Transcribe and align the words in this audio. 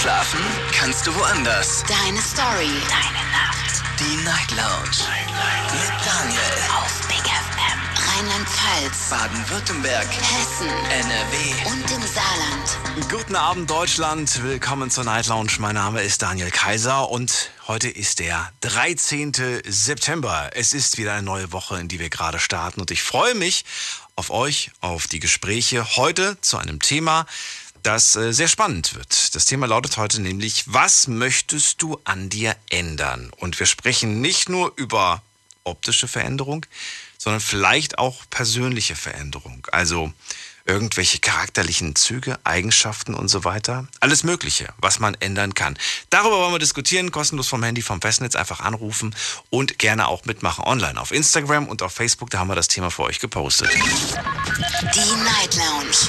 Schlafen 0.00 0.40
kannst 0.72 1.06
du 1.06 1.14
woanders. 1.14 1.84
Deine 1.86 2.20
Story. 2.20 2.70
Deine 2.88 3.24
Nacht. 3.30 3.82
Die 4.00 4.24
Night 4.24 4.50
Lounge. 4.50 4.96
Night, 5.06 5.72
Mit 5.72 6.06
Daniel. 6.06 6.40
Auf 6.76 7.06
Big 7.06 7.18
FM. 7.18 7.78
Rheinland-Pfalz. 8.08 9.10
Baden-Württemberg. 9.10 10.06
Hessen. 10.08 10.68
NRW. 10.68 11.70
Und 11.70 11.90
im 11.90 12.02
Saarland. 12.02 13.10
Guten 13.10 13.36
Abend, 13.36 13.70
Deutschland. 13.70 14.42
Willkommen 14.42 14.90
zur 14.90 15.04
Night 15.04 15.26
Lounge. 15.28 15.52
Mein 15.58 15.74
Name 15.74 16.02
ist 16.02 16.22
Daniel 16.22 16.50
Kaiser 16.50 17.08
und 17.10 17.50
heute 17.68 17.88
ist 17.88 18.18
der 18.18 18.50
13. 18.62 19.32
September. 19.66 20.50
Es 20.54 20.72
ist 20.72 20.98
wieder 20.98 21.12
eine 21.12 21.22
neue 21.22 21.52
Woche, 21.52 21.78
in 21.78 21.88
die 21.88 22.00
wir 22.00 22.08
gerade 22.10 22.38
starten 22.40 22.80
und 22.80 22.90
ich 22.90 23.02
freue 23.02 23.34
mich 23.34 23.64
auf 24.16 24.30
euch, 24.30 24.70
auf 24.80 25.06
die 25.06 25.20
Gespräche 25.20 25.96
heute 25.96 26.40
zu 26.40 26.58
einem 26.58 26.80
Thema, 26.80 27.26
das 27.82 28.16
äh, 28.16 28.32
sehr 28.32 28.48
spannend 28.48 28.94
wird. 28.94 29.34
Das 29.34 29.44
Thema 29.44 29.66
lautet 29.66 29.96
heute 29.96 30.20
nämlich, 30.20 30.64
was 30.66 31.08
möchtest 31.08 31.82
du 31.82 32.00
an 32.04 32.28
dir 32.28 32.56
ändern? 32.70 33.30
Und 33.36 33.58
wir 33.58 33.66
sprechen 33.66 34.20
nicht 34.20 34.48
nur 34.48 34.72
über 34.76 35.22
optische 35.64 36.08
Veränderung, 36.08 36.66
sondern 37.18 37.40
vielleicht 37.40 37.98
auch 37.98 38.24
persönliche 38.30 38.96
Veränderung. 38.96 39.66
Also 39.70 40.12
irgendwelche 40.64 41.18
charakterlichen 41.18 41.94
Züge, 41.96 42.38
Eigenschaften 42.44 43.14
und 43.14 43.28
so 43.28 43.44
weiter. 43.44 43.86
Alles 44.00 44.24
Mögliche, 44.24 44.68
was 44.78 44.98
man 44.98 45.14
ändern 45.14 45.54
kann. 45.54 45.78
Darüber 46.10 46.38
wollen 46.38 46.52
wir 46.52 46.58
diskutieren, 46.58 47.10
kostenlos 47.10 47.48
vom 47.48 47.62
Handy, 47.62 47.82
vom 47.82 48.00
Festnetz, 48.00 48.36
einfach 48.36 48.60
anrufen 48.60 49.14
und 49.50 49.78
gerne 49.78 50.08
auch 50.08 50.24
mitmachen 50.24 50.64
online 50.64 51.00
auf 51.00 51.12
Instagram 51.12 51.68
und 51.68 51.82
auf 51.82 51.92
Facebook. 51.92 52.30
Da 52.30 52.38
haben 52.38 52.48
wir 52.48 52.54
das 52.54 52.68
Thema 52.68 52.90
für 52.90 53.02
euch 53.02 53.18
gepostet. 53.18 53.70
Die 53.72 55.14
Night 55.24 55.56
Lounge. 55.56 56.08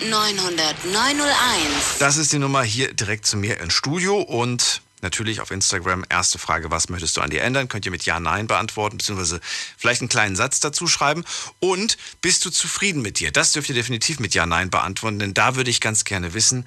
0890901. 0.00 1.98
Das 1.98 2.16
ist 2.16 2.32
die 2.32 2.38
Nummer 2.38 2.62
hier 2.62 2.94
direkt 2.94 3.26
zu 3.26 3.36
mir 3.36 3.60
ins 3.60 3.74
Studio 3.74 4.20
und 4.20 4.82
natürlich 5.02 5.40
auf 5.40 5.50
Instagram. 5.50 6.04
Erste 6.08 6.38
Frage, 6.38 6.70
was 6.70 6.88
möchtest 6.88 7.16
du 7.16 7.20
an 7.20 7.30
dir 7.30 7.42
ändern? 7.42 7.68
Könnt 7.68 7.84
ihr 7.84 7.90
mit 7.90 8.04
Ja, 8.04 8.20
Nein 8.20 8.46
beantworten, 8.46 8.98
beziehungsweise 8.98 9.40
vielleicht 9.76 10.00
einen 10.00 10.08
kleinen 10.08 10.36
Satz 10.36 10.60
dazu 10.60 10.86
schreiben. 10.86 11.24
Und 11.60 11.96
bist 12.20 12.44
du 12.44 12.50
zufrieden 12.50 13.02
mit 13.02 13.20
dir? 13.20 13.30
Das 13.30 13.52
dürft 13.52 13.68
ihr 13.68 13.74
definitiv 13.74 14.20
mit 14.20 14.34
Ja, 14.34 14.46
Nein 14.46 14.70
beantworten, 14.70 15.18
denn 15.18 15.34
da 15.34 15.56
würde 15.56 15.70
ich 15.70 15.80
ganz 15.80 16.04
gerne 16.04 16.34
wissen, 16.34 16.66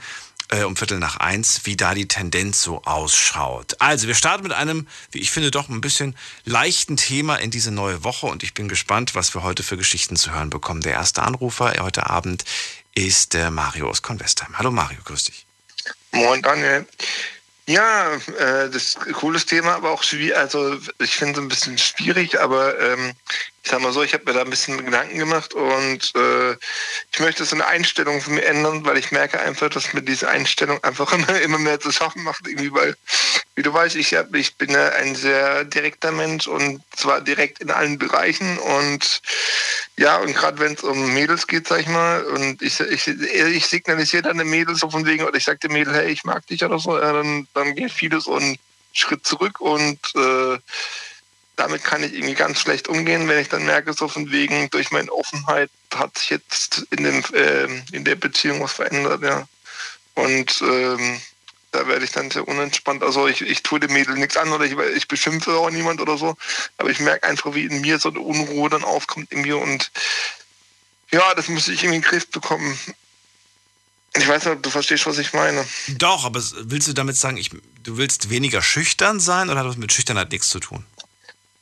äh, 0.49 0.63
um 0.63 0.75
Viertel 0.75 0.99
nach 0.99 1.17
eins, 1.17 1.61
wie 1.63 1.77
da 1.77 1.93
die 1.93 2.07
Tendenz 2.07 2.61
so 2.61 2.83
ausschaut. 2.83 3.75
Also, 3.79 4.07
wir 4.07 4.15
starten 4.15 4.43
mit 4.43 4.53
einem, 4.53 4.87
wie 5.11 5.19
ich 5.19 5.31
finde, 5.31 5.51
doch 5.51 5.69
ein 5.69 5.81
bisschen 5.81 6.15
leichten 6.43 6.97
Thema 6.97 7.35
in 7.35 7.51
diese 7.51 7.71
neue 7.71 8.03
Woche 8.03 8.27
und 8.27 8.43
ich 8.43 8.53
bin 8.53 8.67
gespannt, 8.67 9.15
was 9.15 9.33
wir 9.35 9.43
heute 9.43 9.63
für 9.63 9.77
Geschichten 9.77 10.15
zu 10.15 10.31
hören 10.31 10.49
bekommen. 10.49 10.81
Der 10.81 10.93
erste 10.93 11.23
Anrufer 11.23 11.73
heute 11.79 12.09
Abend 12.09 12.45
ist 12.95 13.33
der 13.33 13.51
Mario 13.51 13.89
aus 13.89 14.01
Convestheim. 14.01 14.57
Hallo 14.57 14.71
Mario, 14.71 14.99
grüß 15.03 15.25
dich. 15.25 15.45
Moin 16.11 16.41
Daniel. 16.41 16.87
Ja, 17.69 18.15
äh, 18.15 18.67
das 18.71 18.75
ist 18.75 18.97
ein 19.05 19.13
cooles 19.13 19.45
Thema, 19.45 19.75
aber 19.75 19.91
auch. 19.91 20.03
Also 20.33 20.79
ich 20.97 21.15
finde 21.15 21.33
es 21.33 21.39
ein 21.39 21.49
bisschen 21.49 21.77
schwierig, 21.77 22.39
aber 22.41 22.79
ähm, 22.79 23.13
ich 23.63 23.71
sag 23.71 23.81
mal 23.81 23.91
so, 23.91 24.01
ich 24.01 24.13
habe 24.13 24.23
mir 24.25 24.33
da 24.33 24.41
ein 24.41 24.49
bisschen 24.49 24.83
Gedanken 24.83 25.17
gemacht 25.17 25.53
und 25.53 26.15
äh, 26.15 26.53
ich 27.11 27.19
möchte 27.19 27.45
so 27.45 27.55
eine 27.55 27.67
Einstellung 27.67 28.21
von 28.21 28.35
mir 28.35 28.45
ändern, 28.45 28.85
weil 28.85 28.97
ich 28.97 29.11
merke 29.11 29.39
einfach, 29.39 29.69
dass 29.69 29.93
mir 29.93 30.01
diese 30.01 30.29
Einstellung 30.29 30.83
einfach 30.83 31.11
immer, 31.13 31.41
immer 31.41 31.59
mehr 31.59 31.79
zu 31.79 31.91
schaffen 31.91 32.23
macht, 32.23 32.47
irgendwie, 32.47 32.73
weil, 32.73 32.95
wie 33.55 33.63
du 33.63 33.73
weißt, 33.73 33.95
ich, 33.95 34.13
hab, 34.13 34.33
ich 34.33 34.55
bin 34.55 34.71
ja 34.71 34.89
ein 34.89 35.15
sehr 35.15 35.65
direkter 35.65 36.11
Mensch 36.11 36.47
und 36.47 36.81
zwar 36.95 37.21
direkt 37.21 37.59
in 37.59 37.71
allen 37.71 37.97
Bereichen 37.97 38.57
und 38.57 39.21
ja, 39.97 40.17
und 40.17 40.33
gerade 40.33 40.59
wenn 40.59 40.73
es 40.73 40.83
um 40.83 41.13
Mädels 41.13 41.45
geht, 41.45 41.67
sag 41.67 41.81
ich 41.81 41.87
mal, 41.87 42.23
und 42.23 42.61
ich, 42.61 42.79
ich, 42.79 43.07
ich 43.07 43.67
signalisiere 43.67 44.23
dann 44.23 44.37
den 44.37 44.49
Mädels 44.49 44.79
so 44.79 44.89
von 44.89 45.05
wegen, 45.05 45.25
oder 45.25 45.35
ich 45.35 45.43
sage 45.43 45.59
dem 45.59 45.73
Mädel, 45.73 45.93
hey, 45.93 46.09
ich 46.09 46.23
mag 46.23 46.47
dich 46.47 46.63
oder 46.63 46.79
so, 46.79 46.97
ja, 46.97 47.11
dann, 47.11 47.47
dann 47.53 47.75
geht 47.75 47.91
vieles 47.91 48.27
einen 48.27 48.57
Schritt 48.93 49.25
zurück 49.25 49.59
und 49.59 49.99
äh, 50.15 50.57
damit 51.59 51.83
kann 51.83 52.03
ich 52.03 52.13
irgendwie 52.13 52.35
ganz 52.35 52.61
schlecht 52.61 52.87
umgehen, 52.87 53.27
wenn 53.27 53.39
ich 53.39 53.49
dann 53.49 53.65
merke, 53.65 53.91
so 53.91 54.07
von 54.07 54.31
wegen, 54.31 54.69
durch 54.69 54.91
meine 54.91 55.11
Offenheit 55.11 55.69
hat 55.93 56.17
sich 56.17 56.29
jetzt 56.29 56.87
in, 56.89 57.03
dem, 57.03 57.21
äh, 57.33 57.65
in 57.91 58.05
der 58.05 58.15
Beziehung 58.15 58.61
was 58.61 58.71
verändert, 58.71 59.21
ja. 59.21 59.45
Und 60.15 60.61
ähm, 60.61 61.19
da 61.71 61.85
werde 61.87 62.05
ich 62.05 62.11
dann 62.11 62.31
sehr 62.31 62.47
unentspannt. 62.47 63.03
Also 63.03 63.27
ich, 63.27 63.41
ich 63.41 63.61
tue 63.61 63.79
dem 63.79 63.91
Mädel 63.91 64.15
nichts 64.15 64.37
an 64.37 64.51
oder 64.53 64.63
ich, 64.63 64.77
ich 64.95 65.07
beschimpfe 65.09 65.51
auch 65.57 65.69
niemand 65.69 65.99
oder 65.99 66.17
so. 66.17 66.35
Aber 66.77 66.89
ich 66.89 66.99
merke 66.99 67.27
einfach, 67.27 67.53
wie 67.53 67.65
in 67.65 67.81
mir 67.81 67.99
so 67.99 68.09
eine 68.09 68.21
Unruhe 68.21 68.69
dann 68.69 68.83
aufkommt 68.83 69.31
irgendwie 69.31 69.53
und 69.53 69.91
ja, 71.11 71.33
das 71.35 71.49
muss 71.49 71.67
ich 71.67 71.83
in 71.83 71.91
den 71.91 72.01
Griff 72.01 72.29
bekommen. 72.29 72.79
Ich 74.15 74.27
weiß 74.27 74.45
nicht, 74.45 74.53
ob 74.53 74.63
du 74.63 74.69
verstehst, 74.69 75.05
was 75.07 75.17
ich 75.17 75.33
meine. 75.33 75.65
Doch, 75.87 76.25
aber 76.25 76.41
willst 76.61 76.87
du 76.87 76.93
damit 76.93 77.17
sagen, 77.17 77.37
ich, 77.37 77.49
du 77.83 77.97
willst 77.97 78.29
weniger 78.29 78.61
schüchtern 78.61 79.19
sein 79.19 79.49
oder 79.49 79.59
hat 79.59 79.67
das 79.67 79.77
mit 79.77 79.91
Schüchternheit 79.91 80.31
nichts 80.31 80.49
zu 80.49 80.59
tun? 80.59 80.85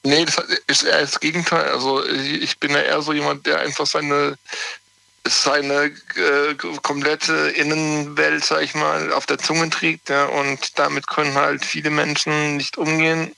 Nee, 0.08 0.24
das 0.24 0.38
ist 0.68 0.84
eher 0.84 1.02
das 1.02 1.20
Gegenteil. 1.20 1.70
Also 1.70 2.06
ich 2.06 2.58
bin 2.60 2.72
ja 2.72 2.80
eher 2.80 3.02
so 3.02 3.12
jemand, 3.12 3.46
der 3.46 3.60
einfach 3.60 3.86
seine, 3.86 4.38
seine 5.28 5.92
äh, 6.16 6.56
komplette 6.82 7.34
Innenwelt, 7.50 8.46
sag 8.46 8.62
ich 8.62 8.74
mal, 8.74 9.12
auf 9.12 9.26
der 9.26 9.38
Zunge 9.38 9.70
trägt. 9.70 10.08
Ja, 10.08 10.28
und 10.28 10.80
damit 10.80 11.08
können 11.08 11.34
halt 11.34 11.66
viele 11.66 11.90
Menschen 11.90 12.56
nicht 12.56 12.78
umgehen. 12.78 13.36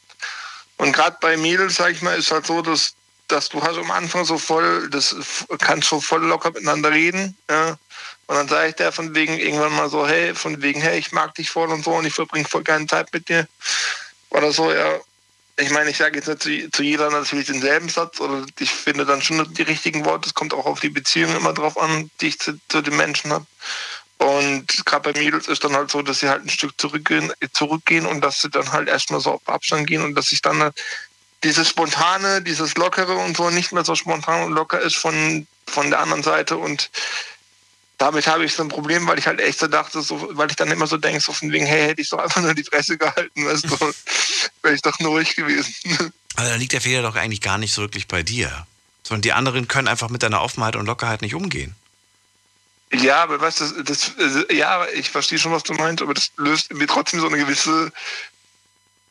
Und 0.77 0.93
gerade 0.93 1.17
bei 1.19 1.37
Mädels, 1.37 1.77
sag 1.77 1.91
ich 1.91 2.03
mal, 2.03 2.15
ist 2.15 2.29
halt 2.29 2.45
so, 2.45 2.61
dass, 2.61 2.93
dass 3.27 3.49
du 3.49 3.63
hast 3.63 3.79
am 3.79 3.89
Anfang 3.89 4.23
so 4.23 4.37
voll, 4.37 4.91
das 4.91 5.15
kannst 5.57 5.89
so 5.89 5.99
voll 5.99 6.23
locker 6.23 6.51
miteinander 6.51 6.91
reden. 6.91 7.35
Ja. 7.49 7.79
Und 8.27 8.35
dann 8.35 8.47
sage 8.47 8.69
ich 8.69 8.75
der 8.75 8.91
von 8.91 9.15
wegen 9.15 9.39
irgendwann 9.39 9.73
mal 9.73 9.89
so, 9.89 10.07
hey, 10.07 10.35
von 10.35 10.61
wegen, 10.61 10.81
hey, 10.81 10.99
ich 10.99 11.11
mag 11.13 11.33
dich 11.33 11.49
voll 11.49 11.69
und 11.69 11.83
so 11.83 11.95
und 11.95 12.05
ich 12.05 12.13
verbringe 12.13 12.47
voll 12.47 12.63
keine 12.63 12.85
Zeit 12.85 13.11
mit 13.11 13.27
dir. 13.27 13.47
Oder 14.29 14.51
so, 14.51 14.71
ja 14.71 14.99
ich 15.59 15.71
meine, 15.71 15.89
ich 15.89 15.97
sage 15.97 16.17
jetzt 16.17 16.27
nicht 16.27 16.41
zu, 16.41 16.71
zu, 16.71 16.83
jeder 16.83 17.09
natürlich 17.09 17.47
denselben 17.47 17.89
Satz 17.89 18.19
oder 18.19 18.45
ich 18.59 18.71
finde 18.71 19.05
dann 19.05 19.21
schon 19.21 19.53
die 19.53 19.61
richtigen 19.63 20.05
Worte. 20.05 20.27
Es 20.27 20.33
kommt 20.33 20.53
auch 20.53 20.65
auf 20.65 20.79
die 20.79 20.89
Beziehung 20.89 21.35
immer 21.35 21.53
drauf 21.53 21.77
an, 21.77 22.09
die 22.21 22.27
ich 22.27 22.39
zu, 22.39 22.59
zu 22.69 22.81
den 22.81 22.95
Menschen 22.95 23.31
habe. 23.31 23.45
Und 24.17 24.85
gerade 24.85 25.11
bei 25.11 25.19
Mädels 25.19 25.47
ist 25.47 25.63
dann 25.63 25.73
halt 25.73 25.89
so, 25.89 26.01
dass 26.01 26.19
sie 26.19 26.29
halt 26.29 26.43
ein 26.43 26.49
Stück 26.49 26.79
zurückgehen, 26.79 27.31
zurückgehen 27.53 28.05
und 28.05 28.21
dass 28.21 28.41
sie 28.41 28.49
dann 28.49 28.71
halt 28.71 28.89
erstmal 28.89 29.21
so 29.21 29.31
auf 29.33 29.47
Abstand 29.47 29.87
gehen 29.87 30.03
und 30.03 30.15
dass 30.15 30.31
ich 30.31 30.41
dann 30.41 30.61
halt 30.61 30.81
dieses 31.43 31.69
Spontane, 31.69 32.41
dieses 32.41 32.75
Lockere 32.75 33.15
und 33.15 33.37
so 33.37 33.49
nicht 33.49 33.71
mehr 33.71 33.85
so 33.85 33.95
spontan 33.95 34.43
und 34.43 34.51
locker 34.51 34.81
ist 34.81 34.97
von, 34.97 35.47
von 35.67 35.89
der 35.89 36.01
anderen 36.01 36.23
Seite 36.23 36.57
und 36.57 36.89
damit 37.99 38.27
habe 38.27 38.45
ich 38.45 38.53
so 38.53 38.63
ein 38.63 38.69
Problem, 38.69 39.05
weil 39.07 39.19
ich 39.19 39.27
halt 39.27 39.41
echt 39.41 39.59
so 39.59 39.67
dachte, 39.67 40.01
so, 40.01 40.29
weil 40.31 40.49
ich 40.49 40.55
dann 40.55 40.71
immer 40.71 40.87
so 40.87 40.97
denke, 40.97 41.19
so 41.19 41.33
von 41.33 41.51
wegen, 41.51 41.65
hey, 41.65 41.89
hätte 41.89 42.01
ich 42.01 42.09
so 42.09 42.17
einfach 42.17 42.41
nur 42.41 42.55
die 42.55 42.63
Fresse 42.63 42.97
gehalten, 42.97 43.45
weißt 43.45 43.65
du, 43.65 43.77
wäre 44.63 44.73
ich 44.73 44.81
doch 44.81 44.97
nur 44.99 45.11
ruhig 45.11 45.35
gewesen. 45.35 45.73
Also 46.35 46.51
da 46.51 46.55
liegt 46.55 46.71
der 46.71 46.81
Fehler 46.81 47.01
doch 47.01 47.15
eigentlich 47.15 47.41
gar 47.41 47.57
nicht 47.57 47.73
so 47.73 47.81
wirklich 47.81 48.07
bei 48.07 48.23
dir. 48.23 48.65
Sondern 49.03 49.23
die 49.23 49.33
anderen 49.33 49.67
können 49.67 49.89
einfach 49.89 50.09
mit 50.09 50.23
deiner 50.23 50.41
Offenheit 50.41 50.77
und 50.77 50.85
Lockerheit 50.85 51.21
nicht 51.21 51.35
umgehen. 51.35 51.75
Ja, 52.93 53.21
aber 53.23 53.41
weißt 53.41 53.59
du, 53.59 53.83
das, 53.83 54.13
das, 54.17 54.45
ja, 54.49 54.87
ich 54.95 55.09
verstehe 55.09 55.37
schon, 55.37 55.51
was 55.51 55.63
du 55.63 55.73
meinst, 55.73 56.01
aber 56.01 56.13
das 56.13 56.31
löst 56.37 56.73
mir 56.73 56.87
trotzdem 56.87 57.19
so 57.19 57.27
eine 57.27 57.37
gewisse 57.37 57.91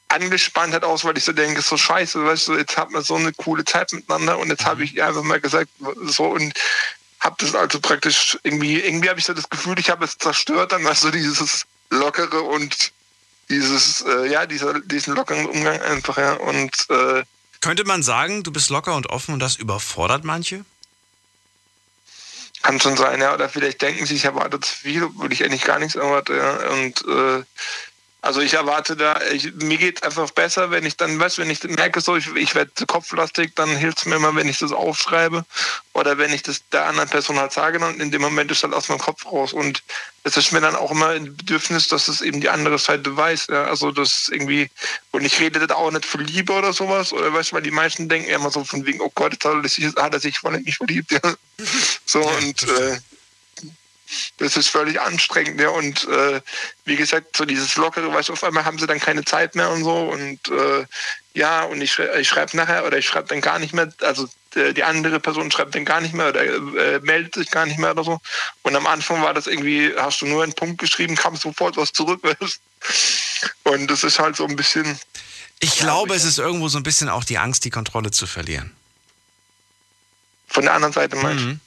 Angespanntheit 0.08 0.84
aus, 0.84 1.04
weil 1.04 1.18
ich 1.18 1.24
so 1.24 1.32
denke, 1.32 1.60
so 1.60 1.76
scheiße, 1.76 2.24
weißt 2.24 2.48
du, 2.48 2.56
jetzt 2.56 2.78
hat 2.78 2.90
man 2.90 3.02
so 3.02 3.16
eine 3.16 3.32
coole 3.34 3.64
Zeit 3.64 3.92
miteinander 3.92 4.38
und 4.38 4.48
jetzt 4.48 4.64
habe 4.64 4.82
ich 4.82 5.00
einfach 5.02 5.22
mal 5.22 5.40
gesagt, 5.40 5.68
so 6.04 6.24
und 6.28 6.54
habe 7.20 7.36
das 7.38 7.54
also 7.54 7.80
praktisch 7.80 8.38
irgendwie, 8.42 8.80
irgendwie 8.80 9.08
habe 9.08 9.18
ich 9.18 9.26
so 9.26 9.34
das 9.34 9.48
Gefühl, 9.48 9.78
ich 9.78 9.90
habe 9.90 10.04
es 10.04 10.18
zerstört, 10.18 10.72
dann 10.72 10.82
du, 10.84 11.10
dieses 11.10 11.66
lockere 11.90 12.42
und 12.42 12.92
dieses, 13.48 14.02
äh, 14.02 14.26
ja, 14.26 14.46
dieser, 14.46 14.80
diesen 14.80 15.14
lockeren 15.14 15.46
Umgang 15.46 15.80
einfach, 15.80 16.18
ja. 16.18 16.34
Und 16.34 16.72
äh, 16.90 17.22
könnte 17.60 17.84
man 17.84 18.02
sagen, 18.02 18.42
du 18.42 18.52
bist 18.52 18.70
locker 18.70 18.94
und 18.94 19.08
offen 19.08 19.34
und 19.34 19.40
das 19.40 19.56
überfordert 19.56 20.24
manche? 20.24 20.64
Kann 22.62 22.80
schon 22.80 22.96
sein, 22.96 23.20
ja. 23.20 23.34
Oder 23.34 23.48
vielleicht 23.48 23.80
denken 23.82 24.04
sie, 24.06 24.16
ich 24.16 24.24
erwarte 24.24 24.60
zu 24.60 24.74
viel, 24.74 25.04
obwohl 25.04 25.32
ich 25.32 25.44
eigentlich 25.44 25.64
gar 25.64 25.78
nichts 25.78 25.94
erwarte, 25.94 26.36
ja. 26.36 26.70
Und 26.70 27.04
äh, 27.08 27.44
also 28.20 28.40
ich 28.40 28.54
erwarte 28.54 28.96
da, 28.96 29.20
ich, 29.32 29.54
mir 29.54 29.78
geht 29.78 29.98
es 29.98 30.02
einfach 30.02 30.30
besser, 30.32 30.72
wenn 30.72 30.84
ich 30.84 30.96
dann, 30.96 31.20
weißt 31.20 31.38
wenn 31.38 31.50
ich 31.50 31.62
merke, 31.62 32.00
so, 32.00 32.16
ich, 32.16 32.26
ich 32.34 32.54
werde 32.56 32.70
kopflastig, 32.86 33.54
dann 33.54 33.76
hilft 33.76 33.98
es 33.98 34.06
mir 34.06 34.16
immer, 34.16 34.34
wenn 34.34 34.48
ich 34.48 34.58
das 34.58 34.72
aufschreibe 34.72 35.44
oder 35.92 36.18
wenn 36.18 36.32
ich 36.32 36.42
das 36.42 36.68
der 36.70 36.86
anderen 36.86 37.08
Person 37.08 37.38
halt 37.38 37.52
sage 37.52 37.78
und 37.78 38.00
in 38.00 38.10
dem 38.10 38.20
Moment 38.20 38.50
ist 38.50 38.64
halt 38.64 38.74
aus 38.74 38.88
meinem 38.88 38.98
Kopf 38.98 39.24
raus. 39.26 39.52
Und 39.52 39.84
es 40.24 40.36
ist 40.36 40.50
mir 40.50 40.60
dann 40.60 40.74
auch 40.74 40.90
immer 40.90 41.10
ein 41.10 41.36
Bedürfnis, 41.36 41.86
dass 41.86 42.08
es 42.08 42.20
eben 42.20 42.40
die 42.40 42.48
andere 42.48 42.78
Seite 42.78 43.16
weiß. 43.16 43.46
Ja? 43.50 43.64
Also 43.64 43.92
das 43.92 44.28
irgendwie, 44.28 44.68
und 45.12 45.24
ich 45.24 45.38
rede 45.38 45.64
da 45.64 45.76
auch 45.76 45.92
nicht 45.92 46.04
für 46.04 46.18
Liebe 46.18 46.52
oder 46.52 46.72
sowas, 46.72 47.12
oder 47.12 47.32
weißt 47.32 47.52
du, 47.52 47.56
weil 47.56 47.62
die 47.62 47.70
meisten 47.70 48.08
denken 48.08 48.30
immer 48.30 48.50
so 48.50 48.64
von 48.64 48.84
wegen, 48.84 49.00
oh 49.00 49.12
Gott, 49.14 49.32
jetzt 49.32 49.44
hat 49.44 49.54
er 49.62 49.68
sich, 49.68 49.86
hat 49.94 50.12
er 50.12 50.20
sich 50.20 50.40
voll 50.40 50.56
in 50.56 50.64
mich 50.64 50.76
verliebt. 50.76 51.12
Ja? 51.12 51.20
So 52.06 52.20
und 52.20 52.62
äh, 52.62 52.98
das 54.38 54.56
ist 54.56 54.68
völlig 54.68 55.00
anstrengend. 55.00 55.60
Ja. 55.60 55.70
Und 55.70 56.06
äh, 56.08 56.40
wie 56.84 56.96
gesagt, 56.96 57.36
so 57.36 57.44
dieses 57.44 57.76
Lockere, 57.76 58.12
weißt 58.12 58.28
du, 58.28 58.32
auf 58.32 58.44
einmal 58.44 58.64
haben 58.64 58.78
sie 58.78 58.86
dann 58.86 59.00
keine 59.00 59.24
Zeit 59.24 59.54
mehr 59.54 59.70
und 59.70 59.84
so. 59.84 59.96
Und 59.96 60.48
äh, 60.48 60.86
ja, 61.34 61.62
und 61.64 61.80
ich, 61.80 61.98
ich 61.98 62.28
schreibe 62.28 62.56
nachher 62.56 62.84
oder 62.86 62.98
ich 62.98 63.06
schreibe 63.06 63.28
dann 63.28 63.40
gar 63.40 63.58
nicht 63.58 63.72
mehr. 63.72 63.92
Also 64.00 64.28
äh, 64.54 64.72
die 64.72 64.84
andere 64.84 65.20
Person 65.20 65.50
schreibt 65.50 65.74
dann 65.74 65.84
gar 65.84 66.00
nicht 66.00 66.14
mehr 66.14 66.28
oder 66.30 66.42
äh, 66.44 67.00
meldet 67.00 67.34
sich 67.34 67.50
gar 67.50 67.66
nicht 67.66 67.78
mehr 67.78 67.92
oder 67.92 68.04
so. 68.04 68.20
Und 68.62 68.76
am 68.76 68.86
Anfang 68.86 69.22
war 69.22 69.34
das 69.34 69.46
irgendwie, 69.46 69.92
hast 69.96 70.20
du 70.20 70.26
nur 70.26 70.42
einen 70.42 70.54
Punkt 70.54 70.78
geschrieben, 70.78 71.16
kam 71.16 71.36
sofort 71.36 71.76
was 71.76 71.92
zurück. 71.92 72.22
Und 73.64 73.90
das 73.90 74.04
ist 74.04 74.18
halt 74.18 74.36
so 74.36 74.46
ein 74.46 74.56
bisschen. 74.56 74.98
Ich 75.60 75.78
glaube, 75.78 76.14
es 76.14 76.24
ist 76.24 76.38
irgendwo 76.38 76.68
so 76.68 76.78
ein 76.78 76.84
bisschen 76.84 77.08
auch 77.08 77.24
die 77.24 77.38
Angst, 77.38 77.64
die 77.64 77.70
Kontrolle 77.70 78.10
zu 78.10 78.26
verlieren. 78.26 78.74
Von 80.46 80.64
der 80.64 80.74
anderen 80.74 80.94
Seite 80.94 81.16
meinst 81.16 81.44
mhm. 81.44 81.60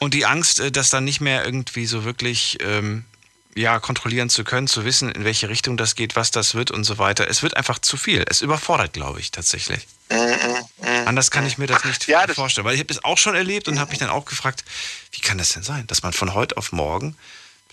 Und 0.00 0.14
die 0.14 0.26
Angst, 0.26 0.60
äh, 0.60 0.70
dass 0.70 0.90
dann 0.90 1.04
nicht 1.04 1.20
mehr 1.20 1.44
irgendwie 1.44 1.86
so 1.86 2.04
wirklich 2.04 2.58
ähm, 2.60 3.04
ja, 3.54 3.78
kontrollieren 3.80 4.30
zu 4.30 4.44
können, 4.44 4.66
zu 4.66 4.84
wissen, 4.84 5.10
in 5.10 5.24
welche 5.24 5.48
Richtung 5.48 5.76
das 5.76 5.94
geht, 5.94 6.16
was 6.16 6.30
das 6.30 6.54
wird 6.54 6.70
und 6.70 6.84
so 6.84 6.98
weiter. 6.98 7.28
Es 7.28 7.42
wird 7.42 7.56
einfach 7.56 7.78
zu 7.78 7.96
viel. 7.96 8.24
Es 8.28 8.40
überfordert, 8.40 8.92
glaube 8.92 9.20
ich, 9.20 9.30
tatsächlich. 9.30 9.86
Mm, 10.10 10.14
mm, 10.14 10.88
mm, 10.88 11.08
Anders 11.08 11.30
kann 11.30 11.46
ich 11.46 11.58
mir 11.58 11.66
das 11.66 11.84
nicht 11.84 12.06
ja, 12.08 12.26
das 12.26 12.36
vorstellen. 12.36 12.64
Weil 12.64 12.74
ich 12.74 12.80
habe 12.80 12.88
das 12.88 13.04
auch 13.04 13.18
schon 13.18 13.34
erlebt 13.34 13.68
und 13.68 13.78
habe 13.78 13.90
mich 13.90 13.98
dann 13.98 14.10
auch 14.10 14.24
gefragt, 14.24 14.64
wie 15.12 15.20
kann 15.20 15.38
das 15.38 15.50
denn 15.50 15.62
sein, 15.62 15.86
dass 15.86 16.02
man 16.02 16.12
von 16.12 16.34
heute 16.34 16.56
auf 16.56 16.72
morgen 16.72 17.16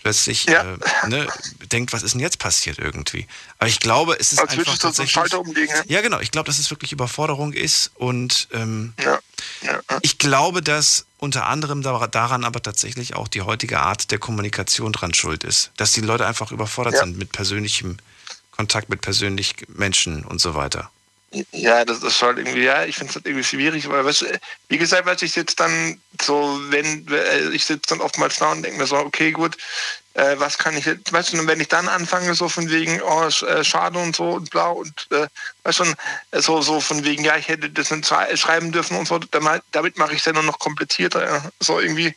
plötzlich 0.02 0.46
ja. 0.46 0.62
äh, 0.62 1.08
ne, 1.08 1.26
denkt, 1.72 1.92
was 1.92 2.02
ist 2.02 2.12
denn 2.12 2.20
jetzt 2.20 2.38
passiert 2.38 2.78
irgendwie. 2.78 3.26
Aber 3.58 3.68
ich 3.68 3.80
glaube, 3.80 4.16
es 4.18 4.32
ist 4.32 4.38
Als 4.40 4.50
einfach 4.50 4.78
tatsächlich... 4.78 5.30
So 5.30 5.40
umlegen, 5.40 5.74
ja? 5.74 5.82
ja, 5.86 6.00
genau. 6.00 6.20
Ich 6.20 6.30
glaube, 6.30 6.46
dass 6.46 6.58
es 6.58 6.70
wirklich 6.70 6.92
Überforderung 6.92 7.52
ist 7.52 7.90
und 7.94 8.48
ähm, 8.52 8.94
ja. 9.02 9.20
ich 10.02 10.18
glaube, 10.18 10.62
dass 10.62 11.06
unter 11.18 11.46
anderem 11.46 11.82
daran 11.82 12.44
aber 12.44 12.62
tatsächlich 12.62 13.14
auch 13.14 13.28
die 13.28 13.42
heutige 13.42 13.80
Art 13.80 14.10
der 14.10 14.18
Kommunikation 14.18 14.92
dran 14.92 15.12
schuld 15.14 15.44
ist. 15.44 15.70
Dass 15.76 15.92
die 15.92 16.00
Leute 16.00 16.26
einfach 16.26 16.50
überfordert 16.50 16.96
sind 16.96 17.18
mit 17.18 17.32
persönlichem 17.32 17.98
Kontakt 18.50 18.88
mit 18.88 19.00
persönlichen 19.00 19.56
Menschen 19.68 20.24
und 20.24 20.40
so 20.40 20.54
weiter. 20.54 20.90
Ja, 21.52 21.84
das 21.84 22.02
ist 22.02 22.20
halt 22.22 22.38
irgendwie, 22.38 22.64
ja, 22.64 22.84
ich 22.84 22.96
finde 22.96 23.10
es 23.10 23.14
halt 23.14 23.26
irgendwie 23.26 23.44
schwierig, 23.44 23.88
weil, 23.88 24.04
weißt, 24.04 24.24
wie 24.68 24.78
gesagt, 24.78 25.06
weil 25.06 25.16
ich 25.20 25.36
jetzt 25.36 25.60
dann 25.60 26.00
so, 26.20 26.58
wenn, 26.70 27.06
äh, 27.06 27.50
ich 27.50 27.64
sitze 27.64 27.90
dann 27.90 28.00
oftmals 28.00 28.38
da 28.38 28.50
und 28.50 28.62
denke 28.62 28.78
mir 28.78 28.86
so, 28.86 28.96
okay, 28.96 29.30
gut, 29.30 29.56
äh, 30.14 30.34
was 30.38 30.58
kann 30.58 30.76
ich 30.76 30.86
jetzt, 30.86 31.12
weißt 31.12 31.34
du, 31.34 31.46
wenn 31.46 31.60
ich 31.60 31.68
dann 31.68 31.88
anfange, 31.88 32.34
so 32.34 32.48
von 32.48 32.68
wegen, 32.68 33.00
oh, 33.00 33.28
äh, 33.46 33.62
schade 33.62 34.00
und 34.00 34.16
so 34.16 34.30
und 34.30 34.50
blau 34.50 34.72
und, 34.72 35.06
äh, 35.12 35.28
weißt 35.62 35.80
du, 35.80 35.84
so, 36.40 36.62
so 36.62 36.80
von 36.80 37.04
wegen, 37.04 37.22
ja, 37.22 37.36
ich 37.36 37.46
hätte 37.46 37.70
das 37.70 37.92
nicht 37.92 38.12
schreiben 38.34 38.72
dürfen 38.72 38.96
und 38.96 39.06
so, 39.06 39.18
damit, 39.18 39.62
damit 39.70 39.98
mache 39.98 40.14
ich 40.14 40.18
es 40.18 40.24
ja 40.24 40.32
nur 40.32 40.42
noch 40.42 40.58
komplizierter, 40.58 41.24
ja, 41.24 41.42
so 41.60 41.78
irgendwie. 41.78 42.12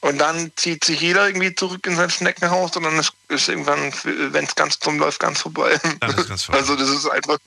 Und 0.00 0.18
dann 0.18 0.52
zieht 0.54 0.84
sich 0.84 1.00
jeder 1.00 1.26
irgendwie 1.26 1.54
zurück 1.54 1.84
in 1.84 1.96
sein 1.96 2.10
Schneckenhaus 2.10 2.76
und 2.76 2.84
dann 2.84 2.98
ist, 2.98 3.12
ist 3.28 3.48
irgendwann, 3.48 3.92
wenn 4.04 4.44
es 4.44 4.54
ganz 4.54 4.78
dumm 4.78 5.00
läuft, 5.00 5.18
ganz 5.18 5.40
vorbei. 5.40 5.80
Ganz 5.98 6.44
vorbei. 6.44 6.60
Also 6.60 6.76
das 6.76 6.90
ist 6.90 7.08
einfach, 7.08 7.38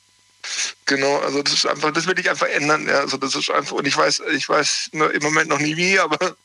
Genau, 0.85 1.19
also 1.19 1.41
das 1.41 1.53
ist 1.53 1.65
einfach, 1.65 1.91
das 1.91 2.05
will 2.07 2.19
ich 2.19 2.29
einfach 2.29 2.47
ändern. 2.47 2.87
Ja. 2.87 2.99
Also 2.99 3.17
das 3.17 3.35
ist 3.35 3.49
einfach, 3.49 3.73
und 3.73 3.87
ich 3.87 3.97
weiß, 3.97 4.21
ich 4.33 4.47
weiß 4.47 4.91
im 4.93 5.23
Moment 5.23 5.49
noch 5.49 5.59
nie 5.59 5.75
wie, 5.77 5.99
aber 5.99 6.35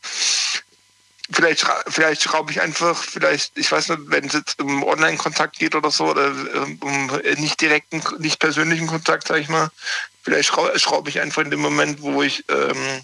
vielleicht, 1.30 1.66
vielleicht 1.88 2.22
schraube 2.22 2.50
ich 2.52 2.60
einfach, 2.60 3.02
vielleicht, 3.02 3.56
ich 3.56 3.70
weiß 3.70 3.88
nicht, 3.90 4.02
wenn 4.06 4.26
es 4.26 4.32
jetzt 4.32 4.60
um 4.60 4.82
Online-Kontakt 4.82 5.58
geht 5.58 5.74
oder 5.74 5.90
so, 5.90 6.06
oder 6.06 6.26
ähm, 6.26 6.78
um 6.80 7.06
nicht 7.38 7.60
direkten, 7.60 8.02
nicht 8.18 8.38
persönlichen 8.38 8.86
Kontakt, 8.86 9.28
sag 9.28 9.38
ich 9.38 9.48
mal, 9.48 9.70
vielleicht 10.22 10.48
schraube 10.48 11.08
ich 11.08 11.20
einfach 11.20 11.42
in 11.42 11.50
dem 11.50 11.60
Moment, 11.60 12.02
wo 12.02 12.22
ich 12.22 12.44
ähm, 12.48 13.02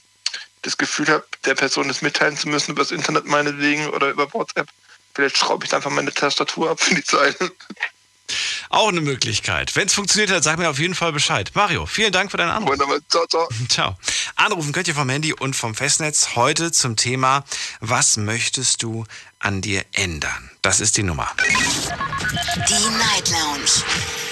das 0.63 0.77
Gefühl 0.77 1.09
habe, 1.09 1.25
der 1.45 1.55
Person 1.55 1.89
das 1.89 2.03
mitteilen 2.03 2.37
zu 2.37 2.49
müssen, 2.49 2.73
über 2.73 2.83
das 2.83 2.91
Internet 2.91 3.27
meinetwegen 3.27 3.89
oder 3.91 4.11
über 4.11 4.33
WhatsApp. 4.33 4.69
Vielleicht 5.15 5.39
schraube 5.39 5.65
ich 5.65 5.73
einfach 5.73 5.91
meine 5.91 6.13
Tastatur 6.13 6.71
ab 6.71 6.81
für 6.81 6.95
die 6.95 7.05
Zeit. 7.05 7.37
Auch 8.69 8.89
eine 8.89 9.01
Möglichkeit. 9.01 9.75
Wenn 9.77 9.87
es 9.87 9.95
funktioniert 9.95 10.31
hat, 10.31 10.45
sag 10.45 10.59
mir 10.59 10.69
auf 10.69 10.79
jeden 10.79 10.95
Fall 10.95 11.13
Bescheid. 11.13 11.51
Mario, 11.55 11.87
vielen 11.87 12.13
Dank 12.13 12.31
für 12.31 12.37
deinen 12.37 12.51
Anruf. 12.51 12.71
Wunderbar. 12.71 12.99
Ciao, 13.09 13.27
ciao. 13.27 13.49
Ciao. 13.69 13.97
Anrufen 14.37 14.73
könnt 14.73 14.89
ihr 14.89 14.95
vom 14.95 15.09
Handy 15.09 15.33
und 15.33 15.57
vom 15.57 15.75
Festnetz 15.75 16.35
heute 16.35 16.73
zum 16.73 16.97
Thema 16.97 17.45
Was 17.81 18.17
möchtest 18.17 18.83
du 18.83 19.05
an 19.39 19.61
dir 19.61 19.85
ändern? 19.93 20.51
Das 20.63 20.81
ist 20.81 20.97
die 20.97 21.03
Nummer. 21.03 21.31
Die 22.69 22.89
Night 22.99 23.31
Lounge 23.31 23.71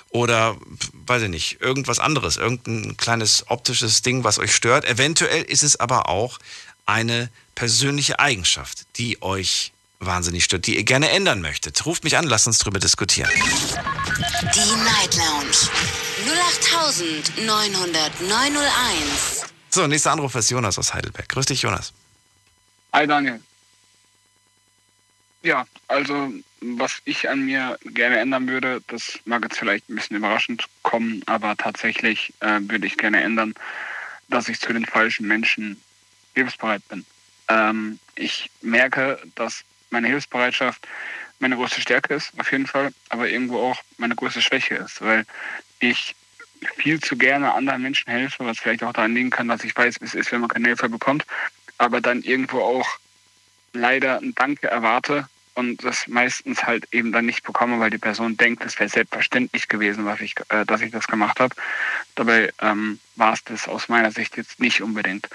Oder, 0.10 0.58
weiß 1.06 1.24
ich 1.24 1.30
nicht, 1.30 1.62
irgendwas 1.62 2.00
anderes. 2.00 2.38
Irgendein 2.38 2.96
kleines 2.96 3.44
optisches 3.50 4.02
Ding, 4.02 4.24
was 4.24 4.40
euch 4.40 4.56
stört. 4.56 4.86
Eventuell 4.86 5.44
ist 5.44 5.64
es 5.64 5.78
aber 5.78 6.08
auch 6.08 6.40
eine 6.86 7.30
persönliche 7.54 8.20
Eigenschaft, 8.20 8.86
die 8.96 9.22
euch 9.22 9.74
wahnsinnig 10.02 10.44
stört, 10.44 10.68
die 10.68 10.76
ihr 10.76 10.84
gerne 10.84 11.12
ändern 11.12 11.40
möchtet. 11.42 11.86
Ruft 11.86 12.04
mich 12.04 12.18
an, 12.18 12.26
lasst 12.26 12.48
uns 12.48 12.58
drüber 12.58 12.80
diskutieren. 12.80 13.30
Die 13.34 14.76
Night 14.84 15.16
Lounge 15.16 15.56
0890901. 17.38 19.46
So, 19.70 19.88
nächster 19.88 20.12
Anruf 20.12 20.36
ist 20.36 20.50
Jonas 20.50 20.78
aus 20.78 20.94
Heidelberg. 20.94 21.30
Grüß 21.30 21.46
dich, 21.46 21.62
Jonas. 21.62 21.94
Hi, 22.94 23.08
Daniel. 23.08 23.40
Ja, 25.44 25.66
also 25.88 26.32
was 26.62 27.00
ich 27.06 27.30
an 27.30 27.46
mir 27.46 27.80
gerne 27.86 28.20
ändern 28.20 28.48
würde, 28.48 28.82
das 28.88 29.20
mag 29.26 29.44
jetzt 29.44 29.58
vielleicht 29.58 29.90
ein 29.90 29.96
bisschen 29.96 30.18
überraschend 30.18 30.66
kommen, 30.84 31.24
aber 31.26 31.58
tatsächlich 31.58 32.32
äh, 32.42 32.60
würde 32.62 32.86
ich 32.86 32.98
gerne 32.98 33.24
ändern, 33.24 33.56
dass 34.30 34.48
ich 34.48 34.60
zu 34.60 34.72
den 34.72 34.86
falschen 34.86 35.28
Menschen 35.28 35.82
hilfsbereit 36.36 36.88
bin. 36.90 37.06
Ähm, 37.48 37.98
ich 38.16 38.52
merke, 38.62 39.20
dass 39.34 39.64
meine 39.92 40.08
Hilfsbereitschaft 40.08 40.88
meine 41.42 41.56
größte 41.56 41.82
Stärke 41.82 42.14
ist, 42.14 42.32
auf 42.38 42.52
jeden 42.52 42.68
Fall, 42.68 42.94
aber 43.10 43.28
irgendwo 43.28 43.60
auch 43.60 43.82
meine 43.98 44.16
größte 44.16 44.42
Schwäche 44.42 44.76
ist, 44.76 45.02
weil 45.02 45.26
ich 45.80 46.16
viel 46.78 47.00
zu 47.00 47.18
gerne 47.18 47.54
anderen 47.54 47.82
Menschen 47.82 48.12
helfe, 48.12 48.46
was 48.46 48.60
vielleicht 48.60 48.84
auch 48.84 48.94
daran 48.94 49.16
liegen 49.16 49.32
kann, 49.32 49.48
dass 49.48 49.64
ich 49.64 49.76
weiß, 49.76 50.00
wie 50.00 50.06
es 50.06 50.14
ist, 50.14 50.32
wenn 50.32 50.42
man 50.42 50.50
keine 50.50 50.68
Hilfe 50.68 50.88
bekommt, 50.88 51.26
aber 51.80 52.00
dann 52.00 52.22
irgendwo 52.22 52.62
auch 52.62 52.88
leider 53.74 54.20
ein 54.20 54.36
Danke 54.36 54.68
erwarte 54.68 55.28
und 55.56 55.84
das 55.84 56.08
meistens 56.08 56.64
halt 56.64 56.88
eben 56.92 57.12
dann 57.12 57.26
nicht 57.26 57.44
bekomme, 57.44 57.80
weil 57.80 57.90
die 57.90 57.98
Person 57.98 58.38
denkt, 58.38 58.64
es 58.64 58.80
wäre 58.80 58.90
selbstverständlich 58.90 59.68
gewesen, 59.68 60.06
was 60.06 60.22
ich, 60.22 60.36
äh, 60.50 60.66
dass 60.66 60.82
ich 60.82 60.92
das 60.92 61.08
gemacht 61.08 61.40
habe. 61.40 61.56
Dabei 62.16 62.54
ähm, 62.62 63.00
war 63.16 63.34
es 63.34 63.44
das 63.44 63.68
aus 63.68 63.90
meiner 63.90 64.12
Sicht 64.12 64.38
jetzt 64.38 64.60
nicht 64.60 64.82
unbedingt. 64.82 65.28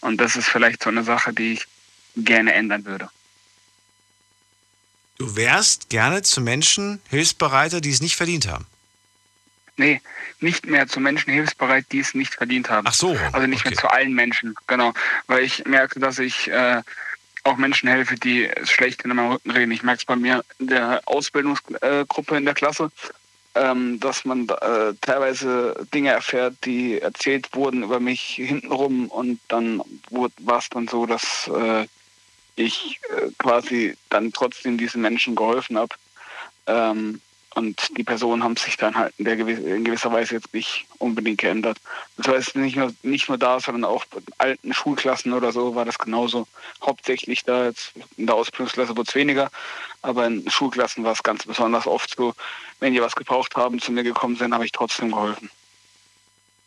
Und 0.00 0.20
das 0.20 0.36
ist 0.36 0.48
vielleicht 0.48 0.82
so 0.82 0.90
eine 0.90 1.04
Sache, 1.04 1.32
die 1.32 1.54
ich 1.54 1.66
gerne 2.16 2.52
ändern 2.52 2.84
würde. 2.84 3.08
Du 5.18 5.36
wärst 5.36 5.90
gerne 5.90 6.22
zu 6.22 6.40
Menschen 6.40 7.00
hilfsbereiter, 7.10 7.80
die 7.80 7.90
es 7.90 8.00
nicht 8.00 8.16
verdient 8.16 8.48
haben. 8.48 8.66
Nee, 9.76 10.00
nicht 10.40 10.66
mehr 10.66 10.86
zu 10.86 11.00
Menschen 11.00 11.32
hilfsbereit, 11.32 11.86
die 11.92 12.00
es 12.00 12.14
nicht 12.14 12.34
verdient 12.34 12.68
haben. 12.68 12.86
Ach 12.86 12.94
so. 12.94 13.16
Also 13.32 13.46
nicht 13.46 13.60
okay. 13.60 13.70
mehr 13.70 13.78
zu 13.78 13.88
allen 13.88 14.12
Menschen, 14.12 14.54
genau. 14.66 14.92
Weil 15.26 15.44
ich 15.44 15.64
merke, 15.64 15.98
dass 15.98 16.18
ich 16.18 16.48
äh, 16.48 16.82
auch 17.44 17.56
Menschen 17.56 17.88
helfe, 17.88 18.16
die 18.16 18.50
schlecht 18.64 19.02
in 19.02 19.14
meinem 19.14 19.32
Rücken 19.32 19.50
reden. 19.50 19.72
Ich 19.72 19.82
merke 19.82 20.00
es 20.00 20.04
bei 20.04 20.16
mir 20.16 20.44
in 20.58 20.68
der 20.68 21.00
Ausbildungsgruppe 21.06 22.36
in 22.36 22.44
der 22.44 22.54
Klasse, 22.54 22.90
ähm, 23.54 23.98
dass 23.98 24.24
man 24.24 24.48
äh, 24.48 24.94
teilweise 25.00 25.74
Dinge 25.92 26.10
erfährt, 26.10 26.54
die 26.64 27.00
erzählt 27.00 27.54
wurden 27.54 27.82
über 27.82 28.00
mich 28.00 28.22
hintenrum 28.22 29.08
und 29.08 29.40
dann 29.48 29.82
war 30.10 30.58
es 30.58 30.68
dann 30.70 30.88
so, 30.88 31.06
dass 31.06 31.48
äh, 31.48 31.86
ich 32.56 33.00
äh, 33.10 33.30
quasi 33.38 33.96
dann 34.10 34.32
trotzdem 34.32 34.78
diesen 34.78 35.02
Menschen 35.02 35.34
geholfen 35.34 35.78
habe. 35.78 35.94
Ähm, 36.66 37.20
und 37.54 37.98
die 37.98 38.04
Personen 38.04 38.42
haben 38.42 38.56
sich 38.56 38.78
dann 38.78 38.94
halt 38.94 39.12
in, 39.18 39.26
der, 39.26 39.38
in, 39.38 39.84
gewisser 39.84 40.10
Weise 40.10 40.36
jetzt 40.36 40.54
nicht 40.54 40.86
unbedingt 40.98 41.38
geändert. 41.38 41.78
Das 42.16 42.28
heißt, 42.28 42.56
nicht 42.56 42.76
nur, 42.76 42.94
nicht 43.02 43.28
nur 43.28 43.36
da, 43.36 43.60
sondern 43.60 43.84
auch 43.84 44.04
in 44.16 44.24
alten 44.38 44.72
Schulklassen 44.72 45.34
oder 45.34 45.52
so 45.52 45.74
war 45.74 45.84
das 45.84 45.98
genauso. 45.98 46.46
Hauptsächlich 46.82 47.44
da 47.44 47.66
jetzt 47.66 47.92
in 48.16 48.26
der 48.26 48.36
Ausbildungsklasse 48.36 48.96
wurde 48.96 49.08
es 49.08 49.14
weniger, 49.14 49.50
aber 50.00 50.26
in 50.26 50.48
Schulklassen 50.50 51.04
war 51.04 51.12
es 51.12 51.22
ganz 51.22 51.44
besonders 51.44 51.86
oft 51.86 52.14
so, 52.16 52.34
wenn 52.80 52.94
die 52.94 53.02
was 53.02 53.14
gebraucht 53.14 53.54
haben, 53.54 53.80
zu 53.80 53.92
mir 53.92 54.02
gekommen 54.02 54.36
sind, 54.36 54.54
habe 54.54 54.64
ich 54.64 54.72
trotzdem 54.72 55.10
geholfen. 55.10 55.50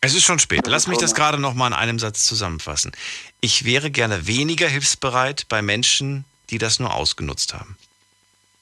Es 0.00 0.14
ist 0.14 0.24
schon 0.24 0.38
spät. 0.38 0.66
Lass 0.66 0.86
mich 0.86 0.98
das 0.98 1.14
gerade 1.14 1.38
noch 1.38 1.54
mal 1.54 1.68
in 1.68 1.72
einem 1.72 1.98
Satz 1.98 2.26
zusammenfassen. 2.26 2.92
Ich 3.40 3.64
wäre 3.64 3.90
gerne 3.90 4.26
weniger 4.26 4.68
hilfsbereit 4.68 5.46
bei 5.48 5.62
Menschen, 5.62 6.24
die 6.50 6.58
das 6.58 6.78
nur 6.78 6.94
ausgenutzt 6.94 7.54
haben. 7.54 7.76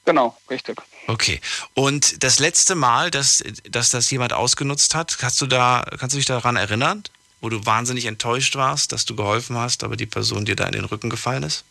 Genau, 0.05 0.37
richtig. 0.49 0.81
Okay. 1.07 1.41
Und 1.73 2.23
das 2.23 2.39
letzte 2.39 2.75
Mal, 2.75 3.11
dass, 3.11 3.43
dass 3.69 3.89
das 3.89 4.09
jemand 4.11 4.33
ausgenutzt 4.33 4.95
hat, 4.95 5.17
hast 5.21 5.41
du 5.41 5.47
da, 5.47 5.85
kannst 5.99 6.13
du 6.13 6.17
dich 6.17 6.25
daran 6.25 6.55
erinnern? 6.55 7.03
wo 7.45 7.49
du 7.49 7.63
wahnsinnig 7.63 8.05
enttäuscht 8.05 8.55
warst, 8.55 8.91
dass 8.91 9.05
du 9.05 9.15
geholfen 9.15 9.55
hast, 9.55 9.83
aber 9.83 9.95
die 9.95 10.07
Person 10.07 10.45
dir 10.45 10.55
da 10.55 10.65
in 10.65 10.71
den 10.71 10.85
Rücken 10.85 11.11
gefallen 11.11 11.43
ist? 11.43 11.63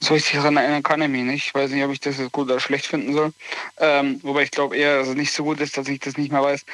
So 0.00 0.14
richtig 0.14 0.34
daran 0.34 0.56
erinnern 0.56 0.82
kann 0.82 1.00
ich 1.00 1.08
mich 1.08 1.22
nicht. 1.22 1.46
Ich 1.46 1.54
weiß 1.54 1.70
nicht, 1.70 1.84
ob 1.84 1.92
ich 1.92 2.00
das 2.00 2.18
jetzt 2.18 2.32
gut 2.32 2.46
oder 2.46 2.60
schlecht 2.60 2.86
finden 2.86 3.14
soll. 3.14 3.32
Ähm, 3.78 4.20
wobei 4.22 4.42
ich 4.42 4.50
glaube 4.50 4.76
eher, 4.76 4.98
dass 4.98 5.08
es 5.08 5.14
nicht 5.14 5.32
so 5.32 5.44
gut 5.44 5.60
ist, 5.60 5.76
dass 5.78 5.88
ich 5.88 6.00
das 6.00 6.18
nicht 6.18 6.30
mehr 6.30 6.42
weiß. 6.42 6.64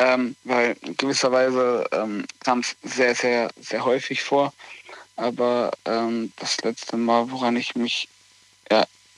Ähm, 0.00 0.34
weil 0.44 0.76
in 0.82 0.96
gewisser 0.96 1.30
Weise 1.30 1.86
ähm, 1.92 2.24
kam 2.40 2.60
es 2.60 2.76
sehr, 2.82 3.14
sehr, 3.14 3.50
sehr 3.60 3.84
häufig 3.84 4.22
vor. 4.22 4.52
Aber 5.16 5.70
ähm, 5.84 6.32
das 6.36 6.60
letzte 6.62 6.96
Mal, 6.96 7.30
woran 7.30 7.56
ich 7.56 7.76
mich 7.76 8.08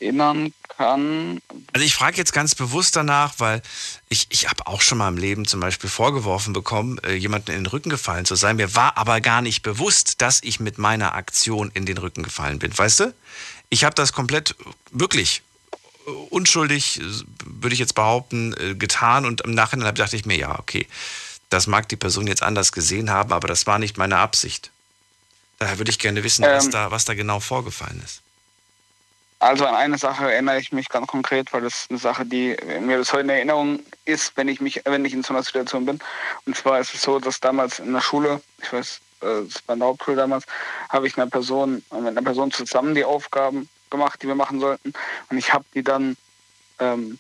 erinnern 0.03 0.53
kann. 0.69 1.41
Also 1.73 1.87
ich 1.87 1.95
frage 1.95 2.17
jetzt 2.17 2.33
ganz 2.33 2.55
bewusst 2.55 2.97
danach, 2.97 3.35
weil 3.39 3.63
ich, 4.09 4.27
ich 4.31 4.49
habe 4.49 4.67
auch 4.67 4.81
schon 4.81 4.99
mal 4.99 5.09
im 5.09 5.17
Leben 5.17 5.47
zum 5.47 5.61
Beispiel 5.61 5.89
vorgeworfen 5.89 6.53
bekommen, 6.53 6.99
äh, 7.05 7.15
jemanden 7.15 7.53
in 7.53 7.59
den 7.59 7.67
Rücken 7.67 7.91
gefallen 7.91 8.25
zu 8.25 8.35
sein. 8.35 8.57
Mir 8.57 8.75
war 8.75 8.99
aber 8.99 9.21
gar 9.21 9.43
nicht 9.43 9.63
bewusst, 9.63 10.21
dass 10.21 10.43
ich 10.43 10.61
mit 10.61 10.79
meiner 10.79 11.15
Aktion 11.15 11.71
in 11.75 11.87
den 11.87 11.99
Rücken 11.99 12.23
gefallen 12.23 12.59
bin. 12.59 12.77
Weißt 12.77 13.01
du? 13.01 13.15
Ich 13.71 13.85
habe 13.85 13.95
das 13.95 14.13
komplett 14.13 14.55
wirklich 14.91 15.43
äh, 16.07 16.11
unschuldig, 16.11 17.01
würde 17.45 17.75
ich 17.75 17.81
jetzt 17.81 17.95
behaupten, 17.95 18.55
äh, 18.59 18.75
getan 18.75 19.25
und 19.25 19.43
im 19.43 19.53
Nachhinein 19.53 19.95
dachte 19.95 20.17
ich 20.17 20.27
mir, 20.27 20.37
ja, 20.37 20.59
okay, 20.59 20.87
das 21.49 21.67
mag 21.67 21.89
die 21.89 21.97
Person 21.97 22.27
jetzt 22.27 22.43
anders 22.43 22.73
gesehen 22.73 23.11
haben, 23.11 23.33
aber 23.33 23.47
das 23.47 23.67
war 23.67 23.79
nicht 23.79 23.99
meine 23.99 24.17
Absicht. 24.17 24.71
Daher 25.59 25.79
würde 25.79 25.91
ich 25.91 25.99
gerne 25.99 26.25
wissen, 26.25 26.45
ähm, 26.45 26.51
was, 26.51 26.71
da, 26.71 26.91
was 26.91 27.05
da 27.05 27.15
genau 27.15 27.41
vorgefallen 27.41 28.01
ist. 28.05 28.22
Also 29.43 29.67
an 29.67 29.75
eine 29.75 29.99
Sache 29.99 30.33
erinnere 30.33 30.61
ich 30.61 30.71
mich 30.71 30.89
ganz 30.89 31.09
konkret, 31.09 31.53
weil 31.53 31.63
das 31.63 31.89
eine 31.91 31.99
Sache, 31.99 32.25
die 32.25 32.57
mir 32.81 32.99
bis 32.99 33.13
heute 33.13 33.25
in 33.25 33.29
Erinnerung 33.29 33.81
ist, 34.05 34.37
wenn 34.37 34.47
ich 34.47 34.61
mich, 34.61 34.81
wenn 34.85 35.05
ich 35.05 35.15
in 35.15 35.25
so 35.25 35.35
einer 35.35 35.43
Situation 35.43 35.85
bin. 35.85 35.99
Und 36.47 36.57
zwar 36.57 36.79
ist 36.79 36.95
es 36.95 37.03
so, 37.03 37.19
dass 37.19 37.41
damals 37.41 37.81
in 37.81 37.93
der 37.93 38.01
Schule, 38.01 38.41
ich 38.63 38.73
weiß, 38.73 39.01
äh, 39.23 39.43
das 39.43 39.67
war 39.67 39.73
in 39.73 39.81
der 39.81 39.89
Hauptschule 39.89 40.17
damals, 40.17 40.47
habe 40.91 41.09
ich 41.09 41.19
einer 41.19 41.29
Person, 41.29 41.83
mit 41.91 42.07
einer 42.07 42.23
Person 42.23 42.53
zusammen 42.53 42.95
die 42.95 43.05
Aufgaben 43.05 43.69
gemacht, 43.91 44.23
die 44.23 44.29
wir 44.29 44.37
machen 44.37 44.61
sollten. 44.61 44.93
Und 45.29 45.39
ich 45.39 45.53
habe 45.53 45.65
die 45.75 45.83
dann 45.83 46.17
ähm, 46.79 47.19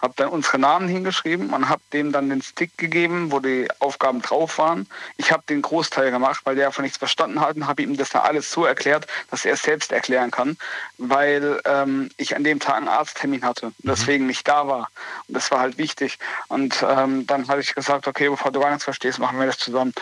habe 0.00 0.14
dann 0.16 0.28
unsere 0.28 0.58
Namen 0.58 0.88
hingeschrieben 0.88 1.50
und 1.50 1.68
habe 1.68 1.82
dem 1.92 2.12
dann 2.12 2.28
den 2.28 2.42
Stick 2.42 2.76
gegeben, 2.76 3.32
wo 3.32 3.40
die 3.40 3.68
Aufgaben 3.78 4.20
drauf 4.20 4.58
waren. 4.58 4.86
Ich 5.16 5.32
habe 5.32 5.42
den 5.48 5.62
Großteil 5.62 6.10
gemacht, 6.10 6.40
weil 6.44 6.56
der 6.56 6.70
von 6.72 6.82
nichts 6.84 6.98
verstanden 6.98 7.40
hat 7.40 7.56
und 7.56 7.66
habe 7.66 7.82
ihm 7.82 7.96
das 7.96 8.10
dann 8.10 8.22
alles 8.22 8.50
so 8.50 8.64
erklärt, 8.64 9.06
dass 9.30 9.44
er 9.44 9.54
es 9.54 9.62
selbst 9.62 9.92
erklären 9.92 10.30
kann, 10.30 10.58
weil 10.98 11.60
ähm, 11.64 12.10
ich 12.16 12.36
an 12.36 12.44
dem 12.44 12.60
Tag 12.60 12.76
einen 12.76 12.88
Arzttermin 12.88 13.44
hatte 13.44 13.66
und 13.66 13.84
mhm. 13.84 13.88
deswegen 13.88 14.26
nicht 14.26 14.46
da 14.46 14.66
war. 14.68 14.90
Und 15.28 15.34
das 15.34 15.50
war 15.50 15.60
halt 15.60 15.78
wichtig. 15.78 16.18
Und 16.48 16.84
ähm, 16.86 17.26
dann 17.26 17.48
hatte 17.48 17.60
ich 17.60 17.74
gesagt, 17.74 18.06
okay, 18.06 18.28
bevor 18.28 18.52
du 18.52 18.60
gar 18.60 18.70
nichts 18.70 18.84
verstehst, 18.84 19.18
machen 19.18 19.38
wir 19.38 19.46
das 19.46 19.58
zusammen. 19.58 19.94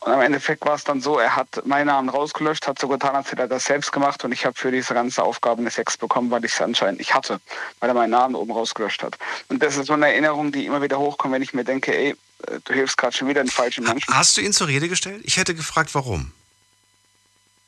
Und 0.00 0.12
am 0.12 0.20
Endeffekt 0.20 0.64
war 0.64 0.74
es 0.74 0.84
dann 0.84 1.00
so, 1.00 1.18
er 1.18 1.36
hat 1.36 1.66
meinen 1.66 1.86
Namen 1.86 2.08
rausgelöscht, 2.08 2.66
hat 2.68 2.78
so 2.78 2.88
getan, 2.88 3.16
als 3.16 3.30
hätte 3.32 3.42
er 3.42 3.48
das 3.48 3.64
selbst 3.64 3.92
gemacht 3.92 4.24
und 4.24 4.32
ich 4.32 4.46
habe 4.46 4.56
für 4.56 4.70
diese 4.70 4.94
ganze 4.94 5.22
Aufgabe 5.22 5.60
eine 5.60 5.70
6 5.70 5.98
bekommen, 5.98 6.30
weil 6.30 6.44
ich 6.44 6.52
es 6.52 6.60
anscheinend 6.60 6.98
nicht 6.98 7.14
hatte, 7.14 7.40
weil 7.80 7.90
er 7.90 7.94
meinen 7.94 8.10
Namen 8.10 8.34
oben 8.34 8.52
rausgelöscht 8.52 9.02
hat. 9.02 9.18
Und 9.48 9.62
das 9.62 9.76
ist 9.76 9.86
so 9.86 9.92
eine 9.92 10.08
Erinnerung, 10.08 10.52
die 10.52 10.66
immer 10.66 10.82
wieder 10.82 10.98
hochkommt, 10.98 11.34
wenn 11.34 11.42
ich 11.42 11.54
mir 11.54 11.64
denke, 11.64 11.96
ey, 11.96 12.10
äh, 12.10 12.60
du 12.64 12.72
hilfst 12.72 12.96
gerade 12.96 13.16
schon 13.16 13.28
wieder 13.28 13.42
den 13.42 13.50
falschen 13.50 13.84
Menschen. 13.84 14.14
Hast 14.14 14.36
du 14.36 14.40
ihn 14.40 14.52
zur 14.52 14.68
Rede 14.68 14.88
gestellt? 14.88 15.22
Ich 15.24 15.36
hätte 15.36 15.54
gefragt, 15.54 15.94
warum. 15.94 16.32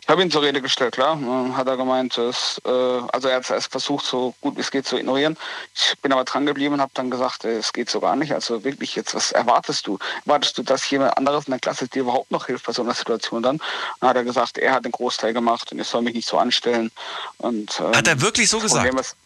Ich 0.02 0.08
habe 0.08 0.20
ihn 0.20 0.32
zur 0.32 0.42
Rede 0.42 0.60
gestellt, 0.60 0.94
klar. 0.94 1.16
Hat 1.56 1.68
er 1.68 1.76
gemeint, 1.76 2.18
dass, 2.18 2.60
äh, 2.64 2.68
also 2.68 3.28
er 3.28 3.36
hat 3.36 3.48
es 3.48 3.66
versucht, 3.66 4.04
so 4.04 4.34
gut 4.40 4.56
wie 4.56 4.60
es 4.60 4.72
geht 4.72 4.84
zu 4.84 4.96
ignorieren. 4.96 5.36
Ich 5.76 5.96
bin 6.00 6.12
aber 6.12 6.24
dran 6.24 6.44
geblieben 6.44 6.74
und 6.74 6.80
habe 6.80 6.90
dann 6.94 7.08
gesagt, 7.08 7.44
äh, 7.44 7.58
es 7.58 7.72
geht 7.72 7.88
so 7.88 8.00
gar 8.00 8.16
nicht. 8.16 8.32
Also 8.32 8.64
wirklich 8.64 8.96
jetzt, 8.96 9.14
was 9.14 9.30
erwartest 9.30 9.86
du? 9.86 9.98
Erwartest 10.26 10.58
du, 10.58 10.64
dass 10.64 10.90
jemand 10.90 11.16
anderes 11.16 11.46
in 11.46 11.52
der 11.52 11.60
Klasse 11.60 11.86
dir 11.86 12.00
überhaupt 12.00 12.32
noch 12.32 12.46
hilft 12.46 12.66
bei 12.66 12.72
so 12.72 12.82
einer 12.82 12.94
Situation 12.94 13.44
dann? 13.44 13.60
Dann 14.00 14.10
hat 14.10 14.16
er 14.16 14.24
gesagt, 14.24 14.58
er 14.58 14.72
hat 14.72 14.84
den 14.84 14.90
Großteil 14.90 15.32
gemacht 15.32 15.70
und 15.70 15.78
ich 15.78 15.86
soll 15.86 16.02
mich 16.02 16.14
nicht 16.14 16.28
so 16.28 16.36
anstellen. 16.36 16.90
Und, 17.38 17.78
ähm, 17.78 17.94
hat 17.94 18.08
er 18.08 18.20
wirklich 18.20 18.50
so 18.50 18.58
gesagt? 18.58 18.92
Ist, 18.92 19.16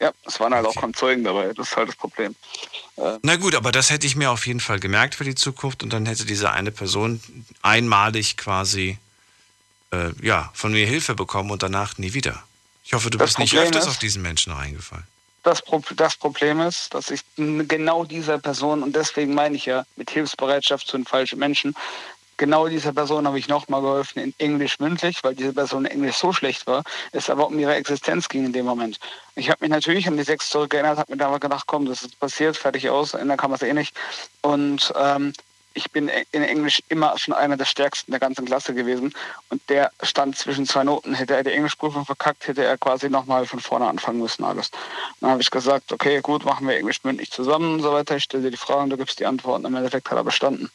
ja, 0.00 0.12
es 0.26 0.40
waren 0.40 0.54
halt 0.54 0.66
auch 0.66 0.74
kaum 0.74 0.94
Zeugen 0.94 1.24
dabei, 1.24 1.52
das 1.52 1.70
ist 1.70 1.76
halt 1.76 1.88
das 1.88 1.96
Problem. 1.96 2.34
Äh, 2.96 3.18
Na 3.22 3.36
gut, 3.36 3.54
aber 3.54 3.70
das 3.70 3.90
hätte 3.90 4.06
ich 4.06 4.16
mir 4.16 4.30
auf 4.30 4.46
jeden 4.46 4.60
Fall 4.60 4.80
gemerkt 4.80 5.14
für 5.14 5.24
die 5.24 5.34
Zukunft 5.34 5.82
und 5.82 5.92
dann 5.92 6.06
hätte 6.06 6.24
diese 6.24 6.50
eine 6.50 6.70
Person 6.70 7.20
einmalig 7.62 8.36
quasi 8.36 8.98
äh, 9.92 10.10
ja, 10.22 10.50
von 10.54 10.72
mir 10.72 10.86
Hilfe 10.86 11.14
bekommen 11.14 11.50
und 11.50 11.62
danach 11.62 11.98
nie 11.98 12.14
wieder. 12.14 12.42
Ich 12.84 12.94
hoffe, 12.94 13.10
du 13.10 13.18
bist 13.18 13.36
Problem 13.36 13.44
nicht 13.44 13.58
öfters 13.58 13.84
ist, 13.84 13.90
auf 13.90 13.98
diesen 13.98 14.22
Menschen 14.22 14.52
reingefallen. 14.52 15.06
Das, 15.42 15.62
Pro 15.62 15.82
das 15.94 16.16
Problem 16.16 16.60
ist, 16.60 16.92
dass 16.94 17.10
ich 17.10 17.22
genau 17.36 18.04
dieser 18.04 18.38
Person, 18.38 18.82
und 18.82 18.96
deswegen 18.96 19.34
meine 19.34 19.56
ich 19.56 19.66
ja 19.66 19.84
mit 19.96 20.10
Hilfsbereitschaft 20.10 20.86
zu 20.86 20.96
den 20.96 21.06
falschen 21.06 21.38
Menschen, 21.38 21.74
genau 22.40 22.68
dieser 22.68 22.94
Person 22.94 23.26
habe 23.26 23.38
ich 23.38 23.48
nochmal 23.48 23.82
geholfen 23.82 24.18
in 24.18 24.34
Englisch 24.38 24.80
mündlich, 24.80 25.22
weil 25.22 25.34
diese 25.34 25.52
Person 25.52 25.84
in 25.84 25.90
Englisch 25.92 26.16
so 26.16 26.32
schlecht 26.32 26.66
war, 26.66 26.82
es 27.12 27.28
aber 27.28 27.46
um 27.46 27.58
ihre 27.58 27.74
Existenz 27.74 28.30
ging 28.30 28.46
in 28.46 28.54
dem 28.54 28.64
Moment. 28.64 28.98
Ich 29.36 29.50
habe 29.50 29.58
mich 29.60 29.70
natürlich 29.70 30.08
an 30.08 30.16
die 30.16 30.22
sechs 30.22 30.48
zurückgeerinnert, 30.48 30.98
habe 30.98 31.12
mir 31.12 31.18
da 31.18 31.28
aber 31.28 31.38
gedacht, 31.38 31.64
komm, 31.66 31.84
das 31.84 32.02
ist 32.02 32.18
passiert, 32.18 32.56
fertig 32.56 32.88
aus, 32.88 33.12
ändern 33.12 33.36
kann 33.36 33.50
man 33.50 33.56
es 33.56 33.62
eh 33.62 33.74
nicht. 33.74 33.94
Und 34.40 34.90
ähm, 34.98 35.34
ich 35.74 35.90
bin 35.90 36.10
in 36.32 36.42
Englisch 36.42 36.82
immer 36.88 37.16
schon 37.18 37.34
einer 37.34 37.56
der 37.58 37.66
stärksten 37.66 38.10
der 38.10 38.20
ganzen 38.20 38.46
Klasse 38.46 38.74
gewesen. 38.74 39.12
Und 39.50 39.60
der 39.68 39.92
stand 40.02 40.36
zwischen 40.36 40.66
zwei 40.66 40.82
Noten. 40.82 41.14
Hätte 41.14 41.36
er 41.36 41.44
die 41.44 41.52
Englischprüfung 41.52 42.04
verkackt, 42.04 42.48
hätte 42.48 42.64
er 42.64 42.76
quasi 42.76 43.08
nochmal 43.08 43.46
von 43.46 43.60
vorne 43.60 43.86
anfangen 43.86 44.18
müssen, 44.18 44.44
alles. 44.44 44.70
Dann 45.20 45.30
habe 45.30 45.42
ich 45.42 45.50
gesagt, 45.50 45.92
okay, 45.92 46.20
gut, 46.22 46.44
machen 46.44 46.66
wir 46.66 46.76
Englisch 46.76 47.04
mündlich 47.04 47.30
zusammen 47.30 47.74
und 47.74 47.82
so 47.82 47.92
weiter. 47.92 48.16
Ich 48.16 48.24
stelle 48.24 48.44
dir 48.44 48.50
die 48.50 48.56
Fragen, 48.56 48.90
du 48.90 48.96
gibst 48.96 49.20
die 49.20 49.26
Antworten. 49.26 49.64
Im 49.66 49.76
Endeffekt 49.76 50.10
hat 50.10 50.18
er 50.18 50.24
bestanden. 50.24 50.70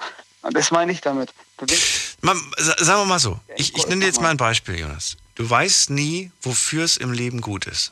Das 0.52 0.72
meine 0.72 0.92
ich 0.92 1.02
damit. 1.02 1.34
Man, 2.22 2.40
sagen 2.58 3.02
wir 3.02 3.06
mal 3.06 3.20
so, 3.20 3.40
ich, 3.56 3.76
ich 3.76 3.88
nenne 3.88 4.02
dir 4.02 4.08
jetzt 4.08 4.22
mal 4.22 4.30
ein 4.30 4.38
Beispiel, 4.38 4.80
Jonas. 4.80 5.18
Du 5.36 5.50
weißt 5.50 5.90
nie, 5.90 6.32
wofür 6.42 6.84
es 6.84 6.98
im 6.98 7.12
Leben 7.12 7.42
gut 7.42 7.66
ist. 7.66 7.92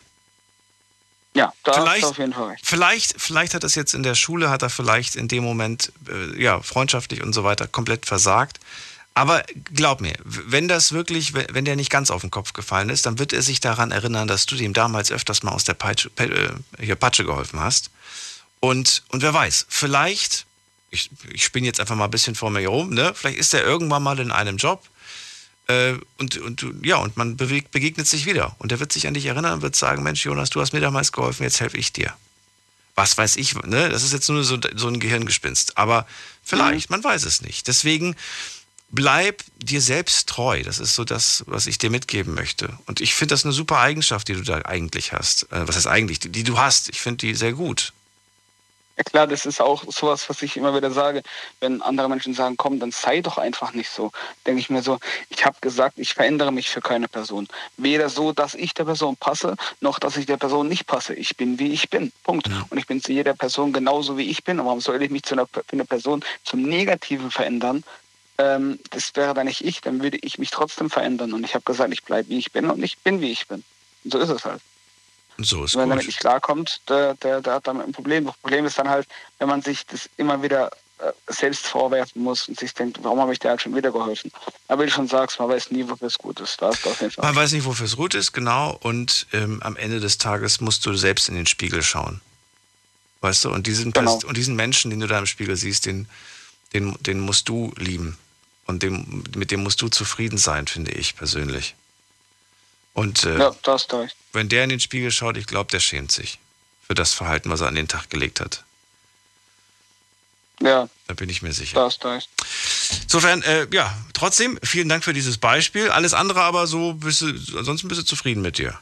Ja, 1.36 1.52
da 1.64 1.74
vielleicht, 1.74 1.90
hast 1.96 2.04
du 2.04 2.08
auf 2.10 2.18
jeden 2.20 2.34
Fall 2.34 2.50
recht. 2.50 2.66
Vielleicht, 2.66 3.16
vielleicht 3.18 3.54
hat 3.56 3.64
das 3.64 3.74
jetzt 3.74 3.96
in 3.96 4.04
der 4.04 4.14
Schule, 4.14 4.50
hat 4.50 4.62
er 4.62 4.70
vielleicht 4.70 5.16
in 5.16 5.28
dem 5.28 5.44
Moment, 5.44 5.92
äh, 6.08 6.40
ja, 6.42 6.62
freundschaftlich 6.62 7.24
und 7.24 7.34
so 7.34 7.44
weiter, 7.44 7.68
komplett 7.68 8.06
versagt. 8.06 8.60
Aber 9.16 9.44
glaub 9.74 10.02
mir, 10.02 10.16
wenn 10.24 10.68
das 10.68 10.92
wirklich, 10.92 11.34
wenn 11.34 11.66
der 11.66 11.76
nicht 11.76 11.92
ganz 11.92 12.10
auf 12.12 12.22
den 12.22 12.32
Kopf 12.32 12.54
gefallen 12.54 12.90
ist, 12.90 13.06
dann 13.06 13.20
wird 13.20 13.34
er 13.34 13.42
sich 13.42 13.60
daran 13.60 13.92
erinnern, 13.92 14.28
dass 14.28 14.46
du 14.46 14.56
ihm 14.56 14.74
damals 14.74 15.12
öfters 15.12 15.44
mal 15.44 15.52
aus 15.52 15.64
der 15.64 15.76
Peitsche, 15.76 16.10
äh, 16.18 16.96
Patsche 16.96 17.24
geholfen 17.24 17.60
hast. 17.60 17.90
Und, 18.60 19.04
und 19.10 19.22
wer 19.22 19.34
weiß, 19.34 19.68
vielleicht 19.70 20.46
ich, 20.94 21.10
ich 21.32 21.44
spinne 21.44 21.68
jetzt 21.68 21.80
einfach 21.80 21.96
mal 21.96 22.06
ein 22.06 22.12
bisschen 22.12 22.36
vor 22.36 22.50
mir 22.52 22.68
rum, 22.68 22.92
ne? 22.92 23.14
Vielleicht 23.16 23.40
ist 23.40 23.54
er 23.54 23.64
irgendwann 23.64 24.04
mal 24.04 24.20
in 24.20 24.32
einem 24.32 24.58
Job 24.58 24.88
äh, 25.68 25.94
und, 26.18 26.38
und 26.38 26.66
ja, 26.84 26.98
und 26.98 27.18
man 27.18 27.38
bewegt, 27.38 27.72
begegnet 27.72 28.08
sich 28.08 28.26
wieder. 28.26 28.56
Und 28.60 28.72
er 28.72 28.80
wird 28.80 28.92
sich 28.92 29.08
an 29.08 29.14
dich 29.14 29.26
erinnern 29.26 29.54
und 29.54 29.62
wird 29.62 29.76
sagen, 29.76 30.04
Mensch, 30.04 30.24
Jonas, 30.26 30.50
du 30.50 30.62
hast 30.62 30.74
mir 30.74 30.82
damals 30.82 31.12
geholfen, 31.12 31.44
jetzt 31.44 31.62
helfe 31.62 31.78
ich 31.78 31.94
dir. 31.94 32.14
Was 32.96 33.18
weiß 33.18 33.38
ich, 33.38 33.56
ne? 33.56 33.90
Das 33.90 34.04
ist 34.04 34.14
jetzt 34.14 34.30
nur 34.30 34.44
so, 34.44 34.58
so 34.76 34.88
ein 34.88 35.00
Gehirngespinst. 35.00 35.78
Aber 35.78 36.06
vielleicht, 36.44 36.90
mhm. 36.90 36.96
man 36.96 37.04
weiß 37.04 37.26
es 37.26 37.42
nicht. 37.42 37.68
Deswegen 37.68 38.16
bleib 38.90 39.44
dir 39.58 39.82
selbst 39.82 40.30
treu. 40.30 40.62
Das 40.64 40.80
ist 40.80 40.94
so 40.94 41.04
das, 41.04 41.44
was 41.48 41.66
ich 41.66 41.80
dir 41.80 41.90
mitgeben 41.90 42.36
möchte. 42.36 42.78
Und 42.86 43.02
ich 43.02 43.16
finde 43.16 43.34
das 43.34 43.46
eine 43.46 43.54
super 43.54 43.80
Eigenschaft, 43.80 44.28
die 44.28 44.36
du 44.36 44.44
da 44.44 44.60
eigentlich 44.66 45.14
hast. 45.14 45.52
Äh, 45.52 45.68
was 45.68 45.76
heißt 45.76 45.88
eigentlich? 45.88 46.20
Die, 46.20 46.30
die 46.30 46.44
du 46.44 46.60
hast. 46.60 46.90
Ich 46.90 47.02
finde 47.02 47.26
die 47.26 47.36
sehr 47.36 47.54
gut. 47.54 47.94
Ja 48.98 49.04
klar, 49.04 49.28
das 49.28 49.48
ist 49.48 49.60
auch 49.60 49.84
sowas, 49.92 50.30
was 50.30 50.42
ich 50.44 50.56
immer 50.56 50.76
wieder 50.76 50.92
sage. 50.92 51.24
Wenn 51.60 51.82
andere 51.82 52.08
Menschen 52.08 52.36
sagen, 52.36 52.58
komm, 52.58 52.80
dann 52.80 52.92
sei 52.92 53.22
doch 53.22 53.40
einfach 53.40 53.74
nicht 53.74 53.90
so. 53.90 54.12
Denke 54.46 54.60
ich 54.60 54.70
mir 54.70 54.84
so, 54.84 55.00
ich 55.30 55.46
habe 55.46 55.58
gesagt, 55.62 55.98
ich 55.98 56.14
verändere 56.14 56.52
mich 56.52 56.70
für 56.70 56.82
keine 56.82 57.08
Person. 57.08 57.48
Weder 57.78 58.10
so, 58.10 58.34
dass 58.34 58.54
ich 58.54 58.76
der 58.76 58.86
Person 58.86 59.18
passe, 59.18 59.56
noch 59.82 59.98
dass 59.98 60.18
ich 60.18 60.28
der 60.28 60.38
Person 60.38 60.68
nicht 60.68 60.86
passe. 60.86 61.16
Ich 61.16 61.36
bin, 61.38 61.58
wie 61.58 61.72
ich 61.74 61.90
bin. 61.90 62.12
Punkt. 62.24 62.48
Ja. 62.48 62.66
Und 62.70 62.78
ich 62.78 62.86
bin 62.86 63.02
zu 63.02 63.12
jeder 63.12 63.34
Person 63.34 63.74
genauso, 63.74 64.16
wie 64.18 64.30
ich 64.30 64.44
bin. 64.44 64.60
Und 64.60 64.68
warum 64.68 64.82
soll 64.82 65.02
ich 65.02 65.10
mich 65.10 65.24
zu 65.24 65.34
einer, 65.34 65.48
für 65.48 65.64
eine 65.72 65.86
Person 65.86 66.24
zum 66.44 66.62
Negativen 66.62 67.32
verändern? 67.32 67.84
Ähm, 68.38 68.80
das 68.92 69.16
wäre 69.16 69.34
dann 69.34 69.48
nicht 69.48 69.64
ich, 69.66 69.82
dann 69.82 70.04
würde 70.04 70.20
ich 70.22 70.38
mich 70.38 70.52
trotzdem 70.52 70.92
verändern. 70.92 71.34
Und 71.34 71.44
ich 71.44 71.56
habe 71.56 71.66
gesagt, 71.66 71.92
ich 71.94 72.04
bleibe, 72.04 72.30
wie 72.30 72.38
ich 72.38 72.52
bin 72.52 72.70
und 72.70 72.84
ich 72.84 73.00
bin, 73.00 73.22
wie 73.22 73.32
ich 73.32 73.48
bin. 73.48 73.64
Und 74.04 74.14
so 74.14 74.20
ist 74.20 74.30
es 74.30 74.46
halt. 74.46 74.62
So 75.38 75.64
ist 75.64 75.76
wenn 75.76 75.82
er 75.82 75.88
damit 75.88 76.06
nicht 76.06 76.20
klarkommt, 76.20 76.82
der, 76.90 77.16
der, 77.16 77.42
der 77.42 77.54
hat 77.54 77.68
damit 77.68 77.88
ein 77.88 77.92
Problem. 77.92 78.26
Das 78.26 78.38
Problem 78.38 78.66
ist 78.66 78.78
dann 78.78 78.90
halt, 78.90 79.08
wenn 79.40 79.48
man 79.48 79.62
sich 79.62 79.86
das 79.86 80.10
immer 80.18 80.42
wieder 80.42 80.72
äh, 81.00 81.12
selbst 81.28 81.66
vorwerfen 81.66 82.22
muss 82.22 82.48
und 82.48 82.60
sich 82.60 82.74
denkt, 82.74 83.00
warum 83.02 83.20
habe 83.20 83.34
ich 83.34 83.40
dir 83.40 83.50
halt 83.50 83.62
schon 83.62 83.76
wieder 83.76 83.92
geholfen? 83.92 84.32
Aber 84.68 84.84
wie 84.84 84.88
du 84.88 84.92
schon 84.92 85.08
sagst, 85.08 85.40
man 85.40 85.50
weiß 85.50 85.72
nie, 85.72 85.88
wofür 85.90 86.08
es 86.08 86.18
gut 86.18 86.40
ist. 86.40 86.62
Da 86.62 86.70
ist 86.70 86.86
auf 86.86 87.02
jeden 87.02 87.12
Fall. 87.12 87.26
Man 87.26 87.36
weiß 87.36 87.52
nicht, 87.54 87.66
wofür 87.66 87.86
es 87.86 87.96
gut 87.96 88.14
ist, 88.14 88.32
genau. 88.32 88.78
Und 88.82 89.28
ähm, 89.34 89.62
am 89.64 89.76
Ende 89.76 90.00
des 90.00 90.18
Tages 90.18 90.62
musst 90.62 90.86
du 90.86 90.94
selbst 90.94 91.30
in 91.30 91.36
den 91.36 91.48
Spiegel 91.48 91.82
schauen. 91.82 92.22
Weißt 93.22 93.46
du? 93.46 93.52
Und 93.52 93.68
diesen, 93.68 93.92
genau. 93.92 94.20
und 94.26 94.38
diesen 94.38 94.56
Menschen, 94.56 94.92
den 94.92 95.00
du 95.00 95.08
da 95.08 95.18
im 95.18 95.26
Spiegel 95.26 95.56
siehst, 95.56 95.86
den, 95.88 96.08
den, 96.74 96.96
den 97.02 97.20
musst 97.20 97.50
du 97.50 97.74
lieben. 97.78 98.18
Und 98.66 98.84
dem, 98.84 99.24
mit 99.36 99.52
dem 99.52 99.64
musst 99.64 99.82
du 99.82 99.90
zufrieden 99.90 100.38
sein, 100.38 100.68
finde 100.68 100.92
ich 100.92 101.16
persönlich. 101.16 101.76
Und 102.94 103.24
äh, 103.24 103.40
ja, 103.40 103.56
das 103.64 103.92
recht. 103.92 104.16
wenn 104.34 104.50
der 104.50 104.64
in 104.64 104.70
den 104.70 104.80
Spiegel 104.80 105.12
schaut, 105.12 105.38
ich 105.38 105.48
glaube, 105.48 105.72
der 105.72 105.80
schämt 105.80 106.12
sich 106.12 106.40
für 106.88 106.94
das 106.94 107.14
Verhalten, 107.14 107.50
was 107.50 107.62
er 107.62 107.68
an 107.68 107.76
den 107.76 107.88
Tag 107.88 108.10
gelegt 108.10 108.40
hat. 108.40 108.64
Ja. 110.62 110.88
Da 111.08 111.14
bin 111.16 111.30
ich 111.30 111.42
mir 111.42 111.54
sicher. 111.54 111.76
Das 111.76 112.04
recht. 112.06 112.30
Insofern, 113.04 113.42
äh, 113.42 113.68
ja, 113.72 113.94
trotzdem, 114.14 114.60
vielen 114.64 114.90
Dank 114.90 115.04
für 115.04 115.14
dieses 115.14 115.38
Beispiel. 115.38 115.90
Alles 115.90 116.14
andere 116.14 116.42
aber 116.42 116.68
so, 116.68 116.94
bist 116.94 117.22
du, 117.22 117.28
ansonsten 117.58 117.88
bist 117.88 118.02
du 118.02 118.06
zufrieden 118.06 118.42
mit 118.42 118.58
dir. 118.58 118.80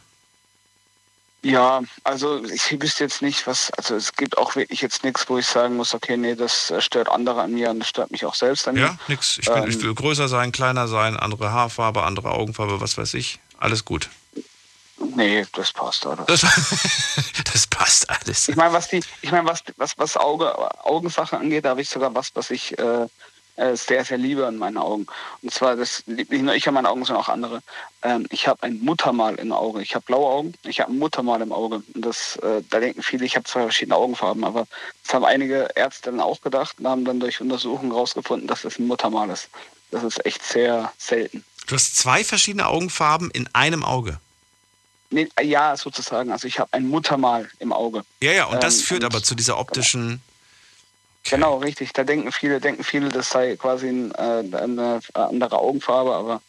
Ja, 1.44 1.82
also 2.04 2.44
ich 2.44 2.80
wüsste 2.80 3.04
jetzt 3.04 3.24
nicht, 3.24 3.48
was, 3.48 3.72
also 3.72 3.96
es 3.96 4.14
gibt 4.14 4.38
auch 4.38 4.56
wirklich 4.56 4.82
jetzt 4.82 5.04
nichts, 5.04 5.28
wo 5.28 5.40
ich 5.40 5.48
sagen 5.48 5.76
muss, 5.76 5.96
okay, 5.96 6.16
nee, 6.16 6.36
das 6.36 6.72
stört 6.80 7.10
andere 7.10 7.42
an 7.42 7.54
mir 7.54 7.72
und 7.72 7.80
das 7.80 7.88
stört 7.88 8.12
mich 8.12 8.26
auch 8.26 8.36
selbst 8.36 8.68
an 8.68 8.76
mir. 8.76 8.82
Ja, 8.82 9.00
nix. 9.08 9.40
Ich, 9.40 9.46
bin, 9.46 9.64
Ähm, 9.64 9.70
ich 9.70 9.82
will 9.82 9.96
größer 9.96 10.28
sein, 10.28 10.52
kleiner 10.52 10.88
sein, 10.88 11.18
andere 11.18 11.52
Haarfarbe, 11.52 12.04
andere 12.04 12.32
Augenfarbe, 12.32 12.80
was 12.80 12.96
weiß 12.98 13.16
ich. 13.16 13.40
Alles 13.62 13.86
gut. 13.86 14.10
Nee, 15.16 15.46
das 15.54 15.72
passt, 15.72 16.06
oder? 16.06 16.24
Das, 16.26 16.42
das 17.54 17.68
passt 17.68 18.10
alles. 18.10 18.50
Ich 18.50 18.56
meine, 18.56 18.74
was 18.74 18.90
die, 18.90 19.02
ich 19.22 19.32
meine, 19.32 19.48
was, 19.48 19.64
was, 19.78 19.98
was 19.98 20.18
Auge, 20.18 20.54
Augensache 20.84 21.38
angeht, 21.38 21.66
da 21.66 21.70
habe 21.70 21.82
ich 21.82 21.90
sogar 21.90 22.14
was, 22.16 22.36
was 22.36 22.50
ich 22.50 22.78
äh, 22.80 23.08
äh, 23.56 23.76
sehr, 23.76 24.04
sehr 24.04 24.18
liebe 24.18 24.48
an 24.48 24.58
meinen 24.58 24.78
Augen. 24.78 25.06
Und 25.44 25.54
zwar, 25.54 25.76
das 25.76 26.04
liebt 26.08 26.32
nicht 26.32 26.42
nur 26.42 26.56
ich 26.56 26.68
an 26.68 26.74
meinen 26.74 26.88
Augen, 26.88 27.06
sondern 27.06 27.24
auch 27.24 27.30
andere. 27.30 27.62
Ähm, 28.02 28.26
ich 28.32 28.48
habe 28.48 28.64
ein 28.64 28.80
Muttermal 28.80 29.36
im 29.36 29.52
Auge. 29.52 29.84
Ich 29.84 29.94
habe 29.94 30.06
blaue 30.06 30.32
Augen, 30.32 30.54
ich 30.64 30.80
habe 30.80 30.92
ein 30.92 30.98
Muttermal 30.98 31.42
im 31.42 31.52
Auge. 31.52 31.84
Und 31.94 32.06
das, 32.06 32.38
äh, 32.38 32.64
da 32.68 32.80
denken 32.80 33.04
viele, 33.04 33.26
ich 33.26 33.36
habe 33.36 33.46
zwei 33.46 33.62
verschiedene 33.62 33.96
Augenfarben, 33.96 34.44
aber 34.44 34.66
das 35.04 35.14
haben 35.14 35.26
einige 35.26 35.70
Ärzte 35.76 36.10
dann 36.10 36.20
auch 36.20 36.42
gedacht 36.42 36.80
und 36.80 36.88
haben 36.88 37.06
dann 37.06 37.20
durch 37.20 37.42
Untersuchungen 37.42 37.92
herausgefunden, 37.92 38.48
dass 38.48 38.64
das 38.64 38.80
ein 38.80 38.88
Muttermal 38.88 39.30
ist. 39.30 39.50
Das 39.92 40.04
ist 40.04 40.26
echt 40.26 40.44
sehr 40.44 40.92
selten. 40.98 41.44
Du 41.72 41.76
hast 41.78 41.96
zwei 41.96 42.26
verschiedene 42.26 42.68
Augenfarben 42.68 43.32
in 43.32 43.48
einem 43.54 43.86
Auge. 43.86 44.20
Nee, 45.10 45.30
ja, 45.42 45.78
sozusagen. 45.78 46.30
Also 46.30 46.46
ich 46.46 46.60
habe 46.60 46.68
ein 46.74 46.86
Muttermal 46.86 47.50
im 47.60 47.72
Auge. 47.72 48.04
Ja, 48.22 48.34
ja, 48.34 48.46
und 48.48 48.62
das 48.62 48.80
Ähm, 48.80 48.84
führt 48.84 49.04
und- 49.06 49.14
aber 49.14 49.24
zu 49.24 49.36
dieser 49.36 49.58
optischen. 49.58 50.22
Okay. 51.24 51.36
Genau, 51.36 51.60
richtig. 51.60 51.94
Da 51.94 52.04
denken 52.04 52.30
viele, 52.34 52.60
denken 52.60 52.84
viele, 52.84 53.08
das 53.08 53.30
sei 53.30 53.56
quasi 53.56 53.88
ein, 53.88 54.12
äh, 54.16 54.58
eine 54.58 55.00
andere 55.14 55.60
Augenfarbe, 55.60 56.14
aber 56.14 56.42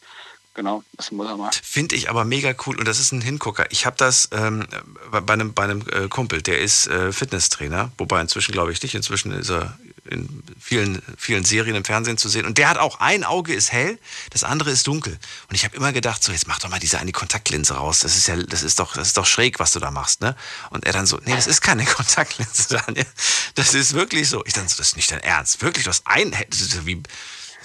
genau, 0.55 0.83
das 0.95 1.11
muss 1.11 1.27
er 1.27 1.37
mal. 1.37 1.51
Finde 1.63 1.97
ich 1.97 2.11
aber 2.11 2.25
mega 2.25 2.55
cool 2.67 2.79
und 2.79 2.87
das 2.87 3.01
ist 3.01 3.13
ein 3.13 3.21
Hingucker. 3.21 3.67
Ich 3.71 3.87
habe 3.87 3.97
das 3.97 4.29
ähm, 4.33 4.67
bei 5.11 5.33
einem, 5.33 5.55
bei 5.55 5.69
äh, 5.69 6.09
Kumpel, 6.09 6.43
der 6.43 6.61
ist 6.61 6.87
äh, 6.87 7.13
Fitnesstrainer, 7.13 7.93
wobei 7.99 8.21
inzwischen 8.21 8.53
glaube 8.53 8.73
ich 8.73 8.83
nicht, 8.83 8.95
inzwischen 8.95 9.33
ist 9.33 9.51
er 9.51 9.79
in 10.11 10.43
vielen, 10.61 11.01
vielen 11.17 11.45
Serien 11.45 11.77
im 11.77 11.85
Fernsehen 11.85 12.19
zu 12.19 12.29
sehen. 12.29 12.45
Und 12.45 12.59
der 12.59 12.69
hat 12.69 12.79
auch 12.79 13.01
ein 13.01 13.25
Auge 13.25 13.55
ist 13.55 13.71
hell, 13.73 13.99
das 14.31 14.43
andere 14.43 14.71
ist 14.71 14.87
dunkel. 14.87 15.17
Und 15.49 15.55
ich 15.55 15.65
habe 15.65 15.77
immer 15.77 15.93
gedacht, 15.93 16.23
so 16.25 16.33
jetzt 16.33 16.49
mach 16.49 16.59
doch 16.59 16.69
mal 16.69 16.81
diese 16.81 16.99
eine 16.99 17.13
Kontaktlinse 17.13 17.75
raus. 17.75 18.01
Das 18.01 18.17
ist 18.17 18.27
ja, 18.27 18.37
das 18.37 18.63
ist 18.63 18.79
doch, 18.79 18.95
das 18.95 19.09
ist 19.09 19.17
doch 19.17 19.27
schräg, 19.27 19.61
was 19.61 19.73
du 19.73 19.81
da 19.81 19.91
machst, 19.91 20.21
ne? 20.21 20.35
Und 20.71 20.87
er 20.87 20.93
dann 20.93 21.07
so, 21.07 21.21
nee, 21.25 21.35
das 21.35 21.47
ist 21.47 21.61
keine 21.61 21.85
Kontaktlinse, 21.87 22.69
Daniel. 22.69 23.07
Das 23.55 23.75
ist 23.75 23.95
wirklich 23.95 24.29
so. 24.29 24.45
Ich 24.45 24.53
dann 24.55 24.69
so, 24.69 24.77
das 24.77 24.89
ist 24.89 24.97
nicht 24.97 25.11
dein 25.11 25.21
Ernst. 25.21 25.63
Wirklich, 25.63 25.85
du 25.85 25.91
hast 25.91 26.07
ein, 26.07 26.33
das, 26.51 26.85
wie, 26.85 27.03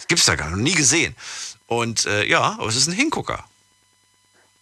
gibt's 0.08 0.26
da 0.26 0.36
gar 0.36 0.50
noch 0.50 0.58
nie 0.58 0.76
gesehen. 0.76 1.16
Und 1.68 2.06
äh, 2.06 2.26
ja, 2.26 2.42
aber 2.60 2.68
es 2.68 2.76
ist 2.76 2.88
ein 2.88 2.94
Hingucker. 2.94 3.44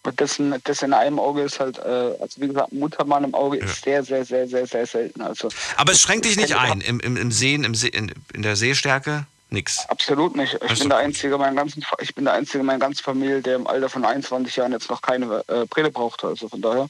Und 0.03 0.21
das, 0.21 0.37
in- 0.37 0.55
das 0.65 0.81
in 0.83 0.93
einem 0.93 1.19
Auge 1.19 1.41
ist 1.41 1.59
halt, 1.59 1.77
äh, 1.79 1.81
also 2.19 2.39
wie 2.41 2.47
gesagt, 2.47 2.71
Muttermal 2.73 3.23
im 3.23 3.33
Auge 3.33 3.57
ist 3.57 3.83
sehr, 3.83 4.03
sehr, 4.03 4.23
sehr, 4.25 4.47
sehr, 4.47 4.67
sehr 4.67 4.85
selten. 4.85 5.21
Also 5.21 5.49
Aber 5.77 5.91
es 5.93 6.01
schränkt 6.01 6.25
dich 6.25 6.35
nicht 6.37 6.55
ein. 6.55 6.81
Im, 6.81 6.99
im, 6.99 7.17
im 7.17 7.31
Sehen, 7.31 7.63
im 7.63 7.73
See, 7.73 7.87
in, 7.87 8.11
in 8.33 8.43
der 8.43 8.55
Sehstärke, 8.55 9.25
nix. 9.49 9.79
Absolut 9.89 10.35
nicht. 10.35 10.53
Ich 10.63 10.71
ist 10.71 10.79
bin 10.79 10.89
der. 10.89 10.99
Einzige, 10.99 11.37
meiner 11.39 11.55
ganzen, 11.55 11.83
ich 12.01 12.13
bin 12.13 12.25
der 12.25 12.33
Einzige 12.35 12.63
meiner 12.63 12.77
ganzen 12.79 13.01
Familie, 13.03 13.41
der 13.41 13.55
im 13.55 13.65
Alter 13.65 13.89
von 13.89 14.05
21 14.05 14.55
Jahren 14.55 14.71
jetzt 14.73 14.89
noch 14.91 15.01
keine 15.01 15.43
äh, 15.47 15.65
Brille 15.65 15.89
brauchte. 15.89 16.27
Also 16.27 16.49
von 16.49 16.61
daher. 16.61 16.87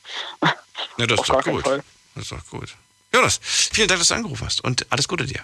Ja, 0.98 1.07
das 1.07 1.19
ist 1.22 1.29
doch 1.29 1.43
gut. 1.43 1.65
Das 1.65 2.24
ist 2.24 2.31
doch 2.31 2.45
gut. 2.50 2.75
Jonas, 3.13 3.39
vielen 3.41 3.88
Dank, 3.88 4.00
dass 4.01 4.10
du 4.10 4.15
angerufen 4.15 4.45
hast. 4.45 4.62
Und 4.62 4.86
alles 4.89 5.07
Gute 5.07 5.25
dir. 5.25 5.39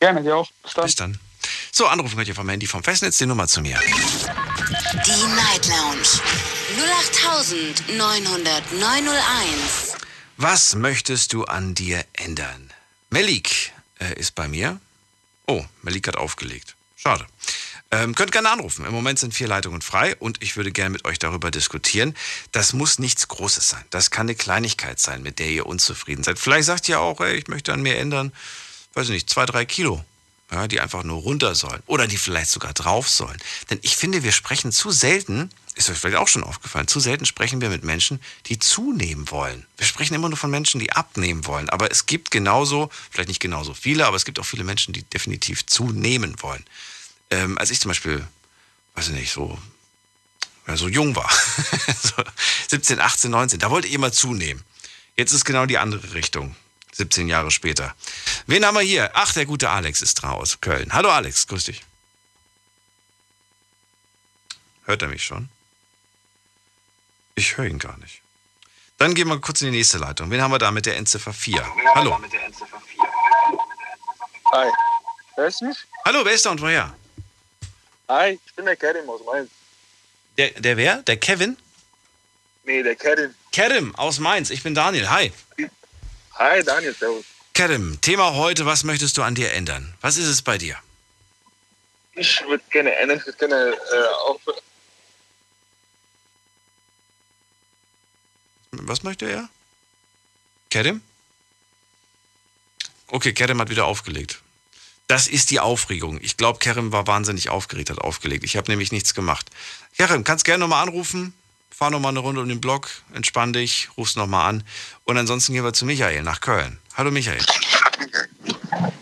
Gerne, 0.00 0.22
dir 0.22 0.36
auch. 0.36 0.48
Bis 0.62 0.74
dann. 0.74 0.84
Bis 0.84 0.94
dann. 0.96 1.18
So, 1.72 1.86
anrufen 1.86 2.16
könnt 2.16 2.28
ihr 2.28 2.34
vom 2.34 2.48
Handy 2.48 2.66
vom 2.66 2.82
Festnetz 2.82 3.18
die 3.18 3.26
Nummer 3.26 3.48
zu 3.48 3.60
mir. 3.60 3.78
Die 3.78 5.34
Night 5.34 5.68
Lounge 5.68 6.20
0890901. 7.88 9.96
Was 10.36 10.74
möchtest 10.74 11.32
du 11.32 11.44
an 11.44 11.74
dir 11.74 12.04
ändern? 12.12 12.72
Melik 13.10 13.72
äh, 14.00 14.18
ist 14.18 14.34
bei 14.34 14.48
mir. 14.48 14.80
Oh, 15.46 15.64
Melik 15.82 16.08
hat 16.08 16.16
aufgelegt. 16.16 16.74
Schade. 16.96 17.26
Ähm, 17.92 18.14
könnt 18.14 18.32
gerne 18.32 18.50
anrufen. 18.50 18.84
Im 18.84 18.92
Moment 18.92 19.18
sind 19.18 19.32
vier 19.32 19.46
Leitungen 19.46 19.80
frei 19.80 20.16
und 20.16 20.42
ich 20.42 20.56
würde 20.56 20.72
gerne 20.72 20.90
mit 20.90 21.04
euch 21.04 21.18
darüber 21.18 21.52
diskutieren. 21.52 22.16
Das 22.50 22.72
muss 22.72 22.98
nichts 22.98 23.28
Großes 23.28 23.68
sein. 23.68 23.84
Das 23.90 24.10
kann 24.10 24.26
eine 24.26 24.34
Kleinigkeit 24.34 24.98
sein, 24.98 25.22
mit 25.22 25.38
der 25.38 25.48
ihr 25.48 25.66
unzufrieden 25.66 26.24
seid. 26.24 26.38
Vielleicht 26.38 26.66
sagt 26.66 26.88
ihr 26.88 27.00
auch, 27.00 27.20
ey, 27.20 27.36
ich 27.36 27.46
möchte 27.46 27.72
an 27.72 27.82
mir 27.82 27.96
ändern, 27.96 28.32
weiß 28.94 29.06
ich 29.06 29.14
nicht, 29.14 29.30
zwei, 29.30 29.46
drei 29.46 29.64
Kilo. 29.64 30.04
Ja, 30.50 30.68
die 30.68 30.80
einfach 30.80 31.02
nur 31.02 31.22
runter 31.22 31.56
sollen. 31.56 31.82
Oder 31.86 32.06
die 32.06 32.16
vielleicht 32.16 32.50
sogar 32.50 32.72
drauf 32.72 33.08
sollen. 33.08 33.36
Denn 33.68 33.80
ich 33.82 33.96
finde, 33.96 34.22
wir 34.22 34.30
sprechen 34.30 34.70
zu 34.70 34.92
selten, 34.92 35.50
ist 35.74 35.90
euch 35.90 35.98
vielleicht 35.98 36.18
auch 36.18 36.28
schon 36.28 36.44
aufgefallen, 36.44 36.86
zu 36.86 37.00
selten 37.00 37.26
sprechen 37.26 37.60
wir 37.60 37.68
mit 37.68 37.82
Menschen, 37.82 38.20
die 38.46 38.58
zunehmen 38.58 39.28
wollen. 39.30 39.66
Wir 39.76 39.86
sprechen 39.86 40.14
immer 40.14 40.28
nur 40.28 40.38
von 40.38 40.50
Menschen, 40.50 40.78
die 40.78 40.92
abnehmen 40.92 41.46
wollen. 41.46 41.68
Aber 41.68 41.90
es 41.90 42.06
gibt 42.06 42.30
genauso, 42.30 42.90
vielleicht 43.10 43.28
nicht 43.28 43.40
genauso 43.40 43.74
viele, 43.74 44.06
aber 44.06 44.16
es 44.16 44.24
gibt 44.24 44.38
auch 44.38 44.46
viele 44.46 44.62
Menschen, 44.62 44.94
die 44.94 45.02
definitiv 45.02 45.66
zunehmen 45.66 46.36
wollen. 46.40 46.64
Ähm, 47.30 47.58
als 47.58 47.70
ich 47.70 47.80
zum 47.80 47.90
Beispiel, 47.90 48.26
weiß 48.94 49.08
ich 49.08 49.14
nicht, 49.14 49.32
so, 49.32 49.58
ja, 50.68 50.76
so 50.76 50.88
jung 50.88 51.16
war, 51.16 51.30
so 52.02 52.22
17, 52.68 53.00
18, 53.00 53.30
19, 53.32 53.58
da 53.58 53.70
wollte 53.70 53.88
ich 53.88 53.94
immer 53.94 54.12
zunehmen. 54.12 54.62
Jetzt 55.16 55.32
ist 55.32 55.44
genau 55.44 55.66
die 55.66 55.78
andere 55.78 56.14
Richtung. 56.14 56.54
17 56.96 57.28
Jahre 57.28 57.50
später. 57.50 57.94
Wen 58.46 58.64
haben 58.64 58.74
wir 58.74 58.80
hier? 58.80 59.10
Ach, 59.14 59.32
der 59.32 59.44
gute 59.44 59.68
Alex 59.68 60.00
ist 60.00 60.14
dran 60.14 60.30
aus 60.30 60.60
Köln. 60.60 60.92
Hallo 60.92 61.10
Alex, 61.10 61.46
grüß 61.46 61.64
dich. 61.64 61.82
Hört 64.86 65.02
er 65.02 65.08
mich 65.08 65.24
schon? 65.24 65.48
Ich 67.34 67.56
höre 67.58 67.66
ihn 67.66 67.78
gar 67.78 67.98
nicht. 67.98 68.22
Dann 68.98 69.14
gehen 69.14 69.28
wir 69.28 69.38
kurz 69.40 69.60
in 69.60 69.72
die 69.72 69.78
nächste 69.78 69.98
Leitung. 69.98 70.30
Wen 70.30 70.40
haben 70.40 70.52
wir 70.52 70.58
da 70.58 70.70
mit 70.70 70.86
der 70.86 70.96
Endziffer 70.96 71.34
4? 71.34 71.66
Hallo. 71.94 72.18
Hi. 74.52 74.70
Hörst 75.34 75.60
du 75.60 75.66
mich? 75.66 75.76
Hallo, 76.06 76.24
wer 76.24 76.32
ist 76.32 76.46
da 76.46 76.50
und 76.50 76.62
woher? 76.62 76.94
Hi, 78.08 78.40
ich 78.46 78.54
bin 78.54 78.64
der 78.64 78.76
Kerim 78.76 79.08
aus 79.10 79.20
Mainz. 79.26 79.50
Der, 80.38 80.50
der 80.52 80.76
wer? 80.78 81.02
Der 81.02 81.18
Kevin? 81.18 81.58
Nee, 82.64 82.82
der 82.82 82.96
Kerim. 82.96 83.34
Kerim 83.52 83.94
aus 83.96 84.18
Mainz. 84.18 84.48
Ich 84.48 84.62
bin 84.62 84.74
Daniel. 84.74 85.10
Hi. 85.10 85.32
Hi, 86.38 86.62
Daniel, 86.62 86.94
servus. 86.94 87.24
Kerim, 87.54 87.98
Thema 88.02 88.34
heute, 88.34 88.66
was 88.66 88.84
möchtest 88.84 89.16
du 89.16 89.22
an 89.22 89.34
dir 89.34 89.52
ändern? 89.52 89.94
Was 90.02 90.18
ist 90.18 90.26
es 90.26 90.42
bei 90.42 90.58
dir? 90.58 90.76
Ich 92.12 92.42
würde 92.46 92.62
gerne 92.70 92.94
ändern, 92.94 93.18
ich 93.18 93.26
würde 93.26 93.38
gerne 93.38 93.72
äh, 93.72 94.28
auf, 94.28 94.40
Was 98.72 99.02
möchte 99.02 99.28
er? 99.28 99.48
Kerim? 100.70 101.00
Okay, 103.08 103.32
Kerim 103.32 103.60
hat 103.60 103.70
wieder 103.70 103.86
aufgelegt. 103.86 104.42
Das 105.06 105.28
ist 105.28 105.50
die 105.50 105.60
Aufregung. 105.60 106.20
Ich 106.20 106.36
glaube, 106.36 106.58
Kerim 106.58 106.92
war 106.92 107.06
wahnsinnig 107.06 107.48
aufgeregt, 107.48 107.90
hat 107.90 107.98
aufgelegt. 107.98 108.44
Ich 108.44 108.56
habe 108.56 108.70
nämlich 108.70 108.92
nichts 108.92 109.14
gemacht. 109.14 109.48
Kerim, 109.96 110.24
kannst 110.24 110.44
gerne 110.44 110.60
nochmal 110.60 110.82
anrufen. 110.82 111.32
Fahr 111.70 111.90
nochmal 111.90 112.10
eine 112.10 112.20
Runde 112.20 112.40
um 112.40 112.48
den 112.48 112.60
Block, 112.60 112.88
entspann 113.14 113.52
dich, 113.52 113.88
ruf's 113.96 114.16
nochmal 114.16 114.48
an. 114.48 114.64
Und 115.04 115.18
ansonsten 115.18 115.52
gehen 115.52 115.64
wir 115.64 115.72
zu 115.72 115.84
Michael 115.84 116.22
nach 116.22 116.40
Köln. 116.40 116.78
Hallo 116.96 117.10
Michael. 117.10 117.40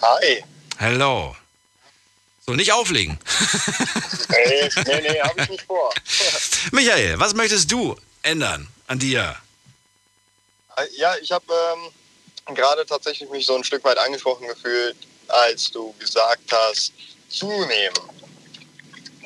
Hi. 0.03 0.44
Hello. 0.79 1.37
So, 2.46 2.53
nicht 2.53 2.72
auflegen. 2.72 3.18
Hey, 4.29 4.68
nee, 4.87 5.00
nee, 5.00 5.20
hab 5.20 5.38
ich 5.40 5.48
nicht 5.48 5.62
vor. 5.62 5.94
Michael, 6.72 7.18
was 7.18 7.35
möchtest 7.35 7.70
du 7.70 7.96
ändern 8.22 8.68
an 8.87 8.98
dir? 8.98 9.37
Ja, 10.96 11.14
ich 11.22 11.31
habe 11.31 11.46
ähm, 12.48 12.55
gerade 12.55 12.85
tatsächlich 12.85 13.31
mich 13.31 13.46
so 13.46 13.55
ein 13.55 13.64
Stück 13.64 13.85
weit 13.85 13.96
angesprochen 13.96 14.46
gefühlt, 14.48 14.96
als 15.29 15.70
du 15.70 15.94
gesagt 15.98 16.53
hast, 16.53 16.92
zunehmen. 17.29 17.94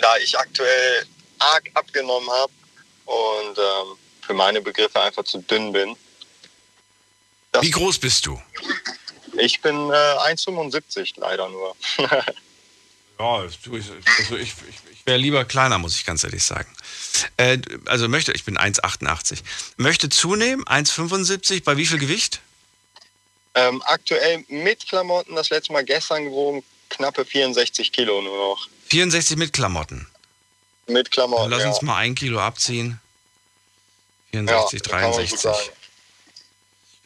Da 0.01 0.17
ich 0.19 0.39
aktuell 0.39 1.07
arg 1.39 1.71
abgenommen 1.75 2.31
habe 2.31 2.53
und 3.09 3.59
ähm, 3.59 3.97
für 4.23 4.35
meine 4.35 4.61
Begriffe 4.61 5.01
einfach 5.01 5.25
zu 5.25 5.39
dünn 5.39 5.73
bin. 5.73 5.97
Das, 7.53 7.63
Wie 7.63 7.71
groß 7.71 7.99
bist 7.99 8.27
du? 8.27 8.41
ich 9.39 9.61
bin 9.61 9.75
äh, 9.75 9.93
1,75 9.93 11.15
leider 11.17 11.49
nur. 11.49 11.77
Ja, 13.21 13.39
also 13.39 13.59
ich, 13.73 13.91
ich, 14.31 14.53
ich 14.93 15.05
wäre 15.05 15.19
lieber 15.19 15.45
kleiner, 15.45 15.79
muss 15.79 15.97
ich 15.97 16.07
ganz 16.07 16.23
ehrlich 16.23 16.45
sagen. 16.45 16.73
Äh, 17.37 17.59
also 17.87 18.09
möchte, 18.09 18.31
ich 18.31 18.45
bin 18.45 18.57
1,88. 18.57 19.41
Möchte 19.77 20.09
zunehmen, 20.09 20.65
1,75, 20.67 21.65
bei 21.65 21.77
wie 21.77 21.87
viel 21.87 21.99
Gewicht? 21.99 22.41
ähm, 23.59 23.83
aktuell 23.87 24.45
mit 24.49 24.87
Klamotten 24.89 25.35
das 25.35 25.51
letzte 25.51 25.73
Mal 25.73 25.85
gestern 25.85 26.25
gewogen, 26.25 26.63
knappe 26.91 27.25
64 27.25 27.91
Kilo 27.93 28.23
nur 28.23 28.37
noch. 28.37 28.69
64 28.91 29.37
mit 29.37 29.53
Klamotten. 29.53 30.07
Mit 30.89 31.11
Klamotten. 31.11 31.51
lass 31.51 31.63
ja. 31.63 31.69
uns 31.69 31.83
mal 31.83 31.97
ein 31.99 32.15
Kilo 32.15 32.41
abziehen. 32.41 33.01
ja, 34.33 34.41
64, 34.41 34.83
kann 34.83 35.01
man 35.03 35.11
gut 35.11 35.19
63. 35.19 35.41
sagen. 35.41 35.59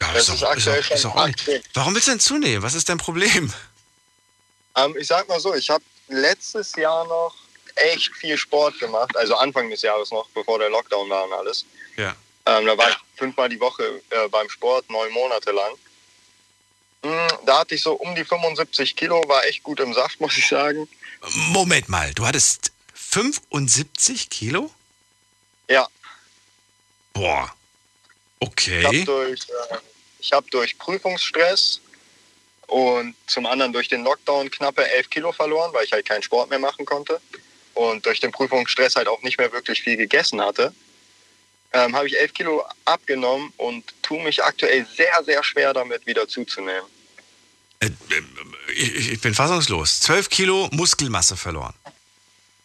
Ja, 0.01 0.12
Das 0.12 0.23
ist 0.23 0.29
ist 0.29 0.35
ist 0.37 0.42
aktuell 0.45 0.79
ist 0.81 1.05
ordentlich. 1.05 1.16
arg 1.16 1.45
dünn. 1.45 1.62
Warum 1.75 1.95
willst 1.95 2.09
du 2.09 2.12
denn 2.12 2.21
zunehmen? 2.21 2.62
Was 2.62 2.75
ist 2.75 2.88
dein 2.88 2.99
Problem? 2.99 3.53
Ähm, 4.77 4.97
ich 4.99 5.07
sag 5.07 5.29
mal 5.29 5.38
so, 5.40 5.55
ich 5.55 5.68
habe 5.71 5.85
letztes 6.09 6.75
Jahr 6.77 7.07
noch 7.07 7.35
echt 7.77 8.14
viel 8.16 8.37
Sport 8.37 8.79
gemacht, 8.81 9.16
also 9.16 9.35
Anfang 9.37 9.71
des 9.71 9.83
Jahres 9.83 10.11
noch, 10.11 10.29
bevor 10.31 10.59
der 10.59 10.71
Lockdown 10.71 11.09
war 11.11 11.25
und 11.25 11.33
alles. 11.33 11.64
Ja. 11.97 12.14
Ähm, 12.47 12.66
da 12.66 12.77
war 12.77 12.90
ich 12.90 12.97
fünfmal 13.16 13.49
die 13.49 13.61
Woche 13.61 14.03
äh, 14.11 14.29
beim 14.29 14.49
Sport, 14.51 14.88
neun 14.90 15.12
Monate 15.12 15.53
lang. 15.53 15.73
Mm, 17.03 17.47
Da 17.47 17.61
hatte 17.61 17.75
ich 17.77 17.83
so 17.83 17.92
um 17.95 18.14
die 18.14 18.25
75 18.25 18.97
Kilo, 18.97 19.23
war 19.29 19.45
echt 19.47 19.62
gut 19.62 19.79
im 19.81 19.95
Saft, 19.95 20.21
muss 20.21 20.37
ich 20.37 20.49
sagen. 20.49 20.88
Moment 21.51 21.88
mal, 21.88 22.12
du 22.14 22.27
hattest 22.27 22.73
75 23.12 24.31
Kilo? 24.31 24.70
Ja, 25.68 25.87
Boah. 27.12 27.53
ich 28.40 28.85
habe 28.85 28.88
Okay. 28.88 29.05
durch, 29.05 29.40
äh, 29.70 29.77
ich 30.18 30.33
hab 30.33 30.51
durch 30.51 30.79
Prüfungsstress 30.79 31.81
und 32.68 33.14
zum 33.27 33.44
anderen 33.44 33.72
durch 33.72 33.88
den 33.88 34.03
Lockdown 34.03 34.51
knappe 34.51 34.88
11 34.90 35.11
Kilo 35.11 35.31
verloren, 35.33 35.72
weil 35.75 35.85
ich 35.85 35.92
halt 35.92 36.07
keinen 36.07 36.22
Sport 36.22 36.48
mehr 36.48 36.59
machen 36.59 36.87
konnte. 36.87 37.20
Und 37.75 38.05
durch 38.07 38.20
den 38.20 38.33
Prüfungsstress 38.33 38.96
halt 38.96 39.09
auch 39.09 39.20
nicht 39.22 39.38
mehr 39.38 39.53
wirklich 39.53 39.83
viel 39.83 39.96
gegessen 39.96 40.40
hatte. 40.40 40.75
Ähm, 41.75 41.94
habe 41.94 42.07
ich 42.07 42.18
11 42.18 42.33
Kilo 42.35 42.64
abgenommen 42.87 43.53
und 43.59 43.85
tue 44.03 44.22
mich 44.22 44.42
aktuell 44.42 44.87
sehr, 44.96 45.22
sehr 45.25 45.44
schwer 45.44 45.72
damit 45.75 46.07
wieder 46.07 46.27
zuzunehmen. 46.29 46.85
Äh, 47.81 47.87
äh, 47.87 47.92
Ich, 48.75 49.12
ich 49.12 49.20
bin 49.20 49.35
fassungslos. 49.35 50.01
12 50.01 50.29
Kilo 50.31 50.68
Muskelmasse 50.72 51.37
verloren. 51.37 51.75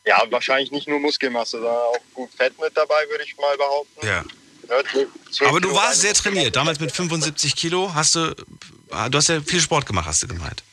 Ja, 0.07 0.23
wahrscheinlich 0.29 0.71
nicht 0.71 0.87
nur 0.87 0.99
Muskelmasse, 0.99 1.57
sondern 1.57 1.75
auch 1.75 1.99
gut 2.13 2.29
Fett 2.33 2.57
mit 2.61 2.75
dabei, 2.77 3.07
würde 3.09 3.25
ich 3.25 3.35
mal 3.35 3.57
behaupten. 3.57 4.07
Ja. 4.07 4.23
Aber 5.45 5.59
du 5.59 5.73
warst 5.73 6.01
sehr 6.01 6.13
trainiert. 6.13 6.55
Damals 6.55 6.79
mit 6.79 6.93
75 6.93 7.55
Kilo 7.55 7.93
hast 7.93 8.15
du, 8.15 8.33
du 8.33 9.17
hast 9.17 9.27
ja 9.27 9.41
viel 9.41 9.59
Sport 9.59 9.85
gemacht, 9.85 10.07
hast 10.07 10.23
du 10.23 10.27
gemeint. 10.27 10.63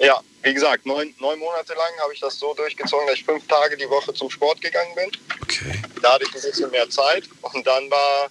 Ja, 0.00 0.20
wie 0.42 0.54
gesagt, 0.54 0.84
neun, 0.84 1.14
neun 1.18 1.38
Monate 1.38 1.74
lang 1.74 1.92
habe 2.02 2.12
ich 2.12 2.20
das 2.20 2.38
so 2.38 2.52
durchgezogen, 2.54 3.06
dass 3.06 3.16
ich 3.16 3.24
fünf 3.24 3.46
Tage 3.46 3.76
die 3.76 3.88
Woche 3.88 4.12
zum 4.14 4.30
Sport 4.30 4.60
gegangen 4.60 4.94
bin. 4.94 5.10
Okay. 5.42 5.80
Da 6.02 6.14
hatte 6.14 6.24
ich 6.24 6.34
ein 6.34 6.42
bisschen 6.42 6.70
mehr 6.70 6.88
Zeit 6.90 7.24
und 7.42 7.66
dann 7.66 7.88
war 7.90 8.28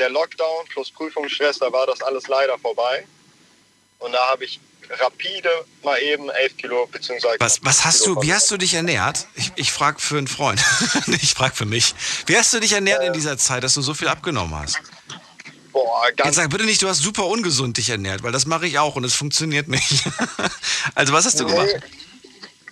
der 0.00 0.10
Lockdown 0.10 0.66
plus 0.68 0.90
Prüfungsstress, 0.90 1.58
da 1.58 1.70
war 1.72 1.86
das 1.86 2.02
alles 2.02 2.26
leider 2.26 2.58
vorbei. 2.58 3.06
Und 3.98 4.12
da 4.12 4.28
habe 4.28 4.44
ich 4.44 4.60
rapide 4.90 5.50
mal 5.82 6.00
eben 6.02 6.28
11 6.30 6.56
Kilo 6.56 6.86
beziehungsweise 6.86 7.36
Was, 7.40 7.64
was 7.64 7.78
11 7.78 7.84
hast 7.84 8.02
Kilo 8.02 8.14
du, 8.16 8.22
wie 8.22 8.34
hast 8.34 8.50
du 8.50 8.56
dich 8.56 8.74
ernährt? 8.74 9.26
Ich, 9.34 9.52
ich 9.56 9.72
frage 9.72 9.98
für 10.00 10.18
einen 10.18 10.28
Freund. 10.28 10.62
ich 11.22 11.34
frage 11.34 11.54
für 11.54 11.66
mich. 11.66 11.94
Wie 12.26 12.36
hast 12.36 12.52
du 12.52 12.60
dich 12.60 12.72
ernährt 12.72 13.02
in 13.04 13.12
dieser 13.12 13.38
Zeit, 13.38 13.64
dass 13.64 13.74
du 13.74 13.82
so 13.82 13.94
viel 13.94 14.08
abgenommen 14.08 14.54
hast? 14.54 14.78
Boah, 15.72 16.08
Jetzt 16.24 16.36
sag 16.36 16.50
bitte 16.50 16.64
nicht, 16.64 16.80
du 16.82 16.88
hast 16.88 17.02
super 17.02 17.26
ungesund 17.26 17.76
dich 17.78 17.90
ernährt, 17.90 18.22
weil 18.22 18.30
das 18.30 18.46
mache 18.46 18.66
ich 18.66 18.78
auch 18.78 18.94
und 18.94 19.02
es 19.02 19.14
funktioniert 19.14 19.66
nicht. 19.66 20.04
also 20.94 21.12
was 21.12 21.24
hast 21.24 21.40
du 21.40 21.46
gemacht? 21.46 21.66
Nee, 21.66 21.80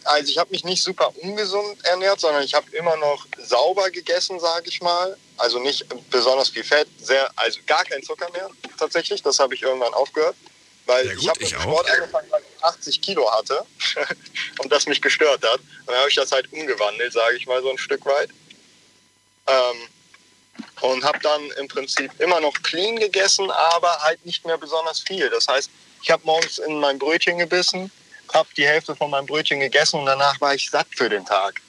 Also 0.05 0.31
ich 0.31 0.39
habe 0.39 0.51
mich 0.53 0.63
nicht 0.63 0.85
super 0.85 1.13
ungesund 1.21 1.85
ernährt, 1.85 2.21
sondern 2.21 2.45
ich 2.45 2.55
habe 2.55 2.71
immer 2.77 2.97
noch 2.99 3.27
sauber 3.45 3.91
gegessen, 3.91 4.39
sage 4.39 4.69
ich 4.69 4.81
mal. 4.81 5.17
Also 5.37 5.59
nicht 5.59 5.85
besonders 6.11 6.51
viel 6.51 6.63
Fett, 6.63 6.87
sehr, 7.01 7.29
also 7.35 7.59
gar 7.67 7.85
kein 7.85 8.05
Zucker 8.05 8.31
mehr 8.31 8.49
tatsächlich. 8.79 9.21
Das 9.21 9.41
habe 9.41 9.57
ich 9.57 9.63
irgendwann 9.63 9.95
aufgehört. 9.95 10.37
Weil 10.87 11.07
Ja 11.07 11.15
gut, 11.15 11.23
ich 11.23 11.29
habe 11.29 11.41
mit. 11.41 11.49
Sport 11.51 11.91
angefangen, 11.91 12.31
weil 12.31 12.43
ich 12.43 12.65
80 12.65 13.03
Kilo 13.03 13.31
hatte 13.33 13.65
und 14.59 14.73
das 14.73 14.87
mich 14.87 15.01
gestört 15.01 15.43
hat. 15.45 15.61
Und 15.61 15.87
dann 15.87 15.97
habe 15.97 16.09
ich 16.09 16.17
das 16.17 16.33
halt 16.33 16.53
umgewandelt, 16.53 17.13
sage 17.13 17.37
ich 17.37 17.47
mal 17.47 17.63
so 17.63 17.71
ein 17.71 17.79
Stück 17.79 18.05
weit. 18.05 18.31
Ähm, 19.47 19.89
und 20.81 21.05
habe 21.05 21.19
dann 21.21 21.51
im 21.53 21.69
Prinzip 21.69 22.11
immer 22.21 22.41
noch 22.41 22.55
clean 22.63 22.97
gegessen, 22.97 23.51
aber 23.51 24.01
halt 24.01 24.25
nicht 24.27 24.45
mehr 24.45 24.59
besonders 24.59 25.01
viel. 25.01 25.31
Das 25.31 25.49
heißt, 25.49 25.71
ich 26.03 26.11
habe 26.11 26.23
morgens 26.25 26.59
in 26.59 26.81
mein 26.81 26.99
Brötchen 26.99 27.39
gebissen, 27.39 27.91
habe 28.33 28.49
die 28.57 28.67
Hälfte 28.67 28.97
von 28.97 29.11
meinem 29.11 29.27
Brötchen 29.27 29.61
gegessen 29.61 30.01
und 30.01 30.07
danach 30.07 30.41
war 30.41 30.55
ich 30.55 30.69
satt 30.69 30.89
für 30.91 31.09
den 31.09 31.25
Tag. 31.25 31.61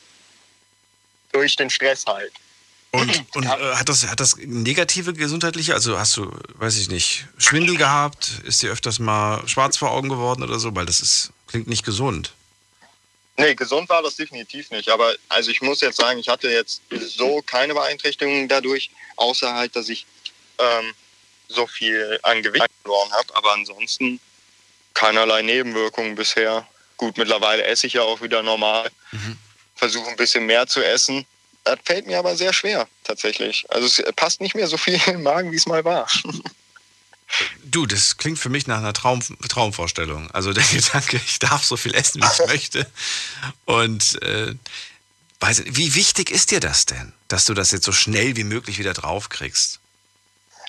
Durch 1.31 1.55
den 1.55 1.69
Stress 1.69 2.05
halt. 2.05 2.33
Und, 2.95 3.25
und 3.35 3.45
äh, 3.45 3.47
hat, 3.47 3.89
das, 3.89 4.07
hat 4.07 4.19
das 4.19 4.37
negative 4.37 5.13
gesundheitliche, 5.13 5.73
also 5.73 5.97
hast 5.97 6.15
du, 6.15 6.31
weiß 6.53 6.77
ich 6.77 6.89
nicht, 6.89 7.25
Schwindel 7.39 7.75
gehabt? 7.75 8.41
Ist 8.45 8.61
dir 8.61 8.71
öfters 8.71 8.99
mal 8.99 9.47
schwarz 9.47 9.77
vor 9.77 9.89
Augen 9.89 10.09
geworden 10.09 10.43
oder 10.43 10.59
so? 10.59 10.75
Weil 10.75 10.85
das 10.85 10.99
ist, 10.99 11.31
klingt 11.47 11.67
nicht 11.67 11.83
gesund. 11.83 12.33
Nee, 13.35 13.55
gesund 13.55 13.89
war 13.89 14.03
das 14.03 14.15
definitiv 14.15 14.69
nicht. 14.69 14.89
Aber 14.89 15.15
also 15.27 15.49
ich 15.49 15.63
muss 15.63 15.81
jetzt 15.81 15.99
sagen, 15.99 16.19
ich 16.19 16.29
hatte 16.29 16.51
jetzt 16.51 16.83
so 16.91 17.41
keine 17.41 17.73
Beeinträchtigungen 17.73 18.47
dadurch, 18.47 18.91
außer 19.15 19.51
halt, 19.55 19.75
dass 19.75 19.89
ich 19.89 20.05
ähm, 20.59 20.93
so 21.47 21.65
viel 21.65 22.19
an 22.21 22.43
Gewicht 22.43 22.67
verloren 22.83 23.11
habe. 23.11 23.35
Aber 23.35 23.53
ansonsten 23.53 24.19
keinerlei 24.93 25.41
Nebenwirkungen 25.41 26.13
bisher. 26.13 26.67
Gut, 26.97 27.17
mittlerweile 27.17 27.63
esse 27.63 27.87
ich 27.87 27.93
ja 27.93 28.03
auch 28.03 28.21
wieder 28.21 28.43
normal. 28.43 28.91
Versuche 29.73 30.11
ein 30.11 30.15
bisschen 30.15 30.45
mehr 30.45 30.67
zu 30.67 30.85
essen. 30.85 31.25
Das 31.63 31.79
fällt 31.85 32.07
mir 32.07 32.19
aber 32.19 32.35
sehr 32.35 32.51
schwer, 32.53 32.87
tatsächlich. 33.03 33.65
Also 33.69 33.87
es 33.87 34.13
passt 34.15 34.41
nicht 34.41 34.55
mehr 34.55 34.67
so 34.67 34.77
viel 34.77 34.99
im 35.07 35.23
Magen, 35.23 35.51
wie 35.51 35.55
es 35.55 35.65
mal 35.65 35.83
war. 35.85 36.07
Du, 37.63 37.85
das 37.85 38.17
klingt 38.17 38.37
für 38.37 38.49
mich 38.49 38.67
nach 38.67 38.77
einer 38.77 38.93
Traum, 38.93 39.21
Traumvorstellung. 39.49 40.29
Also 40.31 40.53
der 40.53 40.63
Gedanke, 40.71 41.19
ich 41.25 41.39
darf 41.39 41.63
so 41.63 41.77
viel 41.77 41.95
essen, 41.95 42.21
wie 42.21 42.27
ich 42.27 42.47
möchte. 42.47 42.85
Und 43.65 44.21
äh, 44.21 44.53
weiß, 45.39 45.63
wie 45.67 45.95
wichtig 45.95 46.29
ist 46.29 46.51
dir 46.51 46.59
das 46.59 46.85
denn, 46.85 47.13
dass 47.29 47.45
du 47.45 47.53
das 47.53 47.71
jetzt 47.71 47.85
so 47.85 47.91
schnell 47.91 48.35
wie 48.35 48.43
möglich 48.43 48.77
wieder 48.77 48.93
draufkriegst? 48.93 49.79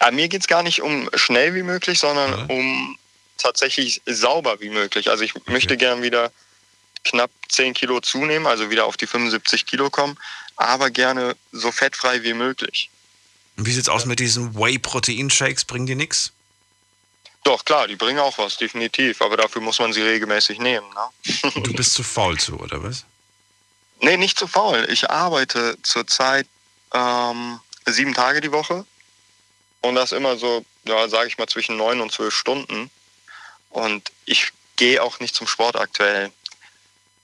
Aber 0.00 0.12
mir 0.12 0.28
geht 0.28 0.40
es 0.42 0.48
gar 0.48 0.62
nicht 0.62 0.80
um 0.82 1.10
schnell 1.14 1.54
wie 1.54 1.62
möglich, 1.62 1.98
sondern 1.98 2.30
Ja. 2.30 2.46
um 2.46 2.98
tatsächlich 3.36 4.00
sauber 4.06 4.60
wie 4.60 4.70
möglich. 4.70 5.10
Also 5.10 5.24
ich 5.24 5.34
möchte 5.46 5.76
gern 5.76 6.02
wieder 6.02 6.32
knapp 7.04 7.30
10 7.50 7.74
Kilo 7.74 8.00
zunehmen, 8.00 8.46
also 8.46 8.70
wieder 8.70 8.86
auf 8.86 8.96
die 8.96 9.06
75 9.06 9.66
Kilo 9.66 9.90
kommen, 9.90 10.16
aber 10.56 10.90
gerne 10.90 11.36
so 11.52 11.72
fettfrei 11.72 12.22
wie 12.22 12.34
möglich. 12.34 12.90
Und 13.56 13.66
wie 13.66 13.72
sieht's 13.72 13.88
aus 13.88 14.04
mit 14.04 14.20
diesen 14.20 14.54
Whey-Protein-Shakes? 14.54 15.64
Bringen 15.64 15.86
die 15.86 15.94
nichts? 15.94 16.32
Doch, 17.44 17.64
klar, 17.64 17.86
die 17.86 17.96
bringen 17.96 18.20
auch 18.20 18.38
was, 18.38 18.56
definitiv, 18.56 19.20
aber 19.20 19.36
dafür 19.36 19.60
muss 19.60 19.78
man 19.78 19.92
sie 19.92 20.00
regelmäßig 20.00 20.58
nehmen. 20.58 20.86
Ne? 20.94 21.50
Du 21.62 21.72
bist 21.74 21.92
zu 21.92 22.02
faul 22.02 22.38
zu, 22.38 22.58
oder 22.58 22.82
was? 22.82 23.04
Nee, 24.00 24.16
nicht 24.16 24.38
zu 24.38 24.46
faul. 24.46 24.86
Ich 24.90 25.10
arbeite 25.10 25.76
zurzeit 25.82 26.46
ähm, 26.92 27.60
sieben 27.86 28.14
Tage 28.14 28.40
die 28.40 28.50
Woche 28.50 28.86
und 29.82 29.94
das 29.94 30.12
immer 30.12 30.36
so, 30.36 30.64
ja, 30.86 31.08
sage 31.08 31.28
ich 31.28 31.36
mal, 31.36 31.46
zwischen 31.46 31.76
neun 31.76 32.00
und 32.00 32.12
zwölf 32.12 32.34
Stunden. 32.34 32.90
Und 33.68 34.10
ich 34.24 34.48
gehe 34.76 35.02
auch 35.02 35.20
nicht 35.20 35.34
zum 35.34 35.46
Sport 35.46 35.76
aktuell. 35.76 36.32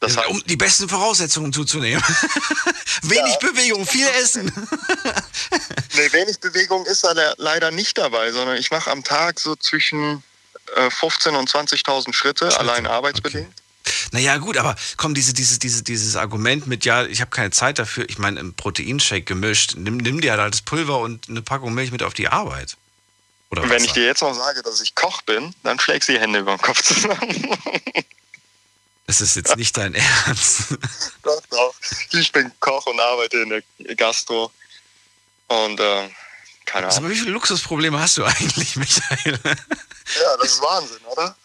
Das 0.00 0.16
heißt, 0.16 0.28
um 0.28 0.42
die 0.46 0.56
besten 0.56 0.88
Voraussetzungen 0.88 1.52
zuzunehmen. 1.52 2.02
Wenig 3.02 3.38
Bewegung, 3.38 3.86
viel 3.86 4.06
Essen. 4.22 4.46
nee, 5.94 6.12
wenig 6.12 6.40
Bewegung 6.40 6.86
ist 6.86 7.04
da 7.04 7.12
le- 7.12 7.34
leider 7.36 7.70
nicht 7.70 7.98
dabei, 7.98 8.32
sondern 8.32 8.56
ich 8.56 8.70
mache 8.70 8.90
am 8.90 9.04
Tag 9.04 9.38
so 9.38 9.56
zwischen 9.56 10.22
äh, 10.76 10.86
15.000 10.86 11.36
und 11.38 11.50
20.000 11.50 12.12
Schritte, 12.14 12.58
allein 12.58 12.86
arbeitsbedingt. 12.86 13.52
Naja, 14.12 14.38
gut, 14.38 14.56
aber 14.56 14.74
komm, 14.96 15.14
diese, 15.14 15.34
dieses, 15.34 15.58
dieses, 15.58 15.84
dieses 15.84 16.16
Argument 16.16 16.66
mit, 16.66 16.84
ja, 16.84 17.04
ich 17.04 17.20
habe 17.20 17.30
keine 17.30 17.50
Zeit 17.50 17.78
dafür, 17.78 18.08
ich 18.08 18.18
meine, 18.18 18.40
im 18.40 18.54
Proteinshake 18.54 19.22
gemischt, 19.24 19.74
nimm, 19.76 19.98
nimm 19.98 20.20
dir 20.20 20.36
halt 20.36 20.54
das 20.54 20.62
Pulver 20.62 20.98
und 21.00 21.28
eine 21.28 21.42
Packung 21.42 21.74
Milch 21.74 21.92
mit 21.92 22.02
auf 22.02 22.14
die 22.14 22.28
Arbeit. 22.28 22.76
Oder 23.50 23.62
Und 23.62 23.70
wenn 23.70 23.84
ich 23.84 23.92
dir 23.92 24.04
jetzt 24.06 24.22
noch 24.22 24.34
sage, 24.34 24.62
dass 24.62 24.80
ich 24.80 24.94
Koch 24.94 25.22
bin, 25.22 25.54
dann 25.62 25.78
schlägst 25.78 26.08
du 26.08 26.12
die 26.12 26.20
Hände 26.20 26.38
über 26.40 26.56
den 26.56 26.62
Kopf 26.62 26.82
zusammen. 26.82 27.56
Das 29.10 29.20
ist 29.20 29.34
jetzt 29.34 29.56
nicht 29.56 29.76
dein 29.76 29.92
Ernst. 30.26 30.76
Doch, 31.24 31.42
doch. 31.50 31.74
Ich 32.12 32.30
bin 32.30 32.52
Koch 32.60 32.86
und 32.86 33.00
arbeite 33.00 33.38
in 33.38 33.48
der 33.48 33.96
Gastro. 33.96 34.52
Und 35.48 35.80
äh, 35.80 36.08
keine 36.64 36.86
Ahnung. 36.86 37.02
mal, 37.02 37.10
wie 37.10 37.16
viele 37.16 37.32
Luxusprobleme 37.32 37.98
hast 37.98 38.18
du 38.18 38.24
eigentlich, 38.24 38.76
Michael? 38.76 39.36
Ja, 39.44 40.36
das 40.40 40.52
ist 40.52 40.62
Wahnsinn, 40.62 41.00
oder? 41.06 41.36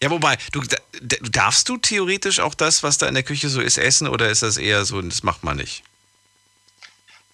Ja, 0.00 0.10
wobei, 0.10 0.38
du, 0.52 0.60
da- 0.60 0.76
darfst 1.22 1.68
du 1.68 1.78
theoretisch 1.78 2.38
auch 2.38 2.54
das, 2.54 2.84
was 2.84 2.96
da 2.96 3.08
in 3.08 3.14
der 3.14 3.24
Küche 3.24 3.48
so 3.48 3.60
ist, 3.60 3.76
essen 3.76 4.06
oder 4.06 4.30
ist 4.30 4.42
das 4.42 4.56
eher 4.56 4.84
so, 4.84 5.02
das 5.02 5.24
macht 5.24 5.42
man 5.42 5.56
nicht? 5.56 5.82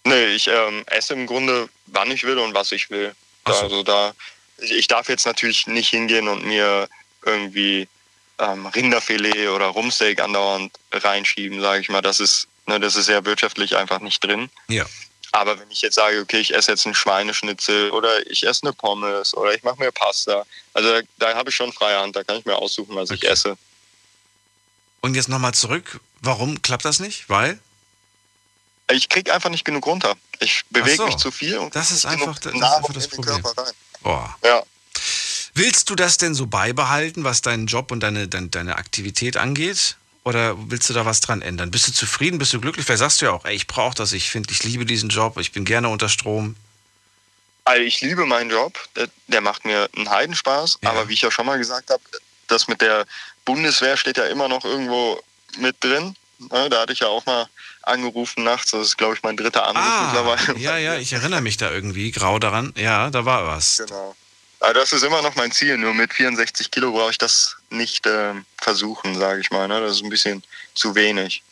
Nee, 0.04 0.28
ich 0.28 0.48
ähm, 0.48 0.84
esse 0.86 1.12
im 1.12 1.26
Grunde, 1.26 1.68
wann 1.84 2.10
ich 2.10 2.24
will 2.24 2.38
und 2.38 2.54
was 2.54 2.72
ich 2.72 2.88
will. 2.88 3.14
So. 3.46 3.52
Also 3.52 3.82
da, 3.82 4.14
ich 4.56 4.86
darf 4.86 5.10
jetzt 5.10 5.26
natürlich 5.26 5.66
nicht 5.66 5.90
hingehen 5.90 6.28
und 6.28 6.46
mir 6.46 6.88
irgendwie 7.26 7.88
ähm, 8.38 8.66
Rinderfilet 8.66 9.48
oder 9.48 9.66
Rumsteak 9.66 10.20
andauernd 10.20 10.72
reinschieben, 10.92 11.60
sage 11.60 11.80
ich 11.80 11.88
mal. 11.88 12.02
Das 12.02 12.20
ist, 12.20 12.46
ne, 12.66 12.78
das 12.80 12.96
ist 12.96 13.08
ja 13.08 13.24
wirtschaftlich 13.24 13.76
einfach 13.76 14.00
nicht 14.00 14.22
drin. 14.22 14.50
Ja. 14.68 14.84
Aber 15.32 15.58
wenn 15.58 15.70
ich 15.70 15.82
jetzt 15.82 15.96
sage, 15.96 16.20
okay, 16.20 16.38
ich 16.38 16.54
esse 16.54 16.70
jetzt 16.70 16.86
einen 16.86 16.94
Schweineschnitzel 16.94 17.90
oder 17.90 18.26
ich 18.30 18.46
esse 18.46 18.62
eine 18.62 18.72
Pommes 18.72 19.34
oder 19.34 19.54
ich 19.54 19.62
mache 19.62 19.78
mir 19.78 19.92
Pasta, 19.92 20.46
also 20.72 20.88
da, 20.90 21.00
da 21.18 21.34
habe 21.36 21.50
ich 21.50 21.56
schon 21.56 21.72
freie 21.72 21.98
Hand, 21.98 22.16
da 22.16 22.24
kann 22.24 22.38
ich 22.38 22.44
mir 22.46 22.56
aussuchen, 22.56 22.96
was 22.96 23.10
ich 23.10 23.22
Okay. 23.22 23.32
esse. 23.32 23.58
Und 25.00 25.14
jetzt 25.14 25.28
nochmal 25.28 25.52
zurück, 25.54 26.00
warum 26.22 26.60
klappt 26.62 26.84
das 26.84 26.98
nicht? 26.98 27.28
Weil? 27.28 27.60
Ich 28.90 29.08
krieg 29.10 29.30
einfach 29.30 29.50
nicht 29.50 29.64
genug 29.66 29.86
runter. 29.86 30.16
Ich 30.40 30.62
bewege 30.70 30.96
so. 30.96 31.06
mich 31.06 31.16
zu 31.18 31.30
viel 31.30 31.58
und 31.58 31.76
Das 31.76 31.90
ist 31.90 32.06
einfach- 32.06 32.38
das 32.38 32.54
ist 32.54 32.62
einfach 32.62 32.92
das 32.94 33.08
Problem. 33.08 33.42
Boah. 34.02 34.34
Ja. 34.42 34.62
Willst 35.54 35.90
du 35.90 35.94
das 35.94 36.18
denn 36.18 36.34
so 36.34 36.46
beibehalten, 36.46 37.24
was 37.24 37.40
deinen 37.42 37.66
Job 37.66 37.90
und 37.90 38.00
deine, 38.00 38.28
deine, 38.28 38.48
deine 38.48 38.76
Aktivität 38.76 39.36
angeht? 39.36 39.96
Oder 40.24 40.56
willst 40.70 40.88
du 40.90 40.94
da 40.94 41.06
was 41.06 41.20
dran 41.20 41.40
ändern? 41.42 41.70
Bist 41.70 41.88
du 41.88 41.92
zufrieden? 41.92 42.38
Bist 42.38 42.52
du 42.52 42.60
glücklich? 42.60 42.84
Vielleicht 42.84 42.98
sagst 43.00 43.20
du 43.22 43.26
ja 43.26 43.32
auch, 43.32 43.44
ey, 43.44 43.54
ich 43.54 43.66
brauche 43.66 43.94
das, 43.94 44.12
ich 44.12 44.28
finde, 44.30 44.52
ich 44.52 44.62
liebe 44.62 44.84
diesen 44.84 45.08
Job, 45.08 45.38
ich 45.38 45.52
bin 45.52 45.64
gerne 45.64 45.88
unter 45.88 46.08
Strom. 46.08 46.54
Also 47.64 47.82
ich 47.82 48.00
liebe 48.00 48.26
meinen 48.26 48.50
Job, 48.50 48.78
der, 49.28 49.40
macht 49.40 49.64
mir 49.64 49.88
einen 49.96 50.10
Heidenspaß, 50.10 50.78
Ja. 50.82 50.90
aber 50.90 51.08
wie 51.08 51.14
ich 51.14 51.22
ja 51.22 51.30
schon 51.30 51.46
mal 51.46 51.58
gesagt 51.58 51.90
habe, 51.90 52.02
das 52.46 52.66
mit 52.68 52.80
der 52.80 53.06
Bundeswehr 53.44 53.96
steht 53.96 54.16
ja 54.18 54.24
immer 54.26 54.48
noch 54.48 54.64
irgendwo 54.64 55.20
mit 55.58 55.82
drin. 55.82 56.14
Ne, 56.38 56.68
da 56.70 56.82
hatte 56.82 56.92
ich 56.92 57.00
ja 57.00 57.08
auch 57.08 57.24
mal 57.26 57.46
angerufen 57.82 58.44
nachts, 58.44 58.70
das 58.70 58.86
ist 58.88 58.96
glaube 58.98 59.14
ich 59.14 59.22
mein 59.22 59.36
dritter 59.36 59.66
Anruf 59.66 59.82
Ah, 59.84 60.12
mittlerweile. 60.36 60.58
ja, 60.60 60.76
ja, 60.78 60.96
ich 60.96 61.12
erinnere 61.12 61.40
mich 61.40 61.56
da 61.56 61.70
irgendwie 61.70 62.10
grau 62.10 62.38
daran. 62.38 62.72
Ja, 62.76 63.10
da 63.10 63.24
war 63.24 63.46
was. 63.46 63.78
Genau. 63.78 64.14
Aber 64.60 64.74
das 64.74 64.92
ist 64.92 65.04
immer 65.04 65.22
noch 65.22 65.36
mein 65.36 65.52
Ziel, 65.52 65.78
nur 65.78 65.94
mit 65.94 66.12
64 66.12 66.70
Kilo 66.70 66.92
brauche 66.92 67.10
ich 67.12 67.18
das 67.18 67.56
nicht 67.70 68.06
ähm, 68.06 68.44
versuchen, 68.60 69.16
sage 69.18 69.40
ich 69.40 69.50
mal. 69.50 69.68
Ne? 69.68 69.80
Das 69.80 69.96
ist 69.96 70.02
ein 70.02 70.10
bisschen 70.10 70.42
zu 70.74 70.94
wenig. 70.94 71.42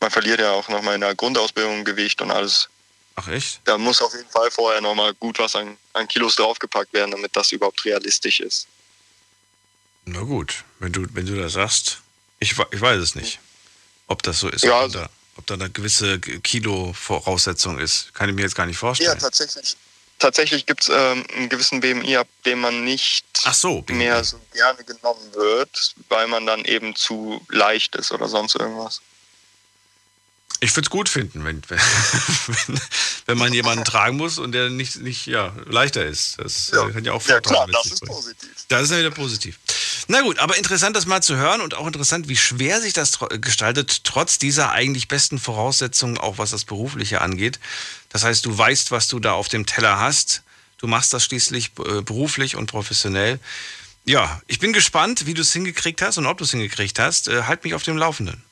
Man 0.00 0.10
verliert 0.10 0.40
ja 0.40 0.50
auch 0.50 0.68
noch 0.68 0.82
mal 0.82 0.94
in 0.96 1.00
der 1.00 1.14
Grundausbildung 1.14 1.84
Gewicht 1.84 2.20
und 2.20 2.32
alles. 2.32 2.68
Ach 3.14 3.28
echt? 3.28 3.60
Da 3.64 3.78
muss 3.78 4.02
auf 4.02 4.12
jeden 4.14 4.28
Fall 4.30 4.50
vorher 4.50 4.80
noch 4.80 4.94
mal 4.94 5.14
gut 5.14 5.38
was 5.38 5.54
an, 5.54 5.76
an 5.92 6.08
Kilos 6.08 6.34
draufgepackt 6.34 6.92
werden, 6.92 7.12
damit 7.12 7.36
das 7.36 7.52
überhaupt 7.52 7.84
realistisch 7.84 8.40
ist. 8.40 8.66
Na 10.04 10.20
gut, 10.22 10.64
wenn 10.80 10.92
du, 10.92 11.06
wenn 11.12 11.26
du 11.26 11.36
das 11.40 11.52
sagst. 11.52 11.98
Ich, 12.40 12.56
ich 12.72 12.80
weiß 12.80 12.98
es 13.00 13.14
nicht, 13.14 13.38
ob 14.08 14.20
das 14.24 14.40
so 14.40 14.48
ist. 14.48 14.64
Ja, 14.64 14.72
ob, 14.78 14.82
also- 14.82 14.98
da, 14.98 15.08
ob 15.36 15.46
da 15.46 15.54
eine 15.54 15.70
gewisse 15.70 16.18
Kilo-Voraussetzung 16.18 17.78
ist. 17.78 18.12
Kann 18.14 18.28
ich 18.28 18.34
mir 18.34 18.42
jetzt 18.42 18.56
gar 18.56 18.66
nicht 18.66 18.74
Ja, 18.76 18.80
vorstellen. 18.80 19.18
tatsächlich. 19.18 19.76
Tatsächlich 20.18 20.66
gibt 20.66 20.82
es 20.82 20.88
ähm, 20.88 21.24
einen 21.34 21.48
gewissen 21.48 21.80
BMI, 21.80 22.16
ab 22.16 22.28
dem 22.46 22.60
man 22.60 22.84
nicht 22.84 23.24
so, 23.52 23.84
mehr 23.88 24.22
so 24.22 24.38
gerne 24.52 24.84
genommen 24.84 25.34
wird, 25.34 25.94
weil 26.08 26.28
man 26.28 26.46
dann 26.46 26.64
eben 26.64 26.94
zu 26.94 27.44
leicht 27.48 27.96
ist 27.96 28.12
oder 28.12 28.28
sonst 28.28 28.54
irgendwas. 28.54 29.00
Ich 30.60 30.76
würde 30.76 30.86
es 30.86 30.90
gut 30.90 31.08
finden, 31.08 31.44
wenn, 31.44 31.60
wenn, 31.68 32.80
wenn 33.26 33.38
man 33.38 33.52
jemanden 33.52 33.84
tragen 33.84 34.16
muss 34.16 34.38
und 34.38 34.52
der 34.52 34.70
nicht, 34.70 34.94
nicht 35.00 35.26
ja, 35.26 35.52
leichter 35.66 36.04
ist. 36.04 36.38
Das 36.38 36.68
äh, 36.68 36.92
kann 36.92 37.04
ja 37.04 37.12
auch 37.12 37.26
ja 37.26 37.34
Vorteile 37.34 37.42
klar, 37.42 37.66
mit 37.66 37.74
das 37.74 37.86
ist 37.86 38.00
bringen. 38.00 38.14
positiv. 38.14 38.50
Das 38.68 38.82
ist 38.82 38.90
ja 38.92 38.98
wieder 38.98 39.10
positiv. 39.10 39.58
Na 40.08 40.20
gut, 40.22 40.38
aber 40.38 40.56
interessant, 40.56 40.96
das 40.96 41.06
mal 41.06 41.22
zu 41.22 41.36
hören 41.36 41.60
und 41.60 41.74
auch 41.74 41.86
interessant, 41.86 42.28
wie 42.28 42.36
schwer 42.36 42.80
sich 42.80 42.92
das 42.92 43.18
gestaltet, 43.40 44.04
trotz 44.04 44.38
dieser 44.38 44.70
eigentlich 44.72 45.08
besten 45.08 45.38
Voraussetzungen, 45.38 46.18
auch 46.18 46.38
was 46.38 46.50
das 46.50 46.64
Berufliche 46.64 47.20
angeht. 47.20 47.60
Das 48.08 48.24
heißt, 48.24 48.44
du 48.44 48.56
weißt, 48.56 48.90
was 48.90 49.08
du 49.08 49.20
da 49.20 49.32
auf 49.32 49.48
dem 49.48 49.64
Teller 49.66 49.98
hast. 50.00 50.42
Du 50.78 50.86
machst 50.88 51.12
das 51.12 51.24
schließlich 51.24 51.70
äh, 51.78 52.02
beruflich 52.02 52.56
und 52.56 52.66
professionell. 52.66 53.38
Ja, 54.04 54.42
ich 54.48 54.58
bin 54.58 54.72
gespannt, 54.72 55.26
wie 55.26 55.34
du 55.34 55.42
es 55.42 55.52
hingekriegt 55.52 56.02
hast 56.02 56.18
und 56.18 56.26
ob 56.26 56.38
du 56.38 56.44
es 56.44 56.50
hingekriegt 56.50 56.98
hast. 56.98 57.28
Äh, 57.28 57.44
halt 57.44 57.62
mich 57.62 57.74
auf 57.74 57.84
dem 57.84 57.96
Laufenden. 57.96 58.42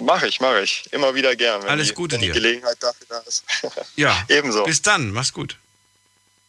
Mache 0.00 0.26
ich, 0.28 0.40
mache 0.40 0.62
ich. 0.62 0.84
Immer 0.92 1.14
wieder 1.14 1.34
gern, 1.36 1.62
wenn, 1.62 1.70
Alles 1.70 1.88
die, 1.88 1.94
Gute 1.94 2.14
wenn 2.16 2.20
die 2.22 2.26
dir. 2.28 2.34
Gelegenheit 2.34 2.76
dafür 2.80 3.06
da 3.08 3.18
ist. 3.20 3.44
Ja, 3.96 4.24
Ebenso. 4.28 4.64
bis 4.64 4.82
dann. 4.82 5.12
Mach's 5.12 5.32
gut. 5.32 5.56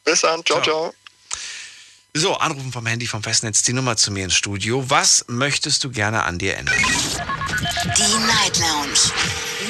Bis 0.04 0.22
dann. 0.22 0.43
Ciao, 0.45 0.62
Ciao. 0.62 0.91
ciao. 0.91 0.93
So, 2.15 2.36
anrufen 2.38 2.72
vom 2.72 2.88
Handy 2.88 3.06
vom 3.06 3.22
Festnetz 3.22 3.62
die 3.62 3.74
Nummer 3.74 3.95
zu 3.95 4.10
mir 4.12 4.24
ins 4.24 4.34
Studio. 4.34 4.89
Was 4.89 5.26
möchtest 5.28 5.84
du 5.84 5.91
gerne 5.91 6.24
an 6.24 6.39
dir 6.39 6.58
ändern? 6.58 6.76
Die 6.76 8.17
Night 8.26 8.58
Lounge 8.58 8.98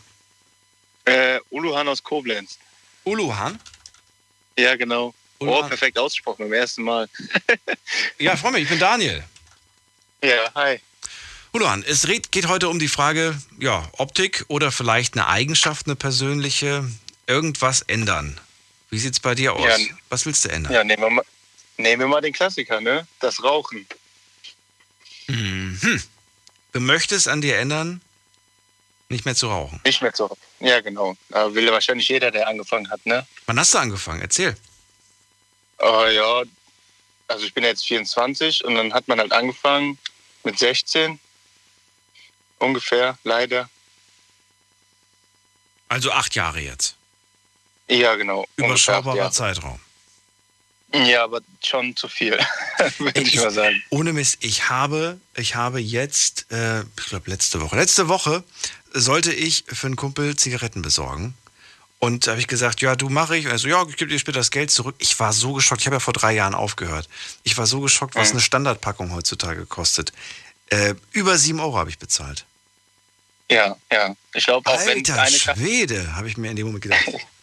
Äh, 1.05 1.41
Uluhan 1.51 1.89
aus 1.89 2.03
Koblenz. 2.03 2.59
Uluhan? 3.05 3.59
Ja, 4.59 4.77
genau. 4.77 5.15
Uluhan. 5.39 5.65
Oh, 5.65 5.69
perfekt 5.69 5.99
ausgesprochen 5.99 6.45
beim 6.45 6.53
ersten 6.53 6.83
Mal. 6.83 7.09
Ja, 8.19 8.37
freue 8.37 8.53
mich, 8.53 8.65
ich 8.65 8.69
bin 8.69 8.79
Daniel. 8.79 9.25
Ja, 10.23 10.53
hi. 10.55 10.81
Uluhan, 11.53 11.85
es 11.85 12.07
geht 12.31 12.49
heute 12.49 12.69
um 12.69 12.79
die 12.79 12.89
Frage, 12.89 13.41
ja, 13.59 13.89
Optik 13.93 14.45
oder 14.49 14.71
vielleicht 14.73 15.15
eine 15.15 15.29
Eigenschaft, 15.29 15.87
eine 15.87 15.97
persönliche, 15.97 16.85
irgendwas 17.27 17.83
ändern. 17.83 18.39
Wie 18.91 18.99
sieht's 18.99 19.21
bei 19.21 19.35
dir 19.35 19.55
aus? 19.55 19.65
Ja. 19.65 19.95
Was 20.09 20.27
willst 20.27 20.45
du 20.45 20.51
ändern? 20.51 20.73
Ja, 20.73 20.85
nehmen 20.85 21.03
wir 21.03 21.11
mal, 21.11 21.25
nehmen 21.79 22.01
wir 22.01 22.09
mal 22.09 22.21
den 22.21 22.33
Klassiker, 22.33 22.81
ne? 22.81 23.07
Das 23.21 23.43
Rauchen. 23.43 23.87
Mhm. 25.29 26.03
Du 26.73 26.81
möchtest 26.81 27.29
an 27.29 27.41
dir 27.41 27.59
ändern, 27.59 28.01
nicht 29.09 29.25
mehr 29.25 29.35
zu 29.35 29.49
rauchen. 29.49 29.81
Nicht 29.85 30.03
mehr 30.03 30.13
zu. 30.13 30.29
Ja, 30.61 30.81
genau. 30.81 31.17
Da 31.31 31.55
will 31.55 31.71
wahrscheinlich 31.73 32.09
jeder, 32.09 32.31
der 32.31 32.47
angefangen 32.47 32.91
hat, 32.91 33.05
ne? 33.07 33.27
Wann 33.47 33.59
hast 33.59 33.73
du 33.73 33.79
angefangen? 33.79 34.21
Erzähl. 34.21 34.57
Oh, 35.79 36.05
ja. 36.05 36.43
Also 37.29 37.45
ich 37.45 37.55
bin 37.55 37.65
jetzt 37.65 37.87
24 37.87 38.65
und 38.65 38.75
dann 38.75 38.93
hat 38.93 39.09
man 39.09 39.19
halt 39.19 39.33
angefangen 39.33 39.99
mit 40.45 40.59
16. 40.59 41.19
Ungefähr, 42.59 43.19
leider. 43.25 43.69
Also 45.89 46.11
acht 46.11 46.35
Jahre 46.35 46.61
jetzt. 46.61 46.97
Ja, 47.89 48.15
genau. 48.17 48.47
Überschaubarer. 48.57 49.31
Zeitraum. 49.31 49.81
Ja, 50.95 51.25
aber 51.25 51.41
schon 51.65 51.95
zu 51.97 52.09
viel, 52.09 52.39
würde 52.99 53.21
ich 53.21 53.35
Ich- 53.35 53.41
mal 53.41 53.51
sagen. 53.51 53.83
Ohne 53.91 54.13
Mist, 54.13 54.39
ich 54.41 54.69
habe, 54.71 55.19
ich 55.35 55.55
habe 55.55 55.81
jetzt, 55.81 56.47
äh, 56.51 56.81
ich 56.81 57.07
glaube 57.09 57.31
letzte 57.31 57.61
Woche, 57.61 57.77
letzte 57.77 58.09
Woche 58.09 58.43
sollte 58.93 59.33
ich 59.33 59.65
für 59.69 59.87
einen 59.87 59.97
Kumpel 59.97 60.37
Zigaretten 60.37 60.83
besorgen. 60.83 61.35
Und 62.01 62.27
da 62.27 62.31
habe 62.33 62.41
ich 62.41 62.47
gesagt, 62.47 62.81
ja, 62.81 62.95
du 62.95 63.09
mache 63.09 63.37
ich. 63.37 63.47
Und 63.47 63.51
er 63.53 63.59
so, 63.59 63.67
ja, 63.67 63.85
ich 63.89 63.97
gebe 63.97 64.09
dir 64.11 64.21
später 64.21 64.39
das 64.39 64.53
Geld 64.53 64.71
zurück. 64.71 64.95
Ich 64.99 65.19
war 65.19 65.33
so 65.33 65.53
geschockt. 65.55 65.81
Ich 65.81 65.87
habe 65.89 65.97
ja 65.97 66.01
vor 66.01 66.13
drei 66.15 66.33
Jahren 66.33 66.55
aufgehört. 66.55 67.09
Ich 67.43 67.59
war 67.59 67.67
so 67.67 67.81
geschockt, 67.81 68.15
was 68.15 68.29
Mhm. 68.29 68.35
eine 68.37 68.41
Standardpackung 68.43 69.13
heutzutage 69.13 69.67
kostet. 69.67 70.13
Äh, 70.71 70.95
über 71.11 71.37
sieben 71.39 71.59
Euro 71.59 71.77
habe 71.77 71.91
ich 71.91 71.99
bezahlt. 71.99 72.45
Ja, 73.51 73.77
ja. 73.91 74.15
Ich 74.33 74.45
glaube 74.45 74.71
auch, 74.71 74.79
wenn 74.87 74.99
Alter 74.99 75.23
eine 75.23 75.37
Schachtel, 75.37 75.65
Schwede, 75.65 76.15
habe 76.15 76.29
ich 76.29 76.37
mir 76.37 76.51
in 76.51 76.57
dem 76.57 76.67
Moment 76.67 76.83
gedacht. 76.85 77.03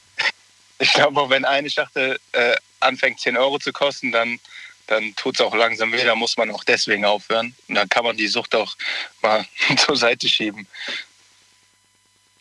ich 0.80 0.92
glaube 0.94 1.22
auch, 1.22 1.30
wenn 1.30 1.46
eine 1.46 1.70
Schachtel 1.70 2.20
äh, 2.34 2.56
anfängt 2.80 3.20
10 3.20 3.38
Euro 3.38 3.60
zu 3.60 3.72
kosten, 3.72 4.12
dann, 4.12 4.40
dann 4.88 5.16
tut 5.16 5.36
es 5.36 5.42
auch 5.42 5.56
langsam 5.56 5.92
weh. 5.92 6.04
Da 6.04 6.16
muss 6.16 6.38
man 6.38 6.52
auch 6.52 6.64
deswegen 6.64 7.06
aufhören. 7.06 7.56
Und 7.68 7.76
dann 7.76 7.90
kann 7.90 8.04
man 8.04 8.18
die 8.18 8.28
Sucht 8.28 8.54
auch 8.56 8.76
mal 9.22 9.46
zur 9.78 9.98
Seite 9.98 10.28
schieben. 10.28 10.68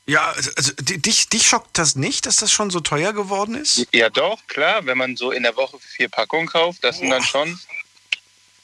Ja, 0.07 0.33
also 0.33 0.51
also, 0.57 0.73
di- 0.81 0.99
dich, 0.99 1.29
dich 1.31 1.47
schockt 1.47 1.79
das 1.79 1.97
nicht, 1.97 2.27
dass 2.27 2.37
das 2.37 2.53
schon 2.53 2.71
so 2.71 2.81
teuer 2.81 3.15
geworden 3.15 3.55
ist? 3.55 3.87
Ja, 3.93 4.11
doch, 4.11 4.39
klar. 4.49 4.85
Wenn 4.85 4.99
man 4.99 5.17
so 5.17 5.31
in 5.31 5.43
der 5.45 5.57
Woche 5.57 5.79
vier 5.79 6.11
Packungen 6.11 6.47
kauft, 6.47 6.85
das 6.85 6.99
sind 6.99 7.09
dann 7.09 7.23
schon, 7.23 7.59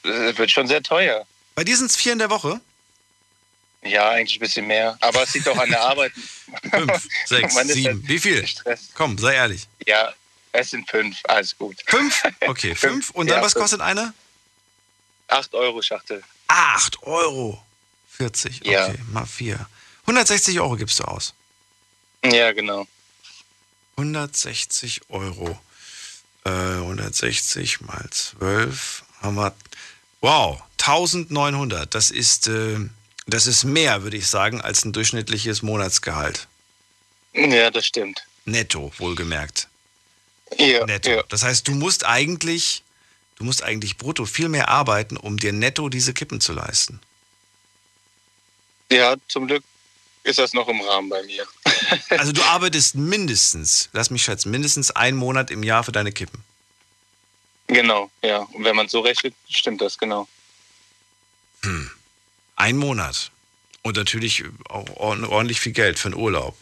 das 0.02 0.36
wird 0.36 0.50
schon 0.50 0.66
sehr 0.66 0.82
teuer. 0.82 1.26
Bei 1.54 1.64
dir 1.64 1.76
sind 1.76 1.86
es 1.90 1.96
vier 1.96 2.12
in 2.12 2.18
der 2.18 2.28
Woche? 2.30 2.60
Ja, 3.82 4.10
eigentlich 4.10 4.36
ein 4.36 4.40
bisschen 4.40 4.66
mehr. 4.66 4.96
Aber 5.00 5.22
es 5.22 5.32
liegt 5.34 5.48
auch 5.48 5.56
an 5.58 5.70
der 5.70 5.80
Arbeit. 5.80 6.12
Fünf, 6.70 7.08
sechs, 7.26 7.54
sieben. 7.54 7.86
halt 8.00 8.08
Wie 8.08 8.18
viel? 8.18 8.40
gestresst. 8.42 8.90
Komm, 8.94 9.16
sei 9.18 9.34
ehrlich. 9.34 9.66
Ja, 9.86 10.12
es 10.52 10.70
sind 10.70 10.88
fünf. 10.90 11.16
Alles 11.24 11.56
gut. 11.56 11.76
Fünf? 11.86 12.22
Okay, 12.46 12.74
fünf. 12.76 13.10
Und 13.10 13.28
dann, 13.30 13.38
Ja, 13.38 13.42
was 13.44 13.52
fünf. 13.52 13.62
kostet 13.62 13.80
eine? 13.80 14.12
Acht 15.28 15.54
Euro 15.54 15.80
Schachtel. 15.80 16.22
8 16.48 17.02
Euro. 17.04 17.62
40, 18.10 18.62
okay, 18.62 18.70
Ja. 18.72 18.92
mal 19.12 19.24
4. 19.24 19.64
160 20.02 20.58
Euro 20.60 20.74
gibst 20.76 20.98
du 20.98 21.04
aus. 21.04 21.32
Ja, 22.24 22.50
genau. 22.52 22.86
160 23.96 25.02
Euro. 25.08 25.58
Äh, 26.44 26.50
160 26.50 27.80
mal 27.82 28.08
12 28.10 29.04
haben 29.22 29.36
wir. 29.36 29.54
Wow, 30.20 30.60
1900. 30.80 31.94
Das 31.94 32.10
ist, 32.10 32.48
äh, 32.48 32.78
das 33.30 33.46
ist 33.46 33.64
mehr, 33.64 34.02
würde 34.02 34.16
ich 34.16 34.26
sagen, 34.26 34.60
als 34.60 34.84
ein 34.84 34.92
durchschnittliches 34.92 35.62
Monatsgehalt. 35.62 36.48
Ja, 37.34 37.70
das 37.70 37.86
stimmt. 37.86 38.22
Netto, 38.44 38.92
wohlgemerkt. 38.98 39.68
Ja, 40.58 40.84
Netto. 40.86 41.10
ja. 41.10 41.22
Das 41.28 41.42
heißt, 41.42 41.66
du 41.68 41.72
musst 41.72 42.04
eigentlich, 42.04 42.82
du 43.36 43.44
musst 43.44 43.62
eigentlich 43.62 43.96
brutto 43.98 44.26
viel 44.26 44.48
mehr 44.48 44.68
arbeiten, 44.68 45.16
um 45.16 45.36
dir 45.36 45.52
netto 45.52 45.88
diese 45.88 46.12
Kippen 46.12 46.40
zu 46.40 46.52
leisten. 46.52 47.00
ja, 48.90 49.14
zum 49.28 49.46
Glück 49.46 49.62
ist 50.24 50.38
das 50.38 50.52
noch 50.52 50.68
im 50.68 50.80
Rahmen 50.80 51.08
bei 51.08 51.22
mir. 51.22 51.46
Also 52.10 52.32
du 52.32 52.42
arbeitest 52.42 52.94
mindestens, 52.94 53.88
lass 53.92 54.10
mich 54.10 54.22
schätzen, 54.22 54.50
mindestens 54.50 54.90
einen 54.90 55.16
Monat 55.16 55.50
im 55.50 55.62
Jahr 55.62 55.82
für 55.82 55.92
deine 55.92 56.12
Kippen. 56.12 56.42
Genau, 57.66 58.10
ja. 58.22 58.38
Und 58.38 58.64
wenn 58.64 58.76
man 58.76 58.88
so 58.88 59.00
rechnet, 59.00 59.34
stimmt 59.48 59.80
das 59.80 59.96
genau. 59.98 60.28
Ein 62.60 62.76
Monat. 62.76 63.30
Und 63.82 63.96
natürlich 63.96 64.44
auch 64.68 64.86
ordentlich 64.96 65.60
viel 65.60 65.72
Geld 65.72 65.98
für 65.98 66.08
einen 66.08 66.14
Urlaub. 66.14 66.54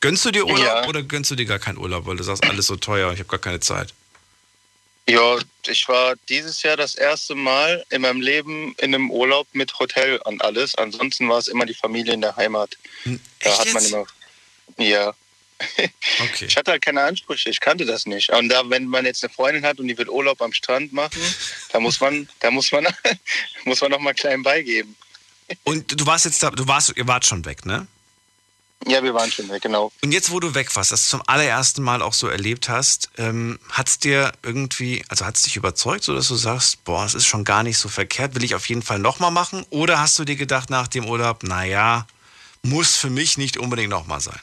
Gönnst 0.00 0.24
du 0.24 0.32
dir 0.32 0.44
Urlaub 0.44 0.64
Ja. 0.66 0.88
oder 0.88 1.02
gönnst 1.04 1.30
du 1.30 1.36
dir 1.36 1.46
gar 1.46 1.60
keinen 1.60 1.78
Urlaub, 1.78 2.06
weil 2.06 2.16
du 2.16 2.24
sagst, 2.24 2.44
alles 2.44 2.66
so 2.66 2.74
teuer, 2.74 3.12
ich 3.12 3.20
habe 3.20 3.28
gar 3.28 3.38
keine 3.38 3.60
Zeit? 3.60 3.94
Ja, 5.08 5.38
ich 5.68 5.86
war 5.88 6.14
dieses 6.28 6.62
Jahr 6.64 6.76
das 6.76 6.96
erste 6.96 7.36
Mal 7.36 7.84
in 7.90 8.02
meinem 8.02 8.20
Leben 8.20 8.74
in 8.78 8.92
einem 8.92 9.12
Urlaub 9.12 9.46
mit 9.52 9.78
Hotel 9.78 10.18
und 10.24 10.42
alles. 10.42 10.74
Ansonsten 10.74 11.28
war 11.28 11.38
es 11.38 11.46
immer 11.46 11.64
die 11.66 11.74
Familie 11.74 12.12
in 12.14 12.20
der 12.22 12.34
Heimat. 12.34 12.76
Hm, 13.04 13.20
Da 13.38 13.56
hat 13.58 13.72
man 13.72 13.82
jetzt? 13.84 13.92
immer. 13.92 14.06
Ja, 14.78 15.14
Okay. 16.20 16.46
ich 16.46 16.56
hatte 16.56 16.72
halt 16.72 16.82
keine 16.82 17.02
Ansprüche, 17.02 17.48
ich 17.48 17.60
kannte 17.60 17.86
das 17.86 18.06
nicht. 18.06 18.30
Und 18.30 18.48
da, 18.48 18.68
wenn 18.68 18.86
man 18.86 19.04
jetzt 19.04 19.24
eine 19.24 19.32
Freundin 19.32 19.64
hat 19.64 19.78
und 19.78 19.88
die 19.88 19.96
will 19.96 20.08
Urlaub 20.08 20.40
am 20.42 20.52
Strand 20.52 20.92
machen, 20.92 21.20
da 21.72 21.80
muss 21.80 22.00
man, 22.00 22.28
da 22.40 22.50
muss 22.50 22.72
man, 22.72 22.86
muss 23.64 23.80
man 23.80 23.90
noch 23.90 24.00
mal 24.00 24.14
klein 24.14 24.42
beigeben. 24.42 24.96
Und 25.64 25.98
du 25.98 26.06
warst 26.06 26.24
jetzt 26.24 26.42
da, 26.42 26.50
du 26.50 26.66
warst, 26.66 26.92
ihr 26.96 27.06
wart 27.06 27.24
schon 27.24 27.44
weg, 27.44 27.64
ne? 27.64 27.86
Ja, 28.86 29.02
wir 29.02 29.14
waren 29.14 29.32
schon 29.32 29.48
weg, 29.48 29.62
genau. 29.62 29.90
Und 30.02 30.12
jetzt, 30.12 30.30
wo 30.30 30.38
du 30.38 30.54
weg 30.54 30.74
warst, 30.76 30.92
das 30.92 31.08
zum 31.08 31.22
allerersten 31.26 31.82
Mal 31.82 32.02
auch 32.02 32.12
so 32.12 32.28
erlebt 32.28 32.68
hast, 32.68 33.08
ähm, 33.16 33.58
hat 33.70 33.88
es 33.88 33.98
dir 33.98 34.32
irgendwie, 34.42 35.02
also 35.08 35.24
hat 35.24 35.36
es 35.36 35.42
dich 35.42 35.56
überzeugt, 35.56 36.04
so 36.04 36.14
dass 36.14 36.28
du 36.28 36.36
sagst, 36.36 36.84
boah, 36.84 37.04
es 37.04 37.14
ist 37.14 37.26
schon 37.26 37.44
gar 37.44 37.62
nicht 37.62 37.78
so 37.78 37.88
verkehrt, 37.88 38.34
will 38.34 38.44
ich 38.44 38.54
auf 38.54 38.68
jeden 38.68 38.82
Fall 38.82 38.98
nochmal 38.98 39.30
machen? 39.30 39.64
Oder 39.70 39.98
hast 39.98 40.18
du 40.18 40.24
dir 40.24 40.36
gedacht 40.36 40.70
nach 40.70 40.88
dem 40.88 41.06
Urlaub, 41.08 41.42
naja, 41.42 42.06
muss 42.62 42.96
für 42.96 43.10
mich 43.10 43.38
nicht 43.38 43.56
unbedingt 43.56 43.90
nochmal 43.90 44.20
sein? 44.20 44.40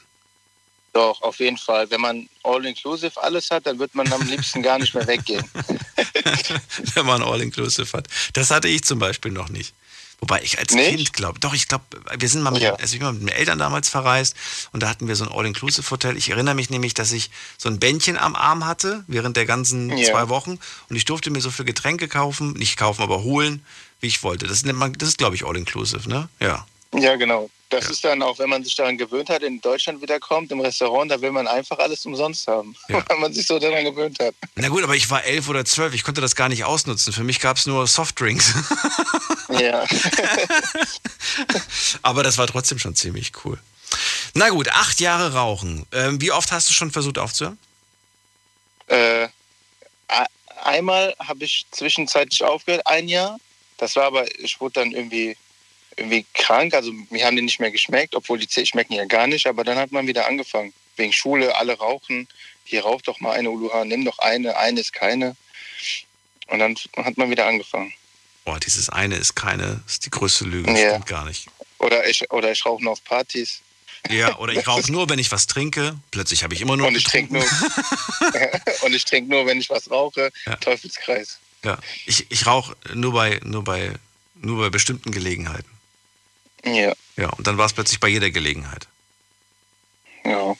Doch, 0.94 1.20
auf 1.22 1.38
jeden 1.40 1.58
Fall. 1.58 1.90
Wenn 1.90 2.00
man 2.00 2.28
all-inclusive 2.44 3.20
alles 3.22 3.50
hat, 3.50 3.66
dann 3.66 3.78
wird 3.78 3.94
man 3.94 4.10
am 4.12 4.22
liebsten 4.28 4.62
gar 4.62 4.78
nicht 4.78 4.94
mehr 4.94 5.06
weggehen. 5.06 5.44
Wenn 6.94 7.06
man 7.06 7.22
All-Inclusive 7.22 7.92
hat. 7.92 8.06
Das 8.32 8.50
hatte 8.50 8.68
ich 8.68 8.84
zum 8.84 8.98
Beispiel 9.00 9.32
noch 9.32 9.48
nicht. 9.48 9.74
Wobei 10.20 10.40
ich 10.42 10.58
als 10.58 10.72
Nicht? 10.72 10.88
Kind 10.90 11.12
glaube, 11.12 11.40
doch, 11.40 11.52
ich 11.52 11.66
glaube, 11.68 11.84
wir 12.16 12.28
sind 12.28 12.42
mal 12.42 12.52
mit, 12.52 12.62
Ja. 12.62 12.74
also 12.76 12.94
ich 12.94 13.00
bin 13.00 13.06
mal 13.08 13.12
mit 13.12 13.22
meinen 13.24 13.36
Eltern 13.36 13.58
damals 13.58 13.88
verreist 13.88 14.36
und 14.72 14.82
da 14.82 14.88
hatten 14.88 15.08
wir 15.08 15.16
so 15.16 15.24
ein 15.24 15.32
All-Inclusive-Hotel. 15.32 16.16
Ich 16.16 16.30
erinnere 16.30 16.54
mich 16.54 16.70
nämlich, 16.70 16.94
dass 16.94 17.10
ich 17.12 17.30
so 17.58 17.68
ein 17.68 17.78
Bändchen 17.80 18.16
am 18.16 18.34
Arm 18.36 18.64
hatte 18.64 19.04
während 19.08 19.36
der 19.36 19.44
ganzen 19.44 19.94
Ja. 19.98 20.12
zwei 20.12 20.28
Wochen 20.28 20.58
und 20.88 20.96
ich 20.96 21.04
durfte 21.04 21.30
mir 21.30 21.40
so 21.40 21.50
viel 21.50 21.64
Getränke 21.64 22.06
kaufen, 22.08 22.52
nicht 22.52 22.76
kaufen, 22.78 23.02
aber 23.02 23.22
holen, 23.24 23.66
wie 24.00 24.06
ich 24.06 24.22
wollte. 24.22 24.46
Das 24.46 24.64
nennt 24.64 24.78
man, 24.78 24.92
das 24.94 25.08
ist, 25.10 25.18
glaube 25.18 25.34
ich, 25.34 25.44
All-Inclusive, 25.44 26.08
ne? 26.08 26.28
Ja. 26.40 26.64
Ja, 26.94 27.16
genau. 27.16 27.50
Das 27.70 27.90
ist 27.90 28.04
dann 28.04 28.22
auch, 28.22 28.38
wenn 28.38 28.48
man 28.48 28.62
sich 28.62 28.76
daran 28.76 28.96
gewöhnt 28.96 29.28
hat, 29.30 29.42
in 29.42 29.60
Deutschland 29.60 30.00
wiederkommt, 30.00 30.52
im 30.52 30.60
Restaurant, 30.60 31.10
da 31.10 31.20
will 31.20 31.32
man 31.32 31.48
einfach 31.48 31.78
alles 31.78 32.06
umsonst 32.06 32.46
haben, 32.46 32.76
Ja. 32.88 33.02
weil 33.08 33.18
man 33.18 33.32
sich 33.32 33.46
so 33.46 33.58
daran 33.58 33.84
gewöhnt 33.84 34.18
hat. 34.20 34.34
Na 34.54 34.68
gut, 34.68 34.84
aber 34.84 34.94
ich 34.94 35.10
war 35.10 35.24
elf 35.24 35.48
oder 35.48 35.64
zwölf, 35.64 35.92
ich 35.94 36.04
konnte 36.04 36.20
das 36.20 36.36
gar 36.36 36.48
nicht 36.48 36.64
ausnutzen. 36.64 37.12
Für 37.12 37.24
mich 37.24 37.40
gab 37.40 37.56
es 37.56 37.66
nur 37.66 37.86
Softdrinks. 37.86 38.54
Ja. 39.60 39.84
Aber 42.02 42.22
das 42.22 42.38
war 42.38 42.46
trotzdem 42.46 42.78
schon 42.78 42.96
ziemlich 42.96 43.32
cool. 43.44 43.58
Na 44.32 44.48
gut, 44.48 44.68
acht 44.70 44.98
Jahre 45.00 45.34
rauchen. 45.34 45.86
Ähm, 45.92 46.20
wie 46.20 46.32
oft 46.32 46.50
hast 46.50 46.68
du 46.70 46.74
schon 46.74 46.90
versucht 46.90 47.18
aufzuhören? 47.18 47.58
äh, 48.88 49.28
einmal 50.62 51.14
habe 51.20 51.44
ich 51.44 51.66
zwischenzeitlich 51.70 52.42
aufgehört, 52.42 52.86
ein 52.86 53.06
Jahr. 53.08 53.38
Das 53.76 53.96
war 53.96 54.04
aber, 54.04 54.24
ich 54.40 54.60
wurde 54.60 54.80
dann 54.80 54.92
irgendwie, 54.92 55.36
irgendwie 55.96 56.24
krank, 56.34 56.74
also 56.74 56.92
mir 57.10 57.24
haben 57.24 57.36
die 57.36 57.42
nicht 57.42 57.60
mehr 57.60 57.70
geschmeckt, 57.70 58.14
obwohl 58.14 58.38
die 58.38 58.66
schmecken 58.66 58.94
ja 58.94 59.04
gar 59.04 59.26
nicht, 59.26 59.46
aber 59.46 59.64
dann 59.64 59.78
hat 59.78 59.92
man 59.92 60.06
wieder 60.06 60.26
angefangen. 60.26 60.72
Wegen 60.96 61.12
Schule, 61.12 61.56
alle 61.56 61.76
rauchen. 61.76 62.28
Hier 62.64 62.82
raucht 62.82 63.08
doch 63.08 63.20
mal 63.20 63.32
eine 63.32 63.50
Uluha, 63.50 63.84
nimm 63.84 64.04
doch 64.04 64.18
eine, 64.18 64.56
eine 64.56 64.80
ist 64.80 64.92
keine. 64.92 65.36
Und 66.48 66.58
dann 66.58 66.76
hat 66.96 67.16
man 67.16 67.30
wieder 67.30 67.46
angefangen. 67.46 67.92
Boah, 68.44 68.60
dieses 68.60 68.88
eine 68.90 69.16
ist 69.16 69.34
keine, 69.34 69.80
ist 69.86 70.04
die 70.04 70.10
größte 70.10 70.44
Lüge. 70.44 70.70
Das 70.70 70.80
Ja. 70.80 70.90
Stimmt 70.90 71.06
gar 71.06 71.24
nicht. 71.24 71.48
Oder 71.78 72.08
ich, 72.08 72.30
oder 72.30 72.52
ich 72.52 72.64
rauche 72.64 72.82
nur 72.82 72.92
auf 72.92 73.04
Partys. 73.04 73.60
Ja, 74.10 74.36
oder 74.38 74.52
ich 74.52 74.66
rauche 74.66 74.90
nur, 74.92 75.08
wenn 75.08 75.18
ich 75.18 75.32
was 75.32 75.46
trinke. 75.46 75.98
Plötzlich 76.10 76.42
habe 76.42 76.54
ich 76.54 76.60
immer 76.60 76.76
nur 76.76 76.88
Und 76.88 76.96
ich 76.96 77.04
trinke 77.04 77.32
nur, 77.32 77.44
und 78.82 78.94
ich 78.94 79.04
trinke 79.04 79.30
nur, 79.30 79.46
wenn 79.46 79.58
ich 79.58 79.70
was 79.70 79.90
rauche. 79.90 80.30
Ja. 80.46 80.56
Teufelskreis. 80.56 81.38
Ja, 81.64 81.78
ich, 82.04 82.30
ich 82.30 82.46
rauche 82.46 82.76
nur 82.92 83.12
bei, 83.14 83.40
nur, 83.42 83.64
bei, 83.64 83.92
nur 84.34 84.58
bei 84.60 84.70
bestimmten 84.70 85.10
Gelegenheiten. 85.10 85.70
Ja, 86.64 86.92
Ja, 87.16 87.28
und 87.30 87.46
dann 87.46 87.58
war 87.58 87.66
es 87.66 87.72
plötzlich 87.72 88.00
bei 88.00 88.08
jeder 88.08 88.30
Gelegenheit. 88.30 88.86
ja. 90.24 90.54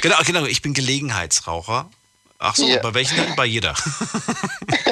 Genau, 0.00 0.16
genau, 0.26 0.44
ich 0.44 0.60
bin 0.60 0.74
Gelegenheitsraucher. 0.74 1.88
Ach 2.40 2.56
so, 2.56 2.68
Ja. 2.68 2.80
bei 2.82 2.94
welchen? 2.94 3.36
Bei 3.36 3.44
jeder. 3.46 3.74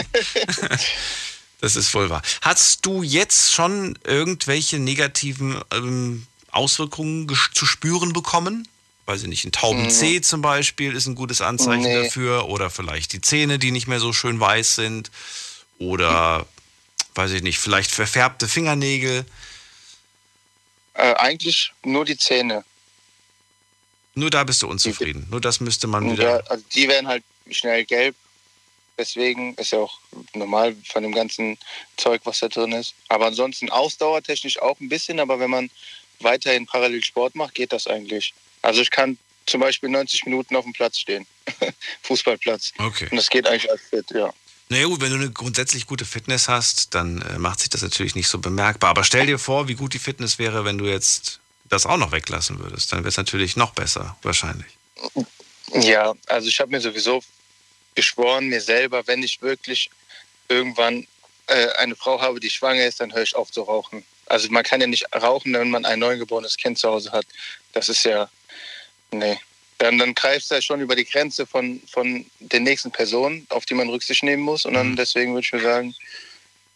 das 1.60 1.76
ist 1.76 1.88
voll 1.88 2.10
wahr. 2.10 2.22
Hast 2.42 2.84
du 2.86 3.02
jetzt 3.02 3.52
schon 3.52 3.98
irgendwelche 4.04 4.78
negativen 4.78 5.60
ähm, 5.72 6.26
Auswirkungen 6.52 7.28
zu 7.54 7.66
spüren 7.66 8.12
bekommen? 8.12 8.68
Weiß 9.06 9.22
ich 9.22 9.28
nicht, 9.28 9.44
ein 9.44 9.52
Taubenzeh 9.52 10.20
zum 10.20 10.42
Beispiel 10.42 10.92
ist 10.94 11.06
ein 11.06 11.14
gutes 11.14 11.40
Anzeichen 11.40 11.82
Nee. 11.82 12.04
dafür. 12.04 12.48
Oder 12.48 12.70
vielleicht 12.70 13.12
die 13.12 13.20
Zähne, 13.20 13.58
die 13.58 13.70
nicht 13.70 13.86
mehr 13.86 14.00
so 14.00 14.12
schön 14.12 14.38
weiß 14.40 14.74
sind. 14.76 15.10
Oder, 15.78 16.46
weiß 17.14 17.30
ich 17.32 17.42
nicht, 17.42 17.58
vielleicht 17.58 17.90
verfärbte 17.90 18.48
Fingernägel. 18.48 19.24
Äh, 20.96 21.14
eigentlich 21.14 21.72
nur 21.84 22.04
die 22.04 22.16
Zähne. 22.16 22.64
Nur 24.14 24.30
da 24.30 24.44
bist 24.44 24.62
du 24.62 24.68
unzufrieden. 24.68 25.26
Nur 25.30 25.40
das 25.40 25.60
müsste 25.60 25.86
man 25.86 26.10
wieder. 26.10 26.38
Ja, 26.38 26.46
also 26.46 26.64
die 26.74 26.88
werden 26.88 27.06
halt 27.06 27.22
schnell 27.50 27.84
gelb. 27.84 28.16
Deswegen 28.98 29.54
ist 29.56 29.72
ja 29.72 29.80
auch 29.80 30.00
normal 30.32 30.74
von 30.90 31.02
dem 31.02 31.12
ganzen 31.12 31.58
Zeug, 31.98 32.22
was 32.24 32.40
da 32.40 32.48
drin 32.48 32.72
ist. 32.72 32.94
Aber 33.08 33.26
ansonsten 33.26 33.68
ausdauertechnisch 33.68 34.58
auch 34.62 34.80
ein 34.80 34.88
bisschen. 34.88 35.20
Aber 35.20 35.38
wenn 35.38 35.50
man 35.50 35.70
weiterhin 36.20 36.64
parallel 36.64 37.04
Sport 37.04 37.34
macht, 37.34 37.54
geht 37.54 37.72
das 37.72 37.86
eigentlich. 37.86 38.32
Also 38.62 38.80
ich 38.80 38.90
kann 38.90 39.18
zum 39.44 39.60
Beispiel 39.60 39.90
90 39.90 40.24
Minuten 40.24 40.56
auf 40.56 40.64
dem 40.64 40.72
Platz 40.72 40.98
stehen. 40.98 41.26
Fußballplatz. 42.02 42.72
Okay. 42.78 43.08
Und 43.10 43.16
das 43.18 43.28
geht 43.28 43.46
eigentlich 43.46 43.70
als 43.70 43.82
fit, 43.82 44.10
ja. 44.12 44.32
Naja 44.68 44.86
gut, 44.86 45.00
wenn 45.00 45.10
du 45.10 45.16
eine 45.16 45.30
grundsätzlich 45.30 45.86
gute 45.86 46.04
Fitness 46.04 46.48
hast, 46.48 46.94
dann 46.94 47.22
äh, 47.22 47.38
macht 47.38 47.60
sich 47.60 47.70
das 47.70 47.82
natürlich 47.82 48.14
nicht 48.14 48.28
so 48.28 48.38
bemerkbar. 48.38 48.90
Aber 48.90 49.04
stell 49.04 49.26
dir 49.26 49.38
vor, 49.38 49.68
wie 49.68 49.74
gut 49.74 49.94
die 49.94 49.98
Fitness 49.98 50.38
wäre, 50.38 50.64
wenn 50.64 50.78
du 50.78 50.86
jetzt 50.86 51.40
das 51.68 51.86
auch 51.86 51.96
noch 51.96 52.12
weglassen 52.12 52.58
würdest. 52.58 52.92
Dann 52.92 53.00
wäre 53.00 53.08
es 53.08 53.16
natürlich 53.16 53.56
noch 53.56 53.72
besser, 53.72 54.16
wahrscheinlich. 54.22 54.78
Ja, 55.72 56.14
also 56.26 56.48
ich 56.48 56.58
habe 56.60 56.70
mir 56.70 56.80
sowieso 56.80 57.22
geschworen, 57.94 58.48
mir 58.48 58.60
selber, 58.60 59.06
wenn 59.06 59.22
ich 59.22 59.40
wirklich 59.42 59.90
irgendwann 60.48 61.06
äh, 61.46 61.68
eine 61.78 61.96
Frau 61.96 62.20
habe, 62.20 62.40
die 62.40 62.50
schwanger 62.50 62.86
ist, 62.86 63.00
dann 63.00 63.12
höre 63.12 63.22
ich 63.22 63.36
auf 63.36 63.50
zu 63.50 63.62
rauchen. 63.62 64.04
Also 64.26 64.48
man 64.50 64.64
kann 64.64 64.80
ja 64.80 64.86
nicht 64.86 65.06
rauchen, 65.14 65.54
wenn 65.54 65.70
man 65.70 65.84
ein 65.84 66.00
neugeborenes 66.00 66.56
Kind 66.56 66.78
zu 66.78 66.88
Hause 66.88 67.12
hat. 67.12 67.26
Das 67.72 67.88
ist 67.88 68.04
ja, 68.04 68.28
nee. 69.12 69.38
Dann, 69.78 69.98
dann 69.98 70.14
greifst 70.14 70.50
du 70.50 70.54
ja 70.54 70.62
schon 70.62 70.80
über 70.80 70.96
die 70.96 71.04
Grenze 71.04 71.46
von, 71.46 71.82
von 71.90 72.24
den 72.40 72.62
nächsten 72.62 72.90
Personen, 72.90 73.46
auf 73.50 73.66
die 73.66 73.74
man 73.74 73.88
Rücksicht 73.88 74.22
nehmen 74.22 74.42
muss. 74.42 74.64
Und 74.64 74.74
dann 74.74 74.92
Mhm. 74.92 74.96
deswegen 74.96 75.32
würde 75.34 75.44
ich 75.44 75.52
mir 75.52 75.60
sagen, 75.60 75.94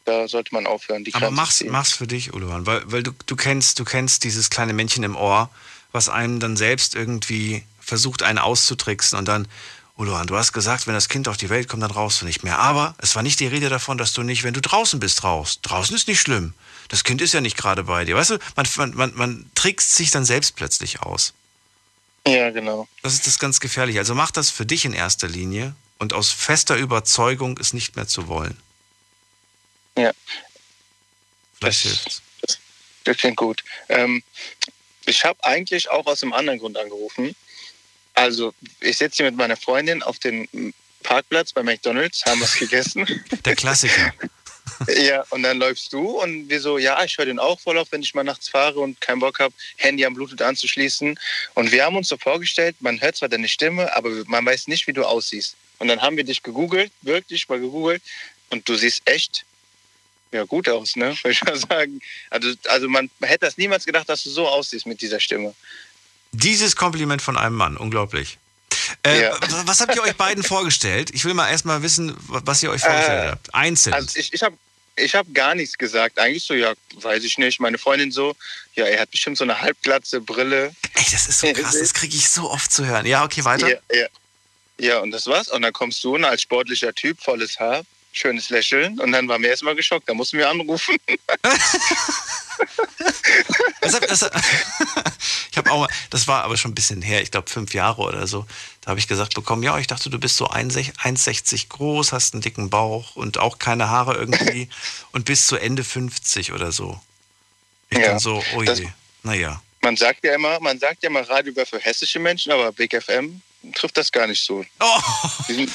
da 0.05 0.29
sollte 0.29 0.55
man 0.55 0.67
aufhören, 0.67 1.05
die 1.05 1.15
Aber 1.15 1.27
Grenze 1.27 1.35
mach's, 1.37 1.57
zu 1.59 1.65
ziehen. 1.65 1.73
mach's 1.73 1.93
für 1.93 2.07
dich, 2.07 2.33
Uluan, 2.35 2.67
weil, 2.67 2.83
weil 2.91 3.03
du, 3.03 3.13
du 3.27 3.37
kennst, 3.37 3.79
du 3.79 3.85
kennst 3.85 4.25
dieses 4.25 4.51
kleine 4.51 4.73
Männchen 4.73 5.03
im 5.05 5.17
Ohr, 5.17 5.51
was 5.93 6.09
einem 6.09 6.41
dann 6.41 6.57
selbst 6.57 6.95
irgendwie 6.95 7.65
versucht, 7.81 8.23
einen 8.23 8.39
auszutricksen 8.39 9.19
und 9.19 9.27
dann, 9.27 9.49
Uluan, 9.97 10.27
du 10.27 10.37
hast 10.37 10.53
gesagt, 10.53 10.87
wenn 10.87 10.95
das 10.95 11.09
Kind 11.11 11.29
auf 11.29 11.37
die 11.37 11.51
Welt 11.51 11.69
kommt, 11.69 11.83
dann 11.83 11.91
rauchst 11.91 12.23
du 12.23 12.27
nicht 12.27 12.43
mehr. 12.43 12.59
Aber 12.59 12.95
es 12.99 13.15
war 13.17 13.23
nicht 13.23 13.39
die 13.41 13.47
Rede 13.47 13.69
davon, 13.69 13.99
dass 13.99 14.15
du 14.15 14.23
nicht, 14.23 14.45
wenn 14.45 14.55
du 14.55 14.61
draußen 14.63 14.99
bist, 14.99 15.25
rauchst. 15.25 15.61
Draußen 15.63 15.95
ist 15.95 16.09
nicht 16.09 16.21
schlimm. 16.21 16.55
Das 16.89 17.05
Kind 17.05 17.21
ist 17.21 17.35
ja 17.35 17.43
nicht 17.43 17.57
gerade 17.59 17.85
bei 17.85 18.05
dir. 18.07 18.17
Weißt 18.17 18.31
du, 18.31 18.39
man, 18.57 18.67
man, 18.77 18.95
man, 18.95 19.15
man 19.15 19.51
trickst 19.55 19.95
sich 19.95 20.11
dann 20.11 20.25
selbst 20.25 20.57
plötzlich 20.57 21.03
aus. 21.03 21.35
Ja, 22.27 22.51
genau. 22.51 22.87
Das 23.03 23.15
ist 23.15 23.27
das 23.27 23.39
ganz 23.39 23.61
gefährlich. 23.61 23.99
Also 23.99 24.15
mach 24.15 24.31
das 24.31 24.51
für 24.51 24.67
dich 24.67 24.85
in 24.85 24.93
erster 24.93 25.29
Linie 25.29 25.75
und 25.99 26.13
aus 26.13 26.31
fester 26.31 26.77
Überzeugung, 26.77 27.59
es 27.59 27.73
nicht 27.73 27.97
mehr 27.97 28.07
zu 28.07 28.29
wollen. 28.29 28.57
Ja. 29.97 30.13
Vielleicht 31.59 31.85
Das- 31.85 31.93
hilft's. 31.93 32.23
Das 33.05 33.17
klingt 33.17 33.37
gut. 33.39 33.65
Ähm, 33.89 34.23
ich 35.07 35.25
habe 35.25 35.43
eigentlich 35.43 35.91
auch 35.91 36.07
aus 36.07 36.23
einem 36.23 36.35
anderen 36.35 36.59
Grund 36.59 36.77
angerufen. 36.77 37.35
Also, 38.15 38.53
ich 38.81 38.99
sitze 38.99 39.17
hier 39.23 39.27
mit 39.27 39.37
meiner 39.37 39.57
Freundin 39.57 40.03
auf 40.03 40.19
dem 40.19 40.47
Parkplatz 41.03 41.53
bei 41.55 41.63
McDonalds, 41.63 42.25
haben 42.27 42.41
was 42.43 42.55
gegessen. 42.57 43.07
Der 43.45 43.57
Klassiker. 43.57 44.13
ja, 44.89 45.25
und 45.31 45.43
dann 45.43 45.59
läufst 45.59 45.93
du 45.93 46.21
und 46.23 46.49
wir 46.49 46.61
so, 46.61 46.79
ja, 46.79 47.03
ich 47.05 47.17
höre 47.19 47.27
den 47.27 47.39
auch 47.39 47.61
voll 47.61 47.79
auf, 47.79 47.89
wenn 47.91 48.03
ich 48.03 48.15
mal 48.15 48.25
nachts 48.25 48.49
fahre 48.49 48.81
und 48.81 49.01
keinen 49.01 49.21
Bock 49.21 49.39
habe, 49.41 49.55
Handy 49.77 50.05
am 50.05 50.15
Bluetooth 50.15 50.43
anzuschließen. 50.43 51.19
Und 51.55 51.73
wir 51.73 51.85
haben 51.85 51.97
uns 51.97 52.09
so 52.09 52.17
vorgestellt, 52.17 52.77
man 52.81 53.01
hört 53.01 53.17
zwar 53.17 53.29
deine 53.29 53.49
Stimme, 53.49 53.95
aber 53.95 54.11
man 54.27 54.45
weiß 54.45 54.69
nicht, 54.69 54.87
wie 54.87 54.93
du 54.93 55.05
aussiehst. 55.05 55.57
Und 55.79 55.89
dann 55.89 56.01
haben 56.03 56.17
wir 56.17 56.25
dich 56.25 56.43
gegoogelt, 56.43 56.93
wirklich 57.03 57.49
mal 57.49 57.61
gegoogelt, 57.61 58.03
und 58.51 58.69
du 58.69 58.75
siehst 58.75 59.03
echt 59.05 59.45
ja, 60.33 60.45
gut 60.45 60.69
aus, 60.69 60.97
ne? 60.97 61.17
Würde 61.23 61.33
ich 61.33 61.43
mal 61.45 61.57
sagen. 61.57 62.01
Also, 62.31 62.53
also 62.69 62.89
man 62.89 63.11
hätte 63.23 63.47
das 63.47 63.57
niemals 63.57 63.85
gedacht, 63.85 64.09
dass 64.09 64.23
du 64.23 64.31
so 64.31 64.49
aussiehst 64.49 64.87
mit 64.87 65.01
dieser 65.01 65.21
Stimme. 65.21 65.55
Dieses 66.33 66.77
Kompliment 66.77 67.23
von 67.23 67.37
einem 67.37 67.57
Mann, 67.57 67.77
unglaublich. 67.77 68.39
Äh, 69.03 69.23
Ja. 69.23 69.37
Was 69.67 69.81
habt 69.81 69.95
ihr 69.95 70.03
euch 70.03 70.17
beiden 70.17 70.43
vorgestellt? 70.45 71.11
Ich 71.13 71.25
will 71.25 71.35
mal 71.35 71.51
erstmal 71.51 71.83
wissen, 71.83 72.17
was 72.19 72.63
ihr 72.63 72.71
euch 72.71 72.83
vorgestellt 72.83 73.25
Äh, 73.25 73.31
habt. 73.31 73.55
Einzeln. 73.55 73.95
Also 73.95 74.19
ich, 74.19 74.33
ich 74.33 74.43
habe 74.43 74.57
ich 75.01 75.15
habe 75.15 75.31
gar 75.33 75.55
nichts 75.55 75.77
gesagt. 75.77 76.19
Eigentlich 76.19 76.45
so, 76.45 76.55
ja, 76.55 76.75
weiß 76.95 77.25
ich 77.25 77.39
nicht. 77.39 77.61
Meine 77.61 77.79
Freundin 77.79 78.13
so, 78.13 78.37
ja, 78.75 78.87
er 78.87 79.01
hat 79.01 79.11
bestimmt 79.11 79.39
so 79.39 79.45
eine 79.45 79.61
halbglatze 79.61 80.21
Brille. 80.21 80.75
Ey, 80.95 81.05
das 81.11 81.27
ist 81.27 81.41
so 81.41 81.53
krass, 81.53 81.79
das 81.79 81.95
kriege 81.95 82.17
ich 82.17 82.29
so 82.29 82.51
oft 82.51 82.73
zu 82.73 82.87
hören. 82.87 83.07
Ja, 83.07 83.25
okay, 83.25 83.45
weiter. 83.45 83.69
Ja, 83.69 83.79
ja. 83.93 84.07
ja, 84.79 84.99
und 85.01 85.11
das 85.11 85.27
war's. 85.27 85.49
Und 85.49 85.63
dann 85.63 85.73
kommst 85.73 86.03
du 86.05 86.15
und 86.15 86.25
als 86.25 86.43
sportlicher 86.43 86.95
Typ, 86.95 87.21
volles 87.21 87.59
Haar, 87.59 87.85
schönes 88.13 88.51
Lächeln. 88.51 88.99
Und 89.01 89.13
dann 89.13 89.29
waren 89.29 89.43
wir 89.43 89.51
erstmal 89.51 89.75
geschockt. 89.75 90.09
Da 90.09 90.15
mussten 90.15 90.39
wir 90.39 90.49
anrufen. 90.49 90.97
Das 93.81 93.99
das, 94.01 94.23
ich 95.51 95.57
habe 95.57 95.71
auch 95.71 95.81
mal, 95.81 95.89
das 96.11 96.29
war 96.29 96.45
aber 96.45 96.57
schon 96.57 96.73
ein 96.73 96.75
bisschen 96.75 97.03
her, 97.03 97.23
ich 97.23 97.31
glaube 97.31 97.51
fünf 97.51 97.75
Jahre 97.75 98.03
oder 98.03 98.27
so. 98.27 98.47
Da 98.83 98.91
habe 98.91 99.01
ich 99.01 99.09
gesagt 99.09 99.35
bekommen, 99.35 99.63
ja, 99.63 99.79
ich 99.79 99.87
dachte, 99.87 100.11
du 100.11 100.19
bist 100.19 100.37
so 100.37 100.49
1,60 100.51 101.69
groß, 101.69 102.13
hast 102.13 102.35
einen 102.35 102.43
dicken 102.43 102.71
Bauch 102.71 103.17
und 103.17 103.39
auch 103.39 103.59
keine 103.59 103.89
Haare 103.89 104.15
irgendwie 104.15 104.69
und 105.13 105.25
bist 105.25 105.47
zu 105.47 105.57
Ende 105.57 105.85
50 105.85 106.53
oder 106.53 106.73
so. 106.73 107.01
Ich 107.89 107.99
Ja, 107.99 108.09
dann 108.09 108.19
so, 108.19 108.43
oh 108.55 108.63
je, 108.63 108.89
naja. 109.23 109.63
Man 109.81 109.97
sagt 109.97 110.25
ja 110.25 110.35
immer, 110.35 110.61
man 110.61 110.79
sagt 110.79 111.03
ja 111.03 111.09
immer 111.09 111.29
Radio 111.29 111.55
wäre 111.57 111.67
für 111.67 111.81
hessische 111.81 112.19
Menschen, 112.19 112.53
aber 112.53 112.71
Big 112.73 112.95
FM 112.95 113.41
trifft 113.75 113.97
das 113.97 114.13
gar 114.13 114.27
nicht 114.27 114.45
so. 114.45 114.65
Oh, 114.79 115.01
Die 115.49 115.55
sind, 115.55 115.71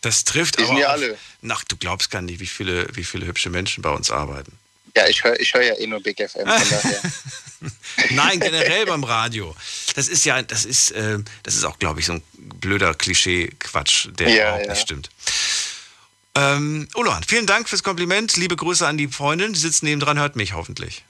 das 0.00 0.24
trifft 0.24 0.58
die 0.58 0.62
aber 0.62 0.68
sind 0.68 0.78
ja 0.78 0.88
alle. 0.88 1.18
Ach, 1.48 1.64
du 1.64 1.76
glaubst 1.76 2.10
gar 2.10 2.22
nicht, 2.22 2.40
wie 2.40 2.46
viele, 2.46 2.86
wie 2.94 3.04
viele 3.04 3.26
hübsche 3.26 3.50
Menschen 3.50 3.82
bei 3.82 3.90
uns 3.90 4.10
arbeiten. 4.10 4.52
Ja, 4.96 5.06
ich 5.06 5.22
höre 5.22 5.38
ich 5.38 5.54
hör 5.54 5.62
ja 5.62 5.74
eh 5.78 5.86
nur 5.86 6.00
Big 6.02 6.16
FM. 6.18 6.46
Von 6.46 6.46
daher. 6.70 7.00
Nein, 8.10 8.40
generell 8.40 8.86
beim 8.86 9.04
Radio. 9.04 9.54
Das 9.94 10.08
ist 10.08 10.24
ja, 10.24 10.42
das 10.42 10.64
ist, 10.64 10.90
äh, 10.92 11.18
das 11.42 11.54
ist 11.54 11.64
auch, 11.64 11.78
glaube 11.78 12.00
ich, 12.00 12.06
so 12.06 12.14
ein 12.14 12.22
blöder 12.34 12.94
Klischee-Quatsch, 12.94 14.08
der 14.18 14.28
Ja, 14.28 14.34
überhaupt 14.42 14.64
ja. 14.66 14.72
nicht 14.72 14.82
stimmt. 14.82 15.10
Ähm, 16.34 16.88
Ulan, 16.94 17.22
vielen 17.24 17.46
Dank 17.46 17.68
fürs 17.68 17.82
Kompliment. 17.82 18.36
Liebe 18.36 18.56
Grüße 18.56 18.86
an 18.86 18.96
die 18.96 19.08
Freundin. 19.08 19.52
Die 19.52 19.58
sitzt 19.58 19.82
nebendran, 19.82 20.18
hört 20.18 20.36
mich 20.36 20.52
hoffentlich. 20.52 21.04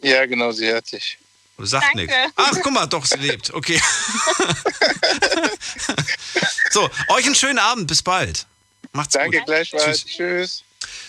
Ja, 0.00 0.24
genau, 0.26 0.52
sie 0.52 0.66
hört 0.66 0.86
sich. 0.86 1.18
Sagt 1.58 1.84
Danke. 1.84 1.98
nichts. 1.98 2.14
Ach, 2.36 2.52
guck 2.62 2.72
mal, 2.72 2.86
doch, 2.86 3.04
sie 3.04 3.18
lebt. 3.18 3.52
Okay. 3.54 3.80
so, 6.70 6.88
euch 7.08 7.26
einen 7.26 7.34
schönen 7.34 7.58
Abend. 7.58 7.86
Bis 7.86 8.02
bald. 8.02 8.46
Macht's 8.92 9.12
Danke 9.14 9.38
gut. 9.38 9.46
gleichfalls. 9.46 10.04
Tschüss. 10.04 10.16
Tschüss. 10.16 10.62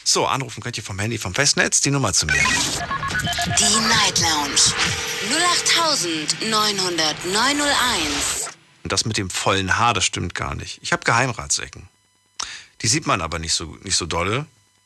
So, 0.04 0.28
anrufen 0.28 0.62
könnt 0.62 0.78
ihr 0.78 0.84
vom 0.84 1.00
Handy 1.00 1.18
vom 1.18 1.34
Festnetz. 1.34 1.82
Die 1.82 1.89
Nummer 1.91 2.14
zu 2.14 2.26
mir. 2.28 2.34
Die 2.36 3.80
Night 3.88 4.20
Lounge 4.20 4.62
0890901. 6.41 8.50
Und 8.84 8.91
das 8.91 9.06
mit 9.06 9.18
dem 9.18 9.30
vollen 9.32 9.78
Haar, 9.78 9.96
das 9.96 10.06
stimmt 10.06 10.36
gar 10.36 10.54
nicht. 10.54 10.78
Ich 10.84 10.91
habe 10.91 11.04
Geheimratsecken. 11.04 11.88
Die 12.82 12.88
sieht 12.88 13.08
man 13.08 13.22
aber 13.22 13.39
nicht 13.39 13.54
so, 13.54 13.78
nicht 13.82 13.96
so 13.98 14.06
dolle, 14.06 14.46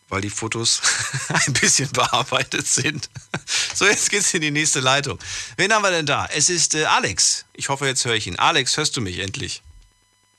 weil 0.10 0.22
die 0.22 0.30
Fotos 0.30 0.82
ein 1.46 1.54
bisschen 1.54 1.92
bearbeitet 1.92 2.68
sind. 2.68 3.10
So, 3.74 3.86
jetzt 3.86 4.10
geht's 4.10 4.34
in 4.34 4.42
die 4.42 4.52
nächste 4.52 4.80
Leitung. 4.80 5.20
Wen 5.58 5.74
haben 5.74 5.84
wir 5.84 5.92
denn 5.92 6.06
da? 6.06 6.28
Es 6.34 6.50
ist 6.50 6.76
äh, 6.76 6.86
Alex. 6.86 7.46
Ich 7.54 7.70
hoffe, 7.70 7.86
jetzt 7.86 8.04
höre 8.06 8.16
ich 8.16 8.28
ihn. 8.28 8.38
Alex, 8.38 8.76
hörst 8.78 8.98
du 8.98 9.02
mich 9.02 9.20
endlich? 9.20 9.62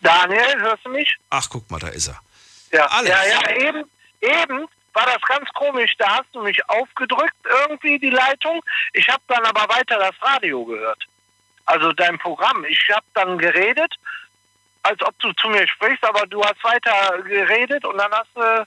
Daniel, 0.01 0.61
hörst 0.61 0.85
du 0.85 0.91
mich? 0.91 1.17
Ach, 1.31 1.47
guck 1.49 1.71
mal, 1.71 1.79
da 1.79 1.89
ist 1.89 2.09
er. 2.09 2.21
Ja, 2.73 2.87
Alex. 2.87 3.11
ja, 3.11 3.25
ja, 3.27 3.69
eben, 3.69 3.85
eben 4.21 4.67
war 4.93 5.07
das 5.07 5.21
ganz 5.23 5.49
komisch. 5.55 5.93
Da 5.99 6.19
hast 6.19 6.29
du 6.33 6.43
mich 6.43 6.59
aufgedrückt, 6.69 7.37
irgendwie 7.45 7.99
die 7.99 8.11
Leitung. 8.11 8.61
Ich 8.93 9.09
habe 9.09 9.23
dann 9.29 9.45
aber 9.45 9.69
weiter 9.73 9.99
das 9.99 10.15
Radio 10.21 10.65
gehört. 10.65 11.05
Also 11.67 11.93
dein 11.93 12.19
Programm. 12.19 12.65
Ich 12.65 12.81
habe 12.93 13.07
dann 13.15 13.39
geredet, 13.39 13.95
als 14.83 15.01
ob 15.03 15.19
du 15.21 15.33
zu 15.35 15.49
mir 15.49 15.67
sprichst, 15.69 16.05
aber 16.05 16.27
du 16.27 16.43
hast 16.43 16.63
weiter 16.65 17.23
geredet 17.23 17.85
und 17.85 17.99
dann 17.99 18.11
hast 18.13 18.31
du. 18.35 18.67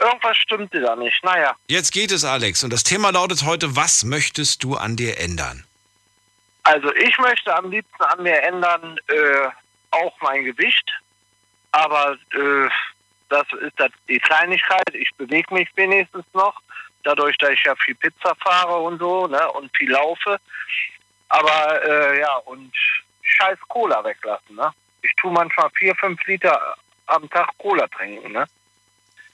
Irgendwas 0.00 0.36
stimmte 0.36 0.80
da 0.80 0.96
nicht. 0.96 1.22
Naja. 1.24 1.54
Jetzt 1.68 1.92
geht 1.92 2.12
es, 2.12 2.24
Alex. 2.24 2.64
Und 2.64 2.72
das 2.72 2.84
Thema 2.84 3.10
lautet 3.10 3.44
heute, 3.44 3.76
was 3.76 4.04
möchtest 4.04 4.62
du 4.64 4.76
an 4.76 4.96
dir 4.96 5.18
ändern? 5.18 5.64
Also 6.62 6.92
ich 6.94 7.16
möchte 7.18 7.54
am 7.54 7.70
liebsten 7.70 8.02
an 8.02 8.22
mir 8.22 8.42
ändern, 8.42 8.98
äh, 9.06 9.48
auch 9.90 10.12
mein 10.20 10.44
Gewicht. 10.44 10.90
Aber 11.72 12.16
äh, 12.32 12.68
das 13.28 13.46
ist 13.60 13.78
das 13.78 13.90
die 14.08 14.18
Kleinigkeit. 14.18 14.94
Ich 14.94 15.14
bewege 15.16 15.52
mich 15.54 15.68
wenigstens 15.76 16.24
noch. 16.32 16.60
Dadurch, 17.04 17.38
dass 17.38 17.50
ich 17.50 17.64
ja 17.64 17.74
viel 17.76 17.94
Pizza 17.94 18.34
fahre 18.36 18.76
und 18.78 18.98
so, 18.98 19.26
ne, 19.26 19.50
und 19.52 19.74
viel 19.76 19.90
laufe. 19.90 20.38
Aber 21.28 21.82
äh, 21.84 22.20
ja, 22.20 22.36
und 22.44 22.72
scheiß 23.22 23.58
Cola 23.68 24.02
weglassen, 24.04 24.56
ne? 24.56 24.72
Ich 25.02 25.14
tue 25.16 25.30
manchmal 25.30 25.70
vier, 25.78 25.94
fünf 25.94 26.22
Liter 26.26 26.76
am 27.06 27.28
Tag 27.30 27.50
Cola 27.58 27.86
trinken, 27.88 28.32
ne? 28.32 28.46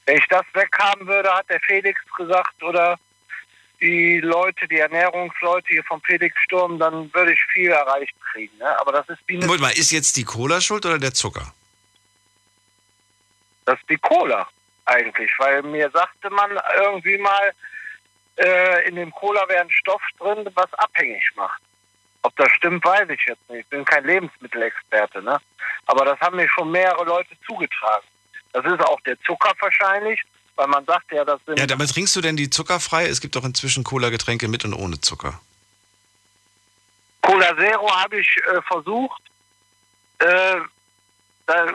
Wenn 0.07 0.19
ich 0.19 0.27
das 0.29 0.45
weghaben 0.53 1.07
würde, 1.07 1.33
hat 1.33 1.49
der 1.49 1.61
Felix 1.61 2.01
gesagt, 2.17 2.63
oder 2.63 2.99
die 3.81 4.21
Leute, 4.21 4.69
die 4.69 4.79
Ernährungsleute 4.79 5.67
hier 5.69 5.85
vom 5.85 6.01
Felix 6.03 6.35
Sturm, 6.43 6.79
dann 6.79 7.13
würde 7.13 7.33
ich 7.33 7.41
viel 7.53 7.71
erreicht 7.71 8.15
kriegen. 8.33 8.57
Ne? 8.59 8.79
Aber 8.81 8.93
das 8.93 9.09
ist 9.09 9.19
wie 9.27 9.39
Moment 9.39 9.61
mal, 9.61 9.71
ist 9.71 9.91
jetzt 9.91 10.17
die 10.17 10.25
Cola 10.25 10.61
schuld 10.61 10.85
oder 10.87 10.99
der 10.99 11.15
Zucker? 11.15 11.53
das 13.65 13.79
ist 13.81 13.91
die 13.91 13.99
Cola 13.99 14.47
eigentlich, 14.85 15.31
weil 15.39 15.63
mir 15.63 15.91
sagte 15.91 16.31
man 16.31 16.51
irgendwie 16.77 17.19
mal, 17.19 17.53
äh, 18.37 18.89
in 18.89 18.97
dem 18.97 19.11
Cola 19.13 19.49
wäre 19.49 19.63
ein 19.63 19.71
Stoff 19.71 20.03
drin, 20.19 20.49
was 20.55 20.73
abhängig 20.75 21.25
macht. 21.37 21.61
Ob 22.23 22.35
das 22.37 22.51
stimmt, 22.53 22.85
weiß 22.85 23.09
ich 23.11 23.21
jetzt 23.27 23.49
nicht. 23.51 23.61
Ich 23.61 23.67
bin 23.69 23.85
kein 23.85 24.05
Lebensmittelexperte, 24.05 25.23
ne? 25.23 25.39
Aber 25.87 26.05
das 26.05 26.19
haben 26.21 26.37
mir 26.37 26.49
schon 26.49 26.71
mehrere 26.71 27.05
Leute 27.05 27.35
zugetragen. 27.47 28.07
Das 28.55 28.65
ist 28.65 28.81
auch 28.87 29.01
der 29.01 29.21
Zucker 29.23 29.53
wahrscheinlich, 29.59 30.23
weil 30.55 30.69
man 30.69 30.85
sagt 30.85 31.11
ja, 31.11 31.25
das 31.25 31.41
sind 31.45 31.59
Ja, 31.59 31.67
aber 31.75 31.87
trinkst 31.87 32.15
du 32.15 32.21
denn 32.21 32.37
die 32.37 32.49
zuckerfrei? 32.49 33.07
Es 33.07 33.21
gibt 33.21 33.35
doch 33.35 33.45
inzwischen 33.45 33.83
Cola-Getränke 33.83 34.47
mit 34.47 34.65
und 34.65 34.75
ohne 34.75 35.01
Zucker. 35.01 35.41
Cola 37.21 37.57
Zero 37.57 37.91
habe 37.91 38.21
ich 38.21 38.29
äh, 38.47 38.63
versucht. 38.63 39.21
Äh, 40.21 40.61
da, 41.47 41.67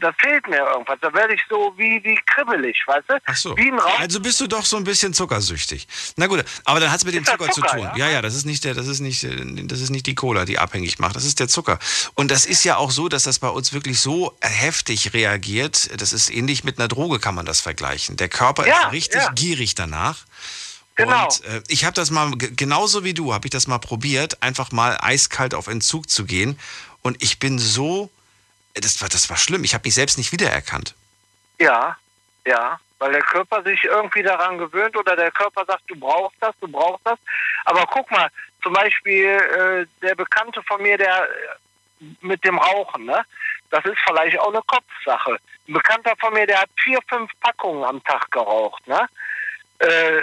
da 0.00 0.12
fehlt 0.20 0.46
mir 0.48 0.58
irgendwas. 0.58 0.98
Da 1.00 1.12
werde 1.12 1.34
ich 1.34 1.40
so 1.48 1.72
wie, 1.76 2.02
wie 2.04 2.18
kribbelig, 2.26 2.76
weißt 2.86 3.04
du? 3.08 3.14
Ach 3.26 3.36
so. 3.36 3.56
Wie 3.56 3.70
ein 3.70 3.78
Raum. 3.78 3.92
Also 3.98 4.20
bist 4.20 4.40
du 4.40 4.46
doch 4.46 4.64
so 4.64 4.76
ein 4.76 4.84
bisschen 4.84 5.12
zuckersüchtig. 5.14 5.86
Na 6.16 6.26
gut, 6.26 6.44
aber 6.64 6.80
dann 6.80 6.90
hat 6.90 6.98
es 6.98 7.04
mit 7.04 7.14
dem 7.14 7.24
Zucker, 7.24 7.50
Zucker, 7.50 7.68
zu 7.68 7.76
tun. 7.76 7.90
Ja? 7.96 8.06
ja? 8.06 8.10
ja, 8.10 8.22
das 8.22 8.34
ist 8.34 8.44
nicht 8.46 8.64
der, 8.64 8.74
das 8.74 8.86
ist 8.86 9.00
nicht, 9.00 9.24
äh, 9.24 9.36
das 9.64 9.80
ist 9.80 9.90
nicht 9.90 10.06
die 10.06 10.14
Cola, 10.14 10.44
die 10.44 10.58
abhängig 10.58 10.98
macht. 10.98 11.16
Das 11.16 11.24
ist 11.24 11.40
der 11.40 11.48
Zucker. 11.48 11.78
Und 12.14 12.30
das 12.30 12.46
ist 12.46 12.64
ja 12.64 12.76
auch 12.76 12.90
so, 12.90 13.08
dass 13.08 13.24
das 13.24 13.38
bei 13.38 13.48
uns 13.48 13.72
wirklich 13.72 14.00
so 14.00 14.36
heftig 14.40 15.12
reagiert. 15.14 15.90
Das 16.00 16.12
ist 16.12 16.30
ähnlich 16.30 16.64
mit 16.64 16.78
einer 16.78 16.88
Droge, 16.88 17.18
kann 17.18 17.34
man 17.34 17.46
das 17.46 17.60
vergleichen. 17.60 18.16
Der 18.16 18.28
Körper 18.28 18.66
Ja, 18.66 18.86
ist 18.86 18.92
richtig 18.92 19.22
ja. 19.22 19.30
gierig 19.32 19.74
danach. 19.74 20.18
Genau. 20.94 21.24
Und 21.26 21.44
äh, 21.44 21.62
ich 21.68 21.84
habe 21.84 21.94
das 21.94 22.10
mal, 22.10 22.30
ge- 22.32 22.50
genauso 22.56 23.04
wie 23.04 23.14
du, 23.14 23.32
habe 23.32 23.46
ich 23.46 23.50
das 23.50 23.66
mal 23.68 23.78
probiert, 23.78 24.42
einfach 24.42 24.72
mal 24.72 24.98
eiskalt 25.00 25.54
auf 25.54 25.68
Entzug 25.68 26.10
zu 26.10 26.24
gehen. 26.24 26.58
Und 27.02 27.22
ich 27.22 27.38
bin 27.38 27.58
so, 27.60 28.10
das 28.80 29.00
war, 29.00 29.08
das 29.08 29.28
war 29.30 29.36
schlimm. 29.36 29.64
Ich 29.64 29.74
habe 29.74 29.86
mich 29.86 29.94
selbst 29.94 30.18
nicht 30.18 30.32
wiedererkannt. 30.32 30.94
Ja, 31.58 31.96
ja. 32.46 32.80
Weil 32.98 33.12
der 33.12 33.22
Körper 33.22 33.62
sich 33.62 33.84
irgendwie 33.84 34.24
daran 34.24 34.58
gewöhnt 34.58 34.96
oder 34.96 35.14
der 35.14 35.30
Körper 35.30 35.64
sagt, 35.64 35.82
du 35.86 35.94
brauchst 35.94 36.36
das, 36.40 36.54
du 36.60 36.66
brauchst 36.66 37.06
das. 37.06 37.18
Aber 37.64 37.86
guck 37.86 38.10
mal, 38.10 38.28
zum 38.62 38.72
Beispiel 38.72 39.26
äh, 39.26 39.86
der 40.02 40.16
Bekannte 40.16 40.62
von 40.64 40.82
mir, 40.82 40.98
der 40.98 41.22
äh, 41.22 42.04
mit 42.20 42.44
dem 42.44 42.58
Rauchen, 42.58 43.04
ne? 43.04 43.24
Das 43.70 43.84
ist 43.84 43.98
vielleicht 44.06 44.38
auch 44.38 44.48
eine 44.48 44.62
Kopfsache. 44.66 45.38
Ein 45.68 45.74
Bekannter 45.74 46.14
von 46.18 46.32
mir, 46.32 46.46
der 46.46 46.62
hat 46.62 46.70
vier, 46.82 46.98
fünf 47.08 47.30
Packungen 47.40 47.84
am 47.84 48.02
Tag 48.02 48.30
geraucht, 48.30 48.86
ne? 48.88 49.08
Äh, 49.78 50.22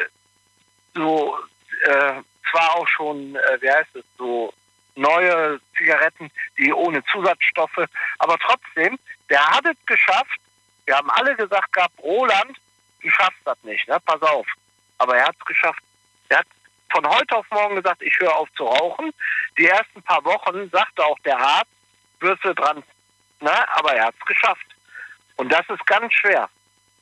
so, 0.93 1.37
äh, 1.83 2.13
zwar 2.51 2.75
auch 2.75 2.87
schon, 2.87 3.35
äh, 3.35 3.61
wie 3.61 3.69
heißt 3.69 3.95
es, 3.95 4.03
so 4.17 4.53
neue 4.95 5.59
Zigaretten, 5.77 6.31
die 6.57 6.73
ohne 6.73 7.03
Zusatzstoffe, 7.05 7.85
aber 8.19 8.37
trotzdem, 8.39 8.97
der 9.29 9.45
hat 9.45 9.65
es 9.65 9.77
geschafft. 9.85 10.39
Wir 10.85 10.97
haben 10.97 11.09
alle 11.09 11.35
gesagt 11.35 11.71
gehabt, 11.73 11.97
Roland, 12.01 12.57
du 13.01 13.09
schaffst 13.09 13.39
das 13.45 13.57
nicht, 13.63 13.87
ne? 13.87 13.97
Pass 14.05 14.21
auf. 14.21 14.47
Aber 14.97 15.17
er 15.17 15.27
hat 15.27 15.35
es 15.39 15.45
geschafft. 15.45 15.83
Er 16.29 16.39
hat 16.39 16.47
von 16.91 17.07
heute 17.07 17.35
auf 17.35 17.45
morgen 17.51 17.75
gesagt, 17.75 18.01
ich 18.01 18.17
höre 18.19 18.35
auf 18.35 18.49
zu 18.55 18.65
rauchen. 18.65 19.11
Die 19.57 19.67
ersten 19.67 20.01
paar 20.03 20.23
Wochen 20.23 20.69
sagte 20.69 21.03
auch 21.03 21.19
der 21.19 21.37
Arzt, 21.37 21.71
wirst 22.19 22.43
du 22.43 22.53
dran, 22.53 22.83
ne? 23.41 23.69
Aber 23.77 23.93
er 23.93 24.05
hat 24.05 24.15
es 24.19 24.25
geschafft. 24.25 24.65
Und 25.37 25.51
das 25.51 25.67
ist 25.69 25.85
ganz 25.85 26.13
schwer. 26.13 26.49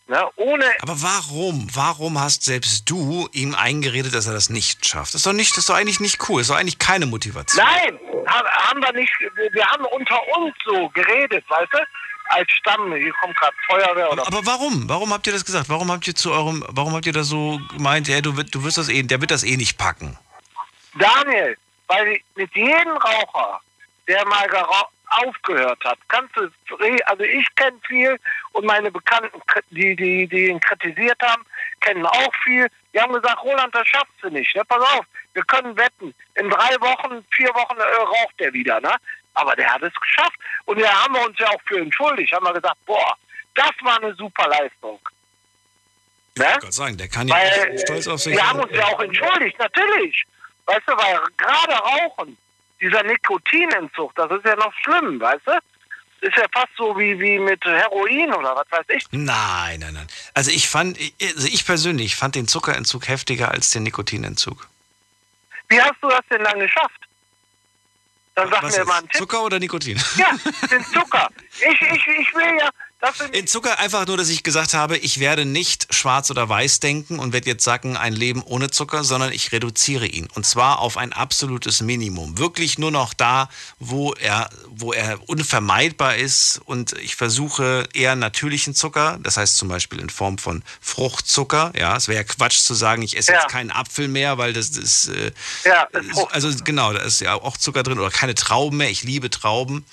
Ne? 0.08 0.22
Ohne 0.36 0.66
Aber 0.82 1.02
warum? 1.02 1.68
Warum 1.74 2.20
hast 2.20 2.44
selbst 2.44 2.90
du 2.90 3.30
ihm 3.32 3.56
eingeredet, 3.56 4.14
dass 4.14 4.28
er 4.28 4.34
das 4.34 4.50
nicht 4.50 4.86
schafft? 4.86 5.14
Das 5.14 5.20
ist 5.22 5.26
doch 5.26 5.32
nicht, 5.34 5.52
das 5.52 5.60
ist 5.60 5.70
doch 5.70 5.76
eigentlich 5.76 6.02
nicht 6.02 6.20
cool. 6.28 6.40
Das 6.42 6.48
ist 6.48 6.50
doch 6.50 6.58
eigentlich 6.60 6.78
keine 6.80 7.06
Motivation. 7.06 7.66
Nein, 7.66 7.98
ha- 8.28 8.68
haben 8.70 8.82
wir 8.82 8.92
nicht. 8.94 9.12
Wir 9.54 9.66
haben 9.66 9.86
unter 9.86 10.18
uns 10.38 10.54
so 10.66 10.90
geredet, 10.90 11.46
weißt 11.50 11.72
du? 11.72 11.78
Als 12.30 12.52
Stamm. 12.52 12.94
Hier 12.96 13.14
kommt 13.22 13.36
gerade 13.38 13.56
Feuerwehr 13.68 14.12
oder. 14.12 14.28
Aber 14.28 14.46
warum? 14.46 14.88
Warum 14.90 15.14
habt 15.14 15.26
ihr 15.28 15.34
das 15.34 15.46
gesagt? 15.46 15.70
Warum 15.70 15.90
habt 15.92 16.06
ihr 16.08 16.16
zu 16.16 16.32
eurem, 16.34 16.66
warum 16.70 16.94
habt 16.94 17.06
ihr 17.06 17.14
da 17.14 17.24
so 17.24 17.60
gemeint, 17.70 18.08
ja, 18.10 18.20
du, 18.22 18.32
du 18.34 18.64
wirst 18.64 18.78
das 18.78 18.90
eh, 18.90 19.04
der 19.04 19.22
wird 19.22 19.32
das 19.32 19.44
eh 19.44 19.56
nicht 19.56 19.78
packen? 19.78 20.18
Daniel, 20.96 21.58
weil 21.88 22.20
mit 22.36 22.54
jedem 22.56 22.98
Raucher, 22.98 23.62
der 24.08 24.26
mal 24.28 24.48
geraucht, 24.48 24.90
aufgehört 25.24 25.84
hat. 25.84 25.98
Kannst 26.08 26.36
du, 26.36 26.50
also 27.06 27.24
ich 27.24 27.48
kenne 27.56 27.78
viel 27.88 28.20
und 28.52 28.66
meine 28.66 28.92
Bekannten, 28.92 29.42
die, 29.72 29.96
die, 29.96 30.28
die 30.28 30.48
ihn 30.48 30.60
kritisiert 30.60 31.22
haben, 31.22 31.44
kennen 31.82 32.06
auch 32.06 32.36
viel. 32.44 32.68
Die 32.94 33.00
haben 33.00 33.14
gesagt, 33.14 33.44
Roland, 33.44 33.74
das 33.74 33.88
schaffst 33.88 34.14
du 34.22 34.30
nicht. 34.30 34.56
Ne? 34.56 34.64
Pass 34.66 34.82
auf, 34.82 35.06
wir 35.34 35.44
können 35.44 35.76
wetten. 35.78 36.14
In 36.36 36.50
drei 36.50 36.76
Wochen, 36.80 37.26
vier 37.32 37.50
Wochen 37.50 37.78
äh, 37.78 38.02
raucht 38.02 38.36
er 38.38 38.54
wieder. 38.54 38.80
Ne? 38.82 38.96
Aber 39.34 39.56
der 39.56 39.74
hat 39.74 39.82
es 39.82 39.94
geschafft. 39.94 40.38
Und 40.66 40.80
da 40.80 41.04
haben 41.04 41.14
wir 41.14 41.26
uns 41.26 41.38
ja 41.40 41.48
auch 41.50 41.62
für 41.66 41.80
entschuldigt. 41.80 42.32
Haben 42.34 42.46
wir 42.46 42.54
gesagt, 42.54 42.78
boah, 42.86 43.18
das 43.56 43.72
war 43.82 43.98
eine 44.02 44.14
super 44.16 44.48
Leistung. 44.48 45.00
Ne? 46.38 46.48
Ich 46.56 46.60
Gott 46.62 46.74
sagen, 46.74 46.98
der 46.98 47.08
kann 47.08 47.28
ja 47.28 47.36
Weil, 47.36 47.80
stolz 47.80 48.08
auf 48.08 48.20
sich 48.20 48.36
Wir 48.36 48.48
haben 48.48 48.60
uns 48.60 48.72
ja 48.72 48.86
auch 48.86 49.00
entschuldigt, 49.00 49.58
natürlich. 49.60 50.26
Weißt 50.66 50.82
du, 50.88 50.94
weil 50.94 51.20
gerade 51.38 51.74
Rauchen, 51.74 52.38
dieser 52.84 53.04
Nikotinentzug, 53.04 54.14
das 54.16 54.30
ist 54.32 54.46
ja 54.46 54.56
noch 54.56 54.74
schlimm, 54.84 55.20
weißt 55.20 55.48
du? 55.48 55.52
Ist 56.22 56.38
ja 56.38 56.46
fast 56.54 56.70
so 56.78 56.98
wie, 56.98 57.20
wie 57.20 57.38
mit 57.38 57.64
Heroin 57.66 58.34
oder 58.34 58.56
was 58.56 58.66
weiß 58.72 58.86
ich. 58.96 59.04
Nein, 59.12 59.80
nein, 59.80 59.94
nein. 59.94 60.08
Also 60.34 60.52
ich 60.52 60.70
fand, 60.70 60.98
also 61.22 61.48
ich 61.48 61.66
persönlich 61.66 62.16
fand 62.16 62.36
den 62.36 62.48
Zuckerentzug 62.48 63.08
heftiger 63.10 63.52
als 63.52 63.72
den 63.72 63.84
Nikotinentzug. 63.84 64.68
Wie 65.68 65.82
hast 65.82 65.96
du 66.02 66.08
das 66.08 66.22
denn 66.30 66.44
dann 66.44 66.60
geschafft? 66.60 67.02
Dann 68.36 68.50
sag 68.50 68.64
Was 68.64 68.78
mir 68.78 68.86
mal 68.86 68.94
jetzt? 68.94 69.00
einen 69.00 69.10
Tipp. 69.10 69.18
Zucker 69.20 69.44
oder 69.44 69.60
Nikotin? 69.60 70.02
Ja, 70.18 70.32
den 70.72 70.84
Zucker. 70.86 71.30
Ich, 71.52 71.82
ich, 71.82 72.08
ich 72.08 72.36
will 72.36 72.58
ja, 72.60 72.70
In 73.32 73.48
Zucker 73.48 73.80
einfach 73.80 74.08
nur, 74.08 74.18
dass 74.18 74.30
ich 74.30 74.44
gesagt 74.44 74.74
habe, 74.74 74.98
ich 74.98 75.20
werde 75.20 75.46
nicht 75.46 75.94
schwarz 75.94 76.32
oder 76.32 76.48
weiß 76.48 76.80
denken 76.80 77.20
und 77.20 77.34
werde 77.34 77.50
jetzt 77.50 77.64
sagen, 77.64 77.98
ein 77.98 78.14
Leben 78.14 78.42
ohne 78.44 78.70
Zucker, 78.72 79.04
sondern 79.04 79.32
ich 79.34 79.52
reduziere 79.52 80.06
ihn. 80.06 80.28
Und 80.34 80.46
zwar 80.46 80.80
auf 80.80 80.98
ein 80.98 81.12
absolutes 81.14 81.82
Minimum. 81.82 82.38
Wirklich 82.38 82.78
nur 82.78 82.92
noch 82.92 83.14
da, 83.14 83.50
wo 83.80 84.14
er, 84.14 84.50
wo 84.70 84.94
er 84.94 85.20
unvermeidbar 85.28 86.16
ist. 86.16 86.62
Und 86.66 86.94
ich 86.94 87.16
versuche 87.16 87.88
eher 87.94 88.16
natürlichen 88.16 88.74
Zucker, 88.74 89.20
das 89.22 89.38
heißt 89.38 89.58
zum 89.58 89.68
Beispiel 89.68 90.00
in 90.00 90.10
Form 90.10 90.38
von 90.38 90.64
Fruchtzucker. 90.82 91.74
Ja, 91.78 91.98
es 91.98 92.08
wäre 92.08 92.20
ja 92.20 92.24
Quatsch 92.24 92.60
zu 92.60 92.74
sagen, 92.74 93.02
ich 93.02 93.18
esse 93.18 93.34
Ja. 93.34 93.40
jetzt 93.42 93.52
keinen 93.52 93.72
Apfel 93.72 94.08
mehr, 94.08 94.38
weil 94.38 94.54
das 94.54 94.70
ist, 94.70 95.10
äh, 95.10 95.32
Ja, 95.66 95.84
ist 95.84 96.12
Frucht. 96.12 96.34
also 96.34 96.50
genau, 96.64 96.94
da 96.94 97.00
ist 97.02 97.20
ja 97.20 97.34
auch 97.36 97.58
Zucker 97.58 97.84
drin 97.84 98.00
oder 98.00 98.10
keine 98.12 98.36
Trauben 98.36 98.78
mehr. 98.78 98.90
Ich 98.90 99.04
liebe 99.04 99.30
Trauben 99.30 99.86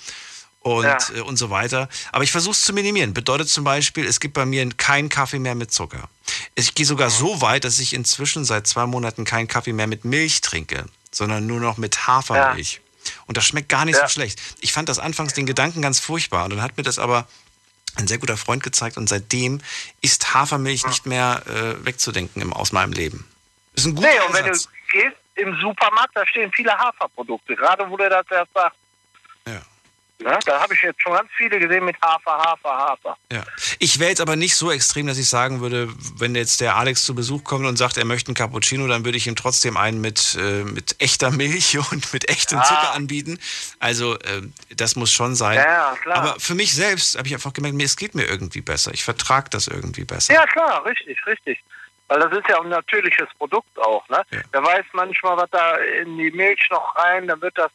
und, 0.61 0.85
Ja. 0.85 0.97
äh, 1.15 1.21
und 1.21 1.37
so 1.37 1.49
weiter. 1.49 1.89
Aber 2.11 2.23
ich 2.23 2.31
versuche 2.31 2.53
es 2.53 2.61
zu 2.61 2.73
minimieren. 2.73 3.13
Bedeutet 3.13 3.49
zum 3.49 3.63
Beispiel, 3.63 4.05
es 4.05 4.19
gibt 4.19 4.33
bei 4.35 4.45
mir 4.45 4.67
keinen 4.69 5.09
Kaffee 5.09 5.39
mehr 5.39 5.55
mit 5.55 5.71
Zucker. 5.71 6.09
Ich 6.55 6.73
gehe 6.75 6.85
sogar 6.85 7.09
so 7.09 7.41
weit, 7.41 7.63
dass 7.65 7.79
ich 7.79 7.93
inzwischen 7.93 8.45
seit 8.45 8.67
zwei 8.67 8.85
Monaten 8.85 9.25
keinen 9.25 9.47
Kaffee 9.47 9.73
mehr 9.73 9.87
mit 9.87 10.05
Milch 10.05 10.41
trinke, 10.41 10.85
sondern 11.11 11.45
nur 11.47 11.59
noch 11.59 11.77
mit 11.77 12.07
Hafermilch. 12.07 12.81
Und 13.25 13.37
das 13.37 13.45
schmeckt 13.45 13.69
gar 13.69 13.85
nicht 13.85 13.95
Ja. 13.97 14.07
so 14.07 14.13
schlecht. 14.13 14.39
Ich 14.59 14.71
fand 14.73 14.87
das 14.87 14.99
anfangs 14.99 15.33
den 15.33 15.45
Gedanken 15.47 15.81
ganz 15.81 15.99
furchtbar. 15.99 16.43
Und 16.45 16.51
dann 16.51 16.61
hat 16.61 16.77
mir 16.77 16.83
das 16.83 16.99
aber 16.99 17.27
ein 17.95 18.07
sehr 18.07 18.19
guter 18.19 18.37
Freund 18.37 18.61
gezeigt. 18.63 18.97
Und 18.97 19.09
seitdem 19.09 19.59
ist 20.01 20.33
Hafermilch 20.35 20.85
nicht 20.85 21.05
mehr 21.07 21.41
äh, 21.47 21.83
wegzudenken 21.85 22.41
im, 22.41 22.53
aus 22.53 22.71
meinem 22.71 22.93
Leben. 22.93 23.27
Ist 23.73 23.85
ein 23.85 23.95
guter 23.95 24.07
Nee, 24.07 24.19
und 24.27 24.33
wenn 24.35 24.45
du 24.45 24.51
gehst 24.91 25.15
im 25.35 25.57
Supermarkt, 25.59 26.15
da 26.15 26.25
stehen 26.27 26.51
viele 26.53 26.71
Haferprodukte, 26.77 27.55
gerade 27.55 27.89
wo 27.89 27.97
der 27.97 28.09
das 28.09 28.25
erst 28.29 28.53
sagt. 28.53 28.75
Ja. 30.23 30.31
Ne? 30.31 30.39
Da 30.45 30.61
habe 30.61 30.73
ich 30.73 30.81
jetzt 30.81 31.01
schon 31.01 31.13
ganz 31.13 31.29
viele 31.35 31.59
gesehen 31.59 31.85
mit 31.85 31.95
Hafer, 32.01 32.37
Hafer, 32.37 32.69
Hafer. 32.77 33.17
Ja. 33.31 33.43
Ich 33.79 33.99
wäre 33.99 34.09
jetzt 34.09 34.21
aber 34.21 34.35
nicht 34.35 34.55
so 34.55 34.71
extrem, 34.71 35.07
dass 35.07 35.17
ich 35.17 35.27
sagen 35.27 35.61
würde, 35.61 35.89
wenn 36.17 36.35
jetzt 36.35 36.61
der 36.61 36.75
Alex 36.75 37.05
zu 37.05 37.15
Besuch 37.15 37.43
kommt 37.43 37.65
und 37.65 37.77
sagt, 37.77 37.97
er 37.97 38.05
möchte 38.05 38.29
einen 38.29 38.35
Cappuccino, 38.35 38.87
dann 38.87 39.05
würde 39.05 39.17
ich 39.17 39.27
ihm 39.27 39.35
trotzdem 39.35 39.77
einen 39.77 40.01
mit, 40.01 40.37
äh, 40.39 40.63
mit 40.63 40.95
echter 40.99 41.31
Milch 41.31 41.77
und 41.91 42.13
mit 42.13 42.29
echtem 42.29 42.59
Ah. 42.59 42.63
Zucker 42.63 42.93
anbieten. 42.93 43.39
Also 43.79 44.15
äh, 44.19 44.41
das 44.75 44.95
muss 44.95 45.11
schon 45.11 45.35
sein. 45.35 45.55
Ja, 45.57 45.63
ja, 45.65 45.95
klar. 46.01 46.17
Aber 46.17 46.39
für 46.39 46.55
mich 46.55 46.73
selbst 46.73 47.17
habe 47.17 47.27
ich 47.27 47.33
einfach 47.33 47.53
gemerkt, 47.53 47.75
mir, 47.77 47.85
es 47.85 47.97
geht 47.97 48.15
mir 48.15 48.25
irgendwie 48.25 48.61
besser. 48.61 48.93
Ich 48.93 49.03
vertrage 49.03 49.49
das 49.49 49.67
irgendwie 49.67 50.03
besser. 50.05 50.33
Ja, 50.33 50.45
klar, 50.45 50.85
richtig, 50.85 51.17
richtig. 51.25 51.63
Weil 52.07 52.19
das 52.19 52.31
ist 52.33 52.47
ja 52.49 52.59
ein 52.59 52.67
natürliches 52.67 53.29
Produkt 53.37 53.79
auch, 53.79 54.07
ne? 54.09 54.21
Ja. 54.31 54.41
Der 54.53 54.63
weiß 54.63 54.83
manchmal, 54.91 55.37
was 55.37 55.49
da 55.49 55.77
in 55.77 56.17
die 56.17 56.29
Milch 56.31 56.59
noch 56.69 56.93
rein, 56.97 57.25
dann 57.27 57.41
wird 57.41 57.57
das 57.57 57.71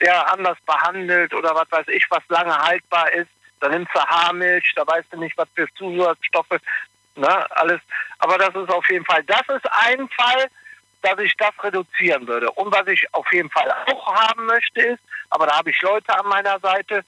ja 0.00 0.22
anders 0.24 0.58
behandelt 0.66 1.34
oder 1.34 1.54
was 1.54 1.70
weiß 1.70 1.88
ich, 1.88 2.06
was 2.10 2.22
lange 2.28 2.56
haltbar 2.56 3.12
ist. 3.12 3.30
Dann 3.60 3.72
nimmst 3.72 3.94
du 3.94 4.00
Haarmilch, 4.00 4.72
da 4.74 4.86
weißt 4.86 5.12
du 5.12 5.18
nicht, 5.18 5.36
was 5.36 5.48
für 5.54 5.68
Zusatzstoffe, 5.74 6.58
ne, 7.16 7.56
alles. 7.56 7.80
Aber 8.18 8.38
das 8.38 8.54
ist 8.54 8.70
auf 8.70 8.88
jeden 8.88 9.04
Fall, 9.04 9.22
das 9.24 9.42
ist 9.48 9.66
ein 9.70 10.08
Fall, 10.08 10.48
dass 11.02 11.18
ich 11.18 11.34
das 11.36 11.52
reduzieren 11.62 12.26
würde. 12.26 12.50
Und 12.52 12.72
was 12.72 12.86
ich 12.86 13.06
auf 13.12 13.30
jeden 13.32 13.50
Fall 13.50 13.70
auch 13.86 14.14
haben 14.14 14.46
möchte 14.46 14.80
ist, 14.80 15.02
aber 15.30 15.46
da 15.46 15.58
habe 15.58 15.70
ich 15.70 15.80
Leute 15.82 16.18
an 16.18 16.26
meiner 16.26 16.58
Seite, 16.60 17.04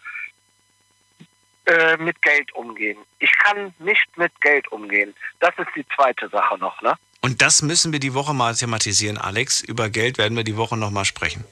äh, 1.64 1.96
mit 1.96 2.20
Geld 2.22 2.52
umgehen. 2.54 2.98
Ich 3.20 3.30
kann 3.38 3.72
nicht 3.78 4.18
mit 4.18 4.32
Geld 4.40 4.66
umgehen. 4.72 5.14
Das 5.38 5.52
ist 5.58 5.68
die 5.76 5.86
zweite 5.94 6.28
Sache 6.28 6.58
noch, 6.58 6.80
ne? 6.82 6.94
Und 7.20 7.40
das 7.40 7.62
müssen 7.62 7.92
wir 7.92 8.00
die 8.00 8.14
Woche 8.14 8.34
mal 8.34 8.52
thematisieren, 8.52 9.16
Alex. 9.16 9.60
Über 9.60 9.88
Geld 9.88 10.18
werden 10.18 10.36
wir 10.36 10.42
die 10.42 10.56
Woche 10.56 10.76
nochmal 10.76 11.04
sprechen. 11.04 11.44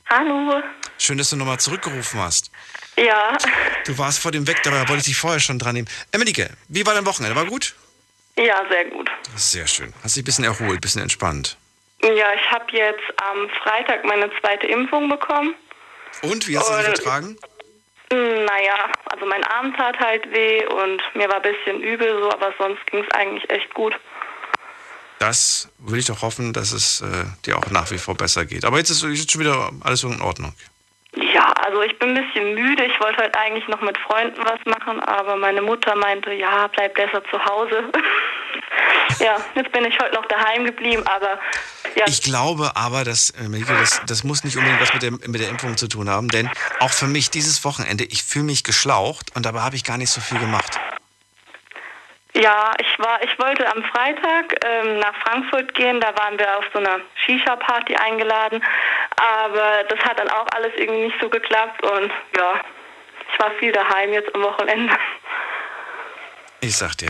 Hallo. 0.10 0.62
Schön, 0.98 1.18
dass 1.18 1.30
du 1.30 1.36
nochmal 1.36 1.60
zurückgerufen 1.60 2.20
hast. 2.20 2.52
Ja. 2.98 3.38
Du 3.86 3.98
warst 3.98 4.20
vor 4.20 4.32
dem 4.32 4.48
weg, 4.48 4.62
dabei 4.64 4.88
wollte 4.90 4.98
ich 4.98 5.06
dich 5.06 5.18
vorher 5.18 5.40
schon 5.40 5.60
dran 5.60 5.76
nehmen. 5.76 5.88
Äh, 6.12 6.18
Melike, 6.18 6.50
wie 6.68 6.86
war 6.86 6.94
dein 6.94 7.06
Wochenende? 7.06 7.36
War 7.36 7.46
gut? 7.46 7.76
Ja, 8.38 8.64
sehr 8.70 8.86
gut. 8.86 9.10
Sehr 9.36 9.68
schön. 9.68 9.94
Hast 10.04 10.16
dich 10.16 10.24
ein 10.24 10.26
bisschen 10.26 10.46
erholt, 10.46 10.78
ein 10.78 10.82
bisschen 10.82 11.02
entspannt. 11.02 11.58
Ja, 12.04 12.34
ich 12.34 12.52
habe 12.52 12.66
jetzt 12.72 13.04
am 13.32 13.50
Freitag 13.62 14.04
meine 14.04 14.30
zweite 14.42 14.68
Impfung 14.68 15.10
bekommen. 15.10 15.56
Und, 16.22 16.48
wie 16.48 16.58
hast 16.58 16.70
du 16.70 16.76
sie 16.76 16.84
vertragen? 16.84 17.38
Naja, 18.12 18.92
also 19.06 19.26
mein 19.26 19.44
Arm 19.46 19.74
tat 19.76 19.98
halt 20.00 20.30
weh 20.32 20.66
und 20.66 21.02
mir 21.16 21.28
war 21.30 21.38
ein 21.38 21.42
bisschen 21.42 21.82
übel 21.82 22.22
so, 22.22 22.32
aber 22.32 22.54
sonst 22.60 22.86
ging 22.88 23.04
es 23.04 23.12
eigentlich 23.12 23.50
echt 23.50 23.74
gut. 23.74 23.96
Das 25.20 25.70
will 25.80 26.00
ich 26.00 26.06
doch 26.06 26.22
hoffen, 26.22 26.52
dass 26.52 26.74
es 26.74 27.02
äh, 27.02 27.06
dir 27.46 27.58
auch 27.58 27.72
nach 27.72 27.90
wie 27.92 27.98
vor 27.98 28.16
besser 28.16 28.46
geht. 28.46 28.66
Aber 28.66 28.78
jetzt 28.78 28.90
ist, 28.90 29.04
ist 29.04 29.32
schon 29.32 29.42
wieder 29.42 29.72
alles 29.84 30.04
in 30.04 30.22
Ordnung. 30.22 30.54
Ja, 31.16 31.54
also 31.66 31.82
ich 31.82 31.98
bin 31.98 32.10
ein 32.10 32.26
bisschen 32.26 32.56
müde. 32.56 32.84
Ich 32.86 33.00
wollte 33.00 33.24
heute 33.24 33.40
eigentlich 33.40 33.68
noch 33.68 33.82
mit 33.82 33.98
Freunden 34.00 34.44
was 34.44 34.60
machen, 34.66 35.00
aber 35.00 35.38
meine 35.38 35.62
Mutter 35.62 35.96
meinte, 35.96 36.34
ja, 36.34 36.68
bleib 36.68 36.96
besser 36.96 37.24
zu 37.32 37.44
Hause. 37.46 37.86
ja, 39.20 39.38
jetzt 39.56 39.72
bin 39.72 39.86
ich 39.86 39.98
heute 40.00 40.16
noch 40.16 40.26
daheim 40.26 40.66
geblieben, 40.66 41.06
aber 41.08 41.40
ja, 41.96 42.06
Ich 42.08 42.22
glaube 42.22 42.72
aber, 42.76 43.04
dass, 43.04 43.30
äh, 43.32 43.44
Melike, 43.44 43.74
das, 43.74 44.02
das 44.08 44.24
muss 44.24 44.44
nicht 44.44 44.58
unbedingt 44.58 44.82
was 44.82 44.94
mit 44.94 45.04
der, 45.04 45.12
mit 45.12 45.40
der 45.42 45.50
Impfung 45.50 45.78
zu 45.78 45.88
tun 45.88 46.10
haben, 46.10 46.28
denn 46.30 46.50
auch 46.80 46.92
für 46.92 47.08
mich 47.08 47.30
dieses 47.30 47.64
Wochenende, 47.64 48.04
ich 48.06 48.24
fühle 48.24 48.46
mich 48.46 48.64
geschlaucht 48.64 49.36
und 49.36 49.46
dabei 49.46 49.62
habe 49.62 49.76
ich 49.76 49.84
gar 49.84 49.98
nicht 49.98 50.10
so 50.10 50.22
viel 50.22 50.40
gemacht. 50.40 50.80
Ja, 52.36 52.72
ich 52.80 53.00
war, 53.00 53.24
ich 53.24 53.38
wollte 53.38 53.68
am 53.72 53.84
Freitag 53.84 54.66
ähm, 54.66 54.98
nach 54.98 55.14
Frankfurt 55.22 55.76
gehen. 55.76 56.02
Da 56.02 56.18
waren 56.18 56.40
wir 56.40 56.58
auf 56.58 56.66
so 56.74 56.80
einer 56.80 57.00
Shisha-Party 57.26 57.96
eingeladen, 57.96 58.64
aber 59.18 59.84
das 59.88 60.00
hat 60.00 60.18
dann 60.18 60.30
auch 60.30 60.48
alles 60.56 60.72
irgendwie 60.76 61.04
nicht 61.04 61.16
so 61.22 61.30
geklappt 61.30 61.84
und 61.84 62.12
ja, 62.36 62.60
ich 63.32 63.40
war 63.40 63.52
viel 63.60 63.72
daheim 63.72 64.14
jetzt 64.14 64.34
am 64.34 64.42
Wochenende. 64.42 64.94
Ich 66.62 66.76
sag 66.76 66.98
dir. 66.98 67.10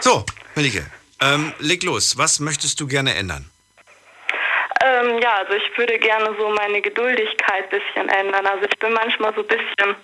So, 0.00 0.24
Melike, 0.54 0.86
ähm, 1.22 1.54
leg 1.58 1.82
los. 1.84 2.18
Was 2.18 2.40
möchtest 2.40 2.80
du 2.80 2.86
gerne 2.86 3.14
ändern? 3.14 3.50
Ähm, 4.84 5.20
ja, 5.22 5.36
also 5.36 5.52
ich 5.52 5.78
würde 5.78 5.98
gerne 5.98 6.34
so 6.36 6.48
meine 6.50 6.82
Geduldigkeit 6.82 7.64
ein 7.72 7.80
bisschen 7.80 8.08
ändern. 8.08 8.46
Also 8.46 8.64
ich 8.64 8.78
bin 8.78 8.92
manchmal 8.92 9.32
so 9.34 9.42
ein 9.42 9.46
bisschen 9.46 9.94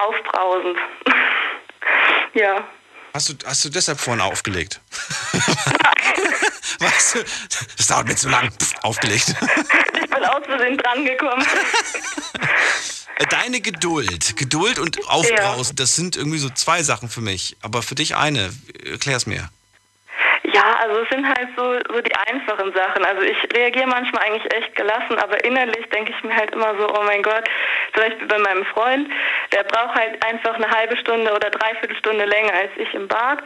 aufbrausend. 0.00 0.78
ja. 2.34 2.64
Hast 3.12 3.28
du, 3.28 3.34
hast 3.46 3.64
du 3.64 3.68
deshalb 3.68 4.00
vorhin 4.00 4.22
aufgelegt? 4.22 4.80
weißt 6.80 7.14
du, 7.16 7.24
das 7.76 7.86
dauert 7.86 8.08
mir 8.08 8.16
zu 8.16 8.28
lang. 8.28 8.50
Pff, 8.50 8.74
aufgelegt. 8.82 9.34
Ich 10.06 10.10
bin 10.22 10.24
aus 10.24 10.46
Versehen 10.46 10.78
drangekommen. 10.78 11.46
Äh, 13.18 13.26
Deine 13.26 13.60
Geduld, 13.60 14.36
Geduld 14.36 14.78
und 14.78 15.06
Aufbrausen, 15.08 15.76
das 15.76 15.94
sind 15.94 16.16
irgendwie 16.16 16.38
so 16.38 16.48
zwei 16.48 16.82
Sachen 16.82 17.10
für 17.10 17.20
mich. 17.20 17.56
Aber 17.60 17.82
für 17.82 17.96
dich 17.96 18.16
eine. 18.16 18.50
Erklär's 18.84 19.26
mir. 19.26 19.50
Ja, 20.56 20.74
also 20.80 21.02
es 21.02 21.08
sind 21.10 21.28
halt 21.28 21.48
so, 21.54 21.74
so 21.92 22.00
die 22.00 22.16
einfachen 22.16 22.72
Sachen. 22.72 23.04
Also 23.04 23.20
ich 23.20 23.36
reagiere 23.54 23.86
manchmal 23.86 24.22
eigentlich 24.22 24.54
echt 24.54 24.74
gelassen, 24.74 25.18
aber 25.18 25.44
innerlich 25.44 25.86
denke 25.90 26.14
ich 26.16 26.24
mir 26.24 26.34
halt 26.34 26.50
immer 26.54 26.74
so, 26.78 26.88
oh 26.88 27.02
mein 27.04 27.22
Gott, 27.22 27.44
zum 27.92 28.04
Beispiel 28.04 28.26
bei 28.26 28.38
meinem 28.38 28.64
Freund, 28.64 29.06
der 29.52 29.64
braucht 29.64 29.94
halt 29.94 30.24
einfach 30.24 30.54
eine 30.54 30.70
halbe 30.70 30.96
Stunde 30.96 31.30
oder 31.34 31.50
dreiviertel 31.50 31.94
Stunde 31.96 32.24
länger 32.24 32.54
als 32.54 32.70
ich 32.76 32.94
im 32.94 33.06
Bad. 33.06 33.40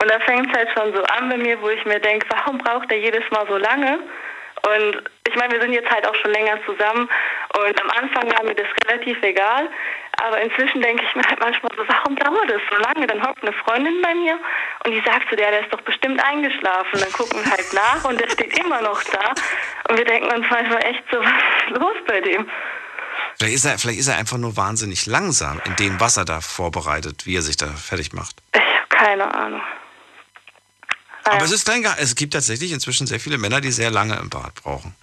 Und 0.00 0.10
da 0.10 0.18
fängt 0.20 0.50
es 0.50 0.56
halt 0.56 0.70
schon 0.72 0.94
so 0.94 1.02
an 1.02 1.28
bei 1.28 1.36
mir, 1.36 1.60
wo 1.60 1.68
ich 1.68 1.84
mir 1.84 2.00
denke, 2.00 2.26
warum 2.30 2.56
braucht 2.56 2.90
er 2.90 2.98
jedes 3.00 3.30
Mal 3.30 3.46
so 3.48 3.58
lange? 3.58 3.98
Und 4.62 5.02
ich 5.28 5.36
meine, 5.36 5.52
wir 5.52 5.60
sind 5.60 5.74
jetzt 5.74 5.90
halt 5.90 6.08
auch 6.08 6.14
schon 6.14 6.32
länger 6.32 6.58
zusammen 6.64 7.06
und 7.56 7.80
am 7.80 7.90
Anfang 7.90 8.30
war 8.32 8.44
mir 8.44 8.54
das 8.54 8.66
relativ 8.86 9.22
egal, 9.22 9.70
aber 10.22 10.40
inzwischen 10.40 10.80
denke 10.80 11.04
ich 11.04 11.14
mir 11.14 11.22
halt 11.28 11.40
manchmal 11.40 11.70
so, 11.76 11.84
warum 11.86 12.16
dauert 12.16 12.50
das 12.50 12.60
so 12.70 12.76
lange? 12.76 13.06
Dann 13.06 13.22
hockt 13.22 13.42
eine 13.42 13.52
Freundin 13.52 14.00
bei 14.02 14.14
mir 14.14 14.38
und 14.84 14.92
die 14.92 15.02
sagt 15.04 15.28
zu 15.28 15.36
der, 15.36 15.50
der 15.50 15.60
ist 15.60 15.72
doch 15.72 15.80
bestimmt 15.82 16.22
eingeschlafen. 16.22 17.00
Dann 17.00 17.12
gucken 17.12 17.44
wir 17.44 17.50
halt 17.50 17.72
nach 17.72 18.04
und 18.04 18.20
der 18.20 18.30
steht 18.30 18.58
immer 18.58 18.80
noch 18.80 19.02
da 19.04 19.34
und 19.88 19.98
wir 19.98 20.04
denken 20.04 20.28
uns 20.34 20.46
manchmal 20.50 20.82
echt 20.84 21.02
so, 21.10 21.18
was 21.22 21.32
ist 21.32 21.78
los 21.78 21.96
bei 22.06 22.20
dem? 22.20 22.48
Vielleicht 23.38 23.54
ist, 23.56 23.64
er, 23.66 23.78
vielleicht 23.78 24.00
ist 24.00 24.08
er 24.08 24.16
einfach 24.16 24.38
nur 24.38 24.56
wahnsinnig 24.56 25.04
langsam 25.06 25.60
in 25.66 25.76
dem, 25.76 26.00
was 26.00 26.16
er 26.16 26.24
da 26.24 26.40
vorbereitet, 26.40 27.26
wie 27.26 27.36
er 27.36 27.42
sich 27.42 27.56
da 27.58 27.66
fertig 27.66 28.14
macht. 28.14 28.36
Ich 28.54 28.60
habe 28.60 28.88
keine 28.88 29.34
Ahnung. 29.34 29.62
Aber 31.24 31.44
es 31.44 31.52
ist 31.52 31.68
dein 31.68 31.82
Ge 31.82 31.90
es 31.98 32.14
gibt 32.14 32.32
tatsächlich 32.32 32.72
inzwischen 32.72 33.06
sehr 33.06 33.20
viele 33.20 33.36
Männer, 33.36 33.60
die 33.60 33.72
sehr 33.72 33.90
lange 33.90 34.16
im 34.16 34.30
Bad 34.30 34.54
brauchen. 34.62 34.94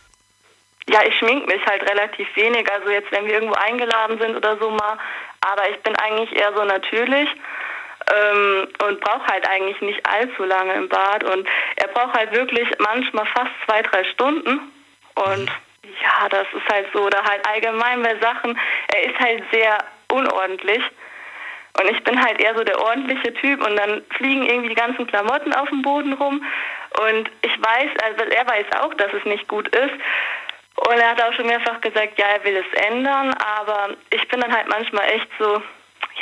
Ja, 0.89 0.99
ich 1.05 1.17
schmink 1.17 1.47
mich 1.47 1.65
halt 1.65 1.89
relativ 1.89 2.27
wenig. 2.36 2.69
Also 2.71 2.89
jetzt, 2.89 3.11
wenn 3.11 3.25
wir 3.25 3.34
irgendwo 3.34 3.55
eingeladen 3.55 4.19
sind 4.19 4.36
oder 4.36 4.57
so 4.57 4.69
mal. 4.69 4.97
Aber 5.41 5.69
ich 5.69 5.77
bin 5.81 5.95
eigentlich 5.97 6.36
eher 6.36 6.53
so 6.53 6.63
natürlich 6.63 7.29
ähm, 8.13 8.67
und 8.86 8.99
brauche 8.99 9.25
halt 9.27 9.47
eigentlich 9.49 9.79
nicht 9.81 10.05
allzu 10.07 10.43
lange 10.43 10.73
im 10.73 10.89
Bad. 10.89 11.23
Und 11.23 11.47
er 11.77 11.88
braucht 11.88 12.17
halt 12.17 12.34
wirklich 12.34 12.67
manchmal 12.79 13.25
fast 13.27 13.51
zwei, 13.65 13.81
drei 13.81 14.03
Stunden. 14.05 14.59
Und 15.15 15.49
ja, 16.01 16.29
das 16.29 16.47
ist 16.53 16.67
halt 16.71 16.88
so. 16.93 17.03
Oder 17.03 17.23
halt 17.23 17.47
allgemein 17.47 18.03
bei 18.03 18.15
Sachen. 18.19 18.59
Er 18.93 19.03
ist 19.03 19.19
halt 19.19 19.43
sehr 19.51 19.77
unordentlich. 20.09 20.84
Und 21.79 21.89
ich 21.89 22.03
bin 22.03 22.23
halt 22.23 22.39
eher 22.39 22.55
so 22.55 22.63
der 22.63 22.79
ordentliche 22.79 23.34
Typ 23.34 23.65
und 23.65 23.75
dann 23.75 24.03
fliegen 24.11 24.45
irgendwie 24.45 24.69
die 24.69 24.75
ganzen 24.75 25.07
Klamotten 25.07 25.53
auf 25.53 25.69
dem 25.69 25.81
Boden 25.81 26.13
rum. 26.13 26.45
Und 26.99 27.31
ich 27.41 27.59
weiß, 27.59 27.89
also 28.03 28.23
er 28.29 28.47
weiß 28.47 28.65
auch, 28.81 28.93
dass 28.93 29.11
es 29.13 29.25
nicht 29.25 29.47
gut 29.47 29.67
ist. 29.69 29.93
Und 30.76 30.99
er 30.99 31.11
hat 31.11 31.21
auch 31.21 31.34
schon 31.34 31.47
mehrfach 31.47 31.80
gesagt, 31.82 32.17
ja, 32.17 32.26
er 32.26 32.43
will 32.43 32.57
es 32.57 32.84
ändern, 32.88 33.34
aber 33.34 33.95
ich 34.09 34.28
bin 34.28 34.41
dann 34.41 34.51
halt 34.51 34.67
manchmal 34.67 35.07
echt 35.09 35.28
so, 35.38 35.61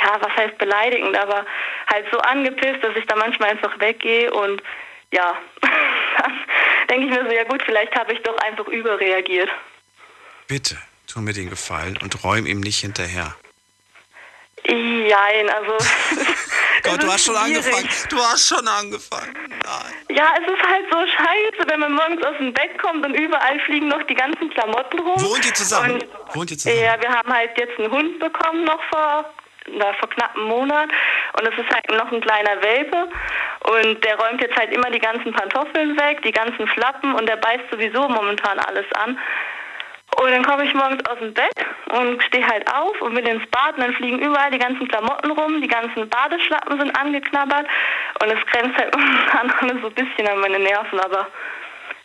ja, 0.00 0.16
was 0.20 0.36
heißt 0.36 0.58
beleidigend, 0.58 1.16
aber 1.16 1.46
halt 1.92 2.06
so 2.12 2.18
angepisst, 2.18 2.82
dass 2.82 2.94
ich 2.96 3.06
da 3.06 3.16
manchmal 3.16 3.50
einfach 3.50 3.78
weggehe 3.80 4.32
und 4.32 4.62
ja, 5.10 5.36
dann 6.18 6.32
denke 6.90 7.06
ich 7.06 7.10
mir 7.10 7.24
so, 7.28 7.34
ja 7.34 7.44
gut, 7.44 7.62
vielleicht 7.64 7.94
habe 7.98 8.12
ich 8.12 8.22
doch 8.22 8.36
einfach 8.38 8.66
überreagiert. 8.68 9.48
Bitte, 10.48 10.78
tu 11.06 11.20
mir 11.20 11.32
den 11.32 11.50
Gefallen 11.50 11.98
und 12.02 12.22
räum 12.24 12.46
ihm 12.46 12.60
nicht 12.60 12.80
hinterher. 12.80 13.34
Nein, 14.68 15.50
also. 15.50 15.72
Gott, 16.82 17.02
du 17.02 17.06
hast 17.12 17.24
schon 17.24 17.36
schwierig. 17.36 17.66
angefangen. 17.66 17.88
Du 18.08 18.16
hast 18.18 18.48
schon 18.48 18.68
angefangen. 18.68 19.34
Nein. 19.48 20.16
Ja, 20.16 20.34
es 20.40 20.52
ist 20.52 20.62
halt 20.68 20.84
so 20.90 20.98
scheiße, 20.98 21.70
wenn 21.70 21.80
man 21.80 21.92
morgens 21.92 22.24
aus 22.24 22.36
dem 22.38 22.52
Bett 22.52 22.78
kommt 22.80 23.04
und 23.04 23.14
überall 23.14 23.58
fliegen 23.60 23.88
noch 23.88 24.02
die 24.04 24.14
ganzen 24.14 24.50
Klamotten 24.50 24.98
rum. 24.98 25.20
Wohnt 25.22 25.46
ihr 25.46 25.54
zusammen? 25.54 25.92
Und, 25.92 26.34
Wohnt 26.34 26.50
ihr 26.50 26.58
zusammen? 26.58 26.80
Ja, 26.80 27.00
wir 27.00 27.10
haben 27.10 27.32
halt 27.32 27.50
jetzt 27.58 27.78
einen 27.78 27.90
Hund 27.90 28.18
bekommen 28.18 28.64
noch 28.64 28.82
vor, 28.90 29.32
na, 29.66 29.92
vor 29.94 30.10
knapp 30.10 30.34
einem 30.36 30.46
Monat. 30.46 30.90
Und 31.38 31.48
es 31.48 31.58
ist 31.58 31.72
halt 31.72 31.90
noch 31.90 32.10
ein 32.12 32.20
kleiner 32.20 32.62
Welpe. 32.62 33.08
Und 33.64 34.04
der 34.04 34.16
räumt 34.16 34.40
jetzt 34.40 34.56
halt 34.56 34.72
immer 34.72 34.90
die 34.90 34.98
ganzen 34.98 35.32
Pantoffeln 35.32 35.96
weg, 35.96 36.22
die 36.22 36.32
ganzen 36.32 36.66
Flappen 36.68 37.14
und 37.14 37.28
der 37.28 37.36
beißt 37.36 37.70
sowieso 37.70 38.08
momentan 38.08 38.58
alles 38.58 38.86
an. 38.94 39.18
Und 40.20 40.30
dann 40.30 40.44
komme 40.44 40.64
ich 40.64 40.74
morgens 40.74 41.04
aus 41.06 41.18
dem 41.18 41.32
Bett 41.32 41.54
und 41.90 42.22
stehe 42.24 42.46
halt 42.46 42.70
auf 42.72 43.00
und 43.00 43.16
will 43.16 43.26
ins 43.26 43.48
Bad 43.50 43.76
und 43.76 43.80
dann 43.80 43.94
fliegen 43.94 44.18
überall 44.18 44.50
die 44.50 44.58
ganzen 44.58 44.86
Klamotten 44.86 45.30
rum, 45.30 45.60
die 45.60 45.68
ganzen 45.68 46.08
Badeschlappen 46.08 46.78
sind 46.78 46.94
angeknabbert 46.96 47.66
und 48.20 48.30
es 48.30 48.46
grenzt 48.46 48.78
halt 48.78 48.94
momentan 49.30 49.80
so 49.80 49.88
ein 49.88 49.94
bisschen 49.94 50.28
an 50.28 50.40
meine 50.40 50.58
Nerven, 50.58 51.00
aber 51.00 51.28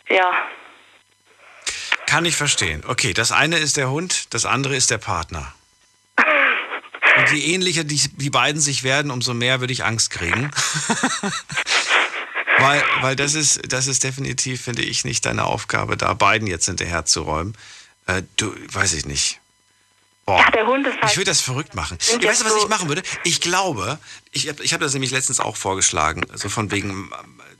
ja. 0.08 0.32
Kann 2.06 2.24
ich 2.24 2.36
verstehen. 2.36 2.82
Okay, 2.86 3.12
das 3.12 3.32
eine 3.32 3.58
ist 3.58 3.76
der 3.76 3.90
Hund, 3.90 4.32
das 4.32 4.46
andere 4.46 4.74
ist 4.74 4.90
der 4.90 4.98
Partner. 4.98 5.52
Und 7.18 7.32
je 7.32 7.52
ähnlicher 7.52 7.84
die, 7.84 8.00
die 8.16 8.30
beiden 8.30 8.60
sich 8.60 8.84
werden, 8.84 9.10
umso 9.10 9.34
mehr 9.34 9.60
würde 9.60 9.72
ich 9.72 9.84
Angst 9.84 10.10
kriegen. 10.10 10.50
weil, 12.58 12.82
weil 13.00 13.16
das 13.16 13.34
ist, 13.34 13.72
das 13.72 13.86
ist 13.86 14.04
definitiv, 14.04 14.62
finde 14.62 14.82
ich, 14.82 15.04
nicht 15.04 15.26
deine 15.26 15.44
Aufgabe, 15.44 15.96
da 15.96 16.14
beiden 16.14 16.46
jetzt 16.46 16.66
hinterher 16.66 17.04
zu 17.04 17.22
räumen. 17.22 17.56
Äh, 18.08 18.22
du, 18.36 18.52
weiß 18.72 18.94
ich 18.94 19.06
nicht. 19.06 19.40
Boah. 20.24 20.38
Ja, 20.40 20.50
der 20.50 20.66
Hund 20.66 20.86
ist 20.86 21.00
halt 21.00 21.10
ich 21.10 21.16
würde 21.16 21.30
das 21.30 21.40
verrückt 21.40 21.74
machen. 21.74 21.96
Ich 22.00 22.22
weißt 22.22 22.42
du, 22.42 22.44
was 22.44 22.56
ich 22.56 22.68
machen 22.68 22.88
würde? 22.88 23.02
Ich 23.24 23.40
glaube, 23.40 23.98
ich 24.32 24.48
habe 24.48 24.62
ich 24.62 24.74
hab 24.74 24.80
das 24.80 24.92
nämlich 24.92 25.10
letztens 25.10 25.40
auch 25.40 25.56
vorgeschlagen, 25.56 26.22
so 26.34 26.48
von 26.48 26.70
wegen, 26.70 27.10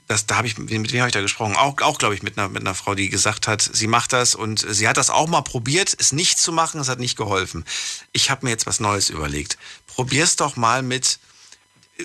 das, 0.06 0.26
da 0.26 0.36
habe 0.36 0.46
ich, 0.46 0.58
mit 0.58 0.70
wem 0.70 1.00
habe 1.00 1.08
ich 1.08 1.14
da 1.14 1.20
gesprochen? 1.20 1.56
Auch, 1.56 1.80
auch 1.80 1.98
glaube 1.98 2.14
ich, 2.14 2.22
mit 2.22 2.36
einer, 2.36 2.48
mit 2.48 2.62
einer 2.62 2.74
Frau, 2.74 2.94
die 2.94 3.08
gesagt 3.08 3.48
hat, 3.48 3.62
sie 3.62 3.86
macht 3.86 4.12
das 4.12 4.34
und 4.34 4.66
sie 4.68 4.86
hat 4.88 4.98
das 4.98 5.08
auch 5.08 5.28
mal 5.28 5.42
probiert, 5.42 5.94
es 5.98 6.12
nicht 6.12 6.38
zu 6.38 6.52
machen, 6.52 6.80
es 6.80 6.88
hat 6.88 6.98
nicht 6.98 7.16
geholfen. 7.16 7.64
Ich 8.12 8.30
habe 8.30 8.44
mir 8.44 8.50
jetzt 8.50 8.66
was 8.66 8.80
Neues 8.80 9.08
überlegt. 9.08 9.56
Probier's 9.86 10.36
doch 10.36 10.56
mal 10.56 10.82
mit 10.82 11.20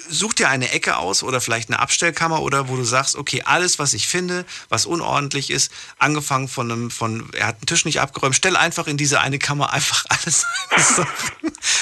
such 0.09 0.33
dir 0.33 0.49
eine 0.49 0.71
Ecke 0.71 0.97
aus 0.97 1.21
oder 1.23 1.39
vielleicht 1.39 1.69
eine 1.69 1.79
Abstellkammer 1.79 2.41
oder 2.41 2.67
wo 2.67 2.75
du 2.75 2.83
sagst, 2.83 3.15
okay, 3.15 3.43
alles, 3.45 3.77
was 3.77 3.93
ich 3.93 4.07
finde, 4.07 4.45
was 4.69 4.85
unordentlich 4.85 5.51
ist, 5.51 5.71
angefangen 5.99 6.47
von 6.47 6.71
einem, 6.71 6.91
von, 6.91 7.29
er 7.33 7.47
hat 7.47 7.57
einen 7.57 7.67
Tisch 7.67 7.85
nicht 7.85 7.99
abgeräumt, 7.99 8.35
stell 8.35 8.55
einfach 8.55 8.87
in 8.87 8.97
diese 8.97 9.21
eine 9.21 9.37
Kammer 9.37 9.71
einfach 9.71 10.05
alles 10.09 10.45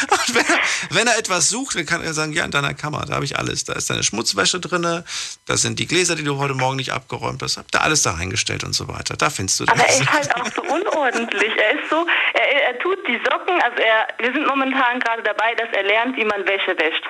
Und 0.09 0.36
wenn 0.36 0.45
er, 0.45 0.59
wenn 0.89 1.07
er 1.07 1.18
etwas 1.18 1.49
sucht, 1.49 1.76
dann 1.76 1.86
kann 1.86 2.03
er 2.03 2.14
sagen, 2.14 2.34
ja, 2.34 2.43
in 2.43 2.51
deiner 2.51 2.74
Kammer, 2.74 3.05
da 3.07 3.16
habe 3.16 3.26
ich 3.26 3.38
alles. 3.38 3.64
Da 3.64 3.74
ist 3.74 3.89
deine 3.89 4.03
Schmutzwäsche 4.03 4.59
drin, 4.59 5.03
da 5.45 5.57
sind 5.57 5.80
die 5.80 5.88
Gläser, 5.88 6.16
die 6.16 6.24
du 6.24 6.38
heute 6.38 6.53
Morgen 6.53 6.76
nicht 6.76 6.91
abgeräumt 6.91 7.41
hast, 7.41 7.57
habt 7.57 7.74
ihr 7.76 7.82
alles 7.82 8.01
da 8.01 8.12
reingestellt 8.12 8.64
und 8.64 8.74
so 8.74 8.88
weiter. 8.88 9.16
Da 9.16 9.30
findest 9.30 9.59
du 9.59 9.66
das. 9.66 9.76
Aber 9.76 9.88
er 9.88 10.01
ist 10.01 10.12
halt 10.12 10.36
auch 10.36 10.51
so 10.53 10.62
unordentlich. 10.62 11.51
Er 11.57 11.80
ist 11.80 11.89
so, 11.89 12.05
er, 12.34 12.68
er 12.68 12.80
tut 12.80 12.97
die 13.07 13.20
Socken, 13.24 13.62
also 13.62 13.78
er, 13.78 14.07
wir 14.20 14.34
sind 14.34 14.47
momentan 14.47 14.99
gerade 14.99 15.24
dabei, 15.24 15.55
dass 15.55 15.70
er 15.74 15.84
lernt, 15.84 16.18
wie 16.18 16.26
man 16.26 16.45
Wäsche 16.45 16.78
wäscht 16.78 17.03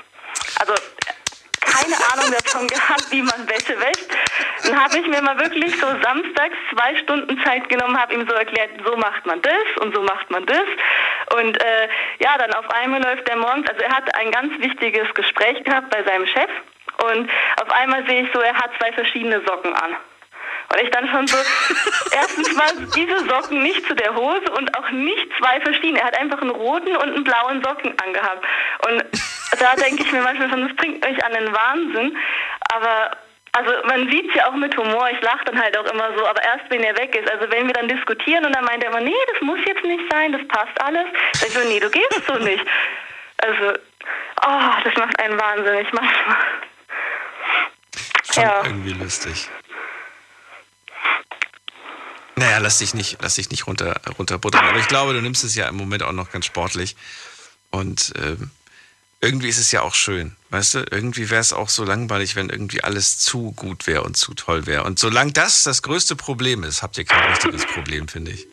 also 0.62 0.74
keine 1.62 1.96
Ahnung 2.12 2.32
davon 2.32 2.68
gehabt, 2.76 3.12
wie 3.12 3.22
man 3.22 3.48
Wäsche 3.50 3.80
wäscht. 3.80 4.10
Dann 4.64 4.84
habe 4.84 4.98
ich 4.98 5.08
mir 5.08 5.22
mal 5.22 5.40
wirklich 5.40 5.76
so 5.80 5.88
samstags 6.02 6.56
zwei 6.72 6.96
Stunden 6.98 7.40
Zeit 7.44 7.68
genommen, 7.70 8.00
habe 8.00 8.14
ihm 8.14 8.28
so 8.28 8.34
erklärt, 8.34 8.72
so 8.86 8.96
macht 8.98 9.26
man 9.26 9.42
das 9.42 9.78
und 9.80 9.94
so 9.96 10.02
macht 10.02 10.30
man 10.30 10.46
das. 10.46 10.66
Und 11.36 11.62
äh, 11.62 11.88
ja, 12.20 12.38
dann 12.38 12.54
auf 12.54 12.70
einmal 12.70 13.02
läuft 13.02 13.28
er 13.30 13.38
morgens, 13.38 13.68
also 13.70 13.82
er 13.82 13.96
hatte 13.96 14.14
ein 14.16 14.32
ganz 14.32 14.58
wichtiges 14.60 15.12
Gespräch 15.14 15.64
gehabt 15.64 15.90
bei 15.90 16.04
seinem 16.04 16.28
Chef 16.28 16.50
und 17.04 17.30
auf 17.62 17.72
einmal 17.72 18.06
sehe 18.06 18.24
ich 18.24 18.30
so, 18.34 18.40
er 18.40 18.56
hat 18.56 18.72
zwei 18.80 18.92
verschiedene 18.92 19.42
Socken 19.46 19.74
an. 19.74 19.96
Und 20.72 20.82
ich 20.82 20.90
dann 20.92 21.08
schon 21.10 21.28
so, 21.28 21.38
erstens 22.14 22.56
mal 22.56 22.72
diese 22.96 23.20
Socken 23.28 23.62
nicht 23.62 23.86
zu 23.88 23.94
der 23.94 24.16
Hose 24.16 24.52
und 24.58 24.78
auch 24.78 24.90
nicht 24.92 25.28
zwei 25.38 25.60
verschiedene. 25.62 26.00
Er 26.00 26.08
hat 26.08 26.18
einfach 26.18 26.42
einen 26.42 26.52
roten 26.52 26.96
und 26.96 27.14
einen 27.14 27.24
blauen 27.24 27.62
Socken 27.62 27.94
angehabt. 28.00 28.46
Und 28.88 29.04
da 29.60 29.76
denke 29.76 30.04
ich 30.04 30.12
mir 30.12 30.22
manchmal 30.22 30.50
schon, 30.50 30.68
das 30.68 30.76
bringt 30.78 31.06
euch 31.06 31.24
an 31.26 31.34
den 31.34 31.54
Wahnsinn. 31.54 32.18
Aber 32.74 33.12
also 33.54 33.72
man 33.86 34.10
sieht 34.10 34.30
es 34.30 34.36
ja 34.36 34.48
auch 34.48 34.56
mit 34.56 34.78
Humor, 34.78 35.10
ich 35.12 35.22
lache 35.22 35.44
dann 35.46 35.62
halt 35.62 35.78
auch 35.78 35.86
immer 35.92 36.18
so, 36.18 36.26
aber 36.26 36.42
erst 36.42 36.70
wenn 36.70 36.84
er 36.84 36.98
weg 36.98 37.14
ist. 37.16 37.30
Also 37.30 37.52
wenn 37.52 37.68
wir 37.68 37.74
dann 37.74 37.90
diskutieren 37.90 38.46
und 38.46 38.56
dann 38.56 38.64
meint 38.64 38.84
er 38.84 38.92
immer, 38.92 39.02
nee, 39.02 39.14
das 39.34 39.42
muss 39.42 39.60
jetzt 39.66 39.84
nicht 39.84 40.04
sein, 40.10 40.32
das 40.32 40.48
passt 40.48 40.82
alles. 40.82 41.06
Sag 41.34 41.50
ich 41.50 41.54
so, 41.54 41.68
nee, 41.68 41.80
du 41.80 41.90
gehst 41.90 42.22
so 42.28 42.36
nicht. 42.36 42.66
Also, 43.38 43.74
oh, 44.46 44.72
das 44.84 44.96
macht 44.96 45.20
einen 45.20 45.40
wahnsinnig 45.40 45.92
manchmal. 45.92 46.38
Schon 48.34 48.44
ja. 48.44 48.64
irgendwie 48.64 48.94
lustig. 48.94 49.50
Naja, 52.42 52.58
lass 52.58 52.80
dich 52.80 52.96
nicht, 52.96 53.20
lass 53.22 53.36
dich 53.36 53.52
nicht 53.52 53.68
runter, 53.68 54.02
runterbuttern. 54.18 54.66
Aber 54.66 54.80
ich 54.80 54.88
glaube, 54.88 55.14
du 55.14 55.22
nimmst 55.22 55.44
es 55.44 55.54
ja 55.54 55.68
im 55.68 55.76
Moment 55.76 56.02
auch 56.02 56.12
noch 56.12 56.32
ganz 56.32 56.48
sportlich. 56.48 56.96
Und 57.70 58.14
ähm, 58.18 58.50
irgendwie 59.22 59.48
ist 59.48 59.60
es 59.60 59.72
ja 59.72 59.84
auch 59.84 59.94
schön. 59.94 60.36
Weißt 60.50 60.74
du, 60.74 60.86
irgendwie 60.90 61.30
wäre 61.30 61.40
es 61.40 61.54
auch 61.54 61.70
so 61.70 61.86
langweilig, 61.86 62.36
wenn 62.36 62.50
irgendwie 62.50 62.84
alles 62.84 63.20
zu 63.20 63.52
gut 63.52 63.86
wäre 63.86 64.02
und 64.02 64.18
zu 64.18 64.34
toll 64.34 64.66
wäre. 64.66 64.86
Und 64.86 64.98
solange 64.98 65.34
das 65.34 65.62
das 65.62 65.84
größte 65.84 66.16
Problem 66.16 66.64
ist, 66.64 66.82
habt 66.82 66.98
ihr 66.98 67.06
kein 67.06 67.30
richtiges 67.30 67.64
Problem, 67.68 68.08
finde 68.08 68.32
ich. 68.32 68.48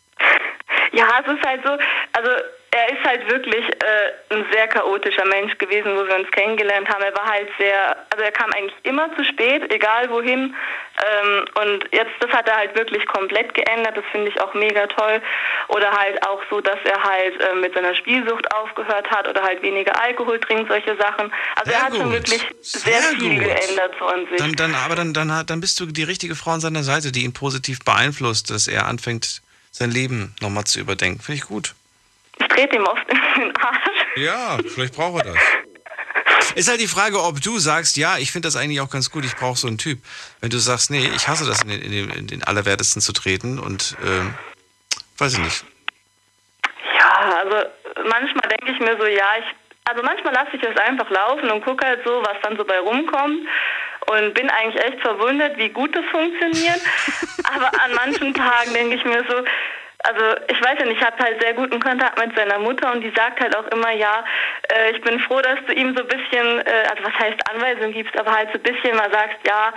Ja, 0.91 1.07
es 1.25 1.33
ist 1.33 1.43
halt 1.43 1.61
so, 1.65 1.71
also 2.13 2.29
er 2.71 2.89
ist 2.93 3.03
halt 3.03 3.27
wirklich 3.29 3.65
äh, 3.65 4.35
ein 4.35 4.45
sehr 4.51 4.67
chaotischer 4.67 5.25
Mensch 5.25 5.57
gewesen, 5.57 5.95
wo 5.95 6.05
wir 6.05 6.15
uns 6.15 6.29
kennengelernt 6.31 6.87
haben. 6.87 7.01
Er 7.01 7.15
war 7.15 7.25
halt 7.25 7.49
sehr, 7.57 7.97
also 8.11 8.23
er 8.23 8.31
kam 8.31 8.51
eigentlich 8.53 8.75
immer 8.83 9.13
zu 9.15 9.23
spät, 9.23 9.73
egal 9.73 10.09
wohin. 10.11 10.53
Ähm, 11.01 11.45
und 11.55 11.85
jetzt, 11.91 12.11
das 12.19 12.29
hat 12.31 12.47
er 12.47 12.57
halt 12.57 12.75
wirklich 12.77 13.05
komplett 13.07 13.53
geändert. 13.55 13.97
Das 13.97 14.03
finde 14.11 14.29
ich 14.29 14.39
auch 14.39 14.53
mega 14.53 14.85
toll. 14.87 15.21
Oder 15.69 15.91
halt 15.91 16.21
auch 16.27 16.41
so, 16.49 16.61
dass 16.61 16.77
er 16.83 17.03
halt 17.03 17.41
äh, 17.41 17.55
mit 17.55 17.73
seiner 17.73 17.95
Spielsucht 17.95 18.53
aufgehört 18.53 19.09
hat 19.09 19.27
oder 19.27 19.41
halt 19.41 19.63
weniger 19.63 19.99
Alkohol 19.99 20.39
trinkt, 20.39 20.69
solche 20.69 20.95
Sachen. 20.97 21.31
Also 21.55 21.71
Sehr 21.71 21.79
er 21.79 21.85
hat 21.85 21.95
schon 21.95 22.11
gut. 22.11 22.13
wirklich 22.13 22.45
sehr, 22.61 23.01
Sehr 23.01 23.17
viel 23.17 23.35
gut. 23.35 23.45
geändert 23.45 23.95
so 23.97 24.05
an 24.05 24.27
sich. 24.27 24.37
Dann, 24.37 24.53
dann, 24.53 24.75
aber 24.75 24.95
dann, 24.95 25.13
dann, 25.13 25.45
dann 25.45 25.61
bist 25.61 25.79
du 25.79 25.87
die 25.87 26.03
richtige 26.03 26.35
Frau 26.35 26.51
an 26.51 26.59
seiner 26.59 26.83
Seite, 26.83 27.11
die 27.11 27.23
ihn 27.23 27.33
positiv 27.33 27.79
beeinflusst, 27.83 28.51
dass 28.51 28.67
er 28.67 28.85
anfängt, 28.85 29.41
sein 29.71 29.89
Leben 29.89 30.35
nochmal 30.41 30.65
zu 30.65 30.79
überdenken. 30.79 31.21
Finde 31.21 31.37
ich 31.37 31.47
gut. 31.47 31.73
Ich 32.39 32.47
trete 32.47 32.75
ihm 32.77 32.83
oft 32.83 33.05
in 33.35 33.41
den 33.41 33.57
Arsch. 33.57 34.05
Ja, 34.15 34.57
vielleicht 34.73 34.95
braucht 34.95 35.25
er 35.25 35.33
das. 35.33 36.55
Ist 36.55 36.69
halt 36.69 36.81
die 36.81 36.87
Frage, 36.87 37.21
ob 37.21 37.41
du 37.41 37.59
sagst, 37.59 37.97
ja, 37.97 38.17
ich 38.17 38.31
finde 38.31 38.47
das 38.47 38.55
eigentlich 38.55 38.81
auch 38.81 38.89
ganz 38.89 39.11
gut, 39.11 39.23
ich 39.25 39.35
brauche 39.35 39.57
so 39.57 39.67
einen 39.67 39.77
Typ. 39.77 39.99
Wenn 40.41 40.49
du 40.49 40.57
sagst, 40.57 40.89
nee, 40.89 41.09
ich 41.15 41.27
hasse 41.27 41.45
das, 41.45 41.61
in 41.61 41.69
den, 41.69 41.81
in 41.81 41.91
den, 41.91 42.09
in 42.11 42.27
den 42.27 42.43
Allerwertesten 42.43 43.01
zu 43.01 43.13
treten 43.13 43.59
und, 43.59 43.95
ähm, 44.03 44.33
weiß 45.17 45.33
ich 45.33 45.39
nicht. 45.39 45.65
Ja, 46.97 47.41
also 47.43 47.69
manchmal 48.09 48.49
denke 48.49 48.71
ich 48.71 48.79
mir 48.79 48.97
so, 48.99 49.05
ja, 49.05 49.37
ich, 49.39 49.45
also 49.85 50.01
manchmal 50.03 50.33
lasse 50.33 50.55
ich 50.55 50.63
es 50.63 50.77
einfach 50.77 51.09
laufen 51.09 51.49
und 51.51 51.63
gucke 51.63 51.85
halt 51.85 52.01
so, 52.05 52.21
was 52.25 52.37
dann 52.41 52.57
so 52.57 52.63
bei 52.63 52.79
rumkommt 52.79 53.47
und 54.07 54.33
bin 54.33 54.49
eigentlich 54.49 54.83
echt 54.83 55.01
verwundert, 55.01 55.57
wie 55.57 55.69
gut 55.69 55.95
das 55.95 56.05
funktioniert. 56.05 56.81
Aber 57.43 57.71
an 57.83 57.93
manchen 57.93 58.33
Tagen 58.33 58.73
denke 58.73 58.95
ich 58.95 59.05
mir 59.05 59.23
so, 59.29 59.43
also 60.03 60.35
ich 60.47 60.61
weiß 60.61 60.79
ja 60.79 60.85
nicht, 60.85 60.99
ich 60.99 61.05
habe 61.05 61.21
halt 61.21 61.41
sehr 61.41 61.53
guten 61.53 61.79
Kontakt 61.79 62.17
mit 62.17 62.35
seiner 62.35 62.57
Mutter 62.59 62.91
und 62.91 63.01
die 63.01 63.11
sagt 63.15 63.41
halt 63.41 63.55
auch 63.55 63.67
immer, 63.67 63.91
ja, 63.91 64.23
äh, 64.73 64.91
ich 64.91 65.01
bin 65.01 65.19
froh, 65.19 65.41
dass 65.41 65.59
du 65.67 65.73
ihm 65.73 65.95
so 65.95 66.03
ein 66.03 66.07
bisschen, 66.07 66.59
äh, 66.65 66.87
also 66.89 67.03
was 67.03 67.13
heißt 67.19 67.37
Anweisungen 67.49 67.91
gibst, 67.91 68.17
aber 68.17 68.31
halt 68.31 68.49
so 68.53 68.59
ein 68.59 68.63
bisschen 68.63 68.95
mal 68.95 69.11
sagst, 69.11 69.37
ja, 69.45 69.73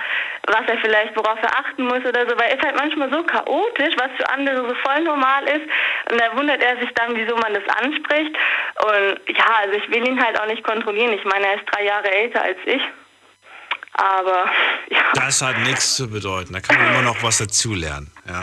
was 0.47 0.63
er 0.69 0.79
vielleicht, 0.79 1.17
worauf 1.17 1.39
er 1.43 1.59
achten 1.59 1.85
muss 1.85 2.05
oder 2.05 2.29
so, 2.29 2.39
weil 2.39 2.51
er 2.51 2.57
ist 2.57 2.65
halt 2.65 2.77
manchmal 2.77 3.11
so 3.13 3.23
chaotisch, 3.25 3.95
was 3.97 4.11
für 4.17 4.29
andere 4.31 4.69
so 4.69 4.75
voll 4.77 5.01
normal 5.03 5.45
ist 5.45 5.67
und 6.11 6.21
da 6.21 6.37
wundert 6.37 6.63
er 6.63 6.79
sich 6.79 6.91
dann, 6.95 7.17
wieso 7.17 7.37
man 7.37 7.55
das 7.55 7.67
anspricht 7.77 8.37
und 8.85 9.37
ja, 9.37 9.47
also 9.63 9.77
ich 9.77 9.91
will 9.91 10.07
ihn 10.07 10.25
halt 10.25 10.41
auch 10.41 10.47
nicht 10.47 10.63
kontrollieren, 10.63 11.13
ich 11.13 11.25
meine, 11.25 11.47
er 11.47 11.55
ist 11.55 11.65
drei 11.71 11.85
Jahre 11.85 12.11
älter 12.11 12.43
als 12.43 12.59
ich, 12.65 12.83
aber 13.95 14.47
ja. 14.89 15.03
Das 15.15 15.43
hat 15.43 15.59
nichts 15.59 15.97
zu 15.97 16.09
bedeuten. 16.09 16.55
Da 16.55 16.61
kann 16.61 16.79
man 16.79 16.95
immer 16.95 17.03
noch 17.03 17.23
was 17.23 17.39
dazulernen. 17.39 18.11
Ja. 18.27 18.43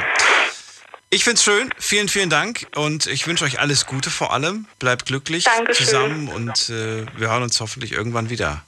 Ich 1.12 1.24
find's 1.24 1.44
schön. 1.44 1.74
Vielen, 1.80 2.08
vielen 2.08 2.30
Dank. 2.30 2.68
Und 2.76 3.08
ich 3.08 3.26
wünsche 3.26 3.44
euch 3.44 3.60
alles 3.60 3.88
Gute 3.88 4.12
vor 4.12 4.32
allem. 4.32 4.68
Bleibt 4.78 5.08
glücklich 5.08 5.44
Dankeschön. 5.44 5.88
zusammen 5.88 6.28
und 6.28 6.70
äh, 6.70 7.06
wir 7.18 7.30
hören 7.30 7.42
uns 7.42 7.60
hoffentlich 7.60 7.94
irgendwann 7.94 8.30
wieder. 8.30 8.64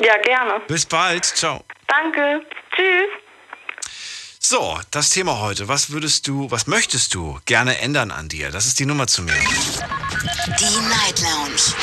Ja, 0.00 0.16
gerne. 0.22 0.60
Bis 0.68 0.86
bald. 0.86 1.24
Ciao. 1.26 1.64
Danke. 1.86 2.40
Tschüss. 2.74 3.10
So, 4.38 4.80
das 4.90 5.10
Thema 5.10 5.40
heute. 5.40 5.68
Was 5.68 5.90
würdest 5.90 6.26
du, 6.26 6.50
was 6.50 6.66
möchtest 6.66 7.14
du 7.14 7.38
gerne 7.44 7.78
ändern 7.78 8.10
an 8.10 8.28
dir? 8.28 8.50
Das 8.50 8.66
ist 8.66 8.78
die 8.80 8.86
Nummer 8.86 9.06
zu 9.06 9.22
mir. 9.22 9.34
Die 9.34 10.78
Night 10.88 11.20
Lounge 11.20 11.74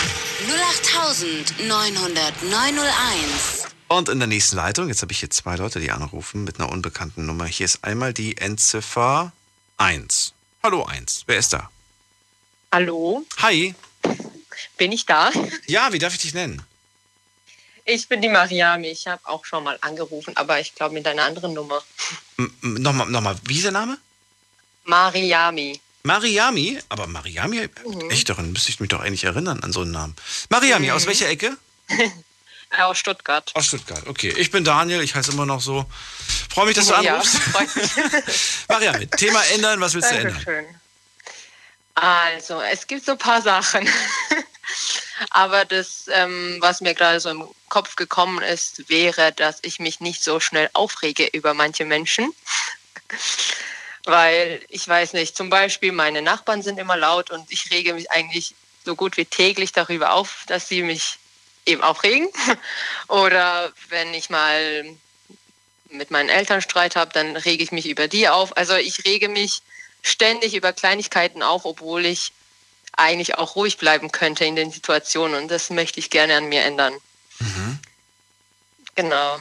0890901. 1.70 3.68
Und 3.88 4.10
in 4.10 4.18
der 4.20 4.28
nächsten 4.28 4.56
Leitung, 4.56 4.88
jetzt 4.88 5.04
habe 5.04 5.12
ich 5.12 5.20
hier 5.20 5.30
zwei 5.30 5.56
Leute, 5.56 5.80
die 5.80 5.92
anrufen 5.92 6.44
mit 6.44 6.60
einer 6.60 6.72
unbekannten 6.72 7.28
Nummer. 7.28 7.46
Hier 7.46 7.66
ist 7.66 7.84
einmal 7.84 8.14
die 8.14 8.38
Endziffer 8.38 9.32
1. 9.90 10.34
Hallo 10.62 10.84
1. 10.84 11.24
Wer 11.26 11.40
ist 11.40 11.54
da? 11.54 11.70
Hallo, 12.72 13.26
Hi. 13.38 13.74
bin 14.78 14.92
ich 14.92 15.06
da? 15.06 15.32
Ja, 15.68 15.94
wie 15.94 16.00
darf 16.00 16.14
ich 16.14 16.20
dich 16.20 16.34
nennen? 16.34 16.62
Ich 17.86 18.08
bin 18.10 18.22
die 18.22 18.28
Mariami. 18.28 18.88
Ich 18.88 19.08
habe 19.08 19.22
auch 19.24 19.46
schon 19.46 19.64
mal 19.64 19.78
angerufen, 19.82 20.36
aber 20.36 20.60
ich 20.60 20.76
glaube 20.76 20.94
mit 20.94 21.08
einer 21.08 21.24
anderen 21.24 21.54
Nummer. 21.54 21.82
Nochmal, 22.62 23.10
nochmal, 23.10 23.38
wie 23.46 23.56
ist 23.56 23.64
der 23.64 23.72
Name? 23.72 23.98
Mariami. 24.84 25.80
Mariami? 26.04 26.80
Aber 26.90 27.08
Mariami, 27.08 27.70
echt, 28.10 28.30
daran 28.30 28.52
müsste 28.52 28.70
ich 28.72 28.82
mich 28.82 28.90
doch 28.90 29.00
eigentlich 29.00 29.24
erinnern 29.24 29.62
an 29.64 29.72
so 29.72 29.82
einen 29.82 29.92
Namen. 29.92 30.16
Mariami, 30.50 30.92
aus 30.92 31.08
welcher 31.08 31.30
Ecke? 31.30 31.58
Äh, 32.72 32.82
Aus 32.84 33.00
Stuttgart. 33.00 33.52
Aus 33.56 33.68
Stuttgart, 33.68 34.06
okay. 34.08 34.34
Ich 34.38 34.52
bin 34.52 34.64
Daniel, 34.64 35.02
ich 35.02 35.16
heiße 35.16 35.32
immer 35.32 35.46
noch 35.46 35.62
so. 35.62 35.86
Freue 36.54 36.68
mich, 36.68 36.76
dass 36.76 36.88
du 36.88 36.94
ja, 36.94 37.14
anrufst. 37.14 37.36
freut 37.38 37.76
mich. 37.76 37.92
Mariami, 38.68 39.08
Thema 39.08 39.42
ändern, 39.54 39.82
was 39.82 39.94
willst 39.94 40.12
du 40.12 40.16
ändern? 40.16 40.34
Dankeschön. 40.34 40.66
Also, 41.96 42.62
es 42.62 42.88
gibt 42.88 43.06
so 43.06 43.14
ein 43.14 43.18
paar 43.18 43.42
Sachen. 43.42 43.90
Aber 45.32 45.66
das, 45.66 46.06
ähm, 46.14 46.58
was 46.60 46.80
mir 46.80 46.94
gerade 46.94 47.20
so 47.20 47.30
im 47.30 47.48
Kopf 47.68 47.96
gekommen 47.96 48.42
ist, 48.42 48.88
wäre, 48.90 49.34
dass 49.34 49.60
ich 49.64 49.80
mich 49.80 50.00
nicht 50.00 50.24
so 50.24 50.40
schnell 50.40 50.70
aufrege 50.74 51.26
über 51.28 51.54
manche 51.54 51.86
Menschen. 51.86 52.34
Weil 54.06 54.62
ich 54.70 54.88
weiß 54.88 55.14
nicht, 55.14 55.36
zum 55.36 55.50
Beispiel 55.50 55.92
meine 55.92 56.22
Nachbarn 56.22 56.62
sind 56.62 56.80
immer 56.80 56.96
laut 56.96 57.32
und 57.32 57.52
ich 57.52 57.70
rege 57.72 57.94
mich 57.94 58.12
eigentlich 58.12 58.56
so 58.86 58.96
gut 58.96 59.18
wie 59.18 59.26
täglich 59.26 59.72
darüber 59.72 60.14
auf, 60.14 60.44
dass 60.48 60.70
sie 60.70 60.84
mich 60.84 61.20
eben 61.70 61.82
aufregen. 61.82 62.28
Oder 63.08 63.72
wenn 63.90 64.14
ich 64.14 64.30
mal 64.30 64.86
mit 65.90 66.12
meinen 66.12 66.30
Eltern 66.30 66.62
Streit 66.62 66.96
habe, 66.96 67.12
dann 67.14 67.36
rege 67.36 67.64
ich 67.64 67.72
mich 67.72 67.88
über 67.88 68.08
die 68.08 68.30
auf. 68.30 68.56
Also 68.58 68.76
ich 68.76 69.06
rege 69.06 69.30
mich 69.30 69.62
ständig 70.02 70.54
über 70.54 70.74
Kleinigkeiten 70.74 71.42
auf, 71.42 71.66
obwohl 71.66 72.06
ich 72.06 72.32
eigentlich 72.94 73.38
auch 73.38 73.56
ruhig 73.56 73.78
bleiben 73.78 74.12
könnte 74.12 74.46
in 74.46 74.56
den 74.56 74.72
Situationen. 74.72 75.42
Und 75.42 75.50
das 75.50 75.70
möchte 75.70 76.00
ich 76.00 76.10
gerne 76.10 76.38
an 76.38 76.50
mir 76.50 76.64
ändern. 76.64 76.94
Genau. 79.00 79.40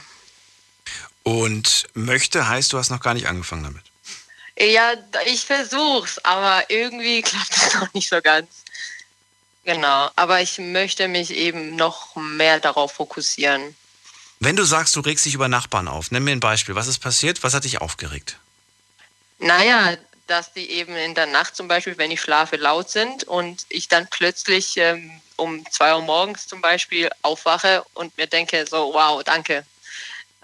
Und 1.23 1.87
möchte 1.93 2.47
heißt, 2.47 2.71
du 2.71 2.77
hast 2.77 2.89
noch 2.89 3.01
gar 3.01 3.13
nicht 3.13 3.27
angefangen 3.27 3.63
damit. 3.63 3.83
Ja, 4.57 4.93
ich 5.25 5.45
versuch's, 5.45 6.17
aber 6.19 6.63
irgendwie 6.69 7.21
klappt 7.23 7.57
es 7.57 7.73
noch 7.73 7.93
nicht 7.93 8.09
so 8.09 8.21
ganz. 8.21 8.47
Genau, 9.65 10.09
aber 10.15 10.41
ich 10.41 10.57
möchte 10.57 11.07
mich 11.07 11.31
eben 11.31 11.75
noch 11.75 12.15
mehr 12.15 12.59
darauf 12.59 12.93
fokussieren. 12.93 13.75
Wenn 14.39 14.55
du 14.55 14.63
sagst, 14.63 14.95
du 14.95 15.01
regst 15.01 15.25
dich 15.25 15.33
über 15.33 15.49
Nachbarn 15.49 15.87
auf, 15.87 16.11
nimm 16.11 16.23
mir 16.23 16.31
ein 16.31 16.39
Beispiel. 16.39 16.75
Was 16.75 16.87
ist 16.87 16.99
passiert? 16.99 17.43
Was 17.43 17.53
hat 17.53 17.65
dich 17.65 17.81
aufgeregt? 17.81 18.37
Naja, 19.39 19.97
dass 20.27 20.53
die 20.53 20.69
eben 20.71 20.95
in 20.95 21.15
der 21.15 21.25
Nacht 21.25 21.55
zum 21.55 21.67
Beispiel, 21.67 21.97
wenn 21.97 22.11
ich 22.11 22.21
schlafe, 22.21 22.55
laut 22.55 22.89
sind 22.89 23.23
und 23.25 23.65
ich 23.69 23.87
dann 23.87 24.07
plötzlich 24.09 24.77
ähm, 24.77 25.11
um 25.35 25.69
zwei 25.71 25.93
Uhr 25.95 26.01
morgens 26.01 26.47
zum 26.47 26.61
Beispiel 26.61 27.09
aufwache 27.21 27.83
und 27.93 28.15
mir 28.17 28.27
denke, 28.27 28.65
so, 28.67 28.93
wow, 28.93 29.23
danke. 29.23 29.65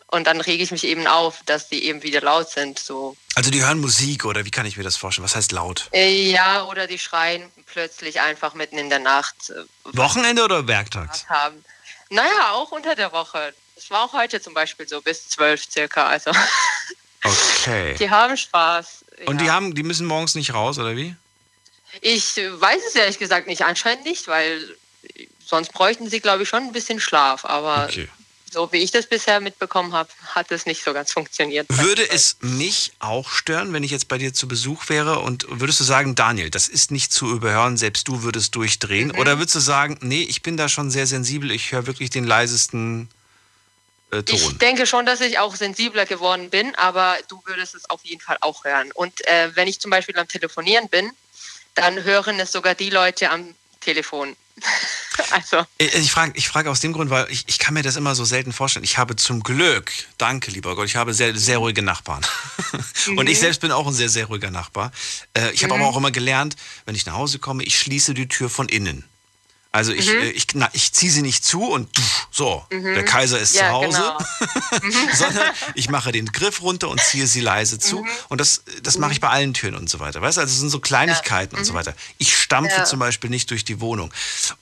Und 0.07 0.27
dann 0.27 0.39
rege 0.39 0.63
ich 0.63 0.71
mich 0.71 0.83
eben 0.83 1.07
auf, 1.07 1.39
dass 1.45 1.67
die 1.67 1.83
eben 1.85 2.03
wieder 2.03 2.21
laut 2.21 2.49
sind. 2.49 2.77
So, 2.79 3.17
Also 3.33 3.49
die 3.49 3.63
hören 3.63 3.79
Musik 3.79 4.25
oder 4.25 4.45
wie 4.45 4.51
kann 4.51 4.65
ich 4.65 4.77
mir 4.77 4.83
das 4.83 4.95
vorstellen? 4.95 5.25
Was 5.25 5.35
heißt 5.35 5.51
laut? 5.51 5.89
Äh, 5.93 6.29
ja, 6.29 6.63
oder 6.65 6.87
die 6.87 6.99
schreien 6.99 7.51
plötzlich 7.65 8.21
einfach 8.21 8.53
mitten 8.53 8.77
in 8.77 8.89
der 8.89 8.99
Nacht 8.99 9.49
äh, 9.49 9.63
Wochenende 9.97 10.43
oder 10.43 10.67
werktags? 10.67 11.27
haben. 11.27 11.63
Naja, 12.09 12.51
auch 12.51 12.71
unter 12.71 12.95
der 12.95 13.11
Woche. 13.11 13.53
Das 13.75 13.89
war 13.89 14.03
auch 14.05 14.13
heute 14.13 14.39
zum 14.41 14.53
Beispiel 14.53 14.87
so 14.87 15.01
bis 15.01 15.27
zwölf 15.27 15.63
circa. 15.69 16.05
Also 16.07 16.31
Okay. 17.23 17.95
die 17.97 18.09
haben 18.09 18.37
Spaß. 18.37 19.03
Und 19.25 19.41
die 19.41 19.49
haben, 19.49 19.73
die 19.73 19.83
müssen 19.83 20.05
morgens 20.05 20.35
nicht 20.35 20.53
raus, 20.53 20.77
oder 20.77 20.95
wie? 20.95 21.15
Ich 22.01 22.35
weiß 22.37 22.81
es 22.89 22.95
ehrlich 22.95 23.17
gesagt 23.17 23.47
nicht, 23.47 23.63
anscheinend 23.63 24.05
nicht, 24.05 24.27
weil 24.27 24.77
sonst 25.43 25.71
bräuchten 25.73 26.09
sie, 26.09 26.19
glaube 26.19 26.43
ich, 26.43 26.49
schon 26.49 26.63
ein 26.63 26.71
bisschen 26.71 26.99
Schlaf. 26.99 27.45
Aber 27.45 27.85
Okay. 27.85 28.07
So 28.55 28.71
wie 28.71 28.77
ich 28.77 28.91
das 28.91 29.05
bisher 29.05 29.41
mitbekommen 29.41 29.91
habe, 29.91 30.09
hat 30.33 30.49
es 30.49 30.65
nicht 30.65 30.81
so 30.81 30.93
ganz 30.93 31.11
funktioniert. 31.11 31.67
Würde 31.69 32.09
es 32.09 32.37
mich 32.39 32.93
auch 32.99 33.29
stören, 33.29 33.73
wenn 33.73 33.83
ich 33.83 33.91
jetzt 33.91 34.07
bei 34.07 34.17
dir 34.17 34.33
zu 34.33 34.47
Besuch 34.47 34.87
wäre 34.87 35.19
und 35.19 35.45
würdest 35.49 35.81
du 35.81 35.83
sagen, 35.83 36.15
Daniel, 36.15 36.49
das 36.49 36.69
ist 36.69 36.89
nicht 36.89 37.11
zu 37.11 37.29
überhören, 37.29 37.75
selbst 37.75 38.07
du 38.07 38.23
würdest 38.23 38.55
durchdrehen? 38.55 39.09
Mhm. 39.09 39.19
Oder 39.19 39.37
würdest 39.39 39.55
du 39.55 39.59
sagen, 39.59 39.97
nee, 40.01 40.23
ich 40.23 40.41
bin 40.41 40.55
da 40.55 40.69
schon 40.69 40.89
sehr 40.89 41.05
sensibel, 41.05 41.51
ich 41.51 41.73
höre 41.73 41.85
wirklich 41.85 42.09
den 42.09 42.23
leisesten 42.23 43.09
äh, 44.11 44.23
Ich 44.29 44.43
Ton? 44.43 44.57
denke 44.59 44.87
schon, 44.87 45.05
dass 45.05 45.19
ich 45.19 45.37
auch 45.37 45.53
sensibler 45.55 46.05
geworden 46.05 46.49
bin, 46.49 46.73
aber 46.75 47.17
du 47.27 47.41
würdest 47.45 47.75
es 47.75 47.89
auf 47.89 48.05
jeden 48.05 48.21
Fall 48.21 48.37
auch 48.39 48.63
hören. 48.63 48.89
Und 48.93 49.27
äh, 49.27 49.53
wenn 49.55 49.67
ich 49.67 49.81
zum 49.81 49.91
Beispiel 49.91 50.17
am 50.17 50.29
Telefonieren 50.29 50.87
bin, 50.87 51.11
dann 51.73 52.05
hören 52.05 52.39
es 52.39 52.53
sogar 52.53 52.73
die 52.73 52.89
Leute 52.89 53.31
am 53.31 53.53
Telefon. 53.81 54.37
also, 55.31 55.65
Ich, 55.77 55.93
ich 55.93 56.11
frage 56.11 56.33
ich 56.35 56.47
frag 56.47 56.67
aus 56.67 56.79
dem 56.79 56.93
Grund, 56.93 57.09
weil 57.09 57.29
ich, 57.29 57.43
ich 57.47 57.59
kann 57.59 57.73
mir 57.73 57.83
das 57.83 57.95
immer 57.95 58.15
so 58.15 58.25
selten 58.25 58.53
vorstellen. 58.53 58.83
Ich 58.85 58.97
habe 58.97 59.15
zum 59.15 59.43
Glück, 59.43 59.91
danke 60.17 60.51
lieber 60.51 60.75
Gott, 60.75 60.87
ich 60.87 60.95
habe 60.95 61.13
sehr, 61.13 61.35
sehr 61.37 61.57
ruhige 61.57 61.81
Nachbarn. 61.81 62.25
Und 63.15 63.29
ich 63.29 63.39
selbst 63.39 63.61
bin 63.61 63.71
auch 63.71 63.87
ein 63.87 63.93
sehr, 63.93 64.09
sehr 64.09 64.25
ruhiger 64.25 64.51
Nachbar. 64.51 64.91
Äh, 65.33 65.51
ich 65.51 65.63
habe 65.63 65.73
Mhm. 65.75 65.81
aber 65.81 65.89
auch 65.89 65.97
immer 65.97 66.11
gelernt, 66.11 66.55
wenn 66.85 66.95
ich 66.95 67.05
nach 67.05 67.13
Hause 67.15 67.39
komme, 67.39 67.63
ich 67.63 67.77
schließe 67.79 68.13
die 68.13 68.27
Tür 68.27 68.49
von 68.49 68.69
innen. 68.69 69.03
Also 69.75 69.91
ich, 69.91 70.07
Mhm. 70.07 70.19
äh, 70.21 70.29
ich, 70.29 70.47
na, 70.53 70.69
ich 70.71 70.93
ziehe 70.93 71.11
sie 71.11 71.21
nicht 71.21 71.43
zu 71.43 71.63
und 71.65 71.89
so, 72.31 72.65
Mhm. 72.71 72.93
der 72.95 73.03
Kaiser 73.03 73.37
ist 73.39 73.55
Ja, 73.55 73.67
zu 73.67 73.71
Hause, 73.73 73.97
genau. 73.97 74.17
sondern 75.13 75.51
ich 75.73 75.89
mache 75.89 76.11
den 76.13 76.27
Griff 76.31 76.61
runter 76.61 76.87
und 76.89 77.01
ziehe 77.01 77.27
sie 77.27 77.41
leise 77.41 77.77
zu. 77.77 77.99
Mhm. 78.01 78.09
Und 78.29 78.39
das, 78.39 78.63
das 78.83 78.97
mache 78.97 79.11
ich 79.11 79.19
bei 79.19 79.27
allen 79.29 79.53
Türen 79.53 79.75
und 79.75 79.89
so 79.89 79.99
weiter. 79.99 80.21
Weißt 80.21 80.37
du, 80.37 80.41
also 80.41 80.51
es 80.53 80.59
sind 80.59 80.69
so 80.69 80.79
Kleinigkeiten 80.79 81.57
und 81.57 81.65
so 81.65 81.73
weiter. 81.73 81.93
Ich 82.17 82.37
stampfe 82.37 82.71
Mhm. 82.73 82.79
Ja. 82.79 82.85
zum 82.85 82.99
Beispiel 82.99 83.29
nicht 83.29 83.49
durch 83.51 83.65
die 83.65 83.81
Wohnung. 83.81 84.13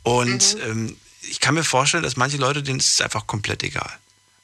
Und 0.01 0.57
ähm, 0.64 0.97
ich 1.22 1.39
kann 1.39 1.53
mir 1.53 1.64
vorstellen, 1.64 2.01
dass 2.03 2.16
manche 2.18 2.38
Leute, 2.38 2.64
denen 2.64 2.80
ist 2.80 2.91
es 2.93 3.01
einfach 3.01 3.28
komplett 3.28 3.61
egal. 3.64 3.91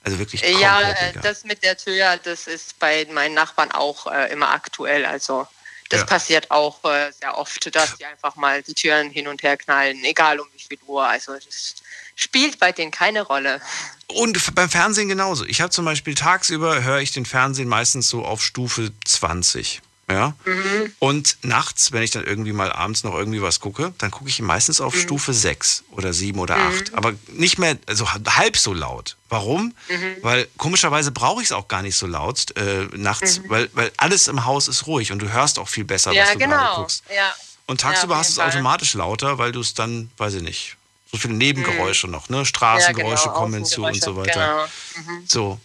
Also 0.03 0.20
wirklich 0.20 0.41
komplett 0.43 0.61
Ja, 0.61 0.82
äh, 0.82 1.09
egal. 1.09 1.24
das 1.24 1.43
mit 1.45 1.63
der 1.63 1.78
Tür, 1.78 2.17
das 2.24 2.45
ist 2.47 2.78
bei 2.80 3.07
meinen 3.11 3.34
Nachbarn 3.34 3.72
auch 3.72 4.05
äh, 4.07 4.32
immer 4.32 4.51
aktuell. 4.51 5.05
Also 5.05 5.47
das 5.89 6.01
Ja. 6.01 6.05
passiert 6.05 6.51
auch 6.51 6.83
äh, 6.85 7.11
sehr 7.11 7.37
oft, 7.37 7.75
dass 7.75 7.97
sie 7.97 8.05
einfach 8.05 8.35
mal 8.35 8.61
die 8.63 8.73
Türen 8.73 9.09
hin 9.09 9.27
und 9.27 9.43
her 9.43 9.57
knallen, 9.57 10.03
egal 10.03 10.39
um 10.39 10.47
wie 10.53 10.59
viel 10.59 10.79
Uhr. 10.87 11.05
Also 11.07 11.33
das 11.33 11.75
spielt 12.15 12.59
bei 12.59 12.71
denen 12.71 12.91
keine 12.91 13.21
Rolle. 13.23 13.61
Und 14.07 14.55
beim 14.55 14.69
Fernsehen 14.69 15.07
genauso. 15.09 15.45
Ich 15.45 15.61
habe 15.61 15.71
zum 15.71 15.85
Beispiel 15.85 16.15
tagsüber 16.15 16.83
höre 16.83 16.99
ich 16.99 17.11
den 17.11 17.25
Fernsehen 17.25 17.67
meistens 17.67 18.09
so 18.09 18.25
auf 18.25 18.43
Stufe 18.43 18.91
20. 19.05 19.81
Ja? 20.10 20.34
Mhm. 20.45 20.91
Und 20.97 21.38
nachts, 21.43 21.91
wenn 21.91 22.01
ich 22.01 22.10
dann 22.12 22.26
irgendwie 22.26 22.51
mal 22.51 22.72
abends 22.72 23.03
noch 23.03 23.14
irgendwie 23.14 23.41
was 23.43 23.60
gucke, 23.60 23.93
dann 23.99 24.10
gucke 24.10 24.28
ich 24.30 24.41
meistens 24.41 24.82
auf 24.82 24.95
Stufe 24.97 25.34
6 25.34 25.84
oder 25.91 26.14
7 26.14 26.39
oder 26.39 26.57
Mhm. 26.57 26.68
8. 26.80 26.93
Aber 26.95 27.14
nicht 27.34 27.60
mehr, 27.60 27.78
also 27.86 28.12
halb 28.12 28.57
so 28.57 28.74
laut. 28.74 29.18
Warum? 29.30 29.76
Mhm. 29.88 30.16
Weil 30.24 30.47
komischerweise 30.57 31.12
brauche 31.12 31.41
ich 31.41 31.49
es 31.49 31.51
auch 31.51 31.68
gar 31.68 31.84
nicht 31.84 31.95
so 31.95 32.07
laut 32.07 32.57
äh, 32.57 32.88
nachts, 32.95 33.39
Mhm. 33.39 33.49
weil, 33.49 33.70
weil 33.74 33.91
alles 33.97 34.28
im 34.28 34.45
Haus 34.45 34.68
ist 34.68 34.88
ruhig 34.88 35.12
und 35.12 35.20
du 35.20 35.32
hörst 35.32 35.60
auch 35.60 35.70
viel 35.70 35.84
besser, 35.86 36.12
ja, 36.12 36.24
was 36.24 36.34
du 36.34 36.39
gerade 36.39 36.51
genau. 36.55 36.76
guckst. 36.78 37.03
Ja. 37.16 37.34
Und 37.68 37.82
Ja, 37.84 37.89
tagsüber 37.89 38.16
auf 38.16 38.22
hast 38.22 38.36
du 38.38 38.41
es 38.41 38.47
automatisch 38.47 38.95
lauter, 38.95 39.38
weil 39.38 39.51
du 39.51 39.60
es 39.60 39.76
dann, 39.76 40.10
weiß 40.18 40.34
ich 40.34 40.41
nicht, 40.41 40.76
so 41.12 41.18
viele 41.20 41.36
Nebengeräusche 41.36 42.07
noch, 42.07 42.30
ne? 42.30 42.45
Straßengeräusche 42.45 43.26
genau, 43.26 43.36
kommen 43.39 43.53
hinzu 43.53 43.86
und 43.86 44.01
so 44.01 44.16
weiter. 44.16 44.68
Genau. 44.95 45.12
Mhm. 45.12 45.24
So. 45.28 45.60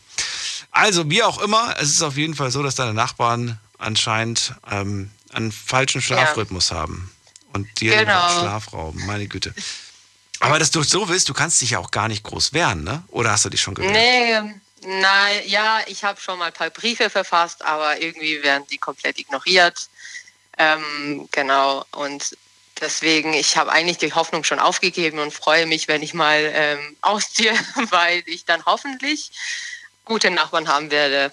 Also, 0.70 1.08
wie 1.08 1.22
auch 1.22 1.40
immer, 1.40 1.76
es 1.78 1.90
ist 1.90 2.02
auf 2.02 2.16
jeden 2.16 2.34
Fall 2.34 2.50
so, 2.50 2.62
dass 2.62 2.74
deine 2.74 2.92
Nachbarn 2.94 3.58
anscheinend 3.78 4.54
ähm, 4.70 5.10
einen 5.32 5.52
falschen 5.52 6.00
Schlafrhythmus 6.00 6.70
haben 6.70 7.12
und 7.52 7.80
dir 7.80 7.92
den 7.92 8.06
Genau. 8.06 8.28
Schlaf 8.40 8.72
rauben. 8.72 9.04
Meine 9.06 9.26
Güte. 9.26 9.54
Aber 10.40 10.58
dass 10.58 10.70
du 10.70 10.82
so 10.82 11.08
willst, 11.08 11.28
du 11.28 11.34
kannst 11.34 11.60
dich 11.62 11.70
ja 11.70 11.78
auch 11.78 11.90
gar 11.90 12.08
nicht 12.08 12.22
groß 12.24 12.52
wehren, 12.52 12.84
ne? 12.84 13.02
Oder 13.08 13.30
hast 13.30 13.44
du 13.44 13.50
dich 13.50 13.60
schon 13.60 13.74
gewehrt? 13.74 13.92
Nee, 13.92 14.40
nein, 15.00 15.42
ja, 15.46 15.80
ich 15.86 16.04
habe 16.04 16.20
schon 16.20 16.38
mal 16.38 16.46
ein 16.46 16.52
paar 16.52 16.70
Briefe 16.70 17.08
verfasst, 17.08 17.64
aber 17.64 18.00
irgendwie 18.00 18.42
werden 18.42 18.64
die 18.70 18.78
komplett 18.78 19.18
ignoriert. 19.18 19.88
Ähm, 20.58 21.28
genau, 21.32 21.84
und 21.92 22.36
deswegen, 22.80 23.32
ich 23.32 23.56
habe 23.56 23.72
eigentlich 23.72 23.98
die 23.98 24.12
Hoffnung 24.12 24.44
schon 24.44 24.58
aufgegeben 24.58 25.18
und 25.18 25.32
freue 25.32 25.66
mich, 25.66 25.88
wenn 25.88 26.02
ich 26.02 26.14
mal 26.14 26.50
ähm, 26.54 26.96
ausziehe, 27.00 27.54
weil 27.90 28.22
ich 28.26 28.44
dann 28.44 28.64
hoffentlich 28.66 29.30
gute 30.04 30.30
Nachbarn 30.30 30.68
haben 30.68 30.90
werde, 30.90 31.32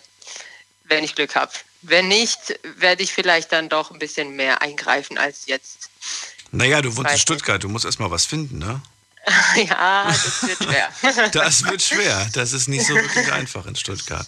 wenn 0.86 1.04
ich 1.04 1.16
Glück 1.16 1.36
habe. 1.36 1.52
Wenn 1.84 2.08
nicht, 2.08 2.38
werde 2.78 3.04
ich 3.04 3.14
vielleicht 3.14 3.52
dann 3.52 3.70
doch 3.70 3.92
ein 3.92 4.00
bisschen 4.00 4.36
mehr 4.36 4.62
eingreifen 4.62 5.18
als 5.18 5.46
jetzt. 5.48 5.90
Naja, 6.52 6.82
du 6.82 6.96
wohnst 6.98 7.12
in 7.14 7.18
Stuttgart, 7.20 7.64
du 7.64 7.70
musst 7.70 7.86
erstmal 7.86 8.12
was 8.12 8.26
finden, 8.26 8.60
ne? 8.60 8.82
ja, 9.68 10.06
das 10.08 10.44
wird 10.44 10.64
schwer. 10.64 10.90
Das 11.32 11.64
wird 11.64 11.82
schwer. 11.82 12.28
Das 12.34 12.54
ist 12.54 12.68
nicht 12.68 12.86
so 12.86 12.96
wirklich 12.96 13.32
einfach 13.32 13.66
in 13.68 13.76
Stuttgart. 13.76 14.26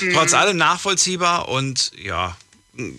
Mhm. 0.00 0.12
Trotz 0.12 0.34
allem 0.34 0.56
nachvollziehbar 0.58 1.48
und 1.48 1.90
ja, 1.96 2.36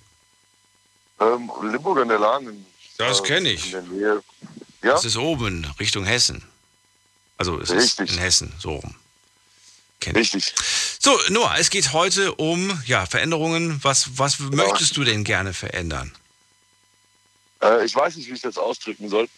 Ähm, 1.20 1.48
Limburg 1.62 1.98
an 1.98 2.08
der 2.08 2.18
Lahn. 2.18 2.66
Das 2.98 3.20
äh, 3.20 3.22
kenn 3.22 3.46
ich. 3.46 3.70
Ja? 3.70 4.20
Das 4.82 5.04
ist 5.04 5.16
oben, 5.16 5.72
Richtung 5.78 6.04
Hessen. 6.04 6.42
Also 7.38 7.60
es 7.60 7.70
ist 7.70 8.00
Richtig. 8.00 8.16
in 8.16 8.18
Hessen, 8.18 8.52
so 8.58 8.74
rum. 8.76 8.96
Kenn 10.00 10.16
ich. 10.16 10.34
Richtig. 10.34 10.52
So, 10.98 11.16
Noah, 11.28 11.54
es 11.56 11.70
geht 11.70 11.92
heute 11.92 12.34
um 12.34 12.82
ja, 12.86 13.06
Veränderungen. 13.06 13.78
Was, 13.84 14.18
was 14.18 14.40
möchtest 14.40 14.96
du 14.96 15.04
denn 15.04 15.22
gerne 15.22 15.54
verändern? 15.54 16.12
Äh, 17.62 17.84
ich 17.84 17.94
weiß 17.94 18.16
nicht, 18.16 18.28
wie 18.28 18.34
ich 18.34 18.42
das 18.42 18.58
ausdrücken 18.58 19.08
soll. 19.08 19.28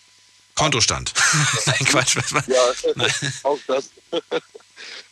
Kontostand. 0.54 1.12
Nein, 1.66 1.84
Quatsch. 1.84 2.16
Was, 2.16 2.32
was? 2.32 2.46
Ja, 2.46 2.92
Nein. 2.94 3.12
auch 3.42 3.58
das. 3.66 3.90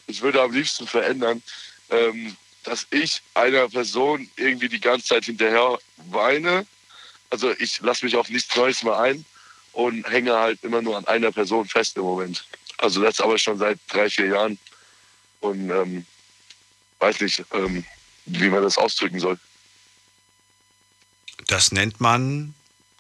Ich 0.06 0.22
würde 0.22 0.42
am 0.42 0.52
liebsten 0.52 0.86
verändern, 0.86 1.42
ähm, 1.90 2.36
dass 2.64 2.86
ich 2.90 3.22
einer 3.34 3.68
Person 3.68 4.28
irgendwie 4.36 4.68
die 4.68 4.80
ganze 4.80 5.06
Zeit 5.06 5.24
hinterher 5.24 5.78
weine. 6.10 6.66
Also 7.30 7.52
ich 7.58 7.80
lasse 7.80 8.04
mich 8.04 8.16
auf 8.16 8.28
nichts 8.28 8.54
Neues 8.56 8.82
mehr 8.82 8.98
ein 8.98 9.24
und 9.72 10.08
hänge 10.08 10.34
halt 10.34 10.62
immer 10.64 10.82
nur 10.82 10.96
an 10.96 11.06
einer 11.06 11.32
Person 11.32 11.66
fest 11.66 11.96
im 11.96 12.02
Moment. 12.02 12.44
Also 12.78 13.00
das 13.02 13.20
aber 13.20 13.38
schon 13.38 13.58
seit 13.58 13.78
drei, 13.88 14.10
vier 14.10 14.26
Jahren. 14.26 14.58
Und 15.40 15.70
ähm, 15.70 16.06
weiß 16.98 17.20
nicht, 17.20 17.44
ähm, 17.52 17.84
wie 18.26 18.48
man 18.48 18.62
das 18.62 18.78
ausdrücken 18.78 19.20
soll. 19.20 19.38
Das 21.46 21.70
nennt 21.72 22.00
man 22.00 22.54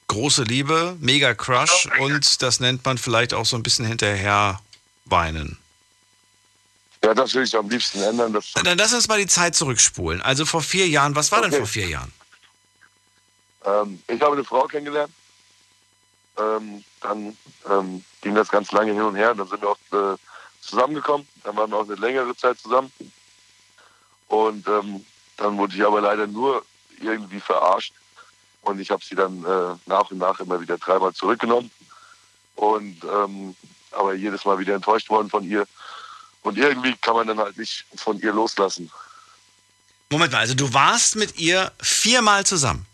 große 0.08 0.44
Liebe, 0.44 0.96
mega 1.00 1.34
Crush 1.34 1.88
und 1.98 2.42
das 2.42 2.60
nennt 2.60 2.84
man 2.84 2.98
vielleicht 2.98 3.34
auch 3.34 3.46
so 3.46 3.56
ein 3.56 3.62
bisschen 3.62 3.86
hinterher 3.86 4.60
weinen. 5.04 5.58
Ja, 7.06 7.14
das 7.14 7.32
will 7.34 7.44
ich 7.44 7.56
am 7.56 7.68
liebsten 7.70 8.02
ändern. 8.02 8.32
Das, 8.32 8.50
Dann 8.64 8.76
lass 8.76 8.92
uns 8.92 9.06
mal 9.06 9.16
die 9.18 9.28
Zeit 9.28 9.54
zurückspulen. 9.54 10.20
Also 10.22 10.44
vor 10.44 10.60
vier 10.60 10.88
Jahren, 10.88 11.14
was 11.14 11.30
war 11.30 11.40
denn 11.40 11.50
Okay. 11.50 11.58
vor 11.58 11.66
vier 11.68 11.88
Jahren? 11.88 12.12
ähm, 13.64 14.02
ich 14.08 14.20
habe 14.20 14.32
eine 14.32 14.42
Frau 14.42 14.64
kennengelernt. 14.66 15.12
Ähm, 16.36 16.82
dann 17.00 17.36
ähm, 17.70 18.04
ging 18.22 18.34
das 18.34 18.48
ganz 18.48 18.72
lange 18.72 18.92
hin 18.92 19.02
und 19.02 19.14
her. 19.14 19.36
Dann 19.36 19.46
sind 19.46 19.62
wir 19.62 19.68
auch 19.68 20.14
äh, 20.14 20.16
zusammengekommen. 20.60 21.28
Dann 21.44 21.54
waren 21.56 21.70
wir 21.70 21.76
auch 21.76 21.84
eine 21.88 21.94
längere 21.94 22.34
Zeit 22.36 22.58
zusammen. 22.58 22.90
Und 24.26 24.66
ähm, 24.66 25.04
dann 25.36 25.56
wurde 25.58 25.76
ich 25.76 25.84
aber 25.86 26.00
leider 26.00 26.26
nur 26.26 26.64
irgendwie 27.00 27.38
verarscht. 27.38 27.94
Und 28.62 28.80
ich 28.80 28.90
habe 28.90 29.04
sie 29.04 29.14
dann 29.14 29.44
äh, 29.44 29.76
nach 29.86 30.10
und 30.10 30.18
nach 30.18 30.40
immer 30.40 30.60
wieder 30.60 30.76
dreimal 30.76 31.12
zurückgenommen. 31.14 31.70
Und 32.56 32.96
ähm, 33.04 33.54
aber 33.92 34.14
jedes 34.14 34.44
Mal 34.44 34.58
wieder 34.58 34.74
enttäuscht 34.74 35.08
worden 35.08 35.30
von 35.30 35.44
ihr. 35.44 35.68
Und 36.46 36.58
irgendwie 36.58 36.94
kann 37.02 37.16
man 37.16 37.26
dann 37.26 37.40
halt 37.40 37.58
nicht 37.58 37.84
von 37.96 38.20
ihr 38.20 38.32
loslassen. 38.32 38.88
Moment 40.10 40.30
mal, 40.30 40.38
also 40.38 40.54
du 40.54 40.72
warst 40.72 41.16
mit 41.16 41.38
ihr 41.38 41.72
viermal 41.82 42.46
zusammen. 42.46 42.86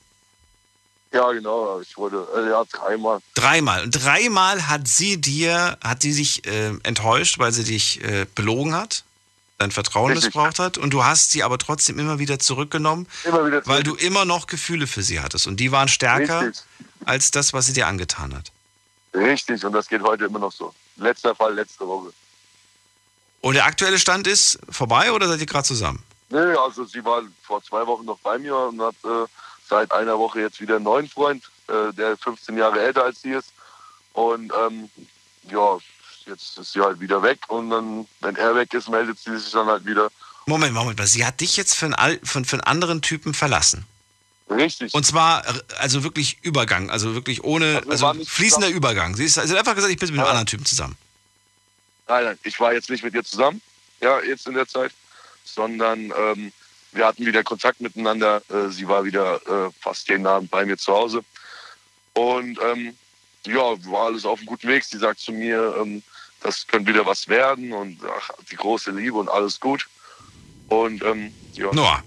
Ja, 1.12 1.30
genau. 1.32 1.78
Ich 1.82 1.98
wurde, 1.98 2.26
äh, 2.34 2.48
ja, 2.48 2.64
dreimal. 2.64 3.20
Dreimal. 3.34 3.82
Und 3.82 3.90
dreimal 3.90 4.68
hat 4.68 4.88
sie 4.88 5.20
dir, 5.20 5.76
hat 5.84 6.00
sie 6.00 6.12
sich 6.12 6.46
äh, 6.46 6.72
enttäuscht, 6.82 7.38
weil 7.38 7.52
sie 7.52 7.64
dich 7.64 8.02
äh, 8.02 8.24
belogen 8.34 8.74
hat, 8.74 9.04
dein 9.58 9.70
Vertrauen 9.70 10.12
Richtig. 10.12 10.34
missbraucht 10.34 10.58
hat. 10.58 10.78
Und 10.78 10.88
du 10.88 11.04
hast 11.04 11.32
sie 11.32 11.42
aber 11.42 11.58
trotzdem 11.58 11.98
immer 11.98 12.18
wieder 12.18 12.38
zurückgenommen, 12.38 13.06
Immer 13.24 13.46
wieder 13.46 13.66
weil 13.66 13.82
du 13.82 13.94
immer 13.96 14.24
noch 14.24 14.46
Gefühle 14.46 14.86
für 14.86 15.02
sie 15.02 15.20
hattest. 15.20 15.46
Und 15.46 15.58
die 15.58 15.72
waren 15.72 15.88
stärker 15.88 16.40
Richtig. 16.46 16.64
als 17.04 17.30
das, 17.32 17.52
was 17.52 17.66
sie 17.66 17.74
dir 17.74 17.86
angetan 17.86 18.34
hat. 18.34 18.50
Richtig, 19.12 19.62
und 19.62 19.74
das 19.74 19.88
geht 19.88 20.00
heute 20.00 20.24
immer 20.24 20.38
noch 20.38 20.52
so. 20.52 20.72
Letzter 20.96 21.34
Fall, 21.34 21.52
letzte 21.52 21.86
Woche. 21.86 22.14
Und 23.42 23.54
der 23.54 23.66
aktuelle 23.66 23.98
Stand 23.98 24.26
ist 24.26 24.58
vorbei 24.70 25.12
oder 25.12 25.28
seid 25.28 25.40
ihr 25.40 25.46
gerade 25.46 25.66
zusammen? 25.66 26.02
Nee, 26.30 26.38
also 26.38 26.84
sie 26.84 27.04
war 27.04 27.22
vor 27.42 27.62
zwei 27.62 27.86
Wochen 27.86 28.06
noch 28.06 28.18
bei 28.20 28.38
mir 28.38 28.56
und 28.56 28.80
hat 28.80 28.94
äh, 29.04 29.26
seit 29.68 29.92
einer 29.92 30.18
Woche 30.18 30.40
jetzt 30.40 30.60
wieder 30.60 30.76
einen 30.76 30.84
neuen 30.84 31.08
Freund, 31.08 31.44
äh, 31.68 31.92
der 31.92 32.16
15 32.16 32.56
Jahre 32.56 32.80
älter 32.80 33.04
als 33.04 33.20
sie 33.20 33.32
ist. 33.32 33.52
Und 34.14 34.52
ähm, 34.66 34.88
ja, 35.50 35.76
jetzt 36.26 36.56
ist 36.56 36.72
sie 36.72 36.80
halt 36.80 37.00
wieder 37.00 37.22
weg 37.22 37.40
und 37.48 37.70
dann, 37.70 38.06
wenn 38.20 38.36
er 38.36 38.54
weg 38.54 38.72
ist, 38.74 38.88
meldet 38.88 39.18
sie 39.18 39.36
sich 39.36 39.50
dann 39.52 39.66
halt 39.66 39.84
wieder. 39.84 40.08
Moment, 40.46 40.72
Moment 40.72 40.98
mal. 40.98 41.06
Sie 41.06 41.26
hat 41.26 41.40
dich 41.40 41.56
jetzt 41.56 41.74
für 41.74 41.86
einen, 41.86 42.18
für, 42.24 42.44
für 42.44 42.56
einen 42.56 42.64
anderen 42.64 43.02
Typen 43.02 43.34
verlassen. 43.34 43.84
Richtig. 44.48 44.94
Und 44.94 45.04
zwar, 45.04 45.46
äh, 45.46 45.52
also 45.78 46.04
wirklich 46.04 46.38
Übergang, 46.42 46.90
also 46.90 47.14
wirklich 47.14 47.42
ohne, 47.42 47.82
Also 47.88 48.06
also 48.06 48.24
fließender 48.24 48.68
zusammen. 48.68 48.76
Übergang. 48.76 49.16
Sie, 49.16 49.24
ist, 49.24 49.34
sie 49.34 49.40
hat 49.40 49.58
einfach 49.58 49.74
gesagt, 49.74 49.92
ich 49.92 49.98
bin 49.98 50.10
mit 50.10 50.18
einem 50.20 50.28
anderen 50.28 50.46
Typen 50.46 50.64
zusammen. 50.64 50.96
Nein, 52.12 52.24
nein, 52.24 52.38
ich 52.44 52.60
war 52.60 52.74
jetzt 52.74 52.90
nicht 52.90 53.02
mit 53.02 53.14
ihr 53.14 53.24
zusammen, 53.24 53.62
ja, 54.02 54.20
jetzt 54.20 54.46
in 54.46 54.52
der 54.52 54.68
Zeit, 54.68 54.92
sondern 55.44 56.12
ähm, 56.14 56.52
wir 56.92 57.06
hatten 57.06 57.24
wieder 57.24 57.42
Kontakt 57.42 57.80
miteinander. 57.80 58.42
Äh, 58.50 58.68
sie 58.68 58.86
war 58.86 59.02
wieder 59.04 59.36
äh, 59.46 59.70
fast 59.80 60.10
jeden 60.10 60.26
Abend 60.26 60.50
bei 60.50 60.66
mir 60.66 60.76
zu 60.76 60.92
Hause. 60.92 61.24
Und 62.12 62.58
ähm, 62.70 62.94
ja, 63.46 63.62
war 63.90 64.08
alles 64.08 64.26
auf 64.26 64.40
einem 64.40 64.46
guten 64.46 64.68
Weg. 64.68 64.84
Sie 64.84 64.98
sagt 64.98 65.20
zu 65.20 65.32
mir, 65.32 65.74
ähm, 65.80 66.02
das 66.42 66.66
könnte 66.66 66.92
wieder 66.92 67.06
was 67.06 67.28
werden 67.28 67.72
und 67.72 67.98
ach, 68.04 68.28
die 68.50 68.56
große 68.56 68.90
Liebe 68.90 69.16
und 69.16 69.30
alles 69.30 69.58
gut. 69.58 69.88
Und 70.68 71.02
ähm, 71.02 71.32
ja. 71.54 71.72
Noah, 71.72 72.02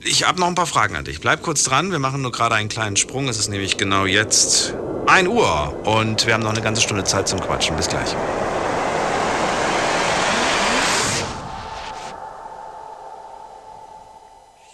ich 0.00 0.26
habe 0.26 0.40
noch 0.40 0.48
ein 0.48 0.56
paar 0.56 0.66
Fragen 0.66 0.96
an 0.96 1.04
dich. 1.04 1.20
Bleib 1.20 1.42
kurz 1.42 1.62
dran, 1.62 1.92
wir 1.92 2.00
machen 2.00 2.20
nur 2.20 2.32
gerade 2.32 2.56
einen 2.56 2.68
kleinen 2.68 2.96
Sprung. 2.96 3.28
Es 3.28 3.38
ist 3.38 3.48
nämlich 3.48 3.76
genau 3.76 4.06
jetzt 4.06 4.74
1 5.06 5.28
Uhr 5.28 5.86
und 5.86 6.26
wir 6.26 6.34
haben 6.34 6.42
noch 6.42 6.50
eine 6.50 6.62
ganze 6.62 6.82
Stunde 6.82 7.04
Zeit 7.04 7.28
zum 7.28 7.40
Quatschen. 7.40 7.76
Bis 7.76 7.86
gleich. 7.86 8.16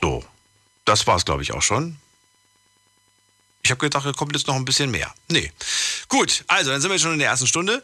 So, 0.03 0.20
das 0.93 1.07
war's, 1.07 1.24
glaube 1.24 1.43
ich, 1.43 1.53
auch 1.53 1.62
schon. 1.62 1.97
Ich 3.64 3.70
habe 3.70 3.78
gedacht, 3.78 4.05
da 4.05 4.12
kommt 4.12 4.34
jetzt 4.34 4.47
noch 4.49 4.57
ein 4.57 4.64
bisschen 4.64 4.90
mehr. 4.90 5.14
Nee. 5.28 5.51
Gut, 6.09 6.45
also 6.49 6.70
dann 6.70 6.80
sind 6.80 6.90
wir 6.90 6.99
schon 6.99 7.12
in 7.12 7.20
der 7.20 7.28
ersten 7.28 7.47
Stunde. 7.47 7.82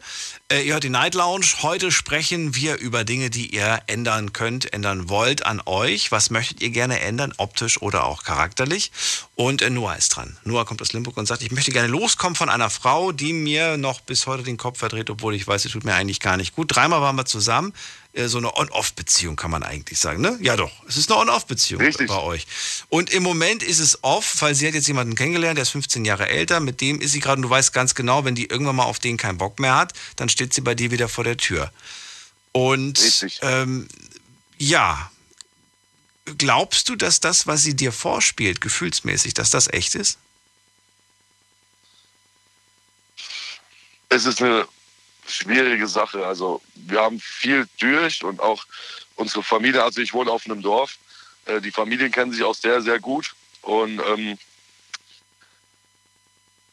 Äh, 0.51 0.63
ihr 0.63 0.73
hört 0.73 0.83
die 0.83 0.89
Night 0.89 1.15
Lounge. 1.15 1.45
Heute 1.61 1.91
sprechen 1.91 2.53
wir 2.53 2.77
über 2.77 3.05
Dinge, 3.05 3.29
die 3.29 3.55
ihr 3.55 3.81
ändern 3.87 4.33
könnt, 4.33 4.71
ändern 4.73 5.09
wollt 5.09 5.45
an 5.45 5.61
euch. 5.65 6.11
Was 6.11 6.29
möchtet 6.29 6.61
ihr 6.61 6.69
gerne 6.69 6.99
ändern, 6.99 7.33
optisch 7.37 7.81
oder 7.81 8.03
auch 8.03 8.23
charakterlich? 8.23 8.91
Und 9.35 9.61
äh, 9.61 9.69
Noah 9.69 9.95
ist 9.95 10.09
dran. 10.09 10.37
Noah 10.43 10.65
kommt 10.65 10.81
aus 10.81 10.93
Limburg 10.93 11.17
und 11.17 11.27
sagt, 11.27 11.41
ich 11.41 11.51
möchte 11.51 11.71
gerne 11.71 11.87
loskommen 11.87 12.35
von 12.35 12.49
einer 12.49 12.69
Frau, 12.69 13.13
die 13.13 13.33
mir 13.33 13.77
noch 13.77 14.01
bis 14.01 14.27
heute 14.27 14.43
den 14.43 14.57
Kopf 14.57 14.79
verdreht, 14.79 15.09
obwohl 15.09 15.33
ich 15.33 15.47
weiß, 15.47 15.63
sie 15.63 15.69
tut 15.69 15.85
mir 15.85 15.95
eigentlich 15.95 16.19
gar 16.19 16.37
nicht 16.37 16.55
gut. 16.55 16.75
Dreimal 16.75 17.01
waren 17.01 17.15
wir 17.15 17.25
zusammen. 17.25 17.73
Äh, 18.13 18.27
So 18.27 18.37
eine 18.37 18.55
On-Off-Beziehung 18.55 19.35
kann 19.35 19.51
man 19.51 19.63
eigentlich 19.63 19.99
sagen, 19.99 20.21
ne? 20.21 20.37
Ja 20.41 20.55
doch, 20.55 20.71
es 20.87 20.97
ist 20.97 21.11
eine 21.11 21.19
On-Off-Beziehung 21.19 21.81
bei 22.07 22.19
euch. 22.19 22.47
Und 22.89 23.11
im 23.11 23.23
Moment 23.23 23.63
ist 23.63 23.79
es 23.79 24.03
off, 24.03 24.41
weil 24.41 24.55
sie 24.55 24.67
hat 24.67 24.73
jetzt 24.73 24.87
jemanden 24.87 25.15
kennengelernt, 25.15 25.57
der 25.57 25.63
ist 25.63 25.69
15 25.69 26.05
Jahre 26.05 26.27
älter, 26.27 26.59
mit 26.59 26.81
dem 26.81 27.01
ist 27.01 27.11
sie 27.11 27.19
gerade, 27.19 27.37
und 27.37 27.43
du 27.43 27.49
weißt 27.49 27.73
ganz 27.73 27.95
genau, 27.95 28.25
wenn 28.25 28.35
die 28.35 28.45
irgendwann 28.45 28.75
mal 28.75 28.85
auf 28.85 28.99
den 28.99 29.17
keinen 29.17 29.37
Bock 29.37 29.59
mehr 29.59 29.75
hat, 29.75 29.93
dann 30.15 30.29
steht 30.29 30.53
sie 30.53 30.61
bei 30.61 30.75
dir 30.75 30.91
wieder 30.91 31.09
vor 31.09 31.23
der 31.23 31.37
Tür. 31.37 31.71
Und 32.51 32.99
ähm, 33.41 33.87
ja, 34.57 35.11
glaubst 36.37 36.89
du, 36.89 36.95
dass 36.95 37.19
das, 37.19 37.47
was 37.47 37.63
sie 37.63 37.75
dir 37.75 37.91
vorspielt, 37.91 38.61
gefühlsmäßig, 38.61 39.33
dass 39.33 39.51
das 39.51 39.67
echt 39.67 39.95
ist? 39.95 40.17
es 44.09 44.25
ist 44.25 44.41
eine 44.41 44.67
schwierige 45.29 45.87
Sache. 45.87 46.25
Also 46.25 46.61
wir 46.75 47.01
haben 47.01 47.19
viel 47.19 47.67
durch 47.79 48.23
und 48.23 48.39
auch 48.39 48.65
unsere 49.15 49.43
Familie, 49.43 49.83
also 49.83 50.01
ich 50.01 50.13
wohne 50.13 50.31
auf 50.31 50.45
einem 50.45 50.61
Dorf, 50.61 50.97
äh, 51.45 51.61
die 51.61 51.71
Familien 51.71 52.11
kennen 52.11 52.31
sich 52.31 52.43
auch 52.43 52.55
sehr, 52.55 52.81
sehr 52.81 52.99
gut. 52.99 53.35
Und 53.61 54.01
ähm, 54.07 54.37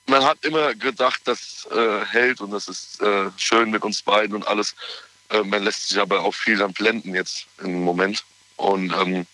man 0.07 0.25
hat 0.25 0.45
immer 0.45 0.75
gedacht, 0.75 1.23
das 1.25 1.67
äh, 1.71 2.05
hält 2.07 2.41
und 2.41 2.53
das 2.53 2.69
ist 2.69 3.01
äh, 3.01 3.31
schön 3.37 3.71
mit 3.71 3.83
uns 3.83 4.03
beiden 4.03 4.37
und 4.37 4.47
alles. 4.47 4.75
Äh, 5.31 5.43
man 5.43 5.65
lässt 5.65 5.89
sich 5.89 5.99
aber 5.99 6.23
auch 6.23 6.35
viel 6.35 6.57
dann 6.57 6.73
blenden 6.73 7.15
jetzt 7.15 7.47
im 7.59 7.83
Moment. 7.83 8.25
Und 8.57 8.93
ähm, 8.93 9.27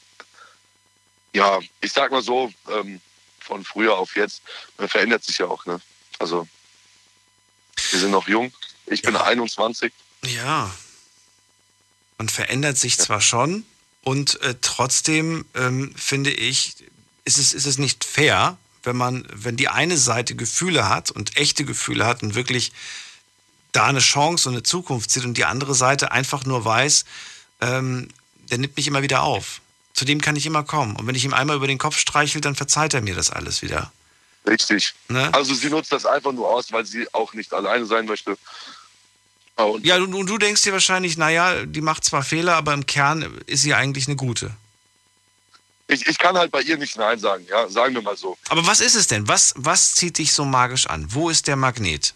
ja, 1.34 1.60
ich 1.80 1.92
sag 1.92 2.10
mal 2.10 2.22
so, 2.22 2.52
ähm, 2.70 3.00
von 3.40 3.64
früher 3.64 3.98
auf 3.98 4.16
jetzt, 4.16 4.42
man 4.78 4.88
verändert 4.88 5.24
sich 5.24 5.38
ja 5.38 5.46
auch. 5.46 5.66
Ne? 5.66 5.80
Also 6.18 6.46
wir 7.90 7.98
sind 7.98 8.10
noch 8.10 8.28
jung. 8.28 8.52
Ich 8.86 9.02
bin 9.02 9.16
21. 9.16 9.92
Ja. 10.24 10.70
Man 12.18 12.28
verändert 12.28 12.78
sich 12.78 12.98
zwar 12.98 13.20
schon 13.20 13.64
und 14.02 14.40
äh, 14.42 14.54
trotzdem 14.60 15.44
ähm, 15.54 15.94
finde 15.96 16.30
ich, 16.30 16.76
ist 17.24 17.38
es, 17.38 17.52
ist 17.52 17.66
es 17.66 17.78
nicht 17.78 18.04
fair, 18.04 18.56
wenn 18.82 18.96
man, 18.96 19.26
wenn 19.32 19.56
die 19.56 19.68
eine 19.68 19.96
Seite 19.96 20.34
Gefühle 20.34 20.88
hat 20.88 21.10
und 21.10 21.36
echte 21.36 21.64
Gefühle 21.64 22.06
hat 22.06 22.22
und 22.22 22.34
wirklich 22.34 22.72
da 23.72 23.86
eine 23.86 24.00
Chance 24.00 24.48
und 24.48 24.56
eine 24.56 24.62
Zukunft 24.62 25.10
sieht 25.10 25.24
und 25.24 25.36
die 25.36 25.44
andere 25.44 25.74
Seite 25.74 26.12
einfach 26.12 26.44
nur 26.44 26.64
weiß, 26.64 27.04
ähm, 27.60 28.08
der 28.50 28.58
nimmt 28.58 28.76
mich 28.76 28.86
immer 28.86 29.02
wieder 29.02 29.22
auf. 29.22 29.60
Zu 29.94 30.04
dem 30.04 30.20
kann 30.20 30.36
ich 30.36 30.46
immer 30.46 30.62
kommen. 30.62 30.96
Und 30.96 31.06
wenn 31.06 31.14
ich 31.14 31.24
ihm 31.24 31.34
einmal 31.34 31.56
über 31.56 31.66
den 31.66 31.78
Kopf 31.78 31.98
streichel, 31.98 32.40
dann 32.40 32.54
verzeiht 32.54 32.94
er 32.94 33.02
mir 33.02 33.14
das 33.14 33.30
alles 33.30 33.62
wieder. 33.62 33.92
Richtig. 34.46 34.94
Ne? 35.08 35.32
Also 35.32 35.54
sie 35.54 35.70
nutzt 35.70 35.92
das 35.92 36.04
einfach 36.04 36.32
nur 36.32 36.48
aus, 36.48 36.72
weil 36.72 36.84
sie 36.84 37.06
auch 37.14 37.32
nicht 37.32 37.52
alleine 37.52 37.86
sein 37.86 38.06
möchte. 38.06 38.36
Und 39.56 39.84
Ja, 39.84 39.96
und, 39.96 40.14
und 40.14 40.26
du 40.26 40.38
denkst 40.38 40.62
dir 40.62 40.72
wahrscheinlich, 40.72 41.16
naja, 41.16 41.64
die 41.64 41.80
macht 41.80 42.04
zwar 42.04 42.22
Fehler, 42.22 42.56
aber 42.56 42.72
im 42.74 42.86
Kern 42.86 43.40
ist 43.46 43.62
sie 43.62 43.74
eigentlich 43.74 44.08
eine 44.08 44.16
gute. 44.16 44.54
ich, 45.88 46.06
ich 46.06 46.18
kann 46.18 46.36
halt 46.36 46.50
bei 46.50 46.62
ihr 46.62 46.78
nicht 46.78 46.96
Nein 46.96 47.18
sagen, 47.18 47.46
ja, 47.48 47.68
sagen 47.68 47.94
wir 47.94 48.02
mal 48.02 48.16
so. 48.16 48.36
Aber 48.48 48.66
was 48.66 48.80
ist 48.80 48.94
es 48.94 49.06
denn? 49.06 49.28
Was, 49.28 49.52
was 49.56 49.94
zieht 49.94 50.18
dich 50.18 50.32
so 50.32 50.44
magisch 50.44 50.86
an? 50.86 51.06
Wo 51.10 51.28
ist 51.28 51.46
der 51.46 51.56
Magnet? 51.56 52.14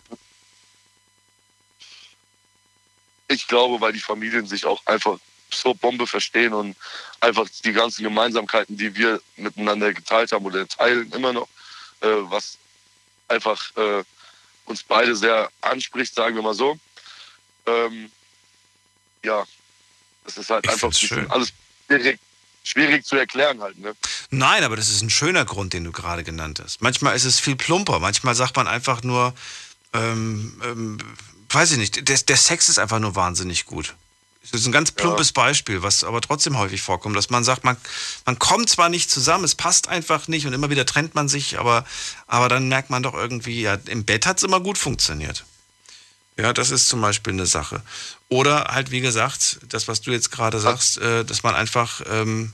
Ich 3.28 3.46
glaube, 3.46 3.80
weil 3.80 3.92
die 3.92 4.00
Familien 4.00 4.46
sich 4.46 4.64
auch 4.64 4.84
einfach 4.86 5.18
so 5.52 5.74
Bombe 5.74 6.06
verstehen 6.06 6.52
und 6.52 6.76
einfach 7.20 7.48
die 7.64 7.72
ganzen 7.72 8.02
Gemeinsamkeiten, 8.02 8.76
die 8.76 8.94
wir 8.94 9.20
miteinander 9.36 9.92
geteilt 9.92 10.32
haben 10.32 10.44
oder 10.44 10.66
teilen 10.66 11.10
immer 11.12 11.32
noch, 11.32 11.48
äh, 12.00 12.08
was 12.30 12.58
einfach 13.28 13.76
äh, 13.76 14.04
uns 14.66 14.82
beide 14.82 15.16
sehr 15.16 15.50
anspricht, 15.60 16.14
sagen 16.14 16.34
wir 16.34 16.42
mal 16.42 16.54
so. 16.54 16.78
Ähm, 17.66 18.10
ja, 19.24 19.44
das 20.24 20.36
ist 20.36 20.50
halt 20.50 20.68
einfach 20.68 20.92
ein 20.92 21.30
alles 21.30 21.52
schwierig, 21.86 22.18
schwierig 22.64 23.04
zu 23.04 23.16
erklären 23.16 23.60
halt. 23.60 23.78
Ne? 23.78 23.94
Nein, 24.30 24.64
aber 24.64 24.76
das 24.76 24.88
ist 24.88 25.02
ein 25.02 25.10
schöner 25.10 25.44
Grund, 25.44 25.72
den 25.72 25.84
du 25.84 25.92
gerade 25.92 26.24
genannt 26.24 26.60
hast. 26.62 26.82
Manchmal 26.82 27.16
ist 27.16 27.24
es 27.24 27.40
viel 27.40 27.56
plumper. 27.56 27.98
Manchmal 28.00 28.34
sagt 28.34 28.56
man 28.56 28.66
einfach 28.68 29.02
nur, 29.02 29.34
ähm, 29.92 30.60
ähm, 30.64 30.98
weiß 31.48 31.72
ich 31.72 31.78
nicht, 31.78 32.08
der, 32.08 32.18
der 32.18 32.36
Sex 32.36 32.68
ist 32.68 32.78
einfach 32.78 32.98
nur 32.98 33.14
wahnsinnig 33.14 33.66
gut. 33.66 33.94
Das 34.52 34.60
ist 34.60 34.66
ein 34.66 34.72
ganz 34.72 34.92
plumpes 34.92 35.32
Beispiel, 35.32 35.82
was 35.82 36.04
aber 36.04 36.20
trotzdem 36.20 36.58
häufig 36.58 36.82
vorkommt, 36.82 37.16
dass 37.16 37.30
man 37.30 37.44
sagt, 37.44 37.64
man, 37.64 37.76
man 38.24 38.38
kommt 38.38 38.68
zwar 38.68 38.88
nicht 38.88 39.10
zusammen, 39.10 39.44
es 39.44 39.54
passt 39.54 39.88
einfach 39.88 40.28
nicht 40.28 40.46
und 40.46 40.52
immer 40.52 40.70
wieder 40.70 40.86
trennt 40.86 41.14
man 41.14 41.28
sich, 41.28 41.58
aber, 41.58 41.84
aber 42.26 42.48
dann 42.48 42.68
merkt 42.68 42.90
man 42.90 43.02
doch 43.02 43.14
irgendwie, 43.14 43.62
ja, 43.62 43.78
im 43.86 44.04
Bett 44.04 44.26
hat 44.26 44.38
es 44.38 44.42
immer 44.42 44.60
gut 44.60 44.78
funktioniert. 44.78 45.44
Ja, 46.38 46.52
das 46.52 46.70
ist 46.70 46.88
zum 46.88 47.00
Beispiel 47.00 47.32
eine 47.32 47.46
Sache. 47.46 47.82
Oder 48.28 48.64
halt, 48.64 48.90
wie 48.90 49.00
gesagt, 49.00 49.58
das, 49.68 49.88
was 49.88 50.02
du 50.02 50.10
jetzt 50.10 50.30
gerade 50.30 50.60
sagst, 50.60 50.98
äh, 50.98 51.24
dass 51.24 51.42
man 51.42 51.54
einfach 51.54 52.02
ähm, 52.10 52.52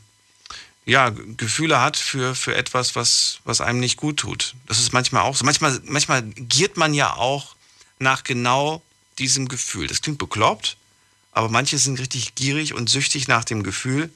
ja, 0.84 1.11
Gefühle 1.11 1.80
hat 1.80 1.97
für, 1.97 2.34
für 2.34 2.55
etwas, 2.55 2.97
was, 2.97 3.40
was 3.45 3.61
einem 3.61 3.80
nicht 3.80 3.97
gut 3.97 4.18
tut. 4.18 4.55
Das 4.66 4.78
ist 4.78 4.93
manchmal 4.93 5.22
auch 5.22 5.36
so. 5.36 5.45
Manchmal, 5.45 5.80
manchmal 5.84 6.22
giert 6.22 6.76
man 6.76 6.95
ja 6.95 7.14
auch 7.14 7.55
nach 7.99 8.24
genau 8.24 8.82
diesem 9.18 9.49
Gefühl. 9.49 9.86
Das 9.86 10.01
klingt 10.01 10.18
bekloppt, 10.18 10.76
aber 11.32 11.48
manche 11.48 11.78
sind 11.78 11.98
richtig 11.98 12.34
gierig 12.34 12.74
und 12.74 12.88
süchtig 12.88 13.28
nach 13.28 13.44
dem 13.44 13.62
Gefühl, 13.62 14.10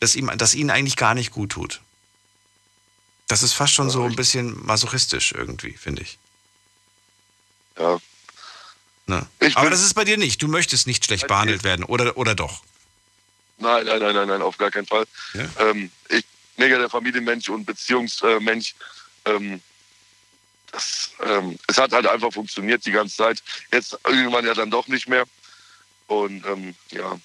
dass, 0.00 0.16
ihm, 0.16 0.30
dass 0.36 0.54
ihnen 0.54 0.70
eigentlich 0.70 0.96
gar 0.96 1.14
nicht 1.14 1.30
gut 1.30 1.52
tut. 1.52 1.80
Das 3.28 3.42
ist 3.42 3.52
fast 3.52 3.72
schon 3.72 3.88
so 3.88 4.02
ein 4.02 4.16
bisschen 4.16 4.64
masochistisch 4.64 5.32
irgendwie, 5.32 5.72
finde 5.72 6.02
ich. 6.02 6.18
Ja. 7.78 7.98
Ne? 9.06 9.26
Aber 9.54 9.70
das 9.70 9.82
ist 9.82 9.94
bei 9.94 10.04
dir 10.04 10.16
nicht. 10.16 10.42
Du 10.42 10.48
möchtest 10.48 10.86
nicht 10.86 11.04
schlecht 11.04 11.26
behandelt 11.26 11.64
werden, 11.64 11.84
oder, 11.84 12.16
oder 12.16 12.34
doch? 12.34 12.62
Nein, 13.58 13.86
nein, 13.86 14.00
nein, 14.00 14.14
nein, 14.14 14.28
nein, 14.28 14.42
auf 14.42 14.58
gar 14.58 14.70
keinen 14.70 14.86
Fall. 14.86 15.06
Ähm, 15.58 15.90
ich 16.08 16.24
mega 16.56 16.78
der 16.78 16.90
Familienmensch 16.90 17.48
und 17.48 17.64
Beziehungsmensch. 17.64 18.74
Ähm, 19.24 19.60
das, 20.72 21.10
ähm, 21.22 21.58
es 21.68 21.78
hat 21.78 21.92
halt 21.92 22.06
einfach 22.06 22.32
funktioniert 22.32 22.84
die 22.84 22.92
ganze 22.92 23.16
Zeit. 23.16 23.42
Jetzt 23.72 23.98
irgendwann 24.04 24.44
ja 24.44 24.54
dann 24.54 24.70
doch 24.70 24.88
nicht 24.88 25.08
mehr. 25.08 25.24
Und 26.06 26.44
ähm, 26.46 26.74
ja. 26.90 27.18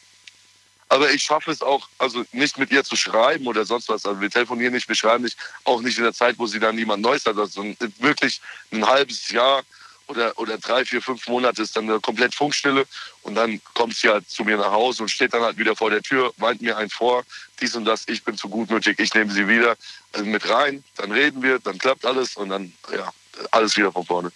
Aber 0.92 1.12
ich 1.12 1.22
schaffe 1.22 1.52
es 1.52 1.62
auch, 1.62 1.88
also 2.00 2.26
nicht 2.32 2.58
mit 2.58 2.72
ihr 2.72 2.84
zu 2.84 2.96
schreiben 2.96 3.46
oder 3.46 3.64
sonst 3.64 3.90
was. 3.90 4.06
Also 4.06 4.20
wir 4.20 4.30
telefonieren 4.30 4.74
nicht, 4.74 4.88
wir 4.88 4.96
schreiben 4.96 5.24
nicht, 5.24 5.38
auch 5.64 5.82
nicht 5.82 5.98
in 5.98 6.04
der 6.04 6.14
Zeit, 6.14 6.40
wo 6.40 6.48
sie 6.48 6.60
dann 6.60 6.76
niemand 6.76 7.04
Neues 7.04 7.26
hat, 7.26 7.36
sondern 7.52 7.94
wirklich 8.00 8.42
ein 8.72 8.86
halbes 8.86 9.30
Jahr 9.30 9.64
oder, 10.10 10.38
oder 10.40 10.58
drei, 10.58 10.84
vier, 10.84 11.02
fünf 11.02 11.28
Monate 11.28 11.62
ist 11.62 11.78
dann 11.78 11.88
eine 11.88 12.00
komplett 12.00 12.34
Funkstille 12.34 12.88
und 13.22 13.36
dann 13.36 13.62
kommt 13.76 13.96
sie 13.96 14.10
halt 14.10 14.28
zu 14.28 14.44
mir 14.44 14.58
nach 14.58 14.72
Hause 14.72 15.04
und 15.04 15.10
steht 15.10 15.34
dann 15.34 15.44
halt 15.44 15.58
wieder 15.58 15.76
vor 15.76 15.92
der 15.92 16.02
Tür, 16.02 16.34
weint 16.38 16.62
mir 16.62 16.76
ein 16.78 16.90
vor, 16.90 17.24
dies 17.62 17.76
und 17.76 17.86
das, 17.86 18.06
ich 18.08 18.24
bin 18.24 18.36
zu 18.36 18.50
gutmütig, 18.50 18.98
ich 19.00 19.14
nehme 19.14 19.32
sie 19.32 19.48
wieder 19.48 19.78
also 20.14 20.26
mit 20.26 20.50
rein, 20.50 20.84
dann 20.96 21.12
reden 21.12 21.44
wir, 21.44 21.60
dann 21.60 21.78
klappt 21.78 22.06
alles 22.06 22.36
und 22.36 22.50
dann, 22.50 22.74
ja, 22.92 23.14
alles 23.52 23.78
wieder 23.78 23.92
von 23.92 24.06
vorne. 24.06 24.32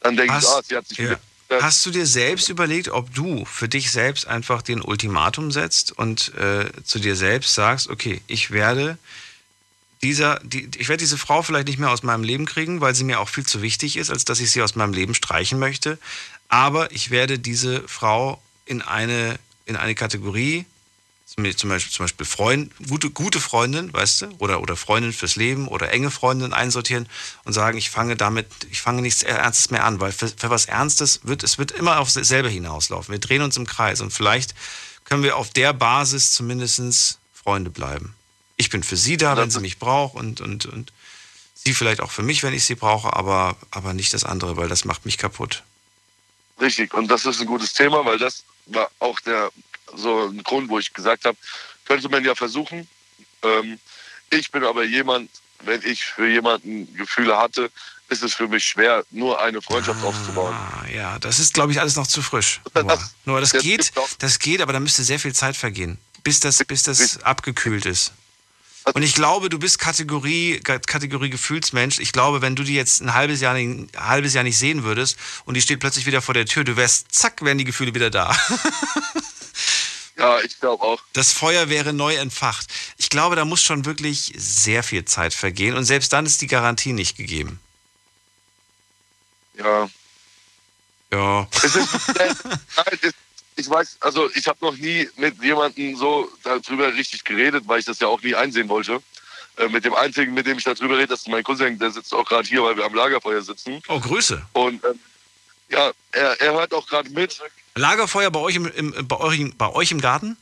Dann 0.00 0.16
denke 0.16 0.36
ich, 0.36 0.46
ah, 0.46 0.62
sie 0.62 0.76
hat 0.76 0.88
sich 0.88 0.98
ja. 0.98 1.04
wieder 1.04 1.20
Hast 1.50 1.86
du 1.86 1.90
dir 1.90 2.06
selbst 2.06 2.50
überlegt, 2.50 2.90
ob 2.90 3.14
du 3.14 3.44
für 3.46 3.68
dich 3.68 3.90
selbst 3.90 4.26
einfach 4.26 4.60
den 4.60 4.82
Ultimatum 4.82 5.50
setzt 5.50 5.92
und 5.92 6.34
äh, 6.34 6.70
zu 6.84 6.98
dir 6.98 7.16
selbst 7.16 7.54
sagst, 7.54 7.88
okay, 7.88 8.20
ich 8.26 8.50
werde 8.50 8.98
dieser, 10.02 10.40
die, 10.40 10.68
ich 10.76 10.88
werde 10.88 11.00
diese 11.00 11.16
Frau 11.16 11.42
vielleicht 11.42 11.68
nicht 11.68 11.78
mehr 11.78 11.90
aus 11.90 12.02
meinem 12.02 12.22
Leben 12.22 12.44
kriegen, 12.44 12.82
weil 12.82 12.94
sie 12.94 13.04
mir 13.04 13.18
auch 13.18 13.30
viel 13.30 13.46
zu 13.46 13.62
wichtig 13.62 13.96
ist, 13.96 14.10
als 14.10 14.26
dass 14.26 14.40
ich 14.40 14.50
sie 14.50 14.62
aus 14.62 14.74
meinem 14.74 14.92
Leben 14.92 15.14
streichen 15.14 15.58
möchte. 15.58 15.98
Aber 16.48 16.92
ich 16.92 17.10
werde 17.10 17.38
diese 17.38 17.86
Frau 17.88 18.40
in 18.66 18.82
eine, 18.82 19.38
in 19.64 19.76
eine 19.76 19.94
Kategorie 19.94 20.66
zum 21.56 21.70
Beispiel, 21.70 21.92
zum 21.92 22.04
Beispiel 22.04 22.26
Freund, 22.26 22.72
gute, 22.88 23.10
gute 23.10 23.40
Freundin, 23.40 23.92
weißt 23.92 24.22
du, 24.22 24.26
oder, 24.38 24.60
oder 24.60 24.76
Freundin 24.76 25.12
fürs 25.12 25.36
Leben 25.36 25.68
oder 25.68 25.90
enge 25.92 26.10
Freundin 26.10 26.52
einsortieren 26.52 27.08
und 27.44 27.52
sagen, 27.52 27.78
ich 27.78 27.90
fange 27.90 28.16
damit, 28.16 28.46
ich 28.70 28.80
fange 28.80 29.02
nichts 29.02 29.22
Ernstes 29.22 29.70
mehr 29.70 29.84
an, 29.84 30.00
weil 30.00 30.12
für, 30.12 30.28
für 30.28 30.50
was 30.50 30.66
Ernstes 30.66 31.20
wird, 31.22 31.42
es 31.42 31.58
wird 31.58 31.70
immer 31.70 31.98
auf 32.00 32.12
dasselbe 32.12 32.48
hinauslaufen. 32.48 33.12
Wir 33.12 33.20
drehen 33.20 33.42
uns 33.42 33.56
im 33.56 33.66
Kreis 33.66 34.00
und 34.00 34.12
vielleicht 34.12 34.54
können 35.04 35.22
wir 35.22 35.36
auf 35.36 35.50
der 35.50 35.72
Basis 35.72 36.32
zumindest 36.32 37.18
Freunde 37.32 37.70
bleiben. 37.70 38.14
Ich 38.56 38.70
bin 38.70 38.82
für 38.82 38.96
sie 38.96 39.16
da, 39.16 39.36
wenn 39.36 39.50
sie 39.50 39.60
mich 39.60 39.78
braucht 39.78 40.16
und, 40.16 40.40
und, 40.40 40.66
und 40.66 40.92
sie 41.54 41.74
vielleicht 41.74 42.00
auch 42.00 42.10
für 42.10 42.22
mich, 42.22 42.42
wenn 42.42 42.54
ich 42.54 42.64
sie 42.64 42.74
brauche, 42.74 43.14
aber, 43.14 43.56
aber 43.70 43.94
nicht 43.94 44.12
das 44.12 44.24
andere, 44.24 44.56
weil 44.56 44.68
das 44.68 44.84
macht 44.84 45.04
mich 45.06 45.18
kaputt. 45.18 45.62
Richtig, 46.60 46.92
und 46.94 47.08
das 47.08 47.24
ist 47.24 47.40
ein 47.40 47.46
gutes 47.46 47.72
Thema, 47.72 48.04
weil 48.04 48.18
das 48.18 48.44
war 48.66 48.90
auch 48.98 49.20
der 49.20 49.50
so 49.96 50.26
ein 50.26 50.42
Grund, 50.42 50.68
wo 50.68 50.78
ich 50.78 50.92
gesagt 50.92 51.24
habe, 51.24 51.36
könnte 51.84 52.08
man 52.08 52.24
ja 52.24 52.34
versuchen. 52.34 52.88
Ähm, 53.42 53.78
ich 54.30 54.50
bin 54.50 54.64
aber 54.64 54.84
jemand, 54.84 55.30
wenn 55.64 55.82
ich 55.82 56.04
für 56.04 56.28
jemanden 56.28 56.94
Gefühle 56.94 57.36
hatte, 57.36 57.70
ist 58.08 58.22
es 58.22 58.34
für 58.34 58.48
mich 58.48 58.64
schwer, 58.64 59.04
nur 59.10 59.40
eine 59.40 59.60
Freundschaft 59.60 60.00
ah, 60.02 60.06
aufzubauen. 60.06 60.56
Ja, 60.94 61.18
das 61.18 61.38
ist, 61.38 61.54
glaube 61.54 61.72
ich, 61.72 61.80
alles 61.80 61.96
noch 61.96 62.06
zu 62.06 62.22
frisch. 62.22 62.60
Nur 62.74 62.84
das, 62.84 63.14
nur 63.24 63.40
das 63.40 63.52
geht, 63.52 63.92
das 64.18 64.38
geht, 64.38 64.60
aber 64.62 64.72
da 64.72 64.80
müsste 64.80 65.04
sehr 65.04 65.18
viel 65.18 65.34
Zeit 65.34 65.56
vergehen, 65.56 65.98
bis 66.24 66.40
das, 66.40 66.64
bis 66.64 66.84
das 66.84 67.22
abgekühlt 67.22 67.86
ist. 67.86 68.12
Und 68.94 69.02
ich 69.02 69.14
glaube, 69.14 69.50
du 69.50 69.58
bist 69.58 69.78
Kategorie, 69.78 70.60
Kategorie 70.60 71.28
Gefühlsmensch. 71.28 71.98
Ich 71.98 72.12
glaube, 72.12 72.40
wenn 72.40 72.56
du 72.56 72.62
die 72.62 72.74
jetzt 72.74 73.02
ein 73.02 73.12
halbes 73.12 73.42
Jahr, 73.42 73.54
ein 73.54 73.90
halbes 73.96 74.32
Jahr 74.32 74.44
nicht 74.44 74.56
sehen 74.56 74.82
würdest 74.82 75.18
und 75.44 75.54
die 75.54 75.60
steht 75.60 75.80
plötzlich 75.80 76.06
wieder 76.06 76.22
vor 76.22 76.32
der 76.32 76.46
Tür, 76.46 76.64
du 76.64 76.76
wärst, 76.76 77.14
zack, 77.14 77.42
wären 77.42 77.58
die 77.58 77.64
Gefühle 77.64 77.94
wieder 77.94 78.08
da. 78.08 78.34
Ja, 80.18 80.40
ich 80.40 80.58
glaube 80.58 80.82
auch. 80.82 81.00
Das 81.12 81.32
Feuer 81.32 81.68
wäre 81.68 81.92
neu 81.92 82.16
entfacht. 82.16 82.66
Ich 82.96 83.08
glaube, 83.08 83.36
da 83.36 83.44
muss 83.44 83.62
schon 83.62 83.84
wirklich 83.84 84.32
sehr 84.36 84.82
viel 84.82 85.04
Zeit 85.04 85.32
vergehen 85.32 85.76
und 85.76 85.84
selbst 85.84 86.12
dann 86.12 86.26
ist 86.26 86.42
die 86.42 86.48
Garantie 86.48 86.92
nicht 86.92 87.16
gegeben. 87.16 87.60
Ja. 89.54 89.88
Ja. 91.12 91.48
ich 93.56 93.70
weiß, 93.70 93.96
also 94.00 94.28
ich 94.34 94.46
habe 94.46 94.58
noch 94.60 94.76
nie 94.76 95.08
mit 95.16 95.42
jemandem 95.42 95.96
so 95.96 96.30
darüber 96.42 96.92
richtig 96.92 97.24
geredet, 97.24 97.64
weil 97.66 97.78
ich 97.78 97.86
das 97.86 98.00
ja 98.00 98.08
auch 98.08 98.20
nie 98.20 98.34
einsehen 98.34 98.68
wollte. 98.68 99.00
Äh, 99.56 99.68
mit 99.68 99.84
dem 99.84 99.94
einzigen, 99.94 100.34
mit 100.34 100.46
dem 100.46 100.58
ich 100.58 100.64
darüber 100.64 100.96
rede, 100.96 101.08
das 101.08 101.20
ist 101.20 101.28
mein 101.28 101.44
Cousin, 101.44 101.78
der 101.78 101.90
sitzt 101.90 102.12
auch 102.12 102.24
gerade 102.24 102.48
hier, 102.48 102.62
weil 102.62 102.76
wir 102.76 102.84
am 102.84 102.94
Lagerfeuer 102.94 103.42
sitzen. 103.42 103.80
Oh, 103.88 104.00
Grüße. 104.00 104.44
Und 104.52 104.84
ähm, 104.84 104.98
ja, 105.68 105.92
er, 106.12 106.40
er 106.40 106.52
hört 106.54 106.74
auch 106.74 106.86
gerade 106.86 107.08
mit. 107.10 107.40
Lagerfeuer 107.78 108.30
bei 108.30 108.40
euch 108.40 108.56
im, 108.56 108.66
im, 108.66 109.08
bei 109.08 109.18
euch, 109.18 109.40
bei 109.56 109.72
euch 109.72 109.90
im 109.90 110.00
Garten? 110.00 110.36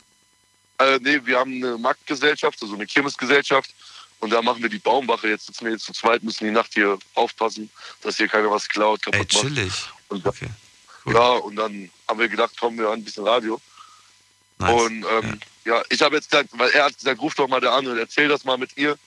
Äh, 0.79 0.99
nee, 1.01 1.19
wir 1.23 1.39
haben 1.39 1.55
eine 1.55 1.77
Marktgesellschaft, 1.77 2.61
also 2.61 2.75
eine 2.75 2.85
Kirmesgesellschaft. 2.85 3.73
Und 4.19 4.31
da 4.31 4.41
machen 4.41 4.61
wir 4.61 4.69
die 4.69 4.79
Baumwache. 4.79 5.27
Jetzt 5.29 5.45
sitzen 5.45 5.65
wir 5.65 5.73
jetzt 5.73 5.85
zu 5.85 5.93
zweit, 5.93 6.23
müssen 6.23 6.45
die 6.45 6.51
Nacht 6.51 6.73
hier 6.73 6.97
aufpassen, 7.13 7.69
dass 8.01 8.17
hier 8.17 8.27
keiner 8.27 8.49
was 8.49 8.67
klaut, 8.67 9.01
kaputt 9.01 9.19
Ey, 9.19 9.27
chillig. 9.27 9.73
Und, 10.09 10.25
okay. 10.25 10.47
Cool. 11.05 11.13
Ja, 11.13 11.29
und 11.29 11.55
dann 11.55 11.89
haben 12.07 12.19
wir 12.19 12.27
gedacht, 12.27 12.59
kommen 12.59 12.77
wir 12.77 12.87
an 12.87 12.99
ein 12.99 13.03
bisschen 13.03 13.27
Radio. 13.27 13.61
Nice. 14.57 14.81
Und 14.81 15.05
ähm, 15.05 15.39
ja. 15.65 15.77
ja. 15.77 15.83
ich 15.89 16.01
habe 16.01 16.15
jetzt 16.15 16.31
gesagt, 16.31 16.49
weil 16.53 16.69
er 16.71 16.85
hat 16.85 16.97
gesagt, 16.97 17.21
ruf 17.21 17.35
doch 17.35 17.47
mal 17.47 17.61
da 17.61 17.75
an 17.75 17.85
und 17.87 17.97
erzähl 17.97 18.27
das 18.27 18.43
mal 18.43 18.57
mit 18.57 18.75
ihr. 18.75 18.97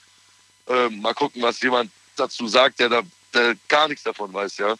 Ähm, 0.68 1.01
mal 1.01 1.14
gucken, 1.14 1.43
was 1.43 1.61
jemand 1.61 1.91
dazu 2.16 2.47
sagt, 2.47 2.78
der 2.78 2.89
da 2.89 3.03
der 3.35 3.57
gar 3.68 3.89
nichts 3.89 4.05
davon 4.05 4.33
weiß, 4.33 4.59
ja. 4.59 4.74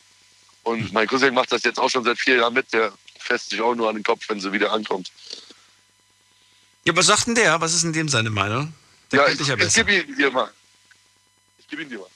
Und 0.63 0.81
hm. 0.81 0.91
mein 0.93 1.07
Cousin 1.07 1.35
macht 1.35 1.53
das 1.53 1.63
jetzt 1.63 1.79
auch 1.79 1.89
schon 1.89 2.05
seit 2.05 2.19
vier 2.19 2.37
Jahren 2.37 2.55
mit. 2.55 2.73
Der 2.73 2.93
fässt 3.21 3.51
sich 3.51 3.61
auch 3.61 3.75
nur 3.75 3.89
an 3.89 3.97
den 3.97 4.05
Kopf, 4.05 4.29
wenn 4.29 4.41
sie 4.41 4.53
wieder 4.53 4.73
ankommt. 4.73 5.11
Ja, 6.85 6.97
was 6.97 7.07
sagt 7.07 7.27
denn 7.27 7.35
der? 7.35 7.61
Was 7.61 7.75
ist 7.75 7.85
in 7.85 7.93
dem 7.93 8.09
seine 8.09 8.31
Meinung? 8.31 8.73
Der 9.13 9.21
ja, 9.21 9.29
ich, 9.29 9.47
ja 9.47 9.57
ich 9.57 9.75
gebe 9.75 9.95
ihn 9.95 10.17
dir 10.17 10.31
mal. 10.31 10.51
Ich 11.59 11.69
gebe 11.69 11.83
ihn 11.83 11.89
dir 11.89 11.99
mal. 11.99 12.09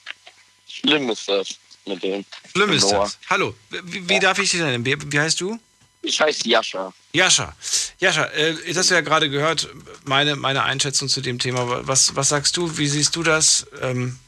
Schlimm 0.67 1.11
ist 1.11 1.29
das 1.29 1.49
mit 1.87 2.03
dem. 2.03 2.25
Schlimm 2.53 2.73
ist 2.73 2.91
Noah. 2.91 3.05
das. 3.05 3.19
Hallo, 3.29 3.55
wie, 3.71 4.09
wie 4.09 4.15
ja. 4.15 4.21
darf 4.21 4.39
ich 4.39 4.51
dich 4.51 4.61
nennen? 4.61 4.85
Wie, 4.85 4.97
wie 5.13 5.21
heißt 5.21 5.41
du? 5.41 5.59
Ich 6.03 6.21
heiße 6.21 6.49
Jascha. 6.49 6.93
Jascha. 7.13 7.55
Jascha, 7.99 8.25
äh, 8.27 8.53
jetzt 8.67 8.77
hast 8.77 8.91
du 8.91 8.95
ja 8.95 9.01
gerade 9.01 9.31
gehört, 9.31 9.69
meine, 10.05 10.37
meine 10.37 10.63
Einschätzung 10.63 11.09
zu 11.09 11.21
dem 11.21 11.39
Thema. 11.39 11.87
Was, 11.87 12.15
was 12.15 12.29
sagst 12.29 12.57
du? 12.57 12.77
Wie 12.77 12.87
siehst 12.87 13.17
du 13.17 13.23
das? 13.23 13.67
Ähm 13.81 14.19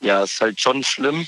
ja, 0.00 0.24
ist 0.24 0.40
halt 0.40 0.60
schon 0.60 0.82
schlimm, 0.82 1.26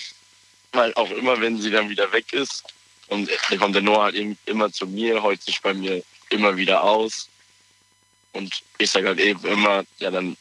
weil 0.73 0.93
auch 0.95 1.11
immer, 1.11 1.41
wenn 1.41 1.61
sie 1.61 1.71
dann 1.71 1.89
wieder 1.89 2.11
weg 2.13 2.33
ist, 2.33 2.65
und 3.13 3.29
dann 3.51 3.59
kommt 3.59 3.75
der 3.75 3.83
Noah 3.83 4.05
halt 4.05 4.17
immer 4.47 4.73
zu 4.73 4.87
mir, 4.87 5.23
heult 5.23 5.43
sich 5.43 5.61
bei 5.61 5.75
mir 5.75 6.03
immer 6.31 6.57
wieder 6.57 6.83
aus. 6.83 7.29
Und 8.33 8.63
ich 8.79 8.91
sage 8.91 9.09
halt 9.09 9.21
eben 9.21 9.45
immer, 9.45 9.85
ja, 9.99 10.11
dann 10.11 10.37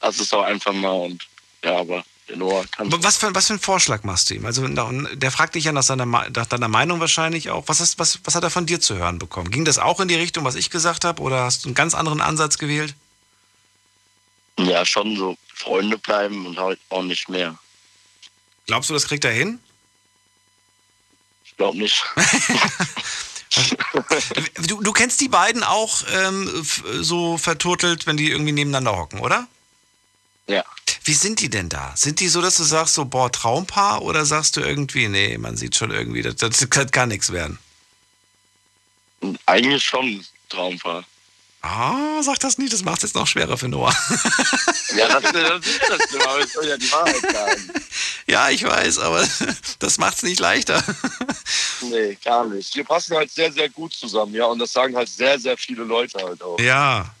lass 0.00 0.20
es 0.20 0.28
doch 0.28 0.42
einfach 0.42 0.72
mal. 0.72 0.92
Und 0.92 1.26
ja, 1.64 1.78
aber 1.78 2.04
der 2.28 2.36
Noah 2.36 2.64
kann. 2.66 2.92
Was 3.02 3.16
für, 3.16 3.34
was 3.34 3.48
für 3.48 3.54
einen 3.54 3.60
Vorschlag 3.60 4.04
machst 4.04 4.30
du 4.30 4.34
ihm? 4.34 4.46
Also, 4.46 4.66
der 4.68 5.30
fragt 5.32 5.56
dich 5.56 5.64
ja 5.64 5.72
nach, 5.72 5.82
seiner, 5.82 6.06
nach 6.06 6.46
deiner 6.46 6.68
Meinung 6.68 7.00
wahrscheinlich 7.00 7.50
auch. 7.50 7.64
Was, 7.66 7.80
hast, 7.80 7.98
was, 7.98 8.20
was 8.22 8.36
hat 8.36 8.44
er 8.44 8.50
von 8.50 8.66
dir 8.66 8.80
zu 8.80 8.96
hören 8.96 9.18
bekommen? 9.18 9.50
Ging 9.50 9.64
das 9.64 9.78
auch 9.78 9.98
in 9.98 10.06
die 10.06 10.14
Richtung, 10.14 10.44
was 10.44 10.54
ich 10.54 10.70
gesagt 10.70 11.04
habe? 11.04 11.20
Oder 11.20 11.42
hast 11.42 11.64
du 11.64 11.68
einen 11.68 11.74
ganz 11.74 11.94
anderen 11.94 12.20
Ansatz 12.20 12.56
gewählt? 12.56 12.94
Ja, 14.58 14.84
schon 14.86 15.16
so 15.16 15.36
Freunde 15.52 15.98
bleiben 15.98 16.46
und 16.46 16.56
halt 16.58 16.78
auch 16.88 17.02
nicht 17.02 17.28
mehr. 17.28 17.58
Glaubst 18.68 18.90
du, 18.90 18.94
das 18.94 19.08
kriegt 19.08 19.24
er 19.24 19.32
hin? 19.32 19.58
Ich 21.52 21.56
glaube 21.58 21.78
nicht. 21.78 22.04
du, 24.66 24.82
du 24.82 24.92
kennst 24.92 25.20
die 25.20 25.28
beiden 25.28 25.62
auch 25.62 26.02
ähm, 26.10 26.66
so 27.00 27.38
verturtelt, 27.38 28.06
wenn 28.06 28.16
die 28.16 28.30
irgendwie 28.30 28.52
nebeneinander 28.52 28.96
hocken, 28.96 29.20
oder? 29.20 29.46
Ja. 30.46 30.64
Wie 31.04 31.14
sind 31.14 31.40
die 31.40 31.50
denn 31.50 31.68
da? 31.68 31.92
Sind 31.94 32.20
die 32.20 32.28
so, 32.28 32.40
dass 32.40 32.56
du 32.56 32.64
sagst, 32.64 32.94
so, 32.94 33.04
boah, 33.04 33.30
Traumpaar? 33.30 34.02
Oder 34.02 34.24
sagst 34.24 34.56
du 34.56 34.60
irgendwie, 34.60 35.08
nee, 35.08 35.38
man 35.38 35.56
sieht 35.56 35.76
schon 35.76 35.90
irgendwie, 35.90 36.22
das, 36.22 36.36
das 36.36 36.68
kann 36.70 36.88
gar 36.88 37.06
nichts 37.06 37.32
werden? 37.32 37.58
Eigentlich 39.46 39.84
schon 39.84 40.24
Traumpaar. 40.48 41.04
Ah, 41.64 42.20
sag 42.24 42.40
das 42.40 42.58
nicht, 42.58 42.72
das 42.72 42.82
macht 42.82 42.98
es 42.98 43.02
jetzt 43.04 43.14
noch 43.14 43.28
schwerer 43.28 43.56
für 43.56 43.68
Noah. 43.68 43.94
ja, 44.96 45.20
das, 45.20 45.32
das 45.32 45.66
ist 45.66 45.80
das 45.88 46.20
aber 46.20 46.40
ich 46.40 46.52
soll 46.52 46.66
ja 46.66 46.76
die 46.76 46.90
Wahrheit 46.90 47.20
sagen. 47.32 47.72
Ja, 48.26 48.50
ich 48.50 48.64
weiß, 48.64 48.98
aber 48.98 49.24
das 49.78 49.98
macht 49.98 50.16
es 50.16 50.22
nicht 50.24 50.40
leichter. 50.40 50.82
Nee, 51.84 52.16
gar 52.24 52.46
nicht. 52.46 52.76
Wir 52.76 52.84
passen 52.84 53.16
halt 53.16 53.28
sehr, 53.32 53.52
sehr 53.52 53.68
gut 53.68 53.92
zusammen, 53.92 54.32
ja, 54.34 54.44
und 54.44 54.60
das 54.60 54.72
sagen 54.72 54.94
halt 54.94 55.08
sehr, 55.08 55.36
sehr 55.40 55.58
viele 55.58 55.82
Leute 55.82 56.16
halt 56.24 56.40
auch. 56.40 56.56
Ja. 56.60 57.12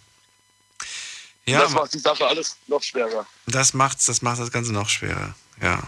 Ja, 1.44 1.58
und 1.58 1.64
das 1.64 1.72
macht 1.72 1.94
die 1.94 1.98
Sache 1.98 2.24
alles 2.24 2.56
noch 2.68 2.80
schwerer. 2.80 3.26
Das 3.46 3.74
macht's, 3.74 4.06
das 4.06 4.22
macht 4.22 4.38
das 4.38 4.52
Ganze 4.52 4.72
noch 4.72 4.88
schwerer, 4.88 5.34
ja. 5.60 5.82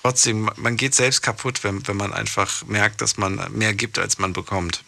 Trotzdem, 0.00 0.48
man 0.54 0.76
geht 0.76 0.94
selbst 0.94 1.22
kaputt, 1.22 1.64
wenn, 1.64 1.86
wenn 1.88 1.96
man 1.96 2.12
einfach 2.12 2.64
merkt, 2.66 3.00
dass 3.00 3.16
man 3.16 3.50
mehr 3.50 3.74
gibt, 3.74 3.98
als 3.98 4.18
man 4.18 4.32
bekommt. 4.32 4.84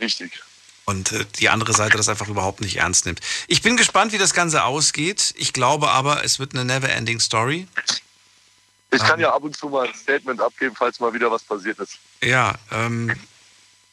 Richtig 0.00 0.40
und 0.84 1.12
äh, 1.12 1.24
die 1.38 1.48
andere 1.48 1.72
Seite 1.72 1.96
das 1.96 2.08
einfach 2.08 2.28
überhaupt 2.28 2.60
nicht 2.60 2.76
ernst 2.76 3.06
nimmt. 3.06 3.20
Ich 3.46 3.62
bin 3.62 3.76
gespannt, 3.76 4.12
wie 4.12 4.18
das 4.18 4.34
Ganze 4.34 4.64
ausgeht. 4.64 5.34
Ich 5.36 5.52
glaube 5.52 5.90
aber, 5.90 6.24
es 6.24 6.38
wird 6.38 6.54
eine 6.54 6.64
never-ending 6.64 7.20
Story. 7.20 7.66
Ich 8.90 9.00
kann 9.00 9.18
ähm, 9.18 9.20
ja 9.20 9.34
ab 9.34 9.42
und 9.42 9.56
zu 9.56 9.68
mal 9.68 9.86
ein 9.88 9.94
Statement 9.94 10.40
abgeben, 10.40 10.74
falls 10.76 11.00
mal 11.00 11.12
wieder 11.12 11.30
was 11.30 11.42
passiert 11.42 11.78
ist. 11.78 11.98
Ja, 12.22 12.54
ähm, 12.70 13.14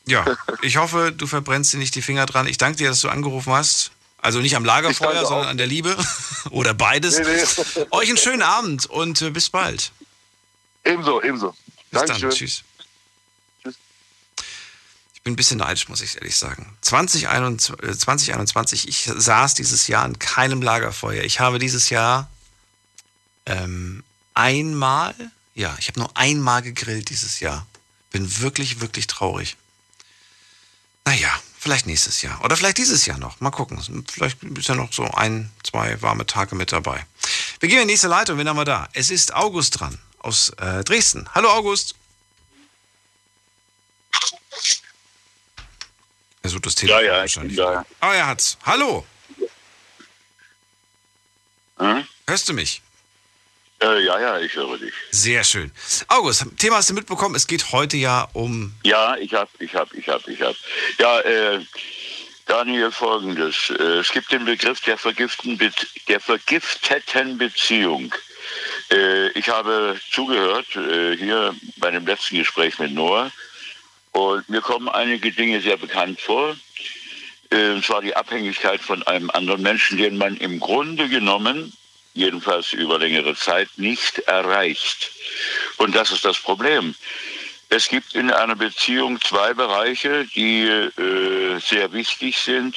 ja. 0.05 0.25
Ich 0.61 0.77
hoffe, 0.77 1.11
du 1.15 1.27
verbrennst 1.27 1.73
dir 1.73 1.77
nicht 1.77 1.95
die 1.95 2.01
Finger 2.01 2.25
dran. 2.25 2.47
Ich 2.47 2.57
danke 2.57 2.77
dir, 2.77 2.89
dass 2.89 3.01
du 3.01 3.09
angerufen 3.09 3.53
hast. 3.53 3.91
Also 4.17 4.39
nicht 4.39 4.55
am 4.55 4.65
Lagerfeuer, 4.65 5.25
sondern 5.25 5.47
an 5.47 5.57
der 5.57 5.67
Liebe. 5.67 5.95
Oder 6.51 6.73
beides. 6.73 7.17
Nee, 7.17 7.25
nee. 7.25 7.85
Euch 7.91 8.09
einen 8.09 8.17
schönen 8.17 8.43
Abend 8.43 8.85
und 8.85 9.21
äh, 9.21 9.31
bis 9.31 9.49
bald. 9.49 9.91
Ebenso, 10.83 11.21
ebenso. 11.21 11.55
Bis 11.89 12.01
Dankeschön. 12.01 12.29
dann. 12.29 12.37
Tschüss. 12.37 12.63
Ich 15.21 15.23
bin 15.23 15.33
ein 15.33 15.35
bisschen 15.35 15.59
neidisch, 15.59 15.87
muss 15.87 16.01
ich 16.01 16.15
ehrlich 16.15 16.35
sagen. 16.35 16.75
2021, 16.81 17.99
2021, 17.99 18.87
ich 18.87 19.07
saß 19.15 19.53
dieses 19.53 19.85
Jahr 19.85 20.03
in 20.03 20.17
keinem 20.17 20.63
Lagerfeuer. 20.63 21.23
Ich 21.23 21.39
habe 21.39 21.59
dieses 21.59 21.91
Jahr 21.91 22.27
ähm, 23.45 24.03
einmal 24.33 25.13
Ja, 25.53 25.75
ich 25.77 25.89
habe 25.89 25.99
nur 25.99 26.17
einmal 26.17 26.63
gegrillt 26.63 27.11
dieses 27.11 27.39
Jahr. 27.39 27.67
Bin 28.09 28.39
wirklich, 28.39 28.81
wirklich 28.81 29.05
traurig. 29.05 29.57
Naja, 31.05 31.29
vielleicht 31.59 31.85
nächstes 31.85 32.23
Jahr. 32.23 32.43
Oder 32.43 32.57
vielleicht 32.57 32.79
dieses 32.79 33.05
Jahr 33.05 33.19
noch. 33.19 33.39
Mal 33.41 33.51
gucken. 33.51 33.79
Vielleicht 34.11 34.41
ist 34.41 34.69
ja 34.69 34.73
noch 34.73 34.91
so 34.91 35.03
ein, 35.03 35.51
zwei 35.63 36.01
warme 36.01 36.25
Tage 36.25 36.55
mit 36.55 36.71
dabei. 36.71 37.05
Wir 37.59 37.69
gehen 37.69 37.81
in 37.81 37.87
die 37.87 37.93
nächste 37.93 38.07
Leitung. 38.07 38.39
Wen 38.39 38.49
haben 38.49 38.57
wir 38.57 38.65
da? 38.65 38.89
Es 38.93 39.11
ist 39.11 39.35
August 39.35 39.79
dran 39.79 39.99
aus 40.17 40.49
äh, 40.57 40.83
Dresden. 40.83 41.29
Hallo 41.35 41.51
August. 41.51 41.93
Er 46.43 46.49
sucht 46.49 46.65
das 46.65 46.75
Telefon 46.75 47.03
Ja, 47.03 47.07
ja, 47.07 47.25
ich 47.25 47.35
wahrscheinlich. 47.35 47.59
Oh, 47.59 47.83
er 48.01 48.27
hat's. 48.27 48.57
Hallo. 48.65 49.05
Hm? 51.77 52.07
Hörst 52.27 52.49
du 52.49 52.53
mich? 52.53 52.81
Äh, 53.81 54.05
ja, 54.05 54.19
ja, 54.19 54.39
ich 54.39 54.55
höre 54.55 54.77
dich. 54.77 54.93
Sehr 55.09 55.43
schön. 55.43 55.71
August, 56.07 56.45
Thema 56.57 56.77
hast 56.77 56.89
du 56.89 56.93
mitbekommen. 56.93 57.35
Es 57.35 57.47
geht 57.47 57.71
heute 57.71 57.97
ja 57.97 58.27
um. 58.33 58.73
Ja, 58.83 59.15
ich 59.17 59.33
hab, 59.33 59.49
ich 59.59 59.73
hab, 59.73 59.93
ich 59.93 60.07
hab, 60.07 60.27
ich 60.27 60.41
hab. 60.41 60.55
Ja, 60.99 61.19
äh, 61.21 61.65
Daniel, 62.45 62.91
folgendes. 62.91 63.71
Äh, 63.71 63.99
es 63.99 64.11
gibt 64.11 64.31
den 64.31 64.45
Begriff 64.45 64.81
der, 64.81 64.97
vergiften, 64.97 65.59
der 66.07 66.19
vergifteten 66.19 67.39
Beziehung. 67.39 68.13
Äh, 68.91 69.29
ich 69.29 69.49
habe 69.49 69.99
zugehört 70.11 70.75
äh, 70.75 71.17
hier 71.17 71.55
bei 71.77 71.89
dem 71.89 72.05
letzten 72.05 72.37
Gespräch 72.37 72.77
mit 72.77 72.91
Noah 72.91 73.31
und 74.11 74.49
mir 74.49 74.61
kommen 74.61 74.89
einige 74.89 75.31
Dinge 75.31 75.61
sehr 75.61 75.77
bekannt 75.77 76.19
vor. 76.19 76.55
Und 77.51 77.83
zwar 77.83 78.01
die 78.01 78.15
Abhängigkeit 78.15 78.81
von 78.81 79.03
einem 79.03 79.29
anderen 79.29 79.61
Menschen, 79.61 79.97
den 79.97 80.17
man 80.17 80.37
im 80.37 80.59
Grunde 80.59 81.09
genommen, 81.09 81.73
jedenfalls 82.13 82.71
über 82.73 82.97
längere 82.97 83.35
Zeit, 83.35 83.69
nicht 83.77 84.19
erreicht. 84.19 85.11
Und 85.77 85.95
das 85.95 86.11
ist 86.11 86.23
das 86.23 86.37
Problem. 86.37 86.95
Es 87.69 87.87
gibt 87.87 88.15
in 88.15 88.31
einer 88.31 88.55
Beziehung 88.55 89.19
zwei 89.21 89.53
Bereiche, 89.53 90.25
die 90.35 90.63
äh, 90.63 91.59
sehr 91.59 91.93
wichtig 91.93 92.37
sind. 92.37 92.75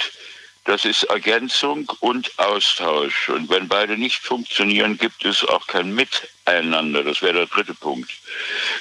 Das 0.65 0.85
ist 0.85 1.03
Ergänzung 1.05 1.91
und 2.01 2.39
Austausch. 2.39 3.29
Und 3.29 3.51
wenn 3.51 3.69
beide 3.69 3.99
nicht 3.99 4.21
funktionieren, 4.23 4.97
gibt 4.97 5.25
es 5.25 5.45
auch 5.45 5.67
kein 5.67 5.95
Miteinander. 5.95 7.03
Das 7.03 7.23
wäre 7.23 7.35
der 7.35 7.47
dritte 7.47 7.75
Punkt. 7.75 8.11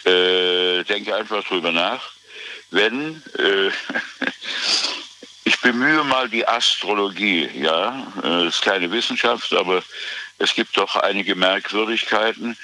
Äh, 0.06 0.84
denke 0.84 1.16
einfach 1.16 1.44
drüber 1.44 1.72
nach. 1.72 2.13
Wenn 2.74 3.22
äh, 3.38 3.70
ich 5.46 5.62
bemühe 5.62 6.04
mal 6.04 6.28
die 6.28 6.48
Astrologie, 6.48 7.48
ja, 7.54 8.12
äh, 8.24 8.48
ist 8.48 8.64
keine 8.64 8.92
Wissenschaft, 8.92 9.54
aber 9.54 9.84
es 10.40 10.56
gibt 10.56 10.76
doch 10.76 10.96
einige 10.96 11.36
Merkwürdigkeiten. 11.36 12.58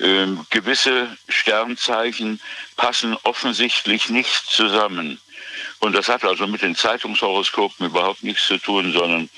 Ähm, 0.00 0.46
gewisse 0.48 1.14
Sternzeichen 1.28 2.40
passen 2.76 3.18
offensichtlich 3.24 4.08
nicht 4.08 4.46
zusammen. 4.46 5.20
Und 5.80 5.94
das 5.94 6.08
hat 6.08 6.24
also 6.24 6.46
mit 6.46 6.62
den 6.62 6.74
Zeitungshoroskopen 6.74 7.86
überhaupt 7.86 8.22
nichts 8.22 8.46
zu 8.46 8.56
tun, 8.56 8.92
sondern 8.92 9.28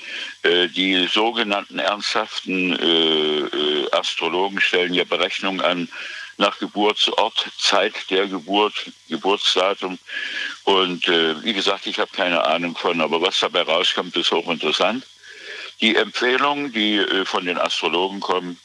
äh, 0.43 0.69
die 0.69 1.05
sogenannten 1.07 1.79
ernsthaften 1.79 2.79
äh, 2.79 3.39
äh, 3.39 3.91
Astrologen 3.91 4.61
stellen 4.61 4.93
ja 4.93 5.03
Berechnungen 5.03 5.61
an 5.61 5.89
nach 6.37 6.57
Geburtsort, 6.59 7.47
Zeit 7.57 7.93
der 8.09 8.27
Geburt, 8.27 8.91
Geburtsdatum. 9.09 9.99
Und 10.63 11.07
äh, 11.07 11.43
wie 11.43 11.53
gesagt, 11.53 11.85
ich 11.87 11.99
habe 11.99 12.11
keine 12.11 12.43
Ahnung 12.43 12.75
von, 12.75 13.01
aber 13.01 13.21
was 13.21 13.39
dabei 13.39 13.61
rauskommt, 13.61 14.15
ist 14.15 14.31
hochinteressant. 14.31 15.05
Die 15.81 15.95
Empfehlungen, 15.95 16.71
die 16.71 16.97
äh, 16.97 17.25
von 17.25 17.45
den 17.45 17.57
Astrologen 17.57 18.19
kommen, 18.19 18.59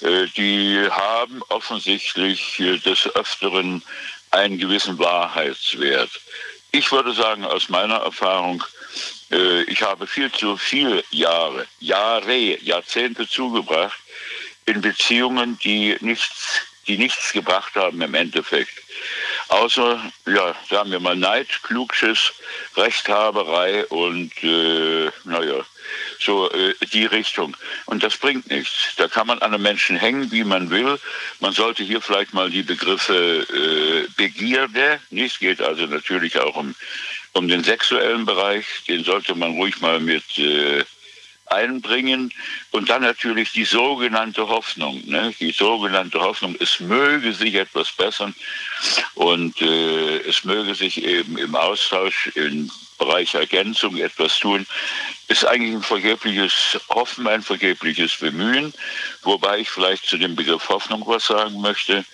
äh, 0.00 0.26
die 0.36 0.80
haben 0.90 1.42
offensichtlich 1.48 2.58
äh, 2.60 2.78
des 2.78 3.14
Öfteren 3.14 3.82
einen 4.30 4.58
gewissen 4.58 4.98
Wahrheitswert. 4.98 6.10
Ich 6.70 6.90
würde 6.90 7.12
sagen, 7.12 7.44
aus 7.44 7.68
meiner 7.68 7.96
Erfahrung, 7.96 8.64
ich 9.66 9.82
habe 9.82 10.06
viel 10.06 10.32
zu 10.32 10.56
viele 10.56 11.04
Jahre, 11.10 11.66
Jahre, 11.80 12.62
Jahrzehnte 12.62 13.28
zugebracht 13.28 13.98
in 14.64 14.80
Beziehungen, 14.80 15.58
die 15.62 15.96
nichts, 16.00 16.60
die 16.86 16.98
nichts 16.98 17.32
gebracht 17.32 17.74
haben 17.74 18.00
im 18.00 18.14
Endeffekt. 18.14 18.72
Außer, 19.48 20.00
ja, 20.26 20.54
sagen 20.68 20.90
wir 20.90 21.00
mal, 21.00 21.16
Neid, 21.16 21.48
Klugschiss, 21.62 22.32
Rechthaberei 22.76 23.86
und, 23.86 24.32
äh, 24.42 25.10
naja, 25.24 25.64
so 26.18 26.50
äh, 26.50 26.74
die 26.92 27.04
Richtung. 27.04 27.56
Und 27.86 28.02
das 28.02 28.16
bringt 28.16 28.50
nichts. 28.50 28.94
Da 28.96 29.08
kann 29.08 29.26
man 29.26 29.38
an 29.40 29.52
einem 29.52 29.62
Menschen 29.62 29.96
hängen, 29.96 30.30
wie 30.32 30.44
man 30.44 30.70
will. 30.70 30.98
Man 31.40 31.52
sollte 31.52 31.82
hier 31.82 32.00
vielleicht 32.00 32.32
mal 32.32 32.50
die 32.50 32.62
Begriffe 32.62 33.46
äh, 33.50 34.08
Begierde, 34.16 35.00
nicht, 35.10 35.40
geht 35.40 35.60
also 35.60 35.86
natürlich 35.86 36.38
auch 36.38 36.56
um, 36.56 36.74
um 37.32 37.48
den 37.48 37.64
sexuellen 37.64 38.24
Bereich, 38.24 38.66
den 38.88 39.04
sollte 39.04 39.34
man 39.34 39.52
ruhig 39.52 39.80
mal 39.80 40.00
mit 40.00 40.38
äh, 40.38 40.84
einbringen. 41.46 42.32
Und 42.70 42.90
dann 42.90 43.02
natürlich 43.02 43.52
die 43.52 43.64
sogenannte 43.64 44.48
Hoffnung. 44.48 45.02
Ne? 45.06 45.34
Die 45.38 45.52
sogenannte 45.52 46.20
Hoffnung, 46.20 46.56
es 46.60 46.80
möge 46.80 47.32
sich 47.32 47.54
etwas 47.54 47.92
bessern 47.92 48.34
und 49.14 49.60
äh, 49.60 50.18
es 50.28 50.44
möge 50.44 50.74
sich 50.74 51.04
eben 51.04 51.38
im 51.38 51.54
Austausch 51.54 52.28
im 52.34 52.70
Bereich 52.98 53.34
Ergänzung 53.34 53.96
etwas 53.96 54.38
tun, 54.38 54.66
ist 55.26 55.44
eigentlich 55.44 55.74
ein 55.74 55.82
vergebliches 55.82 56.78
Hoffen, 56.88 57.26
ein 57.26 57.42
vergebliches 57.42 58.16
Bemühen. 58.16 58.72
Wobei 59.22 59.58
ich 59.58 59.70
vielleicht 59.70 60.06
zu 60.06 60.18
dem 60.18 60.36
Begriff 60.36 60.68
Hoffnung 60.68 61.02
was 61.06 61.26
sagen 61.26 61.60
möchte. 61.60 62.04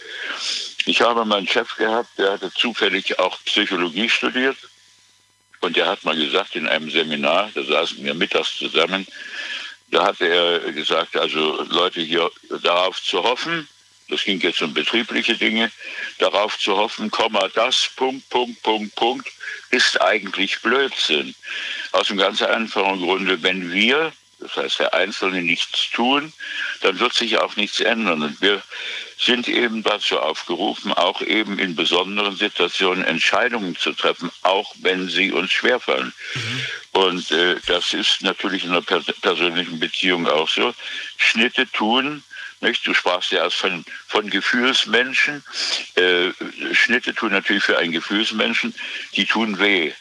Ich 0.86 1.02
habe 1.02 1.24
meinen 1.26 1.46
Chef 1.46 1.76
gehabt, 1.76 2.09
der 2.18 2.32
hatte 2.32 2.50
zufällig 2.55 3.18
auch 3.18 3.38
Psychologie 3.44 4.09
studiert. 4.09 4.56
Und 5.60 5.76
der 5.76 5.86
hat 5.86 6.05
mal 6.05 6.16
gesagt 6.16 6.56
in 6.56 6.68
einem 6.68 6.90
Seminar, 6.90 7.51
da 7.55 7.62
saßen 7.62 8.05
wir 8.05 8.14
mittags 8.14 8.56
zusammen, 8.56 9.06
da 9.90 10.06
hat 10.06 10.20
er 10.20 10.60
gesagt, 10.72 11.16
also 11.16 11.62
Leute 11.70 12.01
hier 12.01 12.30
darauf 12.62 13.02
zu 13.02 13.22
hoffen, 13.22 13.66
das 14.09 14.24
ging 14.24 14.40
jetzt 14.40 14.62
um 14.62 14.72
betriebliche 14.72 15.36
Dinge, 15.36 15.70
darauf 16.18 16.59
zu 16.59 16.76
hoffen, 16.76 17.10
Komma, 17.10 17.48
das, 17.55 17.90
Punkt, 17.97 18.28
Punkt, 18.30 18.62
Punkt, 18.62 18.94
Punkt, 18.94 19.28
ist 19.70 20.01
eigentlich 20.01 20.60
Blödsinn. 20.62 21.35
Aus 21.93 22.09
dem 22.09 22.16
ganz 22.16 22.40
einfachen 22.40 23.01
Grunde, 23.01 23.43
wenn 23.43 23.70
wir, 23.70 24.12
das 24.40 24.56
heißt 24.56 24.78
der 24.81 24.94
Einzelne, 24.94 25.43
nichts 25.43 25.90
tun, 25.90 26.32
dann 26.81 26.98
wird 27.01 27.15
sich 27.15 27.39
auch 27.39 27.56
nichts 27.56 27.81
ändern. 27.81 28.23
Und 28.23 28.40
wir 28.40 28.62
sind 29.19 29.48
eben 29.48 29.82
dazu 29.82 30.20
aufgerufen, 30.20 30.93
auch 30.93 31.20
eben 31.23 31.59
in 31.59 31.74
besonderen 31.74 32.36
Situationen 32.36 33.05
Entscheidungen 33.05 33.77
zu 33.77 33.93
treffen, 33.93 34.31
auch 34.43 34.74
wenn 34.81 35.09
sie 35.09 35.32
uns 35.32 35.51
schwerfallen. 35.51 36.12
Und 36.93 37.31
äh, 37.32 37.56
das 37.66 37.94
ist 37.94 38.23
natürlich 38.23 38.65
in 38.65 38.70
einer 38.70 38.82
pers 38.82 39.06
persönlichen 39.20 39.81
Beziehung 39.81 40.28
auch 40.28 40.48
so. 40.48 40.73
Schnitte 41.16 41.70
tun, 41.73 42.23
nicht? 42.60 42.86
Du 42.86 42.94
sprachst 42.94 43.31
ja 43.31 43.44
erst 43.44 43.56
von, 43.56 43.85
von 44.06 44.31
Gefühlsmenschen. 44.31 45.44
Äh, 45.94 46.31
Schnitte 46.73 47.15
tun 47.15 47.32
natürlich 47.32 47.62
für 47.62 47.78
einen 47.78 47.93
Gefühlsmenschen, 47.93 48.74
die 49.15 49.27
tun 49.27 49.59
weh. 49.59 49.93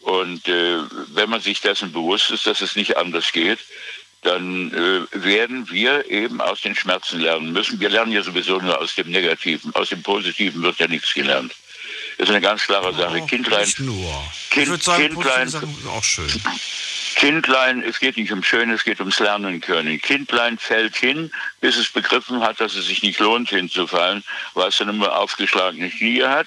Und 0.00 0.46
äh, 0.48 0.78
wenn 1.08 1.30
man 1.30 1.40
sich 1.40 1.60
dessen 1.60 1.92
bewusst 1.92 2.30
ist, 2.30 2.46
dass 2.46 2.60
es 2.60 2.76
nicht 2.76 2.96
anders 2.96 3.32
geht, 3.32 3.58
dann 4.22 4.72
äh, 4.72 5.24
werden 5.24 5.70
wir 5.70 6.10
eben 6.10 6.40
aus 6.40 6.62
den 6.62 6.74
Schmerzen 6.74 7.20
lernen 7.20 7.52
müssen. 7.52 7.78
Wir 7.80 7.88
lernen 7.88 8.12
ja 8.12 8.22
sowieso 8.22 8.58
nur 8.58 8.80
aus 8.80 8.94
dem 8.94 9.10
Negativen. 9.10 9.74
Aus 9.74 9.90
dem 9.90 10.02
Positiven 10.02 10.62
wird 10.62 10.78
ja 10.78 10.88
nichts 10.88 11.14
gelernt. 11.14 11.54
Das 12.16 12.28
ist 12.28 12.34
eine 12.34 12.40
ganz 12.40 12.62
klare 12.62 12.92
Sache. 12.94 13.20
Kindlein, 13.26 13.64
Nicht 13.64 13.80
nur. 13.80 14.24
Kind, 14.50 14.64
ich 14.64 14.70
würde 14.70 14.84
sagen, 14.84 15.08
Kindlein, 15.08 15.48
sind 15.48 15.64
auch 15.86 16.02
schön. 16.02 16.42
Kindlein, 17.18 17.82
es 17.82 17.98
geht 17.98 18.16
nicht 18.16 18.30
um 18.30 18.44
Schön, 18.44 18.70
es 18.70 18.84
geht 18.84 19.00
ums 19.00 19.18
Lernen 19.18 19.60
können. 19.60 20.00
Kindlein 20.00 20.56
fällt 20.56 20.94
hin, 20.94 21.32
bis 21.60 21.76
es 21.76 21.88
begriffen 21.88 22.42
hat, 22.42 22.60
dass 22.60 22.76
es 22.76 22.86
sich 22.86 23.02
nicht 23.02 23.18
lohnt 23.18 23.48
hinzufallen, 23.48 24.22
weil 24.54 24.68
es 24.68 24.78
dann 24.78 24.88
immer 24.88 25.18
aufgeschlagene 25.18 25.90
Knie 25.90 26.22
hat. 26.22 26.46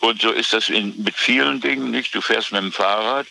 Und 0.00 0.20
so 0.20 0.32
ist 0.32 0.52
das 0.52 0.70
in, 0.70 1.00
mit 1.00 1.14
vielen 1.14 1.60
Dingen 1.60 1.92
nicht. 1.92 2.16
Du 2.16 2.20
fährst 2.20 2.50
mit 2.50 2.60
dem 2.60 2.72
Fahrrad 2.72 3.28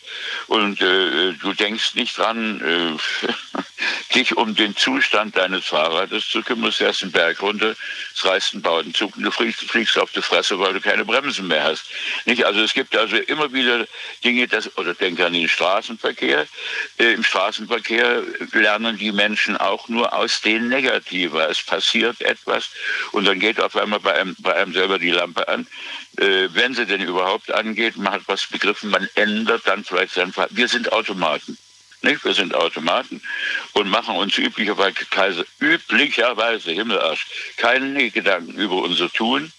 und 0.48 0.80
äh, 0.80 1.34
du 1.34 1.52
denkst 1.52 1.96
nicht 1.96 2.18
dran, 2.18 2.62
äh, 2.62 3.24
dich 4.14 4.36
um 4.36 4.56
den 4.56 4.76
Zustand 4.76 5.38
deines 5.38 5.66
Fahrrades 5.66 6.28
zu 6.30 6.42
kümmern. 6.42 6.66
Du 6.66 6.72
fährst 6.72 7.02
den 7.02 7.12
Berg 7.12 7.42
runter, 7.42 7.76
es 8.14 8.26
reißt 8.26 8.54
einen 8.54 8.62
Bautenzug 8.62 9.16
und 9.18 9.24
du 9.24 9.32
fliegst, 9.32 9.62
fliegst 9.62 9.98
auf 9.98 10.12
die 10.12 10.22
Fresse, 10.22 10.60
weil 10.60 10.74
du 10.74 10.82
keine 10.82 11.06
Bremsen 11.06 11.48
mehr 11.48 11.64
hast. 11.64 11.86
Nicht? 12.26 12.46
Also 12.46 12.62
es 12.62 12.74
gibt 12.74 12.96
also 12.96 13.18
immer 13.18 13.52
wieder 13.54 13.88
Dinge, 14.24 14.48
das, 14.48 14.76
oder 14.78 14.94
denke 14.94 15.26
an 15.26 15.34
den 15.34 15.50
Straßenverkehr. 15.50 16.48
Äh, 16.98 17.14
Im 17.14 17.24
Straßenverkehr 17.24 18.24
lernen 18.54 18.98
die 18.98 19.12
Menschen 19.12 19.58
auch 19.58 19.88
nur 19.90 20.14
aus 20.14 20.42
den 20.42 20.70
Negativen. 20.70 21.40
Es 21.42 21.62
passiert 21.62 22.22
etwas 22.22 22.70
und 23.12 23.26
dann 23.26 23.40
geht 23.40 23.60
auf 23.60 23.76
einmal 23.76 24.00
bei 24.00 24.14
einem, 24.14 24.36
bei 24.40 24.56
einem 24.56 24.74
selber 24.74 25.00
die 25.00 25.12
Lampe 25.12 25.48
an. 25.48 25.68
Äh, 26.18 26.50
wenn 26.54 26.74
sie 26.74 26.86
denn 26.86 27.02
überhaupt 27.02 27.52
angeht, 27.52 27.98
man 27.98 28.14
hat 28.14 28.24
was 28.28 28.48
begriffen, 28.48 28.90
man 28.90 29.08
ändert 29.16 29.68
dann 29.68 29.84
vielleicht 29.84 30.14
sein 30.14 30.34
Verhalten. 30.34 30.58
Wir 30.58 30.68
sind 30.68 30.92
Automaten. 30.92 31.58
Nicht? 32.02 32.24
Wir 32.24 32.34
sind 32.34 32.54
Automaten 32.54 33.22
und 33.74 33.90
machen 33.90 34.16
uns 34.16 34.38
üblicherweise, 34.38 35.46
üblicherweise 35.60 36.72
Himmelarsch, 36.72 37.26
keine 37.58 38.12
Gedanken 38.12 38.54
über 38.54 38.76
unser 38.76 39.12
Tun. 39.12 39.52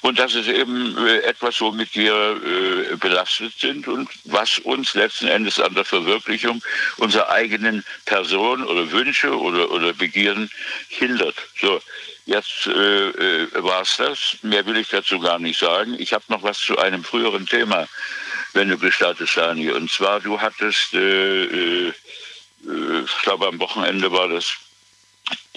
Und 0.00 0.18
das 0.18 0.34
ist 0.34 0.48
eben 0.48 0.96
äh, 1.06 1.18
etwas, 1.20 1.60
womit 1.60 1.94
wir 1.94 2.14
äh, 2.14 2.96
belastet 2.96 3.52
sind 3.58 3.86
und 3.86 4.08
was 4.24 4.58
uns 4.58 4.94
letzten 4.94 5.28
Endes 5.28 5.60
an 5.60 5.74
der 5.74 5.84
Verwirklichung 5.84 6.62
unserer 6.96 7.30
eigenen 7.30 7.84
Person 8.04 8.64
oder 8.64 8.90
Wünsche 8.90 9.36
oder, 9.38 9.70
oder 9.70 9.92
Begierden 9.92 10.50
hindert. 10.88 11.36
So, 11.60 11.80
jetzt 12.26 12.66
äh, 12.66 13.08
äh, 13.08 13.48
war 13.62 13.82
es 13.82 13.96
das. 13.98 14.38
Mehr 14.42 14.64
will 14.66 14.76
ich 14.76 14.88
dazu 14.88 15.20
gar 15.20 15.38
nicht 15.38 15.58
sagen. 15.58 15.94
Ich 15.98 16.12
habe 16.12 16.24
noch 16.28 16.42
was 16.42 16.58
zu 16.58 16.78
einem 16.78 17.04
früheren 17.04 17.46
Thema 17.46 17.86
wenn 18.54 18.68
du 18.68 18.78
gestattest, 18.78 19.36
Dani. 19.36 19.70
Und 19.70 19.90
zwar, 19.90 20.20
du 20.20 20.40
hattest, 20.40 20.94
äh, 20.94 21.44
äh, 21.44 21.88
äh, 22.66 23.00
ich 23.04 23.22
glaube, 23.22 23.46
am 23.46 23.58
Wochenende 23.58 24.10
war 24.12 24.28
das 24.28 24.52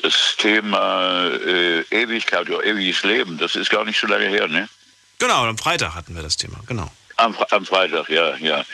das 0.01 0.35
Thema 0.37 1.27
äh, 1.29 1.81
Ewigkeit 1.89 2.49
oder 2.49 2.63
ewiges 2.63 3.03
Leben. 3.03 3.37
Das 3.37 3.55
ist 3.55 3.69
gar 3.69 3.83
nicht 3.83 3.99
so 3.99 4.07
lange 4.07 4.27
her, 4.27 4.47
ne? 4.47 4.69
Genau, 5.17 5.45
am 5.45 5.57
Freitag 5.57 5.95
hatten 5.95 6.15
wir 6.15 6.21
das 6.21 6.37
Thema, 6.37 6.59
genau. 6.67 6.91
Am, 7.17 7.35
am 7.49 7.65
Freitag, 7.65 8.09
ja, 8.09 8.35
ja. 8.37 8.65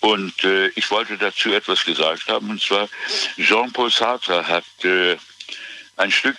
Und 0.00 0.44
äh, 0.44 0.68
ich 0.68 0.90
wollte 0.90 1.16
dazu 1.16 1.52
etwas 1.52 1.84
gesagt 1.84 2.28
haben. 2.28 2.50
Und 2.50 2.62
zwar, 2.62 2.88
Jean-Paul 3.38 3.90
Sartre 3.90 4.46
hat 4.46 4.64
äh, 4.84 5.16
ein 5.96 6.12
Stück 6.12 6.36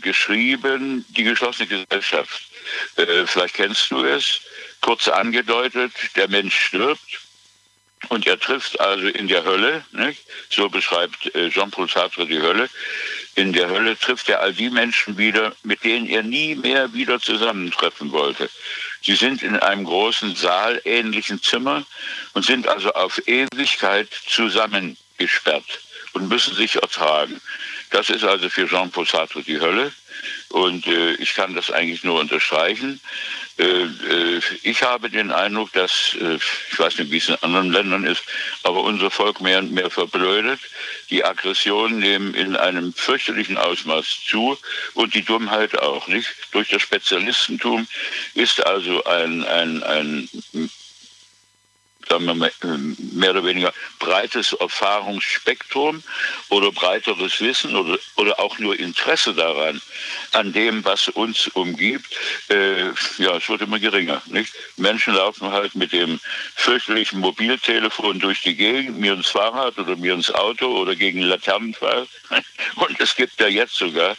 geschrieben, 0.00 1.04
Die 1.08 1.24
geschlossene 1.24 1.66
Gesellschaft. 1.66 2.42
Vielleicht 3.26 3.54
kennst 3.54 3.90
du 3.90 4.04
es 4.04 4.40
kurz 4.86 5.08
angedeutet, 5.08 5.90
der 6.14 6.28
Mensch 6.28 6.56
stirbt 6.56 7.18
und 8.08 8.24
er 8.24 8.38
trifft 8.38 8.78
also 8.78 9.08
in 9.08 9.26
der 9.26 9.42
Hölle, 9.42 9.84
nicht? 9.90 10.22
so 10.48 10.68
beschreibt 10.68 11.34
äh, 11.34 11.50
Jean-Paul 11.50 11.88
Sartre 11.88 12.24
die 12.24 12.40
Hölle, 12.40 12.70
in 13.34 13.52
der 13.52 13.68
Hölle 13.68 13.98
trifft 13.98 14.28
er 14.28 14.40
all 14.40 14.52
die 14.52 14.70
Menschen 14.70 15.18
wieder, 15.18 15.56
mit 15.64 15.82
denen 15.82 16.06
er 16.06 16.22
nie 16.22 16.54
mehr 16.54 16.92
wieder 16.94 17.18
zusammentreffen 17.18 18.12
wollte. 18.12 18.48
Sie 19.02 19.16
sind 19.16 19.42
in 19.42 19.56
einem 19.56 19.82
großen 19.82 20.36
Saal 20.36 20.80
ähnlichen 20.84 21.42
Zimmer 21.42 21.84
und 22.34 22.46
sind 22.46 22.68
also 22.68 22.92
auf 22.92 23.20
Ewigkeit 23.26 24.08
zusammengesperrt 24.28 25.80
und 26.12 26.28
müssen 26.28 26.54
sich 26.54 26.76
ertragen. 26.76 27.40
Das 27.90 28.08
ist 28.08 28.22
also 28.22 28.48
für 28.48 28.68
Jean-Paul 28.68 29.06
Sartre 29.06 29.42
die 29.42 29.58
Hölle. 29.58 29.92
Und 30.50 30.86
äh, 30.86 31.14
ich 31.14 31.34
kann 31.34 31.54
das 31.54 31.70
eigentlich 31.70 32.04
nur 32.04 32.20
unterstreichen. 32.20 33.00
Äh, 33.58 33.84
äh, 33.84 34.40
ich 34.62 34.82
habe 34.82 35.08
den 35.08 35.30
Eindruck, 35.30 35.72
dass, 35.72 36.14
äh, 36.20 36.34
ich 36.34 36.78
weiß 36.78 36.98
nicht, 36.98 37.10
wie 37.10 37.16
es 37.16 37.28
in 37.28 37.36
anderen 37.36 37.72
Ländern 37.72 38.04
ist, 38.04 38.22
aber 38.62 38.82
unser 38.82 39.10
Volk 39.10 39.40
mehr 39.40 39.60
und 39.60 39.72
mehr 39.72 39.88
verblödet. 39.88 40.60
Die 41.08 41.24
Aggressionen 41.24 41.98
nehmen 41.98 42.34
in 42.34 42.54
einem 42.56 42.92
fürchterlichen 42.92 43.56
Ausmaß 43.56 44.24
zu 44.26 44.58
und 44.94 45.14
die 45.14 45.22
Dummheit 45.22 45.78
auch, 45.78 46.06
nicht? 46.06 46.28
Durch 46.52 46.68
das 46.68 46.82
Spezialistentum 46.82 47.86
ist 48.34 48.64
also 48.64 49.04
ein, 49.04 49.44
ein, 49.44 49.82
ein 49.82 50.28
sagen 52.08 52.26
wir 52.26 52.34
mal, 52.34 52.52
ähm, 52.62 52.96
mehr 53.12 53.30
oder 53.30 53.44
weniger 53.44 53.72
breites 53.98 54.52
Erfahrungsspektrum 54.52 56.02
oder 56.50 56.70
breiteres 56.70 57.40
Wissen 57.40 57.74
oder, 57.74 57.98
oder 58.16 58.38
auch 58.38 58.58
nur 58.58 58.78
Interesse 58.78 59.34
daran, 59.34 59.80
an 60.32 60.52
dem, 60.52 60.84
was 60.84 61.08
uns 61.08 61.48
umgibt, 61.48 62.14
äh, 62.48 62.86
ja, 63.18 63.36
es 63.36 63.48
wird 63.48 63.62
immer 63.62 63.78
geringer. 63.78 64.22
Nicht? 64.26 64.52
Menschen 64.76 65.14
laufen 65.14 65.50
halt 65.50 65.74
mit 65.74 65.92
dem 65.92 66.20
fürchterlichen 66.54 67.20
Mobiltelefon 67.20 68.20
durch 68.20 68.42
die 68.42 68.54
Gegend, 68.54 68.98
mir 68.98 69.14
ins 69.14 69.28
Fahrrad 69.28 69.78
oder 69.78 69.96
mir 69.96 70.14
ins 70.14 70.30
Auto 70.30 70.66
oder 70.66 70.94
gegen 70.94 71.22
Laternenfall. 71.22 72.06
Und 72.76 73.00
es 73.00 73.16
gibt 73.16 73.40
ja 73.40 73.48
jetzt 73.48 73.74
sogar 73.74 74.16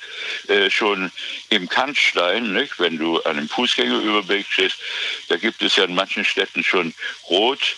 äh, 0.47 0.69
schon 0.69 1.11
im 1.49 1.69
Kantstein, 1.69 2.53
nicht? 2.53 2.79
wenn 2.79 2.97
du 2.97 3.21
an 3.21 3.37
einem 3.37 3.49
Fußgängerüberweg 3.49 4.45
stehst, 4.49 4.77
da 5.29 5.37
gibt 5.37 5.61
es 5.61 5.75
ja 5.75 5.85
in 5.85 5.95
manchen 5.95 6.25
Städten 6.25 6.63
schon 6.63 6.93
rot, 7.29 7.76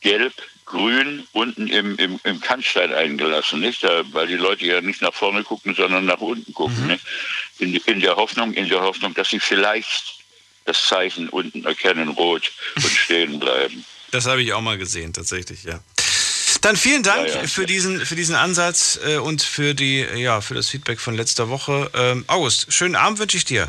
gelb, 0.00 0.32
grün 0.64 1.26
unten 1.32 1.66
im, 1.68 1.96
im, 1.96 2.20
im 2.24 2.40
Kannstein 2.40 2.92
eingelassen, 2.92 3.60
nicht? 3.60 3.82
Da, 3.82 4.02
weil 4.12 4.26
die 4.26 4.34
Leute 4.34 4.66
ja 4.66 4.80
nicht 4.80 5.02
nach 5.02 5.14
vorne 5.14 5.42
gucken, 5.42 5.74
sondern 5.74 6.04
nach 6.04 6.20
unten 6.20 6.52
gucken. 6.52 6.86
Mhm. 6.86 6.98
In, 7.58 7.76
in, 7.76 8.00
der 8.00 8.16
Hoffnung, 8.16 8.52
in 8.52 8.68
der 8.68 8.80
Hoffnung, 8.80 9.14
dass 9.14 9.30
sie 9.30 9.40
vielleicht 9.40 10.18
das 10.64 10.86
Zeichen 10.86 11.28
unten 11.30 11.64
erkennen, 11.64 12.08
rot 12.08 12.52
und 12.76 12.84
stehen 13.04 13.40
bleiben. 13.40 13.84
Das 14.10 14.26
habe 14.26 14.42
ich 14.42 14.52
auch 14.52 14.60
mal 14.60 14.78
gesehen, 14.78 15.12
tatsächlich, 15.12 15.64
ja. 15.64 15.80
Dann 16.60 16.76
vielen 16.76 17.02
Dank 17.02 17.28
ja, 17.28 17.42
ja. 17.42 17.46
Für, 17.46 17.66
diesen, 17.66 18.04
für 18.04 18.16
diesen 18.16 18.34
Ansatz 18.34 18.98
äh, 19.06 19.16
und 19.16 19.42
für, 19.42 19.74
die, 19.74 20.00
ja, 20.00 20.40
für 20.40 20.54
das 20.54 20.68
Feedback 20.68 20.98
von 20.98 21.14
letzter 21.14 21.48
Woche. 21.48 21.90
Ähm, 21.94 22.24
August, 22.26 22.72
schönen 22.72 22.96
Abend 22.96 23.18
wünsche 23.18 23.36
ich 23.36 23.44
dir. 23.44 23.68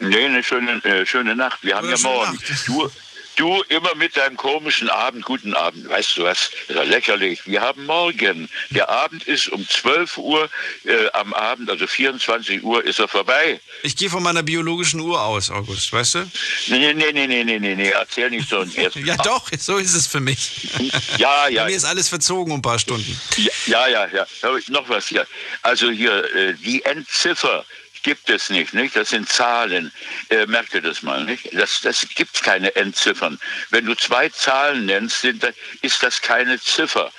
Nee, 0.00 0.24
eine 0.24 0.42
schöne, 0.42 0.82
äh, 0.84 1.04
schöne 1.06 1.36
Nacht. 1.36 1.62
Wir 1.62 1.76
haben 1.76 1.88
ja 1.88 1.98
morgen. 1.98 2.38
Du, 2.66 2.90
Du 3.36 3.62
immer 3.68 3.94
mit 3.96 4.16
deinem 4.16 4.36
komischen 4.36 4.88
Abend, 4.88 5.24
guten 5.24 5.54
Abend, 5.54 5.88
weißt 5.88 6.16
du 6.16 6.24
was, 6.24 6.50
das 6.68 6.68
ist 6.68 6.76
ja 6.76 6.82
lächerlich. 6.82 7.46
Wir 7.46 7.60
haben 7.60 7.84
morgen, 7.86 8.48
der 8.70 8.88
Abend 8.88 9.24
ist 9.24 9.48
um 9.48 9.68
12 9.68 10.18
Uhr 10.18 10.48
äh, 10.84 11.08
am 11.12 11.34
Abend, 11.34 11.68
also 11.68 11.86
24 11.86 12.62
Uhr 12.62 12.84
ist 12.84 12.98
er 13.00 13.08
vorbei. 13.08 13.60
Ich 13.82 13.96
gehe 13.96 14.08
von 14.08 14.22
meiner 14.22 14.42
biologischen 14.42 15.00
Uhr 15.00 15.20
aus, 15.20 15.50
August, 15.50 15.92
weißt 15.92 16.14
du? 16.14 16.30
Nee, 16.68 16.94
nee, 16.94 17.12
nee, 17.12 17.26
nee, 17.26 17.44
nee, 17.44 17.58
nee, 17.58 17.74
nee. 17.74 17.88
erzähl 17.88 18.30
nicht 18.30 18.48
so. 18.48 18.62
ja 19.04 19.16
doch, 19.16 19.50
so 19.58 19.78
ist 19.78 19.94
es 19.94 20.06
für 20.06 20.20
mich. 20.20 20.68
ja, 21.18 21.48
ja. 21.48 21.62
Bei 21.62 21.70
mir 21.70 21.76
ist 21.76 21.84
alles 21.84 22.08
verzogen 22.08 22.52
um 22.52 22.58
ein 22.58 22.62
paar 22.62 22.78
Stunden. 22.78 23.20
Ja, 23.66 23.86
ja, 23.88 24.06
ja. 24.06 24.26
ja. 24.42 24.58
Noch 24.68 24.88
was 24.88 25.08
hier. 25.08 25.26
Also 25.62 25.90
hier, 25.90 26.24
äh, 26.34 26.54
die 26.54 26.84
Endziffer 26.84 27.64
gibt 28.04 28.30
es 28.30 28.50
nicht, 28.50 28.72
nicht? 28.72 28.94
Das 28.94 29.10
sind 29.10 29.28
Zahlen. 29.28 29.90
Äh, 30.28 30.46
merkt 30.46 30.74
ihr 30.74 30.80
das 30.82 31.02
mal, 31.02 31.24
nicht? 31.24 31.52
Das, 31.52 31.80
das 31.80 32.06
gibt 32.14 32.40
keine 32.42 32.74
Endziffern. 32.76 33.40
Wenn 33.70 33.86
du 33.86 33.96
zwei 33.96 34.28
Zahlen 34.28 34.86
nennst, 34.86 35.22
sind, 35.22 35.44
ist 35.82 36.02
das 36.02 36.22
keine 36.22 36.60
Ziffer. 36.60 37.10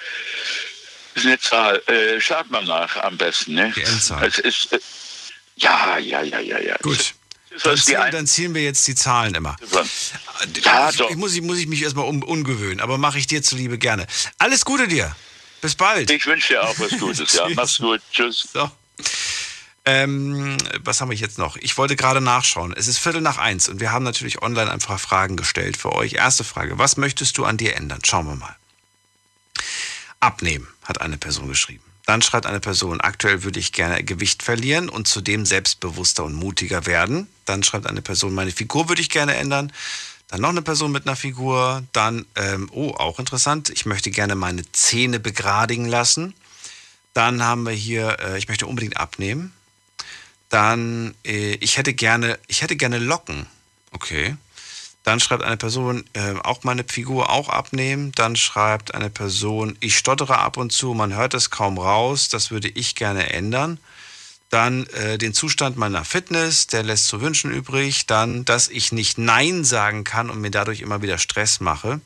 Das 1.14 1.24
ist 1.24 1.28
eine 1.28 1.40
Zahl. 1.40 1.82
Äh, 1.88 2.22
schlag 2.22 2.49
mal 2.49 2.64
nach 2.64 2.95
am 2.98 3.18
besten, 3.18 3.56
ne? 3.56 3.74
Die 3.76 3.82
Endzahl. 3.82 4.26
Es 4.26 4.40
ist, 4.40 4.72
äh, 4.72 4.80
ja, 5.57 5.98
ja, 5.98 6.22
ja, 6.22 6.40
ja, 6.40 6.60
ja. 6.60 6.78
Gut. 6.82 7.14
Dann 7.64 7.78
ziehen, 7.78 7.99
dann 8.12 8.28
ziehen, 8.28 8.53
wir 8.53 8.64
jetzt 8.64 8.86
die 8.88 8.95
Zahlen 8.95 9.34
immer. 9.34 9.56
Ja, 10.64 10.90
ich, 10.90 10.98
doch. 10.98 11.10
Ich 11.10 11.16
muss, 11.16 11.40
muss 11.41 11.57
ich 11.57 11.68
mich 11.68 11.82
erstmal 11.82 12.06
um, 12.06 12.22
ungewöhnen, 12.22 12.82
aber 12.82 12.98
mache 12.98 13.18
ich 13.18 13.28
dir 13.28 13.41
zuliebe 13.41 13.78
gerne. 13.78 14.07
Alles 14.38 14.66
Gute 14.66 14.88
dir. 14.88 15.16
Bis 15.62 15.74
bald. 15.74 16.12
Ich 16.12 16.26
wünsche 16.26 16.53
dir 16.53 16.64
auch 16.64 16.78
was 16.78 16.99
Gutes. 16.99 17.34
ja, 17.34 17.48
mach's 17.56 17.78
gut. 17.78 18.02
Tschüss. 18.12 18.49
So. 18.53 18.70
Ähm, 19.88 20.57
was 20.84 20.99
haben 20.99 21.12
wir 21.12 21.18
jetzt 21.18 21.38
noch? 21.38 21.57
Ich 21.57 21.78
wollte 21.78 21.95
gerade 21.95 22.22
nachschauen. 22.22 22.74
Es 22.76 22.88
ist 22.88 22.98
Viertel 22.98 23.22
nach 23.22 23.38
eins 23.38 23.70
und 23.70 23.80
wir 23.80 23.91
haben 23.91 24.03
natürlich 24.03 24.41
online 24.41 24.72
einfach 24.72 24.99
Fragen 24.99 25.36
gestellt 25.36 25.78
für 25.78 25.94
euch. 25.94 26.14
Erste 26.14 26.44
Frage: 26.44 26.80
Was 26.80 26.98
möchtest 26.98 27.38
du 27.38 27.45
an 27.45 27.57
dir 27.57 27.76
ändern? 27.76 27.99
Schauen 28.03 28.28
wir 28.28 28.36
mal. 28.36 28.56
Abnehmen, 30.20 30.68
hat 30.84 31.02
eine 31.02 31.18
Person 31.18 31.48
geschrieben. 31.48 31.84
Dann 32.06 32.22
schreibt 32.22 32.45
eine 32.45 32.60
Person, 32.60 33.02
aktuell 33.02 33.44
würde 33.44 33.60
ich 33.60 33.72
gerne 33.72 34.03
Gewicht 34.03 34.44
verlieren 34.44 34.90
und 34.90 35.07
zudem 35.07 35.45
selbstbewusster 35.45 36.24
und 36.24 36.34
mutiger 36.34 36.86
werden. 36.86 37.28
Dann 37.45 37.64
schreibt 37.64 37.88
eine 37.88 38.02
Person, 38.02 38.34
meine 38.34 38.52
Figur 38.52 38.90
würde 38.90 39.02
ich 39.02 39.10
gerne 39.10 39.36
ändern. 39.36 39.72
Dann 40.28 40.41
noch 40.41 40.49
eine 40.49 40.62
Person 40.62 40.91
mit 40.91 41.07
einer 41.07 41.16
Figur. 41.16 41.84
Dann, 41.94 42.26
ähm, 42.36 42.70
oh, 42.72 42.91
auch 42.91 43.20
interessant, 43.20 43.70
ich 43.70 43.86
möchte 43.86 44.12
gerne 44.12 44.36
meine 44.36 44.72
Zähne 44.72 45.20
begradigen 45.20 45.86
lassen. 45.86 46.34
Dann 47.14 47.41
haben 47.44 47.64
wir 47.66 47.74
hier, 47.74 48.18
äh, 48.20 48.38
ich 48.38 48.48
möchte 48.48 48.68
unbedingt 48.68 48.98
abnehmen. 48.98 49.53
Dann, 50.49 51.15
äh, 51.26 51.55
ich 51.55 51.77
hätte 51.77 51.93
gerne, 51.93 52.39
ich 52.47 52.61
hätte 52.61 52.76
gerne 52.76 52.99
Locken. 52.99 53.45
Okay. 53.91 54.38
Dann 55.03 55.19
schreibt 55.19 55.43
eine 55.43 55.57
Person, 55.57 56.03
äh, 56.13 56.34
auch 56.43 56.63
meine 56.63 56.84
Figur 56.84 57.30
auch 57.30 57.49
abnehmen. 57.49 58.11
Dann 58.15 58.35
schreibt 58.35 58.95
eine 58.95 59.11
Person, 59.11 59.77
ich 59.80 59.97
stottere 59.97 60.39
ab 60.39 60.57
und 60.57 60.72
zu, 60.72 60.95
man 60.95 61.13
hört 61.13 61.35
es 61.35 61.51
kaum 61.51 61.77
raus, 61.77 62.27
das 62.27 62.49
würde 62.49 62.69
ich 62.69 62.95
gerne 62.95 63.31
ändern. 63.31 63.80
Dann 64.49 64.88
äh, 64.88 65.17
den 65.17 65.34
Zustand 65.34 65.77
meiner 65.77 66.05
Fitness, 66.05 66.67
der 66.67 66.84
lässt 66.84 67.07
zu 67.07 67.22
wünschen 67.22 67.51
übrig. 67.51 68.07
Dann, 68.07 68.45
dass 68.45 68.67
ich 68.67 68.91
nicht 68.91 69.17
Nein 69.17 69.63
sagen 69.63 70.03
kann 70.03 70.30
und 70.30 70.41
mir 70.41 70.51
dadurch 70.51 70.81
immer 70.81 71.01
wieder 71.01 71.17
Stress 71.17 71.59
mache. 71.59 71.99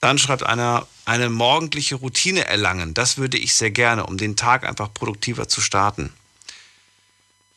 Dann 0.00 0.18
schreibt 0.18 0.42
einer, 0.42 0.86
eine 1.06 1.30
morgendliche 1.30 1.96
Routine 1.96 2.46
erlangen. 2.46 2.94
Das 2.94 3.16
würde 3.16 3.38
ich 3.38 3.54
sehr 3.54 3.70
gerne, 3.70 4.06
um 4.06 4.18
den 4.18 4.36
Tag 4.36 4.64
einfach 4.64 4.92
produktiver 4.92 5.48
zu 5.48 5.60
starten. 5.60 6.12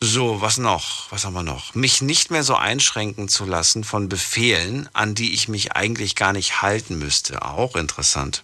So, 0.01 0.39
was 0.39 0.57
noch? 0.57 1.11
Was 1.11 1.25
haben 1.25 1.33
wir 1.33 1.43
noch? 1.43 1.75
Mich 1.75 2.01
nicht 2.01 2.31
mehr 2.31 2.43
so 2.43 2.55
einschränken 2.55 3.27
zu 3.27 3.43
lassen 3.43 3.83
von 3.83 4.07
Befehlen, 4.07 4.87
an 4.93 5.13
die 5.13 5.33
ich 5.33 5.49
mich 5.49 5.73
eigentlich 5.73 6.15
gar 6.15 6.31
nicht 6.31 6.61
halten 6.61 6.97
müsste. 6.99 7.41
Auch 7.41 7.75
interessant. 7.75 8.43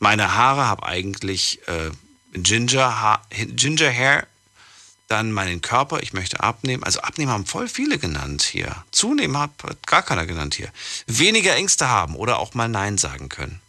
Meine 0.00 0.34
Haare 0.34 0.66
habe 0.66 0.84
eigentlich 0.84 1.66
äh, 1.66 1.90
Ginger, 2.34 3.00
ha 3.00 3.22
Ginger 3.30 3.90
Hair. 3.90 4.26
Dann 5.08 5.32
meinen 5.32 5.62
Körper, 5.62 6.02
ich 6.02 6.12
möchte 6.12 6.40
abnehmen. 6.40 6.82
Also 6.82 7.00
abnehmen 7.00 7.32
haben 7.32 7.46
voll 7.46 7.68
viele 7.68 7.98
genannt 7.98 8.42
hier. 8.42 8.84
Zunehmen 8.90 9.38
hat 9.38 9.50
gar 9.86 10.02
keiner 10.02 10.26
genannt 10.26 10.54
hier. 10.54 10.70
Weniger 11.06 11.54
Ängste 11.54 11.88
haben 11.88 12.16
oder 12.16 12.38
auch 12.38 12.52
mal 12.52 12.68
Nein 12.68 12.98
sagen 12.98 13.30
können. 13.30 13.62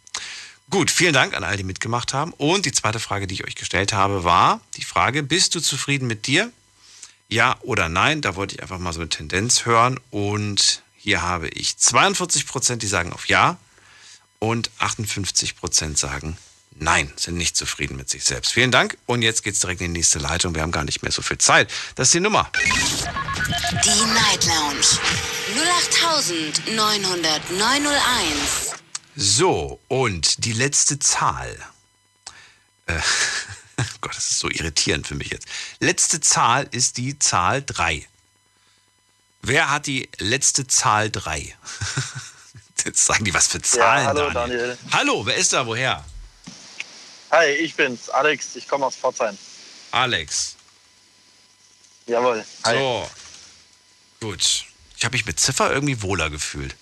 Gut, 0.68 0.90
vielen 0.90 1.14
Dank 1.14 1.34
an 1.34 1.44
all 1.44 1.56
die 1.56 1.64
mitgemacht 1.64 2.12
haben. 2.12 2.34
Und 2.34 2.66
die 2.66 2.72
zweite 2.72 3.00
Frage, 3.00 3.26
die 3.26 3.34
ich 3.34 3.46
euch 3.46 3.54
gestellt 3.54 3.94
habe, 3.94 4.24
war 4.24 4.60
die 4.76 4.84
Frage, 4.84 5.22
bist 5.22 5.54
du 5.54 5.60
zufrieden 5.60 6.06
mit 6.06 6.26
dir? 6.26 6.52
Ja 7.28 7.56
oder 7.62 7.88
nein? 7.88 8.20
Da 8.20 8.36
wollte 8.36 8.54
ich 8.54 8.62
einfach 8.62 8.78
mal 8.78 8.92
so 8.92 9.00
eine 9.00 9.08
Tendenz 9.08 9.66
hören. 9.66 9.98
Und 10.10 10.82
hier 10.96 11.22
habe 11.22 11.48
ich 11.48 11.76
42 11.76 12.46
Prozent, 12.46 12.82
die 12.82 12.86
sagen 12.86 13.12
auf 13.12 13.28
Ja 13.28 13.58
und 14.38 14.70
58 14.78 15.56
Prozent 15.56 15.98
sagen 15.98 16.38
Nein, 16.76 17.12
sind 17.16 17.36
nicht 17.36 17.56
zufrieden 17.56 17.96
mit 17.96 18.10
sich 18.10 18.24
selbst. 18.24 18.52
Vielen 18.52 18.72
Dank. 18.72 18.98
Und 19.06 19.22
jetzt 19.22 19.44
geht's 19.44 19.60
direkt 19.60 19.80
in 19.80 19.94
die 19.94 20.00
nächste 20.00 20.18
Leitung. 20.18 20.54
Wir 20.54 20.62
haben 20.62 20.72
gar 20.72 20.84
nicht 20.84 21.02
mehr 21.02 21.12
so 21.12 21.22
viel 21.22 21.38
Zeit. 21.38 21.70
Das 21.94 22.08
ist 22.08 22.14
die 22.14 22.20
Nummer. 22.20 22.50
Die 23.84 24.04
Night 24.12 24.44
Lounge 24.44 24.84
0890901. 26.66 26.72
So, 29.14 29.78
und 29.86 30.44
die 30.44 30.52
letzte 30.52 30.98
Zahl. 30.98 31.56
Äh, 32.86 32.94
Gott, 34.00 34.16
das 34.16 34.30
ist 34.30 34.38
so 34.38 34.48
irritierend 34.50 35.06
für 35.06 35.14
mich 35.14 35.28
jetzt. 35.30 35.46
Letzte 35.80 36.20
Zahl 36.20 36.68
ist 36.70 36.96
die 36.96 37.18
Zahl 37.18 37.62
3. 37.62 38.06
Wer 39.42 39.70
hat 39.70 39.86
die 39.86 40.08
letzte 40.18 40.66
Zahl 40.66 41.10
3? 41.10 41.54
Jetzt 42.84 43.04
sagen 43.06 43.24
die, 43.24 43.32
was 43.32 43.46
für 43.46 43.62
Zahlen. 43.62 44.04
Ja, 44.04 44.08
hallo 44.08 44.30
Daniel. 44.30 44.58
Daniel. 44.58 44.78
Hallo, 44.92 45.26
wer 45.26 45.36
ist 45.36 45.52
da? 45.54 45.66
Woher? 45.66 46.04
Hi, 47.30 47.46
ich 47.46 47.74
bin's, 47.74 48.10
Alex. 48.10 48.56
Ich 48.56 48.68
komme 48.68 48.84
aus 48.84 48.96
Pforzheim. 48.96 49.38
Alex. 49.90 50.56
Jawohl. 52.06 52.44
Hi. 52.64 52.76
So. 52.76 53.10
Gut. 54.20 54.64
Ich 54.98 55.04
habe 55.04 55.14
mich 55.14 55.24
mit 55.24 55.40
Ziffer 55.40 55.72
irgendwie 55.72 56.02
wohler 56.02 56.28
gefühlt. 56.28 56.76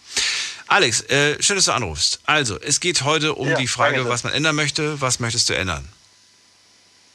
Alex, 0.66 1.02
äh, 1.02 1.40
schön, 1.40 1.56
dass 1.56 1.66
du 1.66 1.72
anrufst. 1.72 2.20
Also, 2.24 2.58
es 2.60 2.80
geht 2.80 3.02
heute 3.02 3.34
um 3.34 3.48
Ja, 3.48 3.56
die 3.56 3.68
Frage, 3.68 3.96
danke. 3.96 4.10
was 4.10 4.24
man 4.24 4.32
ändern 4.32 4.56
möchte. 4.56 5.00
Was 5.00 5.20
möchtest 5.20 5.48
du 5.48 5.54
ändern? 5.54 5.88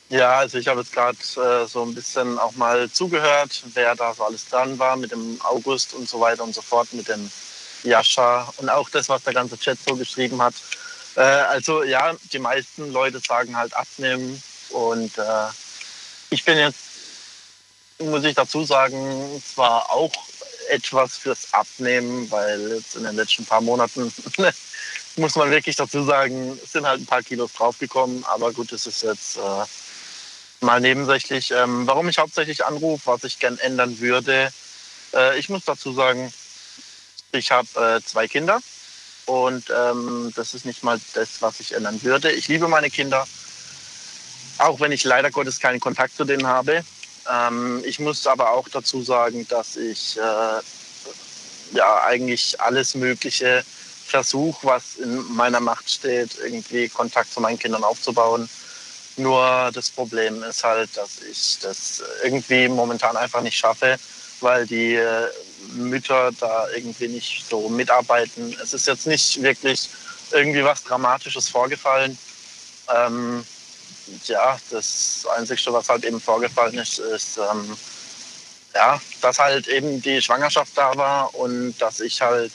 Ja, 0.10 0.38
also 0.40 0.58
ich 0.58 0.68
habe 0.70 0.80
jetzt 0.80 0.94
gerade 0.94 1.18
äh, 1.18 1.68
so 1.68 1.84
ein 1.84 1.94
bisschen 1.94 2.40
auch 2.40 2.54
mal 2.54 2.90
zugehört, 2.90 3.64
wer 3.74 3.94
da 3.94 4.14
so 4.14 4.24
alles 4.24 4.46
dran 4.48 4.80
war 4.80 4.96
mit 4.96 5.12
dem 5.12 5.40
August 5.44 5.94
und 5.94 6.08
so 6.08 6.22
weiter 6.22 6.44
und 6.44 6.56
so 6.56 6.62
fort, 6.62 6.94
mit 6.94 7.10
dem 7.10 7.30
Jascha 7.84 8.52
und 8.58 8.70
auch 8.70 8.90
das, 8.90 9.10
was 9.10 9.24
der 9.24 9.34
ganze 9.34 9.60
Chat 9.60 9.78
so 9.86 9.96
geschrieben 9.98 10.42
hat. 10.42 10.54
Äh, 11.16 11.22
also 11.22 11.84
ja, 11.84 12.14
die 12.32 12.40
meisten 12.40 12.94
Leute 12.94 13.20
sagen 13.20 13.58
halt 13.58 13.74
abnehmen 13.74 14.42
und 14.70 15.18
äh, 15.18 15.48
ich 16.30 16.46
bin 16.46 16.58
jetzt, 16.58 16.80
muss 18.00 18.24
ich 18.24 18.36
dazu 18.36 18.64
sagen, 18.64 19.44
zwar 19.54 19.92
auch 19.92 20.14
etwas 20.70 21.18
fürs 21.18 21.54
Abnehmen, 21.54 22.32
weil 22.32 22.76
jetzt 22.76 22.96
in 22.96 23.04
den 23.04 23.16
letzten 23.18 23.46
paar 23.46 23.62
Monaten 23.62 24.14
muss 25.18 25.36
man 25.36 25.52
wirklich 25.52 25.76
dazu 25.76 26.04
sagen, 26.04 26.58
es 26.64 26.72
sind 26.72 26.88
halt 26.88 27.02
ein 27.02 27.06
paar 27.06 27.24
Kilos 27.24 27.52
draufgekommen, 27.54 28.24
aber 28.26 28.54
gut, 28.54 28.72
es 28.72 28.88
ist 28.88 29.04
jetzt 29.04 29.36
äh, 29.38 29.66
mal 30.62 30.80
nebensächlich. 30.80 31.52
Ähm, 31.52 31.88
warum 31.88 32.10
ich 32.10 32.18
hauptsächlich 32.18 32.66
anrufe, 32.66 33.08
was 33.08 33.24
ich 33.24 33.40
gern 33.40 33.58
ändern 33.60 34.00
würde, 34.00 34.52
äh, 35.14 35.38
ich 35.38 35.50
muss 35.50 35.66
dazu 35.66 35.94
sagen, 35.94 36.32
ich 37.32 37.52
habe 37.52 37.68
äh, 37.76 38.06
zwei 38.06 38.28
Kinder 38.28 38.60
und 39.26 39.66
ähm, 39.70 40.32
das 40.36 40.54
ist 40.54 40.66
nicht 40.66 40.84
mal 40.84 41.00
das, 41.14 41.42
was 41.42 41.60
ich 41.60 41.74
ändern 41.74 42.02
würde. 42.04 42.32
Ich 42.32 42.48
liebe 42.48 42.68
meine 42.68 42.90
Kinder, 42.90 43.28
auch 44.60 44.80
wenn 44.80 44.92
ich 44.92 45.04
leider 45.04 45.32
Gottes 45.32 45.60
keinen 45.60 45.80
Kontakt 45.80 46.16
zu 46.16 46.26
denen 46.26 46.48
habe. 46.48 46.84
Ähm, 47.30 47.84
ich 47.86 48.00
muss 48.00 48.26
aber 48.26 48.52
auch 48.52 48.70
dazu 48.70 49.02
sagen, 49.04 49.48
dass 49.50 49.76
ich 49.76 50.18
äh, 50.18 51.76
ja 51.76 52.04
eigentlich 52.04 52.60
alles 52.62 52.96
Mögliche 52.96 53.64
versuche, 54.08 54.66
was 54.66 54.96
in 54.96 55.34
meiner 55.36 55.60
Macht 55.60 55.90
steht, 55.90 56.38
irgendwie 56.42 56.88
Kontakt 56.88 57.34
zu 57.34 57.42
meinen 57.42 57.60
Kindern 57.60 57.84
aufzubauen. 57.84 58.50
Nur 59.18 59.72
das 59.74 59.90
Problem 59.90 60.44
ist 60.44 60.64
halt, 60.64 60.96
dass 60.96 61.22
ich 61.22 61.58
das 61.62 62.04
irgendwie 62.24 62.68
momentan 62.68 63.18
einfach 63.18 63.42
nicht 63.42 63.58
schaffe, 63.58 63.98
weil 64.42 64.68
die 64.68 64.96
äh, 64.96 65.28
Mütter 65.74 66.32
da 66.40 66.68
irgendwie 66.70 67.08
nicht 67.08 67.46
so 67.50 67.68
mitarbeiten. 67.68 68.56
Es 68.62 68.74
ist 68.74 68.86
jetzt 68.86 69.08
nicht 69.08 69.42
wirklich 69.42 69.90
irgendwie 70.32 70.64
was 70.64 70.84
Dramatisches 70.84 71.50
vorgefallen. 71.50 72.18
Ähm, 72.96 73.44
ja, 74.26 74.58
das 74.70 75.26
Einzige, 75.36 75.74
was 75.74 75.90
halt 75.90 76.06
eben 76.06 76.22
vorgefallen 76.22 76.78
ist, 76.78 77.00
ist, 77.00 77.38
ähm, 77.38 77.76
ja, 78.76 79.02
dass 79.22 79.40
halt 79.40 79.68
eben 79.68 80.02
die 80.02 80.22
Schwangerschaft 80.22 80.72
da 80.76 80.96
war 80.96 81.34
und 81.36 81.76
dass 81.80 82.00
ich 82.00 82.22
halt 82.22 82.52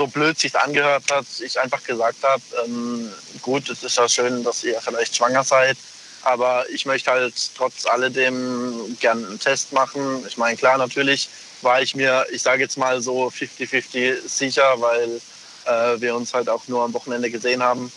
so 0.00 0.06
blöd 0.06 0.38
sich 0.38 0.58
angehört 0.58 1.04
hat, 1.10 1.26
ich 1.44 1.60
einfach 1.60 1.84
gesagt 1.84 2.22
habe, 2.22 2.42
ähm, 2.64 3.12
gut, 3.42 3.68
es 3.68 3.82
ist 3.82 3.98
ja 3.98 4.08
schön, 4.08 4.42
dass 4.42 4.64
ihr 4.64 4.80
vielleicht 4.80 5.14
schwanger 5.14 5.44
seid, 5.44 5.76
aber 6.22 6.64
ich 6.70 6.86
möchte 6.86 7.10
halt 7.10 7.34
trotz 7.54 7.84
alledem 7.84 8.96
gerne 8.98 9.26
einen 9.26 9.38
Test 9.38 9.74
machen. 9.74 10.24
Ich 10.26 10.38
meine, 10.38 10.56
klar, 10.56 10.78
natürlich 10.78 11.28
war 11.60 11.82
ich 11.82 11.94
mir, 11.94 12.24
ich 12.32 12.40
sage 12.40 12.62
jetzt 12.62 12.78
mal 12.78 13.02
so 13.02 13.26
50-50 13.28 14.26
sicher, 14.26 14.80
weil 14.80 15.20
äh, 15.66 16.00
wir 16.00 16.14
uns 16.14 16.32
halt 16.32 16.48
auch 16.48 16.66
nur 16.66 16.82
am 16.82 16.94
Wochenende 16.94 17.30
gesehen 17.30 17.62
haben. 17.62 17.92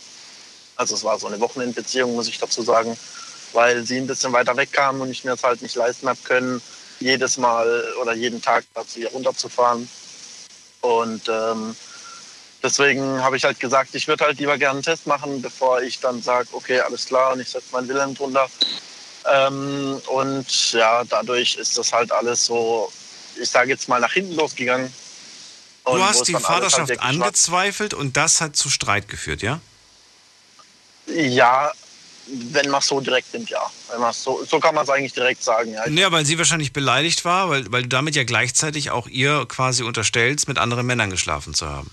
Also 0.75 0.95
es 0.95 1.05
war 1.05 1.17
so 1.17 1.27
eine 1.27 1.39
Wochenendbeziehung, 1.39 2.15
muss 2.15 2.27
ich 2.27 2.37
dazu 2.37 2.63
sagen, 2.63 2.97
weil 3.53 3.85
sie 3.85 3.95
ein 3.95 4.07
bisschen 4.07 4.33
weiter 4.33 4.57
weg 4.57 4.73
kam 4.73 4.99
und 4.99 5.09
ich 5.09 5.23
mir 5.23 5.35
es 5.35 5.43
halt 5.43 5.61
nicht 5.61 5.75
leisten 5.75 6.09
habe 6.09 6.19
können, 6.25 6.61
jedes 6.99 7.37
Mal 7.37 7.85
oder 8.01 8.13
jeden 8.13 8.41
Tag 8.41 8.65
da 8.73 8.85
zu 8.85 8.99
ihr 8.99 9.09
runterzufahren. 9.09 9.87
Und 10.81 11.29
ähm, 11.29 11.73
deswegen 12.63 13.21
habe 13.21 13.37
ich 13.37 13.43
halt 13.43 13.59
gesagt, 13.59 13.93
ich 13.93 14.07
würde 14.07 14.25
halt 14.25 14.39
lieber 14.39 14.57
gerne 14.57 14.75
einen 14.77 14.83
Test 14.83 15.05
machen, 15.05 15.41
bevor 15.41 15.81
ich 15.81 15.99
dann 15.99 16.21
sage, 16.21 16.47
okay, 16.53 16.79
alles 16.79 17.05
klar 17.05 17.33
und 17.33 17.41
ich 17.41 17.49
setze 17.49 17.71
meinen 17.73 17.87
Willen 17.89 18.15
drunter. 18.15 18.49
Ähm, 19.31 20.01
und 20.07 20.71
ja, 20.73 21.03
dadurch 21.03 21.55
ist 21.55 21.77
das 21.77 21.93
halt 21.93 22.11
alles 22.11 22.45
so, 22.45 22.91
ich 23.41 23.49
sage 23.49 23.69
jetzt 23.69 23.87
mal, 23.87 23.99
nach 23.99 24.13
hinten 24.13 24.35
losgegangen. 24.35 24.91
Und 25.83 25.97
Du 25.97 26.03
hast 26.03 26.27
die 26.27 26.35
halt 26.35 26.45
Vaterschaft 26.45 26.97
war. 26.97 27.03
angezweifelt 27.03 27.93
und 27.93 28.15
das 28.17 28.41
hat 28.41 28.55
zu 28.55 28.69
Streit 28.69 29.07
geführt, 29.09 29.41
ja? 29.41 29.59
Ja, 31.07 31.71
wenn 32.27 32.69
man 32.69 32.79
es 32.79 32.87
so 32.87 33.01
direkt 33.01 33.33
nimmt, 33.33 33.49
ja. 33.49 33.69
So, 34.13 34.45
so 34.45 34.59
kann 34.59 34.73
man 34.75 34.85
es 34.85 34.89
eigentlich 34.89 35.11
direkt 35.11 35.43
sagen, 35.43 35.73
ja. 35.73 35.85
Ja, 35.87 36.11
weil 36.13 36.25
sie 36.25 36.37
wahrscheinlich 36.37 36.71
beleidigt 36.71 37.25
war, 37.25 37.49
weil, 37.49 37.69
weil 37.71 37.83
du 37.83 37.89
damit 37.89 38.15
ja 38.15 38.23
gleichzeitig 38.23 38.91
auch 38.91 39.07
ihr 39.07 39.45
quasi 39.47 39.83
unterstellst, 39.83 40.47
mit 40.47 40.57
anderen 40.57 40.85
Männern 40.85 41.09
geschlafen 41.09 41.53
zu 41.53 41.67
haben. 41.67 41.91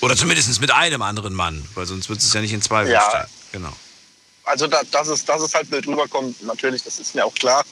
Oder 0.00 0.16
zumindest 0.16 0.60
mit 0.60 0.70
einem 0.70 1.02
anderen 1.02 1.34
Mann, 1.34 1.66
weil 1.74 1.86
sonst 1.86 2.08
du 2.08 2.14
es 2.14 2.32
ja 2.32 2.40
nicht 2.40 2.52
in 2.52 2.62
Zweifel 2.62 2.92
Ja. 2.92 3.08
stellen. 3.08 3.26
Genau. 3.52 3.72
Also, 4.44 4.66
da, 4.66 4.80
dass, 4.90 5.08
es, 5.08 5.24
dass 5.24 5.42
es 5.42 5.54
halt 5.54 5.68
blöd 5.70 5.86
rüberkommt, 5.86 6.42
natürlich, 6.44 6.82
das 6.84 7.00
ist 7.00 7.14
mir 7.14 7.24
auch 7.24 7.34
klar. 7.34 7.64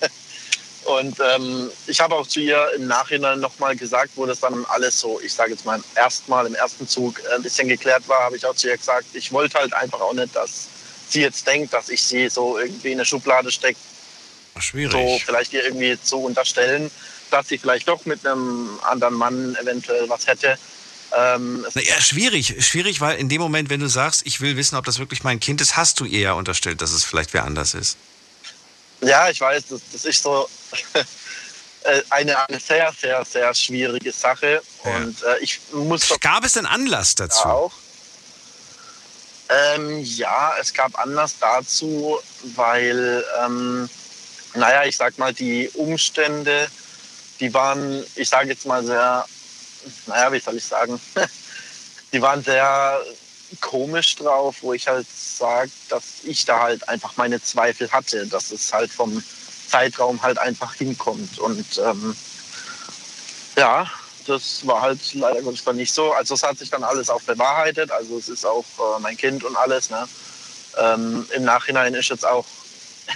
Und 0.84 1.18
ähm, 1.20 1.70
ich 1.86 2.00
habe 2.00 2.14
auch 2.14 2.26
zu 2.26 2.40
ihr 2.40 2.70
im 2.76 2.86
Nachhinein 2.86 3.40
nochmal 3.40 3.74
gesagt, 3.74 4.10
wo 4.16 4.26
das 4.26 4.40
dann 4.40 4.66
alles 4.66 5.00
so, 5.00 5.18
ich 5.20 5.32
sage 5.32 5.52
jetzt 5.52 5.64
mal 5.64 5.82
erstmal 5.94 6.46
im 6.46 6.54
ersten 6.54 6.86
Zug 6.86 7.20
ein 7.34 7.42
bisschen 7.42 7.68
geklärt 7.68 8.06
war, 8.06 8.24
habe 8.24 8.36
ich 8.36 8.44
auch 8.44 8.54
zu 8.54 8.68
ihr 8.68 8.76
gesagt, 8.76 9.06
ich 9.14 9.32
wollte 9.32 9.58
halt 9.58 9.72
einfach 9.72 10.00
auch 10.00 10.12
nicht, 10.12 10.36
dass 10.36 10.66
sie 11.08 11.22
jetzt 11.22 11.46
denkt, 11.46 11.72
dass 11.72 11.88
ich 11.88 12.02
sie 12.02 12.28
so 12.28 12.58
irgendwie 12.58 12.88
in 12.88 12.98
eine 12.98 13.06
Schublade 13.06 13.50
stecke, 13.50 13.78
Schwierig. 14.58 14.92
so 14.92 15.18
vielleicht 15.24 15.52
ihr 15.54 15.64
irgendwie 15.64 15.98
zu 16.02 16.18
unterstellen, 16.18 16.90
dass 17.30 17.48
sie 17.48 17.56
vielleicht 17.58 17.88
doch 17.88 18.04
mit 18.04 18.26
einem 18.26 18.78
anderen 18.82 19.14
Mann 19.14 19.56
eventuell 19.60 20.08
was 20.08 20.26
hätte. 20.26 20.58
Ähm, 21.16 21.64
es 21.66 21.74
Na 21.74 21.82
ja, 21.82 22.00
schwierig. 22.00 22.56
Schwierig, 22.64 23.00
weil 23.00 23.18
in 23.18 23.28
dem 23.28 23.40
Moment, 23.40 23.70
wenn 23.70 23.80
du 23.80 23.88
sagst, 23.88 24.22
ich 24.24 24.40
will 24.40 24.56
wissen, 24.56 24.76
ob 24.76 24.84
das 24.84 24.98
wirklich 24.98 25.22
mein 25.22 25.40
Kind 25.40 25.60
ist, 25.60 25.76
hast 25.76 26.00
du 26.00 26.04
ihr 26.04 26.20
ja 26.20 26.32
unterstellt, 26.32 26.80
dass 26.82 26.92
es 26.92 27.04
vielleicht 27.04 27.34
wer 27.34 27.44
anders 27.44 27.74
ist. 27.74 27.96
Ja, 29.00 29.28
ich 29.28 29.40
weiß, 29.40 29.66
das, 29.68 29.80
das 29.92 30.04
ist 30.04 30.22
so 30.22 30.48
äh, 31.84 32.02
eine, 32.10 32.48
eine 32.48 32.58
sehr, 32.58 32.92
sehr, 32.98 33.24
sehr 33.24 33.54
schwierige 33.54 34.12
Sache. 34.12 34.62
Und 34.82 35.22
äh, 35.22 35.38
ich 35.40 35.60
muss 35.72 36.08
Gab 36.20 36.44
es 36.44 36.54
denn 36.54 36.66
Anlass 36.66 37.14
dazu? 37.14 37.44
auch. 37.44 37.72
Ähm, 39.48 40.00
ja, 40.00 40.54
es 40.58 40.72
gab 40.72 40.98
Anlass 40.98 41.34
dazu, 41.38 42.18
weil, 42.54 43.22
ähm, 43.44 43.88
naja, 44.54 44.84
ich 44.84 44.96
sag 44.96 45.18
mal, 45.18 45.34
die 45.34 45.68
Umstände, 45.74 46.68
die 47.40 47.52
waren, 47.52 48.04
ich 48.14 48.28
sage 48.28 48.48
jetzt 48.48 48.64
mal 48.64 48.82
sehr, 48.84 49.26
naja, 50.06 50.32
wie 50.32 50.40
soll 50.40 50.56
ich 50.56 50.64
sagen, 50.64 51.00
die 52.12 52.22
waren 52.22 52.42
sehr 52.42 53.00
komisch 53.60 54.16
drauf, 54.16 54.56
wo 54.60 54.72
ich 54.72 54.88
halt 54.88 55.06
sage, 55.10 55.70
dass 55.88 56.24
ich 56.24 56.44
da 56.44 56.60
halt 56.60 56.88
einfach 56.88 57.16
meine 57.16 57.42
Zweifel 57.42 57.90
hatte, 57.92 58.26
dass 58.26 58.50
es 58.50 58.72
halt 58.72 58.90
vom 58.90 59.22
Zeitraum 59.68 60.22
halt 60.22 60.38
einfach 60.38 60.74
hinkommt. 60.74 61.38
Und 61.38 61.66
ähm, 61.78 62.16
ja, 63.56 63.90
das 64.26 64.66
war 64.66 64.82
halt 64.82 65.14
leider 65.14 65.42
Gottes 65.42 65.64
nicht 65.74 65.92
so. 65.92 66.12
Also 66.12 66.34
es 66.34 66.42
hat 66.42 66.58
sich 66.58 66.70
dann 66.70 66.84
alles 66.84 67.10
auch 67.10 67.22
bewahrheitet. 67.22 67.90
Also 67.90 68.18
es 68.18 68.28
ist 68.28 68.46
auch 68.46 68.64
äh, 68.78 69.00
mein 69.00 69.16
Kind 69.16 69.44
und 69.44 69.56
alles. 69.56 69.90
Ne? 69.90 70.08
Ähm, 70.78 71.26
Im 71.34 71.44
Nachhinein 71.44 71.94
ist 71.94 72.08
jetzt 72.08 72.26
auch 72.26 72.46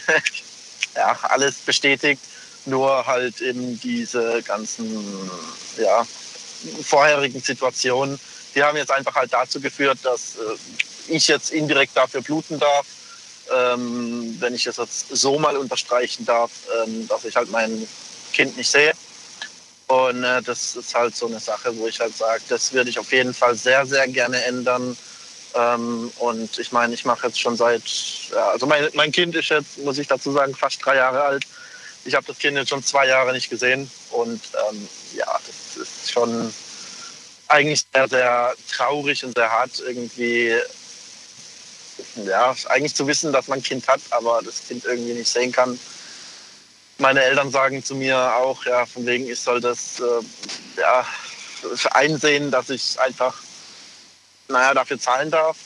ja, 0.95 1.19
alles 1.23 1.57
bestätigt. 1.57 2.23
Nur 2.67 3.07
halt 3.07 3.41
eben 3.41 3.81
diese 3.81 4.43
ganzen 4.43 5.31
ja, 5.79 6.07
vorherigen 6.85 7.41
Situationen, 7.41 8.19
die 8.55 8.63
haben 8.63 8.77
jetzt 8.77 8.91
einfach 8.91 9.15
halt 9.15 9.33
dazu 9.33 9.61
geführt, 9.61 9.99
dass 10.03 10.37
äh, 10.37 11.15
ich 11.15 11.29
jetzt 11.29 11.51
indirekt 11.51 11.97
dafür 11.97 12.23
bluten 12.23 12.59
darf. 12.59 12.87
Ähm, 13.55 14.37
wenn 14.41 14.55
ich 14.55 14.65
das 14.65 14.77
jetzt 14.77 15.09
so 15.11 15.39
mal 15.39 15.57
unterstreichen 15.57 16.27
darf, 16.27 16.51
ähm, 16.85 17.09
dass 17.09 17.25
ich 17.25 17.35
halt 17.35 17.51
mein 17.51 17.89
Kind 18.33 18.57
nicht 18.57 18.71
sehe. 18.71 18.93
Und 19.87 20.23
äh, 20.23 20.43
das 20.43 20.77
ist 20.77 20.95
halt 20.95 21.17
so 21.17 21.27
eine 21.27 21.41
Sache, 21.41 21.77
wo 21.79 21.87
ich 21.87 21.99
halt 21.99 22.15
sage, 22.15 22.43
das 22.49 22.73
würde 22.75 22.91
ich 22.91 22.99
auf 22.99 23.11
jeden 23.11 23.33
Fall 23.33 23.55
sehr, 23.55 23.87
sehr 23.87 24.07
gerne 24.07 24.45
ändern. 24.45 24.97
Ähm, 25.55 26.13
und 26.19 26.59
ich 26.59 26.73
meine, 26.73 26.93
ich 26.93 27.07
mache 27.07 27.29
jetzt 27.29 27.41
schon 27.41 27.57
seit, 27.57 27.83
ja, 28.31 28.51
also 28.51 28.67
mein, 28.67 28.87
mein 28.93 29.13
Kind 29.13 29.35
ist 29.35 29.49
jetzt, 29.49 29.79
muss 29.79 29.97
ich 29.97 30.07
dazu 30.07 30.31
sagen, 30.31 30.55
fast 30.55 30.85
drei 30.85 30.97
Jahre 30.97 31.23
alt. 31.23 31.45
Ich 32.05 32.15
habe 32.15 32.27
das 32.27 32.39
Kind 32.39 32.57
jetzt 32.57 32.69
schon 32.69 32.85
zwei 32.85 33.07
Jahre 33.07 33.33
nicht 33.33 33.49
gesehen. 33.49 33.91
Und 34.11 34.43
ähm, 34.71 34.89
ja, 35.15 35.27
das 35.47 35.58
schon 36.11 36.53
eigentlich 37.49 37.85
sehr, 37.93 38.09
sehr 38.09 38.55
traurig 38.71 39.25
und 39.25 39.37
sehr 39.37 39.51
hart 39.51 39.83
irgendwie, 39.87 40.55
ja, 42.25 42.55
eigentlich 42.69 42.95
zu 42.95 43.07
wissen, 43.07 43.33
dass 43.33 43.49
man 43.49 43.59
ein 43.59 43.63
Kind 43.63 43.89
hat, 43.89 44.01
aber 44.11 44.41
das 44.45 44.69
Kind 44.69 44.85
irgendwie 44.85 45.15
nicht 45.15 45.29
sehen 45.29 45.53
kann. 45.53 45.79
Meine 46.99 47.23
Eltern 47.23 47.51
sagen 47.51 47.83
zu 47.83 47.95
mir 47.95 48.35
auch, 48.35 48.65
ja, 48.67 48.85
von 48.85 49.07
wegen, 49.07 49.29
ich 49.29 49.41
soll 49.41 49.61
das 49.61 50.01
äh, 50.01 50.81
ja, 50.81 51.07
einsehen, 51.93 52.51
dass 52.51 52.71
ich 52.71 52.99
einfach, 53.01 53.35
naja, 54.49 54.75
dafür 54.75 54.99
zahlen 54.99 55.31
darf 55.31 55.57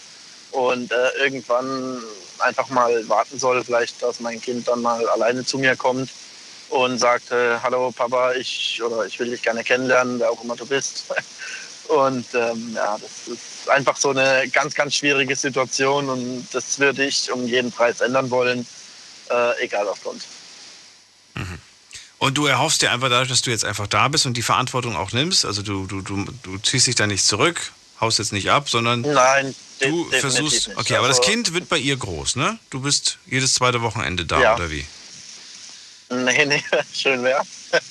und 0.52 0.92
äh, 0.92 1.10
irgendwann 1.18 2.02
einfach 2.38 2.68
mal 2.68 3.08
warten 3.08 3.38
soll, 3.38 3.64
vielleicht, 3.64 4.02
dass 4.02 4.20
mein 4.20 4.40
Kind 4.40 4.68
dann 4.68 4.82
mal 4.82 5.08
alleine 5.08 5.44
zu 5.44 5.58
mir 5.58 5.76
kommt 5.76 6.10
und 6.72 6.98
sagt, 6.98 7.30
äh, 7.30 7.58
hallo 7.62 7.92
Papa, 7.92 8.32
ich 8.32 8.82
oder 8.82 9.04
ich 9.06 9.18
will 9.18 9.30
dich 9.30 9.42
gerne 9.42 9.62
kennenlernen, 9.62 10.18
wer 10.18 10.30
auch 10.30 10.42
immer 10.42 10.56
du 10.56 10.66
bist. 10.66 11.04
Und 11.88 12.24
ähm, 12.32 12.72
ja, 12.74 12.96
das 12.96 13.28
ist 13.34 13.68
einfach 13.68 13.96
so 13.96 14.10
eine 14.10 14.48
ganz, 14.48 14.72
ganz 14.74 14.94
schwierige 14.94 15.34
Situation 15.36 16.08
und 16.08 16.46
das 16.52 16.78
würde 16.78 17.04
ich 17.04 17.30
um 17.30 17.44
jeden 17.46 17.70
Preis 17.72 18.00
ändern 18.00 18.30
wollen, 18.30 18.66
äh, 19.30 19.62
egal 19.64 19.86
was 19.86 20.00
kommt. 20.02 20.22
Und 22.18 22.38
du 22.38 22.46
erhoffst 22.46 22.80
dir 22.82 22.92
einfach 22.92 23.10
dadurch, 23.10 23.28
dass 23.28 23.42
du 23.42 23.50
jetzt 23.50 23.64
einfach 23.64 23.88
da 23.88 24.06
bist 24.08 24.24
und 24.26 24.36
die 24.36 24.42
Verantwortung 24.42 24.96
auch 24.96 25.10
nimmst. 25.12 25.44
Also 25.44 25.60
du, 25.62 25.86
du, 25.86 26.00
du, 26.02 26.24
du 26.44 26.58
ziehst 26.58 26.86
dich 26.86 26.94
da 26.94 27.06
nicht 27.08 27.26
zurück, 27.26 27.72
haust 28.00 28.20
jetzt 28.20 28.32
nicht 28.32 28.48
ab, 28.50 28.70
sondern 28.70 29.00
Nein, 29.02 29.54
du 29.80 30.04
versuchst. 30.12 30.70
Okay, 30.76 30.96
aber 30.96 31.08
das 31.08 31.18
Also- 31.18 31.30
Kind 31.30 31.52
wird 31.52 31.68
bei 31.68 31.78
ihr 31.78 31.96
groß, 31.96 32.36
ne? 32.36 32.58
Du 32.70 32.80
bist 32.80 33.18
jedes 33.26 33.54
zweite 33.54 33.82
Wochenende 33.82 34.24
da, 34.24 34.40
Ja. 34.40 34.54
oder 34.54 34.70
wie? 34.70 34.86
Nee, 36.24 36.44
nee, 36.44 36.62
schön 36.92 37.22
wäre. 37.22 37.42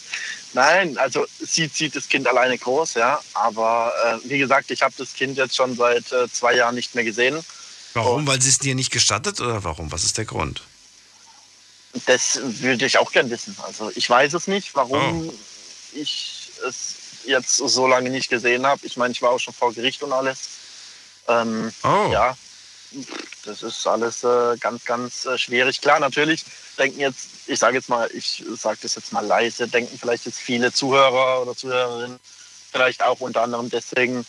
Nein, 0.53 0.97
also 0.97 1.25
sie 1.39 1.71
zieht 1.71 1.95
das 1.95 2.07
Kind 2.07 2.27
alleine 2.27 2.57
groß, 2.57 2.95
ja. 2.95 3.19
Aber 3.33 3.93
äh, 4.05 4.29
wie 4.29 4.37
gesagt, 4.37 4.69
ich 4.69 4.81
habe 4.81 4.93
das 4.97 5.13
Kind 5.13 5.37
jetzt 5.37 5.55
schon 5.55 5.75
seit 5.75 6.11
äh, 6.11 6.29
zwei 6.29 6.55
Jahren 6.55 6.75
nicht 6.75 6.93
mehr 6.93 7.03
gesehen. 7.03 7.43
Warum? 7.93 8.27
Weil 8.27 8.41
sie 8.41 8.49
es 8.49 8.59
dir 8.59 8.75
nicht 8.75 8.91
gestattet 8.91 9.39
oder 9.41 9.63
warum? 9.63 9.91
Was 9.91 10.03
ist 10.03 10.17
der 10.17 10.25
Grund? 10.25 10.61
Das 12.05 12.39
würde 12.41 12.85
ich 12.85 12.97
auch 12.97 13.11
gern 13.11 13.29
wissen. 13.29 13.55
Also 13.63 13.91
ich 13.95 14.09
weiß 14.09 14.33
es 14.33 14.47
nicht, 14.47 14.75
warum 14.75 15.31
ich 15.93 16.51
es 16.67 16.95
jetzt 17.25 17.57
so 17.57 17.87
lange 17.87 18.09
nicht 18.09 18.29
gesehen 18.29 18.65
habe. 18.65 18.85
Ich 18.85 18.97
meine, 18.97 19.13
ich 19.13 19.21
war 19.21 19.31
auch 19.31 19.39
schon 19.39 19.53
vor 19.53 19.73
Gericht 19.73 20.03
und 20.03 20.11
alles. 20.13 20.37
Ähm, 21.27 21.71
Oh. 21.83 22.09
Ja, 22.11 22.37
das 23.45 23.63
ist 23.63 23.87
alles 23.87 24.23
äh, 24.23 24.57
ganz, 24.59 24.85
ganz 24.85 25.25
äh, 25.25 25.37
schwierig. 25.37 25.81
Klar, 25.81 25.99
natürlich 25.99 26.45
denken 26.77 26.99
jetzt, 26.99 27.29
ich 27.47 27.59
sage 27.59 27.77
jetzt 27.77 27.89
mal, 27.89 28.09
ich 28.13 28.43
sage 28.55 28.79
das 28.81 28.95
jetzt 28.95 29.13
mal 29.13 29.25
leise, 29.25 29.67
denken 29.67 29.97
vielleicht 29.99 30.25
jetzt 30.25 30.39
viele 30.39 30.71
Zuhörer 30.71 31.41
oder 31.41 31.55
Zuhörerinnen 31.55 32.19
vielleicht 32.71 33.03
auch 33.03 33.19
unter 33.19 33.41
anderem 33.41 33.69
deswegen, 33.69 34.25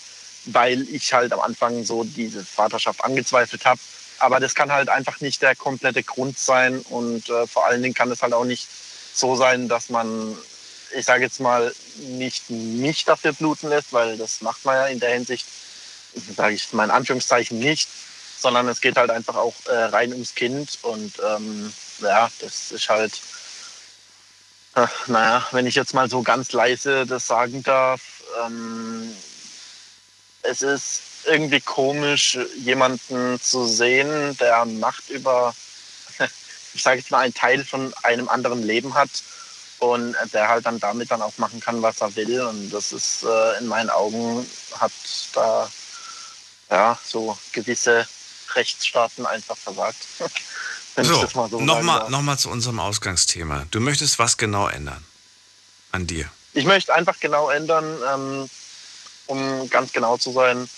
weil 0.47 0.83
ich 0.89 1.13
halt 1.13 1.33
am 1.33 1.41
Anfang 1.41 1.85
so 1.85 2.05
diese 2.05 2.45
Vaterschaft 2.45 3.05
angezweifelt 3.05 3.65
habe. 3.65 3.81
Aber 4.19 4.41
das 4.41 4.55
kann 4.55 4.73
halt 4.73 4.89
einfach 4.89 5.21
nicht 5.21 5.43
der 5.43 5.57
komplette 5.57 6.03
Grund 6.03 6.39
sein 6.39 6.79
und 6.91 7.29
äh, 7.29 7.47
vor 7.47 7.67
allen 7.67 7.83
Dingen 7.83 7.95
kann 7.95 8.11
es 8.11 8.23
halt 8.23 8.33
auch 8.33 8.45
nicht 8.45 8.69
so 9.15 9.37
sein, 9.37 9.69
dass 9.69 9.89
man, 9.91 10.37
ich 10.97 11.05
sage 11.05 11.25
jetzt 11.25 11.41
mal, 11.41 11.75
nicht 11.97 12.51
mich 12.51 13.05
dafür 13.05 13.33
bluten 13.33 13.69
lässt, 13.69 13.93
weil 13.93 14.17
das 14.17 14.41
macht 14.41 14.65
man 14.65 14.77
ja 14.77 14.87
in 14.87 15.01
der 15.01 15.15
Hinsicht, 15.15 15.47
sage 16.37 16.55
ich 16.55 16.73
mal 16.73 16.85
in 16.85 16.91
Anführungszeichen 16.91 17.59
nicht, 17.59 17.89
sondern 18.43 18.69
es 18.69 18.81
geht 18.81 18.97
halt 18.97 19.11
einfach 19.11 19.37
auch 19.37 19.55
äh, 19.67 19.85
rein 19.85 20.13
ums 20.13 20.35
Kind 20.35 20.79
und 20.83 21.15
ähm, 21.25 21.73
ja, 22.01 22.29
das 22.41 22.73
ist 22.73 22.89
halt, 22.89 23.21
äh, 24.75 24.87
naja, 25.07 25.47
wenn 25.53 25.67
ich 25.67 25.75
jetzt 25.75 25.95
mal 25.95 26.11
so 26.11 26.23
ganz 26.23 26.53
leise 26.53 27.07
das 27.07 27.27
sagen 27.27 27.63
darf, 27.63 28.01
ähm, 28.45 29.15
es 30.43 30.63
ist 30.63 31.01
irgendwie 31.27 31.61
komisch, 31.61 32.39
jemanden 32.57 33.41
zu 33.41 33.67
sehen, 33.67 34.37
der 34.39 34.65
Macht 34.65 35.09
über, 35.11 35.55
ich 36.75 36.83
sage 36.83 36.99
jetzt 36.99 37.11
mal, 37.11 37.21
einen 37.21 37.35
Teil 37.35 37.65
von 37.65 37.95
einem 38.03 38.29
anderen 38.29 38.63
Leben 38.63 38.95
hat 38.95 39.11
und 39.79 40.17
der 40.33 40.49
halt 40.49 40.67
dann 40.67 40.81
damit 40.81 41.11
dann 41.11 41.23
auch 41.23 41.39
machen 41.39 41.61
kann, 41.61 41.83
was 41.83 42.01
er 42.01 42.15
will. 42.17 42.43
Und 42.43 42.71
das 42.71 42.93
ist 42.93 43.25
äh, 43.25 43.59
in 43.59 43.67
meinen 43.67 43.91
Augen 43.91 44.49
hat 44.79 44.93
da 45.33 45.71
ja 46.71 46.99
so 47.05 47.37
gewisse 47.53 48.07
Rechtsstaaten 48.55 49.27
einfach 49.27 49.57
versagt. 49.57 49.99
Wenn 50.95 51.05
So, 51.07 51.27
so 51.27 51.61
nochmal 51.61 52.11
noch 52.11 52.37
zu 52.37 52.51
unserem 52.51 52.79
Ausgangsthema. 52.79 53.67
Du 53.71 53.81
möchtest 53.81 54.19
was 54.19 54.37
genau 54.37 54.69
ändern 54.69 55.03
an 55.91 56.07
dir. 56.07 56.31
Ich 56.53 56.67
möchte 56.67 56.93
einfach 56.93 57.19
genau 57.19 57.49
ändern, 57.49 57.97
ähm, 58.13 58.51
um 59.27 59.71
ganz 59.71 59.93
genau 59.93 60.19
zu 60.19 60.33
sein, 60.33 60.69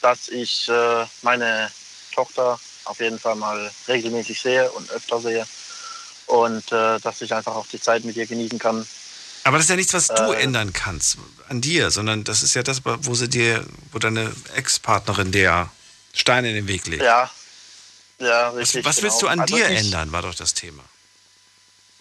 dass 0.00 0.28
ich 0.28 0.68
äh, 0.68 1.04
meine 1.22 1.70
Tochter 2.14 2.60
auf 2.84 3.00
jeden 3.00 3.18
Fall 3.18 3.34
mal 3.34 3.70
regelmäßig 3.88 4.40
sehe 4.40 4.70
und 4.72 4.90
öfter 4.90 5.20
sehe. 5.20 5.46
Und 6.26 6.70
äh, 6.72 7.00
dass 7.00 7.20
ich 7.20 7.32
einfach 7.34 7.54
auch 7.54 7.66
die 7.66 7.80
Zeit 7.80 8.04
mit 8.04 8.16
ihr 8.16 8.26
genießen 8.26 8.58
kann. 8.58 8.86
Aber 9.44 9.56
das 9.56 9.64
ist 9.64 9.70
ja 9.70 9.76
nichts, 9.76 9.94
was 9.94 10.08
du 10.08 10.32
Äh. 10.32 10.42
ändern 10.42 10.72
kannst 10.72 11.16
an 11.48 11.60
dir, 11.60 11.90
sondern 11.90 12.22
das 12.22 12.42
ist 12.42 12.54
ja 12.54 12.62
das, 12.62 12.82
wo 12.84 13.14
sie 13.14 13.28
dir, 13.28 13.66
wo 13.92 13.98
deine 13.98 14.30
Ex-Partnerin 14.54 15.32
der 15.32 15.70
Steine 16.12 16.48
in 16.50 16.54
den 16.54 16.68
Weg 16.68 16.86
legt. 16.86 17.02
Ja, 17.02 17.30
ja, 18.18 18.52
was 18.52 18.56
richtig. 18.56 18.84
was 18.84 19.02
willst 19.02 19.20
genau. 19.20 19.32
du 19.32 19.32
an 19.32 19.40
Also 19.40 19.56
dir 19.56 19.66
ändern, 19.66 20.12
war 20.12 20.22
doch 20.22 20.34
das 20.34 20.54
Thema. 20.54 20.84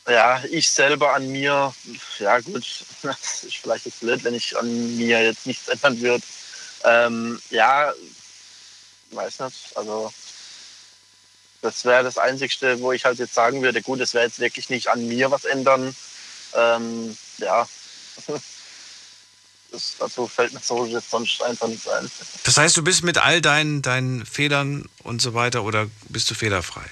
Ja, 0.08 0.42
ich 0.50 0.70
selber 0.70 1.14
an 1.14 1.28
mir, 1.32 1.74
ja 2.20 2.40
gut, 2.40 2.66
das 3.04 3.44
ist 3.44 3.58
vielleicht 3.58 3.86
jetzt 3.86 4.00
blöd, 4.00 4.24
wenn 4.24 4.34
ich 4.34 4.58
an 4.58 4.98
mir 4.98 5.22
jetzt 5.22 5.46
nichts 5.46 5.68
ändern 5.68 6.00
würde. 6.00 6.24
Ähm, 6.84 7.42
ja, 7.50 7.94
weiß 9.12 9.40
nicht, 9.40 9.76
also 9.76 10.14
das 11.62 11.86
wäre 11.86 12.04
das 12.04 12.18
Einzigste, 12.18 12.80
wo 12.80 12.92
ich 12.94 13.04
halt 13.04 13.20
jetzt 13.20 13.34
sagen 13.34 13.62
würde, 13.62 13.82
gut, 13.82 14.00
es 14.00 14.14
wäre 14.14 14.26
jetzt 14.26 14.40
wirklich 14.40 14.70
nicht 14.70 14.88
an 14.88 15.08
mir 15.08 15.32
was 15.32 15.46
ändern. 15.46 15.96
Ähm, 16.54 17.18
ja, 17.38 17.68
das, 19.72 19.96
dazu 20.00 20.28
fällt 20.28 20.54
mir 20.54 20.60
so 20.62 20.86
jetzt 20.86 21.10
sonst 21.10 21.42
einfach 21.42 21.68
nichts 21.68 21.88
ein. 21.88 22.10
Das 22.44 22.58
heißt, 22.58 22.78
du 22.78 22.84
bist 22.84 23.04
mit 23.04 23.18
all 23.18 23.42
deinen, 23.42 23.82
deinen 23.82 24.26
Fehlern 24.26 24.88
und 25.04 25.22
so 25.22 25.34
weiter 25.34 25.64
oder 25.64 25.88
bist 26.10 26.30
du 26.30 26.36
fehlerfrei? 26.36 26.86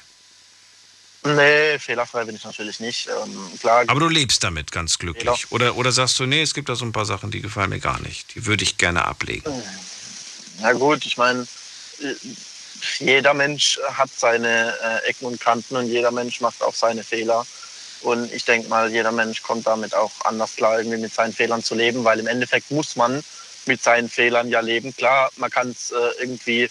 Nee, 1.23 1.80
fehlerfrei 1.80 2.23
bin 2.26 2.35
ich 2.35 2.43
natürlich 2.43 2.80
nicht. 2.80 3.07
Ähm, 3.07 3.60
klar, 3.60 3.84
Aber 3.88 3.99
du 3.99 4.07
lebst 4.07 4.43
damit 4.43 4.72
ganz 4.72 4.99
glücklich. 4.99 5.47
Fehler. 5.47 5.52
Oder, 5.52 5.76
oder 5.76 5.91
sagst 5.91 6.19
du, 6.19 6.26
nee, 6.27 6.41
es 6.41 6.53
gibt 6.53 6.69
da 6.69 6.76
so 6.76 6.85
ein 6.85 6.91
paar 6.91 7.06
Sachen, 7.06 7.31
die 7.31 7.41
gefallen 7.41 7.72
mir 7.72 7.80
gar 7.80 7.99
nicht. 8.02 8.35
Die 8.35 8.45
würde 8.45 8.64
ich 8.64 8.77
gerne 8.77 9.06
ablegen. 9.06 9.52
Na 10.61 10.73
gut, 10.73 11.03
ich 11.06 11.18
meine, 11.18 11.47
äh, 12.02 12.14
jeder 12.99 13.34
Mensch 13.34 13.80
hat 13.93 14.10
seine 14.15 14.76
äh, 14.84 15.10
Ecken 15.10 15.26
und 15.26 15.39
Kanten 15.39 15.76
und 15.76 15.88
jeder 15.88 16.11
Mensch 16.11 16.41
macht 16.41 16.61
auch 16.61 16.76
seine 16.76 17.03
Fehler. 17.03 17.45
Und 18.06 18.32
ich 18.32 18.45
denke 18.45 18.69
mal, 18.69 18.91
jeder 18.91 19.11
Mensch 19.11 19.41
kommt 19.41 19.65
damit 19.65 19.95
auch 19.95 20.11
anders 20.26 20.56
klar, 20.56 20.77
irgendwie 20.77 20.99
mit 20.99 21.11
seinen 21.11 21.34
Fehlern 21.34 21.64
zu 21.64 21.73
leben, 21.73 22.03
weil 22.03 22.19
im 22.19 22.27
Endeffekt 22.27 22.69
muss 22.69 22.95
man 22.95 23.23
mit 23.65 23.82
seinen 23.82 24.10
Fehlern 24.10 24.48
ja 24.48 24.60
leben. 24.60 24.95
Klar, 24.95 25.32
man 25.38 25.49
kann 25.49 25.72
es 25.72 25.90
äh, 25.90 25.95
irgendwie. 26.19 26.69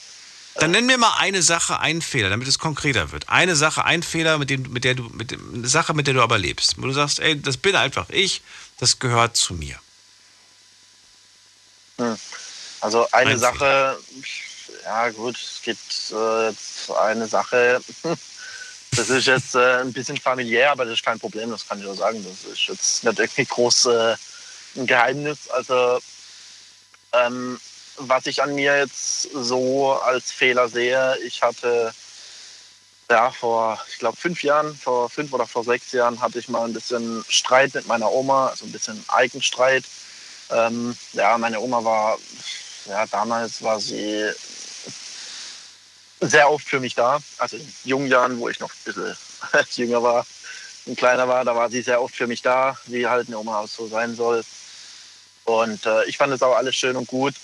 Dann 0.55 0.71
nenn 0.71 0.87
mir 0.87 0.97
mal 0.97 1.17
eine 1.19 1.43
Sache, 1.43 1.81
einen 1.81 2.03
Fehler, 2.03 2.31
damit 2.31 2.47
es 2.47 2.61
konkreter 2.61 3.11
wird. 3.11 3.29
Eine 3.29 3.57
Sache, 3.57 3.85
ein 3.85 4.05
Fehler, 4.05 4.39
mit 4.39 4.49
dem, 4.49 4.63
mit 4.73 4.85
der 4.85 4.95
du, 4.95 5.11
mit 5.13 5.33
dem, 5.33 5.55
eine 5.55 5.67
Sache, 5.67 5.93
mit 5.93 6.07
der 6.07 6.15
du 6.15 6.23
aber 6.23 6.39
lebst. 6.39 6.81
Wo 6.81 6.83
du 6.87 6.93
sagst, 6.93 7.19
ey, 7.19 7.43
das 7.43 7.57
bin 7.57 7.75
einfach 7.75 8.09
ich, 8.11 8.41
das 8.79 9.01
gehört 9.01 9.37
zu 9.37 9.55
mir. 9.55 9.81
Hm. 11.99 12.17
Also 12.81 13.11
eine 13.11 13.31
Ein 13.31 13.39
Sache, 13.41 13.99
ja 14.85 15.11
gut, 15.11 15.37
es 15.37 15.63
gibt 15.65 16.13
äh, 16.13 16.51
jetzt 16.51 16.93
eine 16.93 17.27
Sache, 17.27 17.81
das 18.97 19.11
ist 19.11 19.27
jetzt 19.27 19.55
äh, 19.55 19.81
ein 19.81 19.93
bisschen 19.93 20.17
familiär, 20.17 20.73
aber 20.73 20.85
das 20.85 20.95
ist 20.95 21.05
kein 21.05 21.21
Problem, 21.21 21.51
das 21.51 21.67
kann 21.67 21.81
ich 21.81 21.87
auch 21.87 21.95
sagen. 21.95 22.25
Das 22.25 22.51
ist 22.53 22.67
jetzt 22.69 23.05
nicht 23.05 23.19
irgendwie 23.19 23.45
groß 23.45 23.87
äh, 23.87 24.17
ein 24.77 24.87
Geheimnis. 24.87 25.49
Also 25.51 25.99
ähm, 27.13 27.59
was 27.99 28.27
ich 28.27 28.43
an 28.43 28.55
mir 28.55 28.77
jetzt 28.79 29.29
so 29.33 29.93
als 29.93 30.31
Fehler 30.31 30.69
sehe, 30.69 31.17
ich 31.25 31.43
hatte 31.43 31.93
ja 33.11 33.31
vor, 33.31 33.81
ich 33.91 33.99
glaube, 33.99 34.17
fünf 34.17 34.43
Jahren, 34.43 34.75
vor 34.77 35.11
fünf 35.11 35.33
oder 35.33 35.47
vor 35.47 35.65
sechs 35.65 35.93
Jahren 35.93 36.21
hatte 36.21 36.39
ich 36.39 36.49
mal 36.49 36.65
ein 36.65 36.73
bisschen 36.73 37.25
Streit 37.29 37.75
mit 37.75 37.87
meiner 37.87 38.11
Oma, 38.11 38.49
also 38.49 38.65
ein 38.65 38.73
bisschen 38.73 39.05
Eigenstreit. 39.09 39.85
Ähm, 40.51 40.97
ja, 41.13 41.37
meine 41.39 41.61
Oma 41.61 41.85
war 41.85 42.19
ja, 42.87 43.07
damals 43.07 43.63
war 43.63 43.81
sie 43.81 44.31
sehr 46.29 46.51
oft 46.51 46.67
für 46.67 46.81
mich 46.81 46.95
da. 46.95 47.19
Also 47.39 47.57
in 47.57 47.73
jungen 47.85 48.09
Jahren, 48.09 48.39
wo 48.39 48.49
ich 48.49 48.61
noch 48.61 48.71
ein 48.71 48.85
bisschen 48.85 49.17
jünger 49.71 50.03
war 50.03 50.27
und 50.87 50.97
kleiner 50.97 51.29
war, 51.29 51.45
da 51.45 51.55
war 51.55 51.71
sie 51.71 51.83
sehr 51.83 52.03
oft 52.03 52.15
für 52.15 52.27
mich 52.27 52.43
da, 52.43 52.77
wie 52.87 53.07
halt 53.07 53.29
eine 53.29 53.39
Oma 53.39 53.61
auch 53.61 53.69
so 53.69 53.87
sein 53.87 54.15
soll. 54.15 54.43
Und 55.45 55.85
äh, 55.87 56.05
ich 56.05 56.17
fand 56.17 56.33
es 56.33 56.43
auch 56.43 56.57
alles 56.57 56.75
schön 56.75 56.97
und 56.97 57.07
gut. 57.07 57.35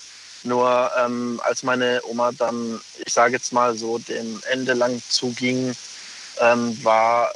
Nur 0.43 0.91
ähm, 0.97 1.39
als 1.43 1.61
meine 1.63 2.01
Oma 2.05 2.31
dann, 2.31 2.81
ich 3.05 3.13
sage 3.13 3.33
jetzt 3.33 3.53
mal 3.53 3.77
so, 3.77 3.99
dem 3.99 4.41
Ende 4.49 4.73
lang 4.73 5.01
zuging, 5.07 5.75
ähm, 6.39 6.83
war, 6.83 7.31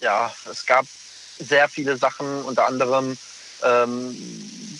ja, 0.00 0.32
es 0.50 0.66
gab 0.66 0.84
sehr 1.38 1.68
viele 1.68 1.96
Sachen, 1.96 2.42
unter 2.42 2.66
anderem 2.66 3.16
ähm, 3.62 4.16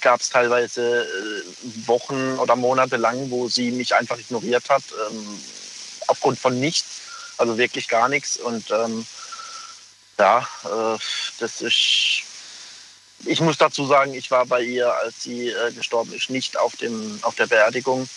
gab 0.01 0.20
es 0.20 0.28
teilweise 0.28 1.05
äh, 1.05 1.86
Wochen 1.86 2.36
oder 2.39 2.55
Monate 2.55 2.97
lang, 2.97 3.31
wo 3.31 3.48
sie 3.48 3.70
mich 3.70 3.94
einfach 3.94 4.19
ignoriert 4.19 4.69
hat, 4.69 4.82
ähm, 5.10 5.40
aufgrund 6.09 6.39
von 6.39 6.59
nichts, 6.59 7.01
also 7.39 7.56
wirklich 7.56 7.89
gar 7.89 8.09
nichts. 8.09 8.36
Und 8.36 8.70
ähm, 8.70 9.06
ja, 10.18 10.40
äh, 10.64 10.98
das 11.39 11.62
ist 11.62 12.24
ich 13.24 13.40
muss 13.40 13.59
dazu 13.59 13.86
sagen, 13.86 14.14
ich 14.14 14.30
war 14.30 14.47
bei 14.47 14.62
ihr, 14.62 14.93
als 14.93 15.22
sie 15.22 15.48
äh, 15.48 15.72
gestorben 15.72 16.12
ist, 16.12 16.30
nicht 16.30 16.59
auf, 16.59 16.76
dem, 16.76 17.18
auf 17.22 17.35
der 17.35 17.47
Beerdigung. 17.47 18.09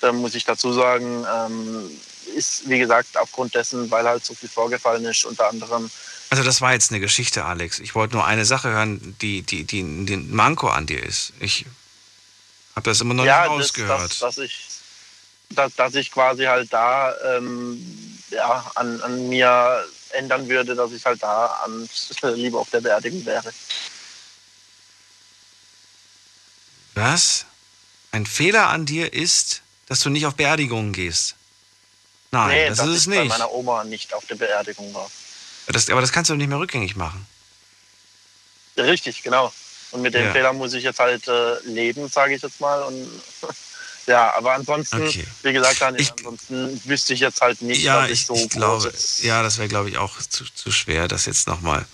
Da 0.00 0.12
muss 0.12 0.34
ich 0.34 0.44
dazu 0.44 0.72
sagen, 0.72 1.24
ähm, 1.32 1.90
ist 2.36 2.68
wie 2.68 2.78
gesagt 2.78 3.16
aufgrund 3.16 3.54
dessen, 3.54 3.90
weil 3.90 4.06
halt 4.06 4.24
so 4.24 4.34
viel 4.34 4.48
vorgefallen 4.48 5.04
ist, 5.04 5.24
unter 5.24 5.48
anderem. 5.48 5.90
Also 6.30 6.42
das 6.42 6.60
war 6.60 6.72
jetzt 6.72 6.90
eine 6.90 7.00
Geschichte, 7.00 7.44
Alex. 7.44 7.78
Ich 7.78 7.94
wollte 7.94 8.14
nur 8.14 8.24
eine 8.24 8.44
Sache 8.44 8.70
hören, 8.70 9.16
die, 9.20 9.42
die, 9.42 9.64
die, 9.64 9.82
die 10.06 10.14
ein 10.14 10.34
Manko 10.34 10.68
an 10.68 10.86
dir 10.86 11.02
ist. 11.02 11.32
Ich 11.40 11.66
habe 12.74 12.90
das 12.90 13.00
immer 13.00 13.14
noch 13.14 13.24
ja, 13.24 13.42
nicht 13.42 13.50
rausgehört. 13.50 14.10
Das, 14.10 14.18
dass, 14.18 14.38
ich, 14.38 14.66
dass, 15.54 15.74
dass 15.74 15.94
ich 15.94 16.10
quasi 16.10 16.44
halt 16.44 16.72
da 16.72 17.14
ähm, 17.36 18.18
ja, 18.30 18.70
an, 18.74 19.00
an 19.02 19.28
mir 19.28 19.84
ändern 20.10 20.48
würde, 20.48 20.74
dass 20.74 20.92
ich 20.92 21.04
halt 21.04 21.22
da 21.22 21.46
an, 21.64 21.88
lieber 22.34 22.60
auf 22.60 22.70
der 22.70 22.80
Beerdigung 22.80 23.24
wäre. 23.24 23.52
Was? 26.94 27.46
Ein 28.10 28.26
Fehler 28.26 28.68
an 28.68 28.84
dir 28.84 29.12
ist, 29.12 29.62
dass 29.86 30.00
du 30.00 30.10
nicht 30.10 30.26
auf 30.26 30.34
Beerdigungen 30.34 30.92
gehst. 30.92 31.34
Nein, 32.30 32.48
nee, 32.48 32.68
das 32.68 32.78
ist 32.80 32.86
es 32.86 33.00
ich 33.02 33.06
nicht. 33.08 33.18
bei 33.18 33.24
meiner 33.24 33.50
Oma 33.52 33.84
nicht 33.84 34.12
auf 34.14 34.24
der 34.26 34.36
Beerdigung 34.36 34.92
war. 34.94 35.10
Das, 35.68 35.88
aber 35.90 36.00
das 36.00 36.12
kannst 36.12 36.30
du 36.30 36.34
nicht 36.34 36.48
mehr 36.48 36.58
rückgängig 36.58 36.96
machen. 36.96 37.26
Richtig, 38.76 39.22
genau. 39.22 39.52
Und 39.90 40.02
mit 40.02 40.14
dem 40.14 40.24
Ja. 40.24 40.32
Fehler 40.32 40.52
muss 40.52 40.72
ich 40.72 40.84
jetzt 40.84 40.98
halt 40.98 41.28
äh, 41.28 41.58
leben, 41.64 42.08
sage 42.08 42.34
ich 42.34 42.42
jetzt 42.42 42.60
mal. 42.60 42.82
Und 42.82 43.22
ja, 44.06 44.34
aber 44.34 44.54
ansonsten, 44.54 45.06
Okay. 45.06 45.26
wie 45.42 45.52
gesagt, 45.52 45.80
Daniel, 45.80 46.08
ansonsten 46.18 46.80
wüsste 46.84 47.14
ich 47.14 47.20
jetzt 47.20 47.40
halt 47.40 47.62
nicht, 47.62 47.82
Ja, 47.82 48.06
ich, 48.06 48.12
ich, 48.12 48.26
so 48.26 48.34
ich 48.34 48.48
glaube, 48.48 48.92
ja, 49.20 49.42
das 49.42 49.58
wäre, 49.58 49.68
glaube 49.68 49.88
ich, 49.90 49.98
auch 49.98 50.18
zu, 50.18 50.44
zu 50.44 50.72
schwer, 50.72 51.08
das 51.08 51.26
jetzt 51.26 51.46
nochmal. 51.46 51.86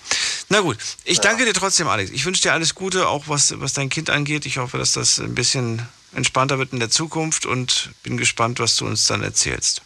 Na 0.48 0.60
gut, 0.60 0.78
ich 1.04 1.20
danke 1.20 1.44
dir 1.44 1.52
trotzdem, 1.52 1.88
Alex. 1.88 2.10
Ich 2.10 2.24
wünsche 2.24 2.42
dir 2.42 2.52
alles 2.52 2.74
Gute, 2.74 3.08
auch 3.08 3.24
was, 3.28 3.60
was 3.60 3.74
dein 3.74 3.90
Kind 3.90 4.08
angeht. 4.10 4.46
Ich 4.46 4.58
hoffe, 4.58 4.78
dass 4.78 4.92
das 4.92 5.18
ein 5.18 5.34
bisschen 5.34 5.86
entspannter 6.14 6.58
wird 6.58 6.72
in 6.72 6.80
der 6.80 6.90
Zukunft 6.90 7.44
und 7.44 7.90
bin 8.02 8.16
gespannt, 8.16 8.58
was 8.60 8.76
du 8.76 8.86
uns 8.86 9.06
dann 9.06 9.22
erzählst. 9.22 9.82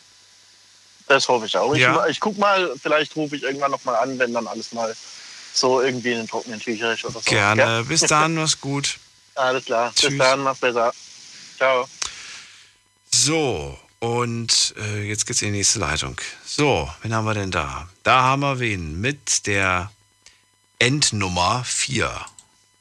Das 1.08 1.28
hoffe 1.28 1.46
ich 1.46 1.56
auch. 1.56 1.74
Ja. 1.74 2.04
Ich, 2.06 2.12
ich 2.12 2.20
guck 2.20 2.38
mal, 2.38 2.72
vielleicht 2.80 3.16
rufe 3.16 3.36
ich 3.36 3.42
irgendwann 3.42 3.72
noch 3.72 3.84
mal 3.84 3.96
an, 3.96 4.18
wenn 4.18 4.32
dann 4.32 4.46
alles 4.46 4.72
mal 4.72 4.94
so 5.52 5.82
irgendwie 5.82 6.12
in 6.12 6.18
den 6.18 6.28
trockenen 6.28 6.60
Tüchern 6.60 6.94
ist 6.94 7.04
oder 7.04 7.14
so. 7.14 7.20
Gerne. 7.22 7.84
Bis 7.84 8.02
dann, 8.02 8.36
mach's 8.36 8.60
gut. 8.60 8.98
Alles 9.34 9.64
klar. 9.64 9.92
Tschüss. 9.94 10.10
Bis 10.10 10.18
dann, 10.18 10.40
mach's 10.40 10.60
besser. 10.60 10.92
Ciao. 11.56 11.88
So, 13.14 13.78
und 14.00 14.74
äh, 14.78 15.02
jetzt 15.02 15.26
geht's 15.26 15.42
in 15.42 15.52
die 15.52 15.58
nächste 15.58 15.78
Leitung. 15.78 16.20
So, 16.44 16.90
wen 17.02 17.14
haben 17.14 17.24
wir 17.24 17.34
denn 17.34 17.50
da? 17.50 17.88
Da 18.02 18.22
haben 18.22 18.40
wir 18.40 18.58
wen 18.58 19.00
mit 19.00 19.46
der 19.46 19.92
Endnummer 20.78 21.62
4. 21.64 22.26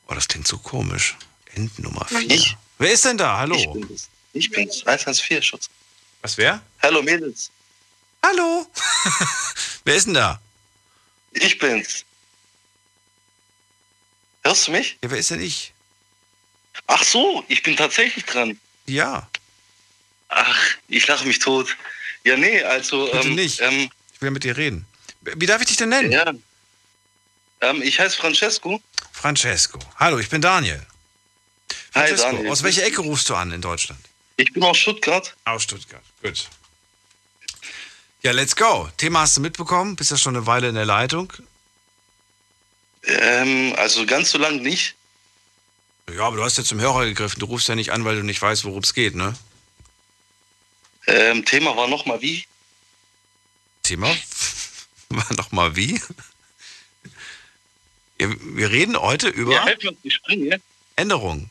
Oh, 0.07 0.13
das 0.15 0.27
klingt 0.27 0.47
so 0.47 0.57
komisch. 0.57 1.15
Endnummer 1.53 2.05
4. 2.05 2.21
Ich? 2.31 2.57
Wer 2.79 2.91
ist 2.91 3.05
denn 3.05 3.17
da? 3.17 3.37
Hallo. 3.37 3.55
Ich 3.55 3.69
bin's. 3.69 4.09
Ich 4.33 4.49
bin's. 4.49 4.87
114 4.87 5.43
Schutz. 5.43 5.69
Was 6.21 6.37
wer? 6.37 6.61
Hallo 6.81 7.03
Mädels. 7.03 7.51
Hallo. 8.23 8.65
wer 9.83 9.95
ist 9.95 10.07
denn 10.07 10.15
da? 10.15 10.41
Ich 11.33 11.59
bin's. 11.59 12.05
Hörst 14.43 14.67
du 14.67 14.71
mich? 14.71 14.97
Ja, 15.03 15.11
wer 15.11 15.19
ist 15.19 15.29
denn 15.29 15.41
ich? 15.41 15.73
Ach 16.87 17.03
so, 17.03 17.43
ich 17.47 17.61
bin 17.61 17.75
tatsächlich 17.75 18.25
dran. 18.25 18.59
Ja. 18.87 19.29
Ach, 20.31 20.65
ich 20.87 21.05
lache 21.07 21.25
mich 21.25 21.39
tot. 21.39 21.75
Ja, 22.23 22.37
nee, 22.37 22.63
also. 22.63 23.05
Bitte 23.11 23.27
ähm, 23.27 23.35
nicht. 23.35 23.59
Ähm, 23.61 23.89
Ich 24.15 24.21
will 24.21 24.31
mit 24.31 24.43
dir 24.43 24.55
reden. 24.57 24.85
Wie 25.21 25.45
darf 25.45 25.61
ich 25.61 25.67
dich 25.67 25.77
denn 25.77 25.89
nennen? 25.89 26.11
Ja. 26.11 26.31
Ähm, 27.61 27.81
ich 27.81 27.99
heiße 27.99 28.17
Francesco. 28.17 28.81
Francesco. 29.11 29.77
Hallo, 29.97 30.17
ich 30.19 30.29
bin 30.29 30.41
Daniel. 30.41 30.85
Hi, 31.93 32.07
Francesco, 32.07 32.31
Daniel. 32.31 32.51
aus 32.51 32.63
welcher 32.63 32.83
Ecke 32.83 33.01
rufst 33.01 33.29
du 33.29 33.35
an 33.35 33.51
in 33.51 33.61
Deutschland? 33.61 33.99
Ich 34.37 34.51
bin 34.53 34.63
aus 34.63 34.77
Stuttgart. 34.77 35.35
Aus 35.45 35.63
Stuttgart, 35.63 36.01
gut. 36.23 36.47
Ja, 38.23 38.31
let's 38.31 38.55
go. 38.55 38.89
Thema 38.97 39.21
hast 39.21 39.37
du 39.37 39.41
mitbekommen? 39.41 39.95
Bist 39.95 40.11
ja 40.11 40.17
schon 40.17 40.35
eine 40.35 40.45
Weile 40.47 40.69
in 40.69 40.75
der 40.75 40.85
Leitung. 40.85 41.33
Ähm, 43.03 43.73
also 43.77 44.05
ganz 44.05 44.31
so 44.31 44.37
lang 44.37 44.61
nicht. 44.61 44.95
Ja, 46.15 46.23
aber 46.27 46.37
du 46.37 46.43
hast 46.43 46.57
ja 46.57 46.63
zum 46.63 46.79
Hörer 46.79 47.05
gegriffen. 47.05 47.39
Du 47.39 47.45
rufst 47.47 47.67
ja 47.67 47.75
nicht 47.75 47.91
an, 47.91 48.05
weil 48.05 48.15
du 48.15 48.23
nicht 48.23 48.41
weißt, 48.41 48.63
worum 48.63 48.79
es 48.83 48.93
geht, 48.93 49.15
ne? 49.15 49.35
Ähm, 51.07 51.45
Thema 51.45 51.75
war 51.75 51.87
nochmal 51.87 52.21
wie? 52.21 52.45
Thema? 53.83 54.07
War 55.09 55.33
nochmal 55.33 55.75
wie? 55.75 55.99
Wir 58.17 58.71
reden 58.71 58.95
heute 58.95 59.27
über 59.27 59.51
Ja, 59.51 59.65
Sprünge. 60.07 60.61
Änderungen. 60.95 61.49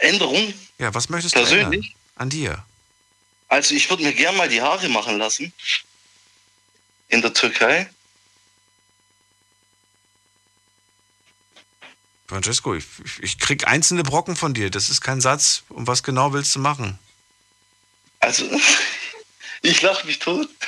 Änderung? 0.00 0.54
Ja, 0.78 0.94
was 0.94 1.08
möchtest 1.08 1.34
du 1.34 1.40
Persönlich? 1.40 1.86
ändern? 1.86 1.94
An 2.16 2.30
dir. 2.30 2.64
Also 3.48 3.74
ich 3.74 3.90
würde 3.90 4.04
mir 4.04 4.12
gern 4.12 4.36
mal 4.36 4.48
die 4.48 4.62
Haare 4.62 4.88
machen 4.88 5.18
lassen. 5.18 5.52
In 7.08 7.22
der 7.22 7.34
Türkei. 7.34 7.90
Francesco, 12.30 12.74
ich, 12.74 12.84
ich- 13.20 13.38
krieg 13.38 13.66
einzelne 13.66 14.04
Brocken 14.04 14.36
von 14.36 14.54
dir. 14.54 14.70
Das 14.70 14.88
ist 14.88 15.00
kein 15.00 15.20
Satz. 15.20 15.64
Und 15.68 15.86
was 15.88 16.02
genau 16.04 16.32
willst 16.32 16.54
du 16.54 16.60
machen? 16.60 16.98
Also, 18.20 18.48
ich 19.62 19.82
lache 19.82 20.06
mich 20.06 20.18
tot. 20.18 20.48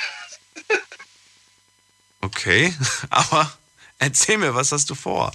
Okay, 2.21 2.73
aber 3.09 3.51
erzähl 3.99 4.37
mir, 4.37 4.55
was 4.55 4.71
hast 4.71 4.89
du 4.89 4.95
vor? 4.95 5.33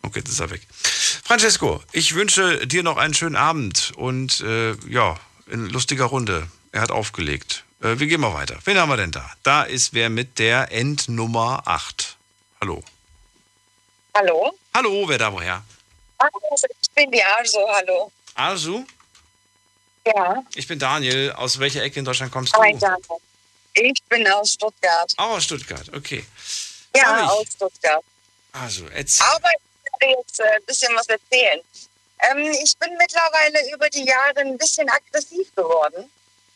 Okay, 0.00 0.20
jetzt 0.20 0.30
ist 0.30 0.40
er 0.40 0.48
weg. 0.48 0.62
Francesco, 0.72 1.82
ich 1.92 2.14
wünsche 2.14 2.66
dir 2.66 2.82
noch 2.82 2.96
einen 2.96 3.12
schönen 3.12 3.36
Abend 3.36 3.92
und 3.96 4.40
äh, 4.40 4.72
ja, 4.88 5.20
in 5.46 5.66
lustiger 5.68 6.06
Runde. 6.06 6.48
Er 6.72 6.80
hat 6.80 6.90
aufgelegt. 6.90 7.64
Äh, 7.82 7.98
wir 7.98 8.06
gehen 8.06 8.22
mal 8.22 8.32
weiter. 8.32 8.58
Wen 8.64 8.78
haben 8.78 8.88
wir 8.88 8.96
denn 8.96 9.10
da? 9.12 9.30
Da 9.42 9.62
ist 9.62 9.92
wer 9.92 10.08
mit 10.08 10.38
der 10.38 10.72
Endnummer 10.72 11.62
8. 11.66 12.16
Hallo. 12.62 12.82
Hallo? 14.14 14.52
Hallo, 14.74 15.08
wer 15.08 15.18
da 15.18 15.32
woher? 15.32 15.62
Hallo, 16.20 16.40
ich 16.80 16.90
bin 16.92 17.10
die 17.10 17.22
Arso, 17.22 17.66
hallo. 17.68 18.12
Arsu, 18.34 18.84
Ja, 20.06 20.42
ich 20.54 20.66
bin 20.68 20.78
Daniel. 20.78 21.32
Aus 21.32 21.58
welcher 21.58 21.82
Ecke 21.82 21.98
in 21.98 22.04
Deutschland 22.04 22.30
kommst 22.32 22.54
du? 22.54 22.60
hi 22.62 22.76
Daniel. 22.78 23.18
Ich 23.74 24.02
bin 24.08 24.26
aus 24.28 24.52
Stuttgart. 24.52 25.12
Auch 25.16 25.30
aus 25.36 25.44
Stuttgart, 25.44 25.90
okay. 25.94 26.24
Ja, 26.94 27.26
aus 27.28 27.46
Stuttgart. 27.52 28.04
Also, 28.52 28.86
erzähl. 28.88 29.26
Aber 29.34 29.48
ich 29.50 30.00
werde 30.00 30.20
jetzt 30.20 30.38
äh, 30.40 30.44
ein 30.44 30.62
bisschen 30.64 30.94
was 30.94 31.08
erzählen. 31.08 31.60
Ähm, 32.30 32.38
ich 32.62 32.76
bin 32.78 32.96
mittlerweile 32.96 33.72
über 33.74 33.90
die 33.90 34.04
Jahre 34.04 34.40
ein 34.40 34.56
bisschen 34.56 34.88
aggressiv 34.88 35.52
geworden. 35.56 36.08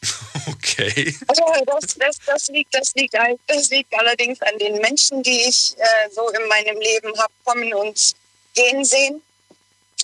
Okay. 0.46 1.14
Also 1.26 1.44
das, 1.66 1.94
das, 1.96 2.16
das, 2.24 2.48
liegt, 2.48 2.74
das, 2.74 2.94
liegt, 2.94 3.14
das 3.46 3.68
liegt 3.70 3.92
allerdings 3.94 4.40
an 4.42 4.58
den 4.58 4.78
Menschen, 4.80 5.22
die 5.22 5.42
ich 5.42 5.76
äh, 5.78 6.10
so 6.10 6.28
in 6.30 6.48
meinem 6.48 6.80
Leben 6.80 7.16
habe 7.18 7.32
kommen 7.44 7.72
und 7.74 8.14
gehen 8.54 8.84
sehen. 8.84 9.22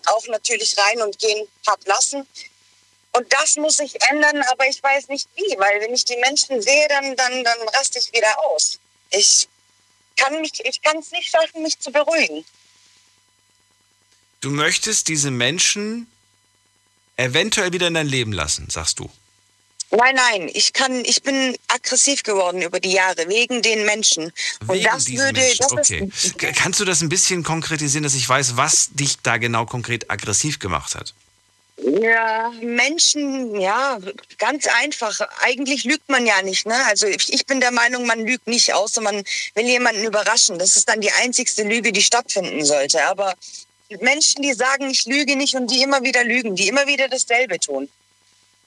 Auch 0.07 0.27
natürlich 0.29 0.77
rein 0.77 1.01
und 1.03 1.19
gehen 1.19 1.47
hab 1.67 1.85
lassen. 1.87 2.27
Und 3.13 3.33
das 3.33 3.57
muss 3.57 3.77
sich 3.77 3.95
ändern, 4.11 4.43
aber 4.51 4.67
ich 4.69 4.83
weiß 4.83 5.09
nicht 5.09 5.29
wie, 5.37 5.59
weil 5.59 5.81
wenn 5.81 5.95
ich 5.95 6.05
die 6.05 6.17
Menschen 6.17 6.61
sehe, 6.61 6.89
dann, 6.89 7.17
dann, 7.17 7.45
dann 7.45 7.69
raste 7.69 7.99
ich 7.99 8.13
wieder 8.13 8.39
aus. 8.47 8.79
Ich 9.11 9.49
kann 10.17 10.41
mich, 10.41 10.65
ich 10.65 10.83
kann 10.83 10.99
es 10.99 11.11
nicht 11.13 11.31
schaffen, 11.31 11.63
mich 11.63 11.79
zu 11.79 11.93
beruhigen. 11.93 12.45
Du 14.41 14.51
möchtest 14.51 15.09
diese 15.09 15.31
Menschen 15.31 16.11
eventuell 17.17 17.73
wieder 17.73 17.87
in 17.87 17.95
dein 17.95 18.09
Leben 18.09 18.33
lassen, 18.33 18.69
sagst 18.69 18.99
du. 18.99 19.11
Nein, 19.97 20.15
nein, 20.17 20.51
ich 20.53 20.73
kann, 20.73 21.05
ich 21.05 21.23
bin 21.23 21.57
aggressiv 21.69 22.23
geworden 22.23 22.63
über 22.63 22.81
die 22.81 22.93
Jahre 22.93 23.29
wegen 23.29 23.63
den 23.63 23.85
Menschen. 23.85 24.33
Und 24.67 24.69
Wegen 24.71 24.85
das 24.85 25.05
diesen 25.05 25.25
würde, 25.25 25.41
das 25.59 25.73
Okay. 25.73 26.11
ist, 26.13 26.39
Kannst 26.57 26.81
du 26.81 26.85
das 26.85 27.01
ein 27.01 27.09
bisschen 27.09 27.43
konkretisieren, 27.45 28.03
dass 28.03 28.15
ich 28.15 28.29
weiß, 28.29 28.57
was 28.57 28.91
dich 28.93 29.19
da 29.23 29.37
genau 29.37 29.67
konkret 29.67 30.11
aggressiv 30.11 30.59
gemacht 30.59 30.95
hat? 30.95 31.15
Ja, 31.77 32.53
Menschen, 32.61 33.61
ja, 33.61 33.99
ganz 34.39 34.67
einfach. 34.81 35.21
Eigentlich 35.43 35.85
lügt 35.85 36.09
man 36.09 36.25
ja 36.25 36.41
nicht, 36.43 36.67
ne? 36.67 36.77
Also 36.87 37.07
ich, 37.07 37.33
ich 37.33 37.47
bin 37.47 37.61
der 37.61 37.73
Meinung, 37.73 38.07
man 38.07 38.21
lügt 38.25 38.47
nicht, 38.47 38.73
außer 38.73 39.01
man 39.01 39.23
will 39.55 39.67
jemanden 39.67 40.05
überraschen. 40.05 40.59
Das 40.59 40.77
ist 40.77 40.89
dann 40.89 41.01
die 41.01 41.11
einzigste 41.11 41.65
Lüge, 41.65 41.91
die 41.93 42.03
stattfinden 42.03 42.65
sollte. 42.65 43.05
Aber 43.07 43.35
Menschen, 44.01 44.43
die 44.43 44.55
sagen, 44.55 44.89
ich 44.89 45.05
lüge 45.07 45.37
nicht 45.37 45.55
und 45.57 45.69
die 45.71 45.83
immer 45.83 46.03
wieder 46.03 46.25
lügen, 46.25 46.55
die 46.55 46.69
immer 46.69 46.87
wieder 46.87 47.09
dasselbe 47.09 47.59
tun. 47.59 47.89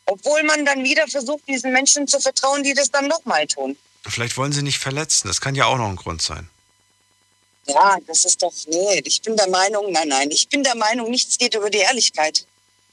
Obwohl 0.07 0.43
man 0.43 0.65
dann 0.65 0.84
wieder 0.84 1.07
versucht, 1.07 1.47
diesen 1.47 1.71
Menschen 1.71 2.07
zu 2.07 2.19
vertrauen, 2.19 2.63
die 2.63 2.73
das 2.73 2.89
dann 2.89 3.07
nochmal 3.07 3.45
tun. 3.45 3.77
Vielleicht 4.07 4.38
wollen 4.38 4.53
sie 4.53 4.63
nicht 4.63 4.79
verletzen. 4.79 5.27
Das 5.27 5.41
kann 5.41 5.53
ja 5.53 5.65
auch 5.65 5.77
noch 5.77 5.89
ein 5.89 5.97
Grund 5.97 6.21
sein. 6.21 6.49
Ja, 7.67 7.97
das 8.07 8.23
ist 8.23 8.41
doch, 8.41 8.53
nee, 8.67 9.01
ich 9.03 9.21
bin 9.21 9.35
der 9.35 9.49
Meinung, 9.49 9.91
nein, 9.91 10.07
nein, 10.07 10.31
ich 10.31 10.47
bin 10.47 10.63
der 10.63 10.75
Meinung, 10.75 11.11
nichts 11.11 11.38
geht 11.38 11.53
über 11.53 11.69
die 11.69 11.79
Ehrlichkeit. 11.79 12.45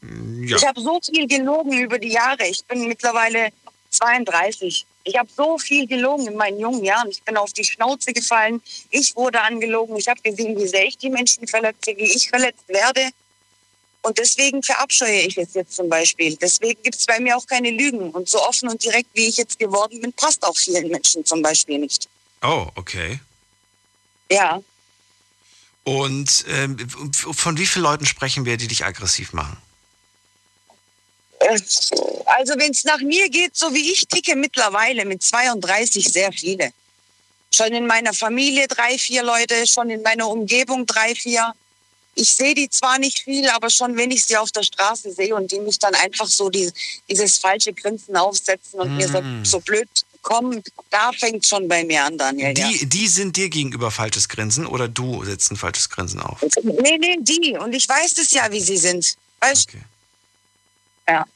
Ja. 0.02 0.56
Ich 0.56 0.66
habe 0.66 0.80
so 0.80 1.00
viel 1.00 1.28
gelogen 1.28 1.72
über 1.78 1.98
die 1.98 2.08
Jahre. 2.08 2.46
Ich 2.46 2.64
bin 2.64 2.88
mittlerweile 2.88 3.50
32. 3.90 4.84
Ich 5.04 5.16
habe 5.16 5.28
so 5.34 5.58
viel 5.58 5.86
gelogen 5.86 6.26
in 6.26 6.36
meinen 6.36 6.58
jungen 6.58 6.84
Jahren. 6.84 7.08
Ich 7.10 7.22
bin 7.22 7.36
auf 7.36 7.52
die 7.52 7.64
Schnauze 7.64 8.12
gefallen. 8.12 8.60
Ich 8.90 9.14
wurde 9.16 9.40
angelogen. 9.40 9.96
Ich 9.96 10.08
habe 10.08 10.20
gesehen, 10.20 10.58
wie 10.58 10.66
sehr 10.66 10.86
ich 10.86 10.98
die 10.98 11.10
Menschen 11.10 11.46
verletze, 11.46 11.96
wie 11.96 12.12
ich 12.12 12.28
verletzt 12.28 12.66
werde. 12.68 13.10
Und 14.04 14.18
deswegen 14.18 14.62
verabscheue 14.62 15.20
ich 15.22 15.38
es 15.38 15.54
jetzt 15.54 15.74
zum 15.76 15.88
Beispiel. 15.88 16.36
Deswegen 16.36 16.82
gibt 16.82 16.96
es 16.96 17.06
bei 17.06 17.18
mir 17.20 17.36
auch 17.36 17.46
keine 17.46 17.70
Lügen. 17.70 18.10
Und 18.10 18.28
so 18.28 18.38
offen 18.42 18.68
und 18.68 18.82
direkt, 18.84 19.08
wie 19.14 19.26
ich 19.28 19.38
jetzt 19.38 19.58
geworden 19.58 20.00
bin, 20.02 20.12
passt 20.12 20.44
auch 20.44 20.56
vielen 20.56 20.88
Menschen 20.88 21.24
zum 21.24 21.40
Beispiel 21.40 21.78
nicht. 21.78 22.08
Oh, 22.42 22.66
okay. 22.74 23.18
Ja, 24.30 24.60
Und 25.84 26.44
ähm, 26.48 26.76
von 27.12 27.58
wie 27.58 27.66
vielen 27.66 27.82
Leuten 27.84 28.06
sprechen 28.06 28.44
wir, 28.46 28.56
die 28.56 28.68
dich 28.68 28.84
aggressiv 28.84 29.32
machen? 29.32 29.56
Äh, 31.40 31.58
Also 32.26 32.54
wenn 32.58 32.72
es 32.72 32.84
nach 32.84 33.00
mir 33.00 33.28
geht, 33.28 33.56
so 33.56 33.72
wie 33.74 33.92
ich 33.92 34.06
ticke 34.08 34.34
mittlerweile 34.36 35.04
mit 35.04 35.22
32 35.22 36.10
sehr 36.10 36.32
viele. 36.32 36.72
Schon 37.54 37.72
in 37.72 37.86
meiner 37.86 38.12
Familie 38.14 38.66
drei, 38.66 38.98
vier 38.98 39.22
Leute, 39.22 39.66
schon 39.66 39.90
in 39.90 40.02
meiner 40.02 40.28
Umgebung 40.28 40.86
drei, 40.86 41.14
vier. 41.14 41.54
Ich 42.14 42.32
sehe 42.34 42.54
die 42.54 42.68
zwar 42.70 42.98
nicht 42.98 43.20
viel, 43.20 43.48
aber 43.50 43.70
schon 43.70 43.96
wenn 43.96 44.10
ich 44.10 44.24
sie 44.24 44.36
auf 44.36 44.50
der 44.52 44.62
Straße 44.62 45.12
sehe 45.12 45.34
und 45.34 45.50
die 45.52 45.58
mich 45.60 45.78
dann 45.78 45.94
einfach 45.94 46.26
so 46.26 46.48
die, 46.48 46.70
dieses 47.08 47.38
falsche 47.38 47.72
Grinsen 47.72 48.16
aufsetzen 48.16 48.80
und 48.80 48.96
mir 48.96 49.08
so, 49.08 49.20
Mm. 49.20 49.44
so 49.44 49.60
blöd 49.60 49.88
kommen, 50.22 50.62
da 50.90 51.12
fängt 51.12 51.46
schon 51.46 51.68
bei 51.68 51.84
mir 51.84 52.04
an, 52.04 52.16
Daniel. 52.16 52.56
ja. 52.56 52.68
Die, 52.68 52.86
die 52.86 53.08
sind 53.08 53.36
dir 53.36 53.48
gegenüber 53.50 53.90
falsches 53.90 54.28
Grinsen 54.28 54.66
oder 54.66 54.88
du 54.88 55.22
setzt 55.24 55.50
ein 55.52 55.56
falsches 55.56 55.90
Grinsen 55.90 56.20
auf? 56.20 56.40
Nee, 56.62 56.96
nee, 56.98 57.16
die. 57.20 57.56
Und 57.58 57.74
ich 57.74 57.88
weiß 57.88 58.16
es 58.18 58.30
ja, 58.30 58.50
wie 58.50 58.60
sie 58.60 58.78
sind. 58.78 59.16
Weißt 59.40 59.68
Ja. 61.08 61.26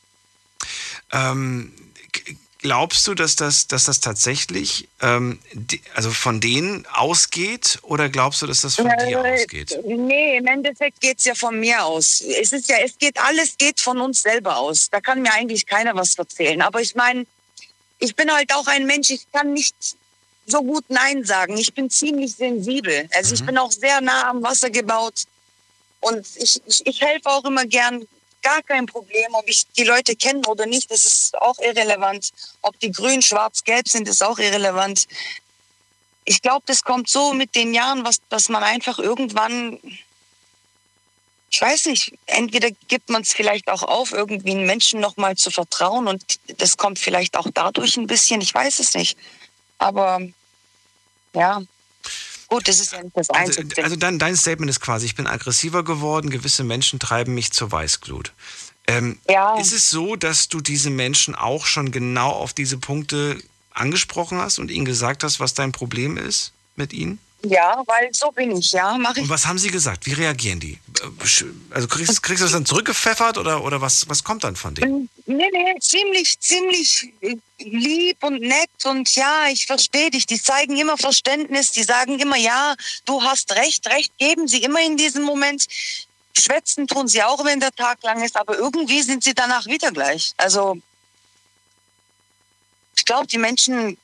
Ähm, 1.12 1.72
glaubst 2.68 3.06
du, 3.06 3.14
dass 3.14 3.34
das, 3.34 3.66
dass 3.66 3.84
das 3.84 4.00
tatsächlich 4.00 4.88
ähm, 5.00 5.38
die, 5.54 5.80
also 5.94 6.10
von 6.10 6.38
denen 6.38 6.84
ausgeht 6.92 7.78
oder 7.80 8.10
glaubst 8.10 8.42
du, 8.42 8.46
dass 8.46 8.60
das 8.60 8.74
von 8.74 8.90
dir 9.08 9.24
Äh, 9.24 9.34
ausgeht? 9.34 9.74
Nee, 9.86 10.36
im 10.36 10.46
Endeffekt 10.46 11.00
geht's 11.00 11.24
ja 11.24 11.34
von 11.34 11.58
mir 11.58 11.82
aus. 11.82 12.20
Es 12.20 12.52
ist 12.52 12.68
ja, 12.68 12.76
es 12.84 12.98
geht, 12.98 13.18
alles 13.18 13.56
geht 13.56 13.80
von 13.80 13.98
uns 14.02 14.20
selber 14.20 14.58
aus. 14.58 14.90
Da 14.90 15.00
kann 15.00 15.22
mir 15.22 15.32
eigentlich 15.32 15.64
keiner 15.64 15.94
was 15.96 16.18
erzählen. 16.18 16.60
Aber 16.60 16.82
ich 16.82 16.94
meine, 16.94 17.24
ich 18.00 18.14
bin 18.14 18.30
halt 18.30 18.52
auch 18.54 18.66
ein 18.66 18.84
Mensch, 18.84 19.08
ich 19.08 19.24
kann 19.32 19.54
nicht 19.54 19.74
so 20.46 20.62
gut 20.62 20.84
Nein 20.88 21.24
sagen. 21.24 21.56
Ich 21.56 21.72
bin 21.72 21.88
ziemlich 21.88 22.34
sensibel. 22.34 23.08
Also 23.14 23.34
ich 23.34 23.44
bin 23.46 23.56
auch 23.56 23.72
sehr 23.72 24.02
nah 24.02 24.28
am 24.28 24.42
Wasser 24.42 24.68
gebaut. 24.68 25.24
Und 26.00 26.26
ich, 26.36 26.60
ich, 26.66 26.86
ich 26.86 27.00
helfe 27.00 27.30
auch 27.30 27.44
immer 27.46 27.64
gern. 27.64 28.06
Gar 28.43 28.62
kein 28.62 28.86
Problem, 28.86 29.35
ob 29.35 29.48
ich 29.48 29.66
die 29.77 29.85
Leute 29.85 30.15
kenne 30.15 30.43
oder 30.47 30.66
nicht, 30.66 30.90
das 30.90 31.05
ist 31.05 31.36
auch 31.40 31.59
irrelevant. 31.59 32.31
Ob 32.62 32.78
die 32.81 32.93
grün, 32.93 33.20
schwarz, 33.20 33.65
gelb 33.65 33.89
sind, 33.89 34.09
ist 34.09 34.23
auch 34.23 34.39
irrelevant. 34.39 35.09
Ich 36.24 36.40
glaube, 36.43 36.62
das 36.66 36.85
kommt 36.85 37.09
so 37.09 37.32
mit 37.32 37.55
den 37.55 37.74
Jahren, 37.74 38.05
was, 38.05 38.20
dass 38.28 38.48
man 38.48 38.62
einfach 38.62 38.98
irgendwann, 38.98 39.81
ich 41.51 41.60
weiß 41.60 41.86
nicht, 41.86 42.12
entweder 42.27 42.70
gibt 42.86 43.09
man 43.09 43.23
es 43.23 43.32
vielleicht 43.32 43.69
auch 43.69 43.82
auf, 43.82 44.12
irgendwie 44.12 44.52
einen 44.52 44.66
Menschen 44.66 45.01
nochmal 45.01 45.36
zu 45.36 45.51
vertrauen 45.51 46.06
und 46.06 46.23
das 46.59 46.77
kommt 46.77 46.98
vielleicht 46.98 47.36
auch 47.36 47.48
dadurch 47.52 47.97
ein 47.97 48.06
bisschen, 48.06 48.40
ich 48.40 48.55
weiß 48.55 48.78
es 48.78 48.94
nicht. 48.94 49.19
Aber 49.78 50.20
ja, 51.35 51.62
gut, 52.48 52.66
das 52.68 52.80
ist 52.80 52.92
ja 52.92 53.02
nicht 53.02 53.16
das 53.16 53.30
Also, 53.30 53.60
Einzige. 53.60 53.84
also 53.84 53.96
dein, 53.96 54.18
dein 54.18 54.36
Statement 54.36 54.68
ist 54.70 54.80
quasi, 54.80 55.06
ich 55.06 55.14
bin 55.14 55.26
aggressiver 55.26 55.84
geworden, 55.84 56.30
gewisse 56.30 56.64
Menschen 56.64 56.98
treiben 56.98 57.34
mich 57.34 57.52
zur 57.52 57.70
Weißglut. 57.70 58.32
Ähm, 58.86 59.18
Ja. 59.28 59.58
Ist 59.60 59.72
es 59.72 59.90
so, 59.90 60.16
dass 60.16 60.48
du 60.48 60.60
diese 60.60 60.90
Menschen 60.90 61.34
auch 61.34 61.66
schon 61.66 61.92
genau 61.92 62.30
auf 62.30 62.52
diese 62.54 62.78
Punkte 62.78 63.38
angesprochen 63.72 64.38
hast 64.38 64.58
und 64.58 64.70
ihnen 64.70 64.84
gesagt 64.86 65.22
hast, 65.22 65.40
was 65.40 65.54
dein 65.54 65.72
Problem 65.72 66.16
ist 66.16 66.52
mit 66.74 66.92
ihnen? 66.92 67.18
Ja, 67.43 67.82
weil 67.86 68.12
so 68.12 68.32
bin 68.32 68.56
ich, 68.56 68.73
ja, 68.73 68.98
mache 68.98 69.20
ich. 69.20 69.23
Und 69.23 69.31
was 69.31 69.47
haben 69.47 69.59
sie 69.59 69.70
gesagt? 69.70 70.06
Wie 70.06 70.12
reagieren 70.12 70.59
die? 70.59 70.78
Also 71.70 71.86
kriegst, 71.86 72.23
kriegst 72.23 72.40
du 72.40 72.47
das 72.47 72.52
dann 72.52 72.66
zurückgepfeffert 72.66 73.39
oder, 73.39 73.62
oder 73.62 73.81
was, 73.81 74.09
was 74.09 74.24
kommt 74.24 74.43
dann 74.43 74.56
von 74.56 74.74
denen? 74.74 75.09
Nee, 75.27 75.48
nee, 75.52 75.74
ziemlich, 75.78 76.40
ziemlich 76.40 77.12
lieb 77.59 78.16
und 78.24 78.40
nett 78.40 78.70
und 78.85 79.15
ja, 79.15 79.47
ich 79.52 79.66
verstehe 79.66 80.10
dich. 80.10 80.27
Die 80.27 80.43
zeigen 80.43 80.77
immer 80.77 80.98
Verständnis, 80.98 81.70
die 81.70 81.85
sagen 81.85 82.19
immer, 82.19 82.36
ja, 82.36 82.74
du 83.05 83.23
hast 83.23 83.55
recht, 83.55 83.86
recht 83.86 84.16
geben 84.19 84.48
sie 84.48 84.62
immer 84.65 84.85
in 84.85 84.97
diesem 84.97 85.23
Moment. 85.23 85.66
Schwätzen 86.36 86.89
tun 86.89 87.06
sie 87.06 87.23
auch, 87.23 87.44
wenn 87.44 87.60
der 87.60 87.73
Tag 87.73 88.02
lang 88.02 88.23
ist, 88.24 88.36
aber 88.36 88.59
irgendwie 88.59 89.02
sind 89.02 89.23
sie 89.23 89.35
danach 89.35 89.66
wieder 89.66 89.93
gleich. 89.93 90.35
Also, 90.36 90.78
ich 92.97 93.05
glaube, 93.05 93.28
die 93.28 93.39
Menschen 93.39 93.97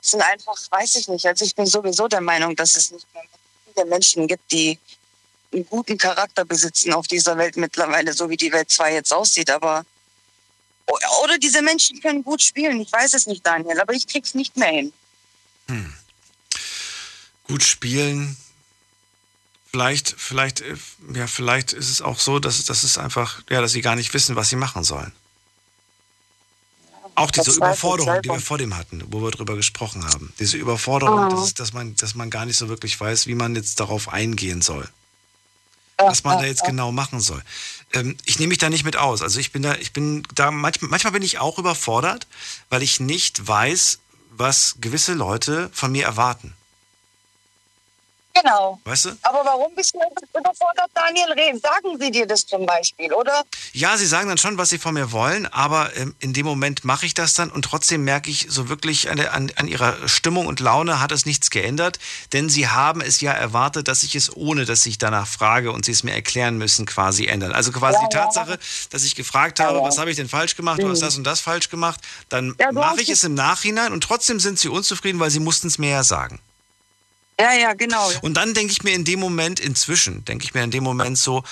sind 0.00 0.22
einfach, 0.22 0.56
weiß 0.70 0.96
ich 0.96 1.08
nicht, 1.08 1.26
also 1.26 1.44
ich 1.44 1.54
bin 1.54 1.66
sowieso 1.66 2.08
der 2.08 2.20
Meinung, 2.20 2.56
dass 2.56 2.76
es 2.76 2.90
nicht 2.90 3.06
mehr 3.14 3.24
viele 3.74 3.86
Menschen 3.86 4.26
gibt, 4.26 4.50
die 4.50 4.78
einen 5.52 5.66
guten 5.66 5.98
Charakter 5.98 6.44
besitzen 6.44 6.92
auf 6.92 7.06
dieser 7.06 7.36
Welt 7.36 7.56
mittlerweile, 7.56 8.12
so 8.12 8.30
wie 8.30 8.36
die 8.36 8.52
Welt 8.52 8.70
zwar 8.70 8.90
jetzt 8.90 9.12
aussieht, 9.12 9.50
aber 9.50 9.84
oder 11.22 11.38
diese 11.38 11.62
Menschen 11.62 12.00
können 12.00 12.24
gut 12.24 12.42
spielen, 12.42 12.80
ich 12.80 12.90
weiß 12.90 13.14
es 13.14 13.26
nicht, 13.26 13.46
Daniel, 13.46 13.80
aber 13.80 13.92
ich 13.92 14.06
krieg's 14.06 14.34
nicht 14.34 14.56
mehr 14.56 14.70
hin. 14.70 14.92
Gut 17.44 17.62
spielen. 17.62 18.36
Vielleicht, 19.70 20.16
vielleicht, 20.18 20.62
äh, 20.62 20.76
ja, 21.14 21.28
vielleicht 21.28 21.72
ist 21.72 21.90
es 21.90 22.02
auch 22.02 22.18
so, 22.18 22.40
dass, 22.40 22.64
dass 22.64 22.82
es 22.82 22.98
einfach, 22.98 23.42
ja, 23.50 23.60
dass 23.60 23.70
sie 23.70 23.82
gar 23.82 23.94
nicht 23.94 24.12
wissen, 24.14 24.34
was 24.34 24.48
sie 24.48 24.56
machen 24.56 24.82
sollen. 24.82 25.12
Auch 27.14 27.30
diese 27.30 27.52
Überforderung, 27.52 28.22
die 28.22 28.28
wir 28.28 28.40
vor 28.40 28.58
dem 28.58 28.76
hatten, 28.76 29.02
wo 29.08 29.20
wir 29.22 29.30
drüber 29.30 29.56
gesprochen 29.56 30.04
haben. 30.06 30.32
Diese 30.38 30.56
Überforderung, 30.56 31.18
Ah. 31.18 31.28
das 31.28 31.48
ist, 31.48 31.60
dass, 31.60 31.72
man, 31.72 31.94
dass 31.96 32.14
man 32.14 32.30
gar 32.30 32.46
nicht 32.46 32.56
so 32.56 32.68
wirklich 32.68 32.98
weiß, 32.98 33.26
wie 33.26 33.34
man 33.34 33.54
jetzt 33.56 33.80
darauf 33.80 34.08
eingehen 34.08 34.62
soll. 34.62 34.88
Was 35.98 36.24
man 36.24 36.38
da 36.38 36.46
jetzt 36.46 36.64
genau 36.64 36.92
machen 36.92 37.20
soll. 37.20 37.42
Ähm, 37.92 38.16
ich 38.24 38.38
nehme 38.38 38.48
mich 38.50 38.58
da 38.58 38.70
nicht 38.70 38.84
mit 38.84 38.96
aus. 38.96 39.20
Also 39.20 39.38
ich 39.38 39.52
bin 39.52 39.62
da, 39.62 39.74
ich 39.74 39.92
bin 39.92 40.22
da, 40.34 40.50
manchmal, 40.50 40.88
manchmal 40.90 41.12
bin 41.12 41.22
ich 41.22 41.38
auch 41.38 41.58
überfordert, 41.58 42.26
weil 42.70 42.82
ich 42.82 43.00
nicht 43.00 43.46
weiß, 43.46 43.98
was 44.30 44.76
gewisse 44.80 45.12
Leute 45.12 45.68
von 45.74 45.92
mir 45.92 46.04
erwarten. 46.06 46.54
Genau. 48.34 48.80
Weißt 48.84 49.06
du? 49.06 49.10
Aber 49.22 49.44
warum 49.44 49.74
bist 49.74 49.92
du 49.94 49.98
überfordert, 50.38 50.90
Daniel? 50.94 51.32
Re- 51.32 51.58
Sagen 51.58 51.98
sie 52.00 52.10
dir 52.10 52.26
das 52.26 52.46
zum 52.46 52.64
Beispiel, 52.64 53.12
oder? 53.12 53.44
Ja, 53.72 53.96
sie 53.96 54.06
sagen 54.06 54.28
dann 54.28 54.38
schon, 54.38 54.56
was 54.56 54.68
sie 54.70 54.78
von 54.78 54.94
mir 54.94 55.12
wollen, 55.12 55.46
aber 55.46 55.94
ähm, 55.96 56.14
in 56.20 56.32
dem 56.32 56.46
Moment 56.46 56.84
mache 56.84 57.06
ich 57.06 57.14
das 57.14 57.34
dann 57.34 57.50
und 57.50 57.64
trotzdem 57.64 58.04
merke 58.04 58.30
ich 58.30 58.46
so 58.48 58.68
wirklich 58.68 59.10
an, 59.10 59.18
an, 59.20 59.52
an 59.56 59.68
ihrer 59.68 60.08
Stimmung 60.08 60.46
und 60.46 60.60
Laune 60.60 61.00
hat 61.00 61.12
es 61.12 61.26
nichts 61.26 61.50
geändert, 61.50 61.98
denn 62.32 62.48
sie 62.48 62.68
haben 62.68 63.00
es 63.00 63.20
ja 63.20 63.32
erwartet, 63.32 63.88
dass 63.88 64.02
ich 64.04 64.14
es, 64.14 64.34
ohne 64.34 64.64
dass 64.64 64.86
ich 64.86 64.96
danach 64.98 65.26
frage 65.26 65.72
und 65.72 65.84
sie 65.84 65.92
es 65.92 66.02
mir 66.04 66.12
erklären 66.14 66.56
müssen, 66.56 66.86
quasi 66.86 67.26
ändern. 67.26 67.52
Also 67.52 67.72
quasi 67.72 67.98
Ja, 68.02 68.08
die 68.08 68.14
ja. 68.16 68.22
Tatsache, 68.24 68.58
dass 68.90 69.04
ich 69.04 69.16
gefragt 69.16 69.60
habe, 69.60 69.80
was 69.82 69.98
habe 69.98 70.10
ich 70.10 70.16
denn 70.16 70.28
falsch 70.28 70.56
gemacht, 70.56 70.80
du 70.82 70.88
hast 70.88 71.00
Mhm. 71.00 71.04
das 71.04 71.16
und 71.18 71.24
das 71.24 71.40
falsch 71.40 71.68
gemacht, 71.68 72.00
dann 72.28 72.54
Ja, 72.58 72.72
mache 72.72 73.00
ich 73.02 73.08
es 73.10 73.24
im 73.24 73.34
Nachhinein 73.34 73.92
und 73.92 74.02
trotzdem 74.02 74.40
sind 74.40 74.58
sie 74.58 74.68
unzufrieden, 74.68 75.18
weil 75.20 75.30
sie 75.30 75.40
mussten 75.40 75.66
es 75.66 75.78
mir 75.78 75.90
ja 75.90 76.04
sagen. 76.04 76.40
Ja, 77.40 77.52
ja, 77.52 77.72
genau. 77.74 78.10
Und 78.22 78.34
dann 78.34 78.54
denke 78.54 78.72
ich 78.72 78.82
mir 78.82 78.94
in 78.94 79.04
dem 79.04 79.20
Moment, 79.20 79.60
inzwischen, 79.60 80.24
denke 80.24 80.44
ich 80.44 80.54
mir 80.54 80.62
in 80.62 80.70
dem 80.70 80.84
Moment 80.84 81.18
so, 81.18 81.42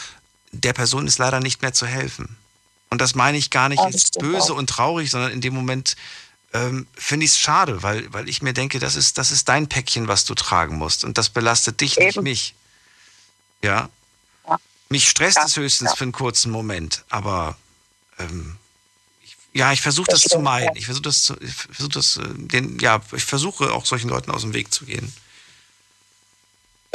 der 0.53 0.73
Person 0.73 1.07
ist 1.07 1.19
leider 1.19 1.41
nicht 1.41 1.63
mehr 1.63 1.73
zu 1.73 1.87
helfen. 1.87 2.37
Und 2.91 3.01
das 3.01 3.15
meine 3.15 3.37
ich 3.37 3.51
gar 3.51 3.69
nicht 3.69 3.81
Ja, 3.81 3.87
das 3.87 3.95
jetzt 3.95 4.19
böse 4.19 4.53
auch. 4.53 4.57
und 4.57 4.69
traurig, 4.71 5.11
sondern 5.11 5.31
in 5.33 5.41
dem 5.41 5.55
Moment 5.55 5.97
ähm, 6.55 6.87
finde 6.95 7.25
ich 7.27 7.33
es 7.33 7.39
schade, 7.39 7.83
weil, 7.83 8.11
weil 8.13 8.29
ich 8.29 8.41
mir 8.41 8.55
denke, 8.55 8.79
das 8.79 8.97
ist, 8.97 9.19
das 9.19 9.31
ist 9.31 9.49
dein 9.49 9.69
Päckchen, 9.69 10.09
was 10.09 10.25
du 10.25 10.35
tragen 10.35 10.77
musst. 10.79 11.05
Und 11.05 11.19
das 11.19 11.29
belastet 11.29 11.81
dich, 11.81 11.99
nicht 11.99 12.21
mich. 12.23 12.55
Ja. 13.63 13.91
Mich 14.89 15.09
stresst 15.11 15.39
es 15.45 15.57
höchstens 15.57 15.93
für 15.95 16.05
einen 16.05 16.13
kurzen 16.13 16.51
Moment, 16.51 17.05
aber 17.11 17.59
ähm, 18.19 18.57
ich, 19.23 19.37
Ja, 19.53 19.71
ich 19.73 19.83
versuche 19.83 20.11
das, 20.11 20.23
zu 20.23 20.39
meiden. 20.39 20.75
Ich 20.77 20.87
versuche 20.87 21.03
das, 21.03 21.25
zu, 21.25 21.37
ich 21.43 21.53
versuche 21.53 21.91
das, 21.91 22.17
äh, 22.17 22.23
den, 22.27 22.79
ja, 22.79 23.03
ich 23.15 23.25
versuche 23.25 23.71
auch 23.75 23.85
solchen 23.85 24.09
Leuten 24.09 24.31
aus 24.31 24.41
dem 24.41 24.55
Weg 24.55 24.73
zu 24.73 24.87
gehen. 24.87 25.13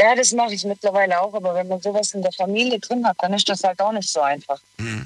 Ja, 0.03 0.15
das 0.15 0.33
mache 0.33 0.53
ich 0.53 0.65
mittlerweile 0.65 1.21
auch, 1.21 1.33
aber 1.33 1.55
wenn 1.55 1.69
man 1.69 1.81
sowas 1.81 2.13
in 2.13 2.21
der 2.21 2.33
Familie 2.33 2.77
drin 2.77 3.07
hat, 3.07 3.15
dann 3.21 3.33
ist 3.33 3.47
das 3.47 3.63
halt 3.63 3.79
auch 3.79 3.93
nicht 3.93 4.09
so 4.09 4.19
einfach. 4.19 4.59
Mhm. 4.77 5.05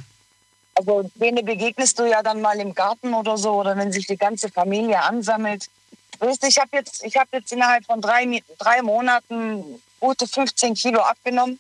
Also 0.74 1.08
denen 1.14 1.46
begegnest 1.46 2.00
du 2.00 2.06
ja 2.06 2.24
dann 2.24 2.42
mal 2.42 2.60
im 2.60 2.74
Garten 2.74 3.14
oder 3.14 3.38
so, 3.38 3.52
oder 3.52 3.78
wenn 3.78 3.92
sich 3.92 4.08
die 4.08 4.18
ganze 4.18 4.50
Familie 4.50 5.00
ansammelt. 5.04 5.70
Weißt 6.18 6.42
du, 6.42 6.48
ich 6.48 6.58
habe 6.58 6.70
jetzt, 6.74 7.04
ich 7.04 7.16
hab 7.16 7.32
jetzt 7.32 7.52
innerhalb 7.52 7.86
von 7.86 8.02
drei, 8.02 8.42
drei 8.58 8.82
Monaten 8.82 9.80
gute 10.00 10.28
15 10.28 10.74
Kilo 10.74 11.00
abgenommen. 11.02 11.60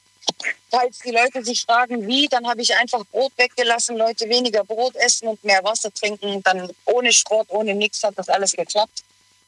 Falls 0.71 0.97
die 0.99 1.11
Leute 1.11 1.45
sich 1.45 1.61
fragen, 1.61 2.07
wie, 2.07 2.27
dann 2.27 2.47
habe 2.47 2.63
ich 2.63 2.75
einfach 2.75 3.05
Brot 3.05 3.33
weggelassen, 3.37 3.97
Leute 3.97 4.27
weniger 4.29 4.63
Brot 4.63 4.95
essen 4.95 5.27
und 5.27 5.43
mehr 5.43 5.63
Wasser 5.63 5.93
trinken. 5.93 6.41
Dann 6.41 6.71
ohne 6.85 7.13
Sport, 7.13 7.49
ohne 7.51 7.75
nichts 7.75 8.01
hat 8.01 8.17
das 8.17 8.29
alles 8.29 8.53
geklappt. 8.53 9.03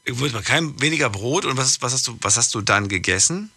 Gut, 0.05 0.31
mal 0.31 0.43
kein 0.43 0.79
weniger 0.79 1.09
Brot 1.09 1.45
und 1.45 1.57
was, 1.57 1.81
was 1.81 1.93
hast 1.93 2.07
du, 2.07 2.17
was 2.21 2.37
hast 2.37 2.53
du 2.53 2.61
dann 2.61 2.87
gegessen? 2.87 3.51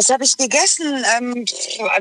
Was 0.00 0.08
habe 0.08 0.24
ich 0.24 0.34
gegessen? 0.34 1.04
Ähm, 1.18 1.44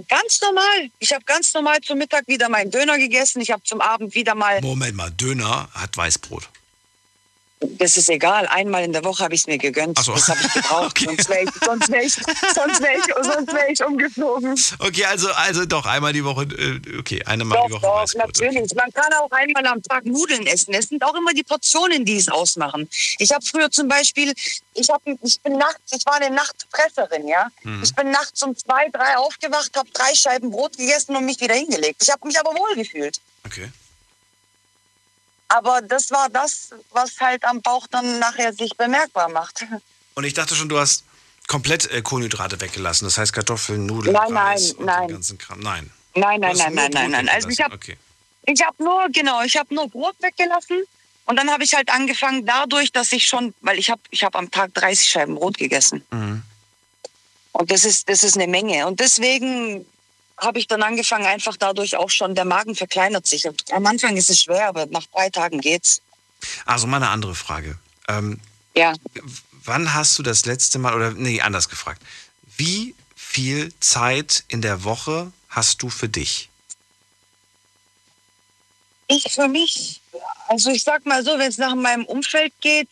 ganz 0.07 0.39
normal. 0.39 0.89
Ich 0.99 1.11
habe 1.11 1.25
ganz 1.25 1.53
normal 1.53 1.81
zum 1.81 1.97
Mittag 1.97 2.25
wieder 2.29 2.47
meinen 2.47 2.71
Döner 2.71 2.97
gegessen. 2.97 3.41
Ich 3.41 3.51
habe 3.51 3.61
zum 3.63 3.81
Abend 3.81 4.15
wieder 4.15 4.35
mal. 4.35 4.61
Moment 4.61 4.95
mal, 4.95 5.11
Döner 5.11 5.67
hat 5.73 5.97
Weißbrot. 5.97 6.49
Das 7.61 7.97
ist 7.97 8.09
egal. 8.09 8.47
Einmal 8.47 8.85
in 8.85 8.93
der 8.93 9.03
Woche 9.03 9.21
habe 9.21 9.35
ich 9.35 9.41
es 9.41 9.47
mir 9.47 9.57
gegönnt. 9.57 9.99
So. 9.99 10.13
Das 10.13 10.29
habe 10.29 10.39
ich 10.41 10.53
gebraucht. 10.53 10.97
Sonst 11.05 11.29
wäre 11.29 11.43
ich, 11.43 11.49
sonst 11.65 11.91
wär 11.91 12.03
ich, 12.03 12.13
sonst 12.13 12.81
wär 12.81 12.97
ich, 12.97 13.03
sonst 13.21 13.53
wär 13.53 13.69
ich 13.69 13.83
umgeflogen. 13.83 14.55
Okay, 14.79 15.05
also, 15.05 15.29
also 15.31 15.65
doch 15.65 15.85
einmal 15.85 16.13
die 16.13 16.23
Woche, 16.23 16.43
äh, 16.43 16.97
okay, 16.97 17.21
einmal 17.25 17.57
Doch, 17.57 17.67
die 17.67 17.73
Woche 17.73 17.81
doch, 17.81 18.13
natürlich. 18.15 18.73
Man 18.75 18.91
kann 18.93 19.11
auch 19.13 19.31
einmal 19.31 19.65
am 19.67 19.83
Tag 19.83 20.05
Nudeln 20.05 20.47
essen. 20.47 20.73
Es 20.73 20.87
sind 20.87 21.03
auch 21.03 21.15
immer 21.15 21.33
die 21.33 21.43
Portionen, 21.43 22.05
die 22.05 22.15
es 22.15 22.29
ausmachen. 22.29 22.89
Ich 23.17 23.31
habe 23.31 23.45
früher 23.45 23.69
zum 23.69 23.89
Beispiel, 23.89 24.33
ich, 24.73 24.89
hab, 24.89 25.01
ich 25.05 25.41
bin 25.41 25.57
nachts, 25.57 25.91
ich 25.91 26.05
war 26.05 26.15
eine 26.15 26.33
Nachtfresserin, 26.33 27.27
ja. 27.27 27.47
Mhm. 27.63 27.83
Ich 27.83 27.93
bin 27.93 28.11
nachts 28.11 28.41
um 28.41 28.55
zwei, 28.55 28.87
drei 28.89 29.17
aufgewacht, 29.17 29.71
habe 29.75 29.89
drei 29.91 30.15
Scheiben 30.15 30.49
Brot 30.51 30.77
gegessen 30.77 31.15
und 31.15 31.25
mich 31.25 31.41
wieder 31.41 31.55
hingelegt. 31.55 32.01
Ich 32.01 32.09
habe 32.09 32.25
mich 32.25 32.39
aber 32.39 32.51
wohl 32.51 32.75
gefühlt. 32.75 33.19
Okay. 33.45 33.69
Aber 35.49 35.81
das 35.81 36.11
war 36.11 36.29
das, 36.29 36.69
was 36.91 37.19
halt 37.19 37.43
am 37.43 37.61
Bauch 37.61 37.87
dann 37.87 38.19
nachher 38.19 38.53
sich 38.53 38.75
bemerkbar 38.77 39.29
macht. 39.29 39.65
Und 40.15 40.23
ich 40.23 40.33
dachte 40.33 40.55
schon, 40.55 40.69
du 40.69 40.79
hast 40.79 41.03
komplett 41.47 41.91
äh, 41.91 42.01
Kohlenhydrate 42.01 42.61
weggelassen. 42.61 43.05
Das 43.05 43.17
heißt 43.17 43.33
Kartoffeln, 43.33 43.85
Nudeln, 43.87 44.13
Nein, 44.13 44.33
nein, 44.33 44.47
Reis 44.47 44.71
und 44.73 44.85
nein. 44.85 45.07
den 45.07 45.15
ganzen 45.15 45.37
Kram. 45.37 45.59
Nein. 45.59 45.89
Nein, 46.15 46.39
nein, 46.39 46.55
nein, 46.57 46.73
nein, 46.73 46.91
nein, 46.91 47.11
nein. 47.11 47.29
Also 47.29 47.49
ich 47.49 47.61
habe 47.61 47.75
Okay. 47.75 47.97
ich 48.45 48.59
nur, 48.77 49.07
genau, 49.11 49.41
ich 49.41 49.57
habe 49.57 49.73
nur 49.73 49.89
Brot 49.89 50.15
weggelassen. 50.19 50.83
Und 51.25 51.35
dann 51.35 51.49
habe 51.51 51.63
ich 51.63 51.73
halt 51.75 51.89
angefangen 51.89 52.45
dadurch, 52.45 52.91
dass 52.91 53.11
ich 53.11 53.25
schon, 53.25 53.53
weil 53.61 53.77
ich 53.77 53.89
habe 53.89 54.01
ich 54.09 54.23
hab 54.23 54.35
am 54.35 54.49
Tag 54.49 54.73
30 54.73 55.07
Scheiben 55.07 55.35
Brot 55.35 55.57
gegessen. 55.57 56.03
Mhm. 56.11 56.43
Und 57.51 57.71
das 57.71 57.85
ist, 57.85 58.09
das 58.09 58.23
ist 58.23 58.35
eine 58.35 58.47
Menge. 58.47 58.87
Und 58.87 58.99
deswegen 58.99 59.85
habe 60.39 60.59
ich 60.59 60.67
dann 60.67 60.83
angefangen, 60.83 61.25
einfach 61.25 61.57
dadurch 61.57 61.97
auch 61.97 62.09
schon, 62.09 62.35
der 62.35 62.45
Magen 62.45 62.75
verkleinert 62.75 63.27
sich. 63.27 63.47
Und 63.47 63.63
am 63.71 63.85
Anfang 63.85 64.15
ist 64.17 64.29
es 64.29 64.41
schwer, 64.41 64.67
aber 64.67 64.85
nach 64.87 65.05
drei 65.07 65.29
Tagen 65.29 65.59
geht's. 65.61 66.01
Also 66.65 66.87
mal 66.87 66.97
eine 66.97 67.09
andere 67.09 67.35
Frage. 67.35 67.77
Ähm, 68.07 68.39
Ja. 68.75 68.93
wann 69.65 69.93
hast 69.93 70.17
du 70.17 70.23
das 70.23 70.45
letzte 70.45 70.79
Mal, 70.79 70.95
oder 70.95 71.11
nee, 71.11 71.41
anders 71.41 71.69
gefragt. 71.69 72.01
Wie 72.57 72.95
viel 73.15 73.73
Zeit 73.79 74.43
in 74.47 74.61
der 74.61 74.83
Woche 74.83 75.31
hast 75.49 75.81
du 75.81 75.89
für 75.89 76.09
dich? 76.09 76.49
Ich 79.07 79.23
für 79.31 79.47
mich, 79.47 80.01
also 80.47 80.69
ich 80.69 80.83
sag 80.83 81.05
mal 81.05 81.23
so, 81.23 81.31
wenn 81.31 81.49
es 81.49 81.57
nach 81.57 81.75
meinem 81.75 82.05
Umfeld 82.05 82.53
geht, 82.61 82.87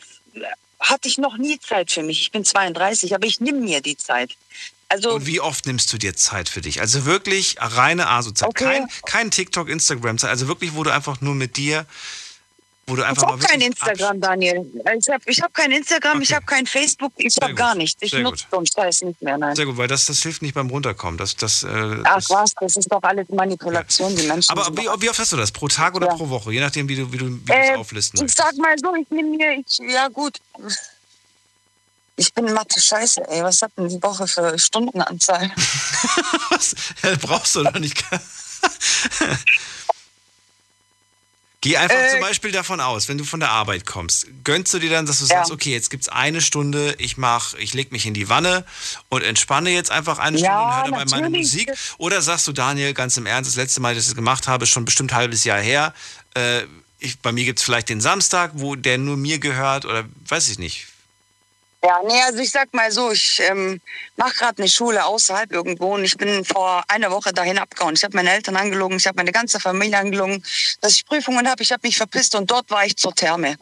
hatte 0.80 1.08
ich 1.08 1.18
noch 1.18 1.36
nie 1.36 1.58
Zeit 1.60 1.90
für 1.90 2.02
mich. 2.02 2.20
Ich 2.22 2.30
bin 2.32 2.44
32, 2.44 3.14
aber 3.14 3.26
ich 3.26 3.40
nehme 3.40 3.60
mir 3.60 3.80
die 3.80 3.96
Zeit. 3.96 4.36
Also 4.90 5.14
Und 5.14 5.26
wie 5.26 5.40
oft 5.40 5.66
nimmst 5.66 5.92
du 5.92 5.98
dir 5.98 6.16
Zeit 6.16 6.48
für 6.48 6.62
dich? 6.62 6.80
Also 6.80 7.04
wirklich 7.04 7.56
reine 7.60 8.08
ASO-Zeit. 8.08 8.48
Okay. 8.48 8.64
Kein, 8.64 8.88
kein 9.04 9.30
TikTok, 9.30 9.68
Instagram-Zeit. 9.68 10.30
Also 10.30 10.48
wirklich, 10.48 10.74
wo 10.74 10.82
du 10.82 10.90
einfach 10.90 11.20
nur 11.20 11.34
mit 11.34 11.58
dir, 11.58 11.84
wo 12.86 12.96
du 12.96 13.02
ich 13.02 13.06
einfach 13.08 13.24
mal 13.24 13.32
habe 13.32 13.42
kein 13.44 13.60
Instagram, 13.60 14.18
Daniel. 14.18 14.64
Ich 14.98 15.08
habe 15.10 15.22
ich 15.26 15.42
hab 15.42 15.52
kein 15.52 15.72
Instagram, 15.72 16.22
ich 16.22 16.32
habe 16.32 16.46
kein 16.46 16.66
Facebook, 16.66 17.12
ich 17.18 17.36
habe 17.42 17.52
gar 17.52 17.74
nichts. 17.74 18.00
Ich 18.02 18.14
nutze 18.14 18.46
so 18.50 18.56
einen 18.56 18.66
Scheiß 18.66 19.02
nicht 19.02 19.20
mehr, 19.20 19.36
nein. 19.36 19.54
Sehr 19.54 19.66
gut, 19.66 19.76
weil 19.76 19.88
das, 19.88 20.06
das 20.06 20.22
hilft 20.22 20.40
nicht 20.40 20.54
beim 20.54 20.70
Runterkommen. 20.70 21.18
Das, 21.18 21.36
das, 21.36 21.64
äh, 21.64 21.68
Ach 22.04 22.14
das, 22.14 22.30
was, 22.30 22.54
das 22.58 22.76
ist 22.78 22.90
doch 22.90 23.02
alles 23.02 23.28
Manipulation, 23.28 24.16
die 24.16 24.26
Menschen. 24.26 24.50
aber 24.50 24.74
wie, 24.74 24.88
wie 25.02 25.10
oft 25.10 25.18
hast 25.18 25.32
du 25.32 25.36
das? 25.36 25.52
Pro 25.52 25.68
Tag 25.68 25.96
oder 25.96 26.06
Ja. 26.06 26.14
pro 26.14 26.30
Woche? 26.30 26.50
Je 26.50 26.60
nachdem, 26.60 26.88
wie 26.88 26.96
du 26.96 27.12
wie 27.12 27.18
du, 27.18 27.26
wie 27.26 27.44
du 27.44 27.52
es 27.52 27.68
Äh, 27.68 27.74
auflisten 27.76 28.24
ich 28.24 28.32
sag 28.34 28.56
mal 28.56 28.74
so, 28.82 28.94
ich 28.94 29.10
nehme 29.10 29.36
mir, 29.36 29.52
ich, 29.58 29.78
ja 29.86 30.08
gut. 30.08 30.38
Ich 32.18 32.34
bin 32.34 32.52
Mathe 32.52 32.80
scheiße, 32.80 33.22
ey. 33.28 33.44
Was 33.44 33.62
hat 33.62 33.70
denn 33.78 33.88
die 33.88 34.02
Woche 34.02 34.26
für 34.26 34.58
Stundenanzahl? 34.58 35.52
Was? 36.50 36.74
Ja, 37.04 37.14
brauchst 37.20 37.54
du 37.54 37.62
doch 37.62 37.78
nicht. 37.78 38.04
Geh 41.60 41.76
einfach 41.76 41.96
Äh, 41.96 42.08
zum 42.10 42.20
Beispiel 42.20 42.50
davon 42.52 42.80
aus, 42.80 43.08
wenn 43.08 43.18
du 43.18 43.24
von 43.24 43.38
der 43.40 43.50
Arbeit 43.50 43.84
kommst, 43.86 44.26
gönnst 44.44 44.72
du 44.74 44.78
dir 44.80 44.90
dann, 44.90 45.06
dass 45.06 45.18
du 45.18 45.24
Ja. 45.26 45.38
sagst, 45.38 45.50
okay, 45.52 45.72
jetzt 45.72 45.90
gibt's 45.90 46.08
eine 46.08 46.40
Stunde, 46.40 46.94
ich 46.98 47.16
mach, 47.16 47.54
ich 47.54 47.72
leg 47.74 47.90
mich 47.92 48.04
in 48.06 48.14
die 48.14 48.28
Wanne 48.28 48.64
und 49.08 49.22
entspanne 49.22 49.70
jetzt 49.70 49.90
einfach 49.92 50.18
eine 50.18 50.38
Ja, 50.38 50.54
Stunde 50.56 50.64
und 50.64 50.74
höre 50.74 50.84
dabei 51.04 51.04
meine. 51.10 51.30
Musik. 51.30 51.72
Oder 51.98 52.20
sagst 52.22 52.46
du, 52.48 52.52
Daniel, 52.52 52.94
ganz 52.94 53.16
im 53.16 53.26
Ernst, 53.26 53.48
das 53.50 53.56
letzte 53.56 53.80
Mal, 53.80 53.94
dass 53.94 54.04
ich 54.04 54.10
das 54.10 54.16
gemacht 54.16 54.46
habe, 54.48 54.64
ist 54.64 54.70
schon 54.70 54.84
bestimmt 54.84 55.12
ein 55.12 55.16
halbes 55.16 55.44
Jahr 55.44 55.60
her. 55.60 55.94
Äh, 56.34 56.62
ich, 57.00 57.18
bei 57.20 57.30
mir 57.32 57.44
gibt's 57.44 57.62
vielleicht 57.62 57.88
den 57.88 58.00
Samstag, 58.00 58.52
wo 58.54 58.74
der 58.76 58.98
nur 58.98 59.16
mir 59.16 59.38
gehört 59.38 59.84
oder 59.84 60.04
weiß 60.28 60.48
ich 60.48 60.58
nicht. 60.58 60.86
Ja, 61.82 62.00
nee, 62.04 62.20
also 62.22 62.40
ich 62.40 62.50
sag 62.50 62.74
mal 62.74 62.90
so, 62.90 63.12
ich 63.12 63.40
ähm, 63.40 63.80
mache 64.16 64.34
gerade 64.34 64.58
eine 64.58 64.68
Schule 64.68 65.04
außerhalb 65.04 65.52
irgendwo 65.52 65.94
und 65.94 66.04
ich 66.04 66.16
bin 66.16 66.44
vor 66.44 66.82
einer 66.88 67.12
Woche 67.12 67.32
dahin 67.32 67.56
abgehauen. 67.56 67.94
Ich 67.94 68.02
habe 68.02 68.16
meine 68.16 68.32
Eltern 68.32 68.56
angelogen, 68.56 68.96
ich 68.96 69.06
habe 69.06 69.16
meine 69.16 69.30
ganze 69.30 69.60
Familie 69.60 69.96
angelogen, 69.96 70.42
dass 70.80 70.94
ich 70.94 71.06
Prüfungen 71.06 71.48
habe. 71.48 71.62
Ich 71.62 71.70
habe 71.70 71.86
mich 71.86 71.96
verpisst 71.96 72.34
und 72.34 72.50
dort 72.50 72.68
war 72.70 72.84
ich 72.84 72.96
zur 72.96 73.14
Therme. 73.14 73.56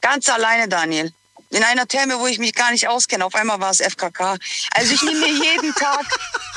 Ganz 0.00 0.28
alleine, 0.28 0.68
Daniel. 0.68 1.12
In 1.50 1.64
einer 1.64 1.88
Therme, 1.88 2.20
wo 2.20 2.28
ich 2.28 2.38
mich 2.38 2.54
gar 2.54 2.70
nicht 2.70 2.86
auskenne. 2.86 3.24
Auf 3.24 3.34
einmal 3.34 3.58
war 3.58 3.72
es 3.72 3.80
FKK. 3.80 4.36
Also 4.74 4.94
ich 4.94 5.02
nehme 5.02 5.20
mir 5.20 5.52
jeden 5.52 5.74
Tag. 5.74 6.06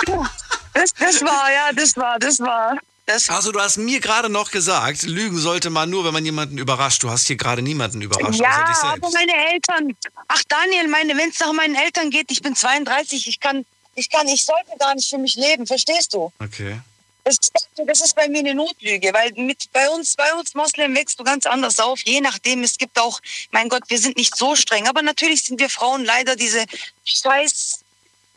Das, 0.75 0.91
das 0.95 1.21
war, 1.21 1.51
ja, 1.51 1.71
das 1.71 1.95
war, 1.97 2.17
das 2.17 2.39
war. 2.39 2.75
Das 3.05 3.29
Also 3.29 3.51
du 3.51 3.59
hast 3.59 3.77
mir 3.77 3.99
gerade 3.99 4.29
noch 4.29 4.49
gesagt, 4.51 5.03
lügen 5.03 5.37
sollte 5.37 5.69
man 5.69 5.89
nur, 5.89 6.05
wenn 6.05 6.13
man 6.13 6.23
jemanden 6.23 6.57
überrascht. 6.57 7.03
Du 7.03 7.09
hast 7.09 7.27
hier 7.27 7.35
gerade 7.35 7.61
niemanden 7.61 8.01
überrascht, 8.01 8.25
außer 8.25 8.37
dich 8.37 8.41
Ja, 8.41 8.91
selbst. 8.91 9.03
aber 9.03 9.09
meine 9.11 9.51
Eltern. 9.51 9.95
Ach 10.29 10.41
Daniel, 10.47 10.87
meine, 10.87 11.17
wenn 11.17 11.29
es 11.29 11.39
nach 11.39 11.51
meinen 11.51 11.75
Eltern 11.75 12.09
geht, 12.09 12.31
ich 12.31 12.41
bin 12.41 12.55
32, 12.55 13.27
ich 13.27 13.39
kann, 13.41 13.65
ich 13.95 14.09
kann, 14.09 14.27
ich 14.27 14.45
sollte 14.45 14.71
gar 14.79 14.95
nicht 14.95 15.09
für 15.09 15.17
mich 15.17 15.35
leben, 15.35 15.67
verstehst 15.67 16.13
du? 16.13 16.31
Okay. 16.39 16.79
Das, 17.25 17.37
das 17.77 18.01
ist 18.01 18.15
bei 18.15 18.27
mir 18.27 18.39
eine 18.39 18.53
Notlüge, 18.53 19.13
weil 19.13 19.31
mit 19.35 19.71
bei 19.71 19.89
uns, 19.89 20.15
bei 20.15 20.33
uns 20.33 20.53
Moslem 20.55 20.93
wächst 20.95 21.17
du 21.19 21.23
ganz 21.23 21.45
anders 21.45 21.79
auf. 21.79 22.01
Je 22.03 22.19
nachdem, 22.19 22.63
es 22.63 22.77
gibt 22.77 22.99
auch, 22.99 23.21
mein 23.51 23.69
Gott, 23.69 23.83
wir 23.87 23.97
sind 23.97 24.17
nicht 24.17 24.35
so 24.35 24.55
streng, 24.57 24.87
aber 24.87 25.01
natürlich 25.01 25.43
sind 25.43 25.59
wir 25.59 25.69
Frauen 25.69 26.03
leider 26.03 26.35
diese 26.35 26.65
scheiß 27.05 27.79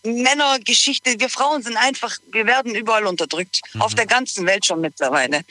Männergeschichte. 0.07 1.19
Wir 1.19 1.28
Frauen 1.28 1.62
sind 1.62 1.77
einfach, 1.77 2.16
wir 2.33 2.47
werden 2.47 2.74
überall 2.74 3.07
unterdrückt. 3.07 3.61
Auf 3.78 3.95
der 3.95 4.07
ganzen 4.07 4.47
Welt 4.47 4.66
schon 4.66 4.81
mittlerweile. 4.81 5.43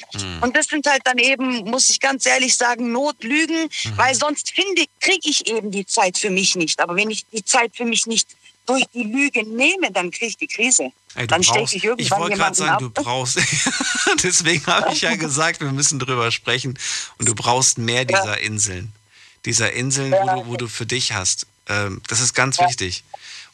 Und 0.41 0.56
das 0.56 0.68
sind 0.68 0.88
halt 0.88 1.02
dann 1.06 1.18
eben, 1.18 1.69
muss 1.69 1.90
ich 1.90 1.99
ganz 1.99 2.26
ehrlich 2.26 2.56
sagen, 2.56 2.91
Notlügen, 2.91 3.69
weil 3.95 4.15
sonst 4.15 4.52
finde, 4.52 4.86
kriege 4.99 5.30
ich 5.30 5.48
eben 5.48 5.72
die 5.72 5.86
Zeit 5.86 6.18
für 6.18 6.30
mich 6.30 6.56
nicht. 6.56 6.80
Aber 6.80 6.95
wenn 6.95 7.10
ich 7.10 7.26
die 7.32 7.44
Zeit 7.44 7.76
für 7.76 7.86
mich 7.86 8.06
nicht 8.06 8.27
durch 8.65 8.84
die 8.94 9.03
Lüge 9.03 9.44
nehme, 9.44 9.91
dann 9.91 10.11
kriege 10.11 10.27
ich 10.27 10.38
die 10.38 10.48
Krise. 10.48 10.91
Ey, 11.15 11.27
dann 11.27 11.44
stecke 11.44 11.60
brauchst, 11.60 11.73
ich 11.73 11.84
ich 11.84 11.90
irgendwann 11.90 12.19
wollte 12.19 12.38
gerade 12.38 12.56
sagen, 12.56 12.72
ab. 12.72 12.80
du 12.80 12.90
brauchst. 12.90 13.40
Deswegen 14.23 14.65
habe 14.65 14.91
ich 14.91 15.02
ja 15.02 15.15
gesagt, 15.15 15.61
wir 15.61 15.72
müssen 15.72 15.99
drüber 15.99 16.32
sprechen. 16.32 16.77
Und 17.18 17.27
du 17.27 17.36
brauchst 17.36 17.77
mehr 17.77 18.06
dieser 18.06 18.40
Inseln. 18.40 18.91
Dieser 19.45 19.72
Inseln, 19.72 20.11
wo, 20.11 20.26
du, 20.26 20.48
wo 20.48 20.57
du 20.57 20.68
für 20.68 20.86
dich 20.86 21.14
hast. 21.14 21.48
Ähm, 21.68 22.02
das 22.07 22.19
ist 22.19 22.34
ganz 22.34 22.60
wichtig. 22.60 23.03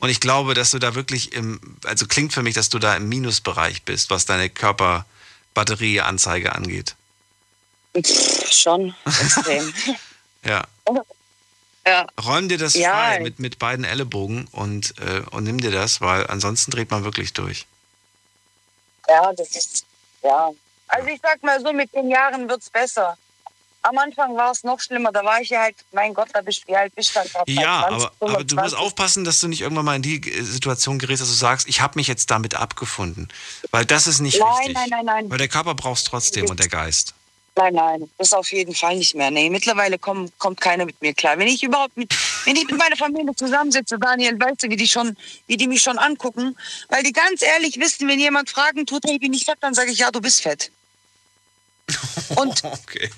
Und 0.01 0.09
ich 0.09 0.19
glaube, 0.19 0.55
dass 0.55 0.71
du 0.71 0.79
da 0.79 0.95
wirklich 0.95 1.33
im, 1.33 1.61
also 1.85 2.07
klingt 2.07 2.33
für 2.33 2.41
mich, 2.41 2.55
dass 2.55 2.69
du 2.69 2.79
da 2.79 2.95
im 2.95 3.07
Minusbereich 3.07 3.83
bist, 3.83 4.09
was 4.09 4.25
deine 4.25 4.49
Körperbatterieanzeige 4.49 6.53
angeht. 6.53 6.95
Pff, 7.95 8.51
schon, 8.51 8.95
extrem. 9.05 9.73
Ja. 10.43 10.63
ja. 11.85 12.07
Räum 12.25 12.49
dir 12.49 12.57
das 12.57 12.73
Ja. 12.73 12.93
frei 12.93 13.19
mit, 13.19 13.37
mit 13.37 13.59
beiden 13.59 13.85
Ellenbogen 13.85 14.47
und, 14.51 14.95
äh, 14.99 15.21
und 15.29 15.43
nimm 15.43 15.61
dir 15.61 15.69
das, 15.69 16.01
weil 16.01 16.25
ansonsten 16.25 16.71
dreht 16.71 16.89
man 16.89 17.03
wirklich 17.03 17.33
durch. 17.33 17.67
Ja, 19.07 19.31
das 19.33 19.49
ist, 19.49 19.85
ja. 20.23 20.49
Also 20.87 21.07
ich 21.09 21.19
sag 21.21 21.43
mal 21.43 21.61
so, 21.61 21.71
mit 21.73 21.93
den 21.93 22.09
Jahren 22.09 22.49
wird's 22.49 22.71
besser. 22.71 23.15
Am 23.83 23.97
Anfang 23.97 24.35
war 24.35 24.51
es 24.51 24.63
noch 24.63 24.79
schlimmer, 24.79 25.11
da 25.11 25.23
war 25.23 25.41
ich 25.41 25.49
ja 25.49 25.61
halt, 25.61 25.75
mein 25.91 26.13
Gott, 26.13 26.29
da 26.33 26.41
bist 26.41 26.63
du, 26.63 26.67
wie 26.67 26.75
alt 26.75 26.93
bist 26.93 27.15
du 27.15 27.19
gerade? 27.21 27.51
Ja, 27.51 27.85
20, 27.87 27.87
aber, 27.87 28.11
aber 28.19 28.43
du 28.43 28.55
musst 28.55 28.75
25? 28.75 28.77
aufpassen, 28.77 29.23
dass 29.23 29.39
du 29.39 29.47
nicht 29.47 29.61
irgendwann 29.61 29.85
mal 29.85 29.95
in 29.95 30.03
die 30.03 30.21
äh, 30.21 30.43
Situation 30.43 30.99
gerätst, 30.99 31.21
dass 31.23 31.29
du 31.29 31.35
sagst, 31.35 31.67
ich 31.67 31.81
habe 31.81 31.97
mich 31.97 32.07
jetzt 32.07 32.29
damit 32.29 32.53
abgefunden. 32.53 33.27
Weil 33.71 33.85
das 33.85 34.05
ist 34.05 34.19
nicht 34.19 34.39
Nein, 34.39 34.49
wichtig. 34.59 34.73
nein, 34.75 34.89
nein, 34.89 35.05
nein. 35.05 35.29
Weil 35.31 35.39
der 35.39 35.47
Körper 35.47 35.73
braucht 35.73 35.97
es 35.97 36.03
trotzdem 36.03 36.47
und 36.49 36.59
der 36.59 36.67
Geist. 36.67 37.15
Nein, 37.55 37.73
nein, 37.73 38.09
das 38.17 38.31
auf 38.33 38.51
jeden 38.53 38.73
Fall 38.73 38.95
nicht 38.95 39.13
mehr. 39.13 39.29
Nee, 39.29 39.49
mittlerweile 39.49 39.99
komm, 39.99 40.31
kommt 40.37 40.61
keiner 40.61 40.85
mit 40.85 41.01
mir 41.01 41.13
klar. 41.13 41.37
Wenn 41.37 41.47
ich 41.47 41.61
überhaupt 41.63 41.97
mit, 41.97 42.15
wenn 42.45 42.55
ich 42.55 42.65
mit 42.65 42.77
meiner 42.77 42.95
Familie 42.95 43.35
zusammensitze, 43.35 43.99
Daniel, 43.99 44.39
weißt 44.39 44.63
du, 44.63 44.69
wie 44.69 44.77
die 44.77 44.87
schon, 44.87 45.17
wie 45.47 45.57
die 45.57 45.67
mich 45.67 45.81
schon 45.81 45.97
angucken, 45.97 46.55
weil 46.87 47.03
die 47.03 47.11
ganz 47.11 47.41
ehrlich 47.41 47.77
wissen, 47.77 48.07
wenn 48.07 48.19
jemand 48.19 48.49
fragen 48.49 48.85
tut, 48.85 49.03
hey, 49.05 49.19
bin 49.19 49.33
ich 49.33 49.43
fett, 49.43 49.57
dann 49.59 49.73
sage 49.73 49.91
ich, 49.91 49.97
ja, 49.97 50.11
du 50.11 50.21
bist 50.21 50.41
fett. 50.41 50.71
Und 52.37 52.63
okay. 52.63 53.09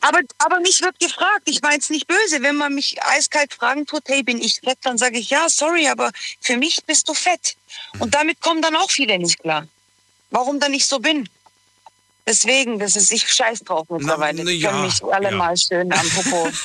Aber, 0.00 0.20
aber 0.38 0.60
mich 0.60 0.80
wird 0.82 0.98
gefragt, 0.98 1.42
ich 1.46 1.62
meine 1.62 1.78
es 1.78 1.90
nicht 1.90 2.06
böse, 2.06 2.42
wenn 2.42 2.56
man 2.56 2.74
mich 2.74 3.02
eiskalt 3.02 3.54
fragen 3.54 3.86
tut, 3.86 4.02
hey, 4.06 4.22
bin 4.22 4.40
ich 4.40 4.60
fett, 4.60 4.78
dann 4.82 4.98
sage 4.98 5.18
ich, 5.18 5.30
ja, 5.30 5.48
sorry, 5.48 5.88
aber 5.88 6.10
für 6.40 6.56
mich 6.56 6.84
bist 6.84 7.08
du 7.08 7.14
fett. 7.14 7.56
Und 7.98 8.14
damit 8.14 8.40
kommen 8.40 8.62
dann 8.62 8.76
auch 8.76 8.90
viele 8.90 9.18
nicht 9.18 9.40
klar. 9.40 9.66
Warum 10.30 10.60
dann 10.60 10.74
ich 10.74 10.86
so 10.86 10.98
bin? 10.98 11.28
Deswegen, 12.26 12.78
das 12.78 12.96
ist, 12.96 13.12
ich 13.12 13.32
scheiß 13.32 13.60
drauf 13.60 13.86
mittlerweile. 13.90 14.44
na 14.44 14.50
ja, 14.50 14.70
können 14.70 14.84
mich 14.84 15.02
alle 15.04 15.30
ja. 15.30 15.36
mal 15.36 15.56
schön 15.56 15.92
am 15.92 16.08
Popo. 16.10 16.50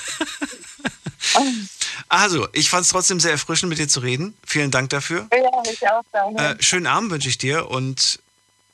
Also, 2.09 2.47
ich 2.53 2.69
fand 2.69 2.85
es 2.85 2.91
trotzdem 2.91 3.19
sehr 3.19 3.31
erfrischend, 3.31 3.69
mit 3.69 3.79
dir 3.79 3.87
zu 3.87 3.99
reden. 3.99 4.37
Vielen 4.45 4.71
Dank 4.71 4.89
dafür. 4.91 5.27
ja, 5.31 5.61
ich 5.69 5.87
auch, 5.89 6.03
danke. 6.11 6.41
Äh, 6.41 6.63
schönen 6.63 6.87
Abend 6.87 7.11
wünsche 7.11 7.27
ich 7.27 7.37
dir 7.37 7.69
und 7.69 8.19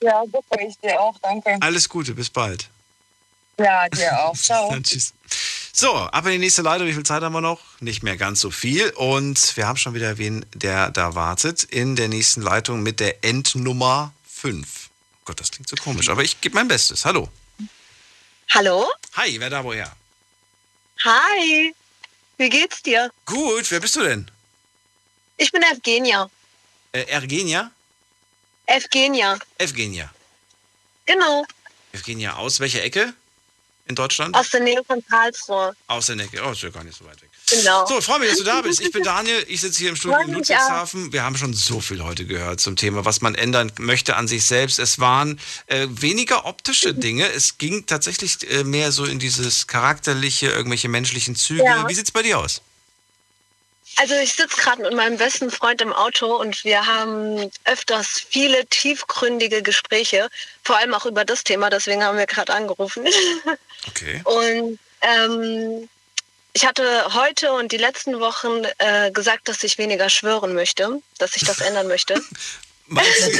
ja, 0.01 0.22
super, 0.26 0.61
ich 0.61 0.77
dir 0.77 0.99
auch, 0.99 1.18
danke. 1.19 1.57
alles 1.61 1.89
Gute. 1.89 2.14
Bis 2.14 2.30
bald. 2.30 2.69
Ja, 3.57 3.89
dir 3.89 4.19
auch. 4.19 4.35
Ciao. 4.38 4.71
Dann 4.71 4.84
tschüss. 4.84 5.13
So, 5.75 5.91
ab 5.91 6.25
in 6.25 6.34
die 6.34 6.38
nächste 6.38 6.61
Leitung. 6.61 6.88
Wie 6.88 6.93
viel 6.93 7.03
Zeit 7.03 7.23
haben 7.23 7.34
wir 7.34 7.41
noch? 7.41 7.59
Nicht 7.80 8.03
mehr 8.03 8.15
ganz 8.15 8.39
so 8.39 8.51
viel. 8.51 8.91
Und 8.91 9.57
wir 9.57 9.67
haben 9.67 9.77
schon 9.77 9.95
wieder 9.95 10.17
wen, 10.17 10.45
der 10.53 10.91
da 10.91 11.15
wartet. 11.15 11.63
In 11.63 11.95
der 11.95 12.09
nächsten 12.09 12.41
Leitung 12.41 12.84
mit 12.84 12.99
der 12.99 13.23
Endnummer 13.23 14.13
5. 14.27 14.89
Oh 15.23 15.25
Gott, 15.25 15.39
das 15.39 15.51
klingt 15.51 15.67
so 15.67 15.75
komisch, 15.75 16.09
aber 16.09 16.23
ich 16.23 16.41
gebe 16.41 16.55
mein 16.55 16.67
Bestes. 16.67 17.05
Hallo. 17.05 17.30
Hallo? 18.49 18.88
Hi, 19.13 19.39
wer 19.39 19.49
da 19.49 19.63
woher? 19.63 19.91
Hi. 21.03 21.73
Wie 22.38 22.49
geht's 22.49 22.84
dir? 22.84 23.11
Gut, 23.25 23.71
wer 23.71 23.80
bist 23.80 23.95
du 23.95 24.01
denn? 24.03 24.30
Ich 25.38 25.51
bin 25.51 25.63
Evgenia. 25.63 26.30
Äh, 26.91 27.03
Ergenia? 27.03 27.71
Evgenia. 28.67 29.39
Evgenia. 29.57 30.13
Genau. 31.05 31.45
Evgenia 31.91 32.35
aus 32.35 32.59
welcher 32.59 32.84
Ecke 32.84 33.13
in 33.85 33.95
Deutschland? 33.95 34.35
Aus 34.35 34.49
der 34.49 34.61
Nähe 34.61 34.81
von 34.85 35.03
Karlsruhe. 35.05 35.76
Aus 35.88 36.05
der 36.07 36.18
Ecke. 36.18 36.41
Oh, 36.45 36.51
ist 36.51 36.61
ja 36.61 36.69
gar 36.69 36.84
nicht 36.84 36.97
so 36.97 37.05
weit 37.05 37.22
weg. 37.22 37.30
Genau. 37.49 37.85
So, 37.85 37.99
freue 38.01 38.19
mich, 38.19 38.30
dass 38.30 38.38
du 38.38 38.45
da 38.45 38.61
bist. 38.61 38.80
Ich 38.80 38.91
bin 38.91 39.03
Daniel, 39.03 39.43
ich 39.47 39.61
sitze 39.61 39.80
hier 39.80 39.89
im 39.89 39.95
Studio 39.95 40.19
in 40.19 40.34
Ludwigshafen. 40.34 41.11
Wir 41.11 41.23
haben 41.23 41.35
schon 41.35 41.53
so 41.53 41.81
viel 41.81 42.03
heute 42.03 42.26
gehört 42.26 42.61
zum 42.61 42.76
Thema, 42.76 43.05
was 43.05 43.22
man 43.22 43.35
ändern 43.35 43.72
möchte 43.80 44.15
an 44.15 44.27
sich 44.27 44.45
selbst. 44.45 44.80
Es 44.80 44.99
waren 44.99 45.39
äh, 45.68 45.88
weniger 45.89 46.45
optische 46.45 46.93
Dinge. 46.93 47.30
Es 47.31 47.57
ging 47.57 47.85
tatsächlich 47.85 48.49
äh, 48.49 48.64
mehr 48.64 48.91
so 48.91 49.05
in 49.05 49.19
dieses 49.19 49.68
charakterliche, 49.68 50.47
irgendwelche 50.47 50.88
menschlichen 50.88 51.35
Züge. 51.35 51.64
Ja. 51.64 51.88
Wie 51.88 51.93
sieht's 51.93 52.11
bei 52.11 52.22
dir 52.22 52.39
aus? 52.39 52.61
Also 53.97 54.15
ich 54.15 54.33
sitze 54.33 54.57
gerade 54.57 54.81
mit 54.81 54.93
meinem 54.93 55.17
besten 55.17 55.51
Freund 55.51 55.81
im 55.81 55.93
Auto 55.93 56.35
und 56.35 56.63
wir 56.63 56.85
haben 56.85 57.51
öfters 57.65 58.25
viele 58.29 58.65
tiefgründige 58.65 59.61
Gespräche, 59.61 60.29
vor 60.63 60.77
allem 60.77 60.93
auch 60.93 61.05
über 61.05 61.25
das 61.25 61.43
Thema, 61.43 61.69
deswegen 61.69 62.03
haben 62.03 62.17
wir 62.17 62.25
gerade 62.25 62.53
angerufen. 62.53 63.07
Okay. 63.85 64.21
Und 64.23 64.79
ähm, 65.01 65.89
ich 66.53 66.65
hatte 66.65 67.13
heute 67.13 67.51
und 67.51 67.73
die 67.73 67.77
letzten 67.77 68.21
Wochen 68.21 68.63
äh, 68.77 69.11
gesagt, 69.11 69.49
dass 69.49 69.61
ich 69.63 69.77
weniger 69.77 70.09
schwören 70.09 70.53
möchte, 70.53 71.01
dass 71.17 71.35
ich 71.35 71.43
das 71.43 71.59
ändern 71.59 71.87
möchte. 71.87 72.21
Meinst 72.87 73.27
du, 73.27 73.39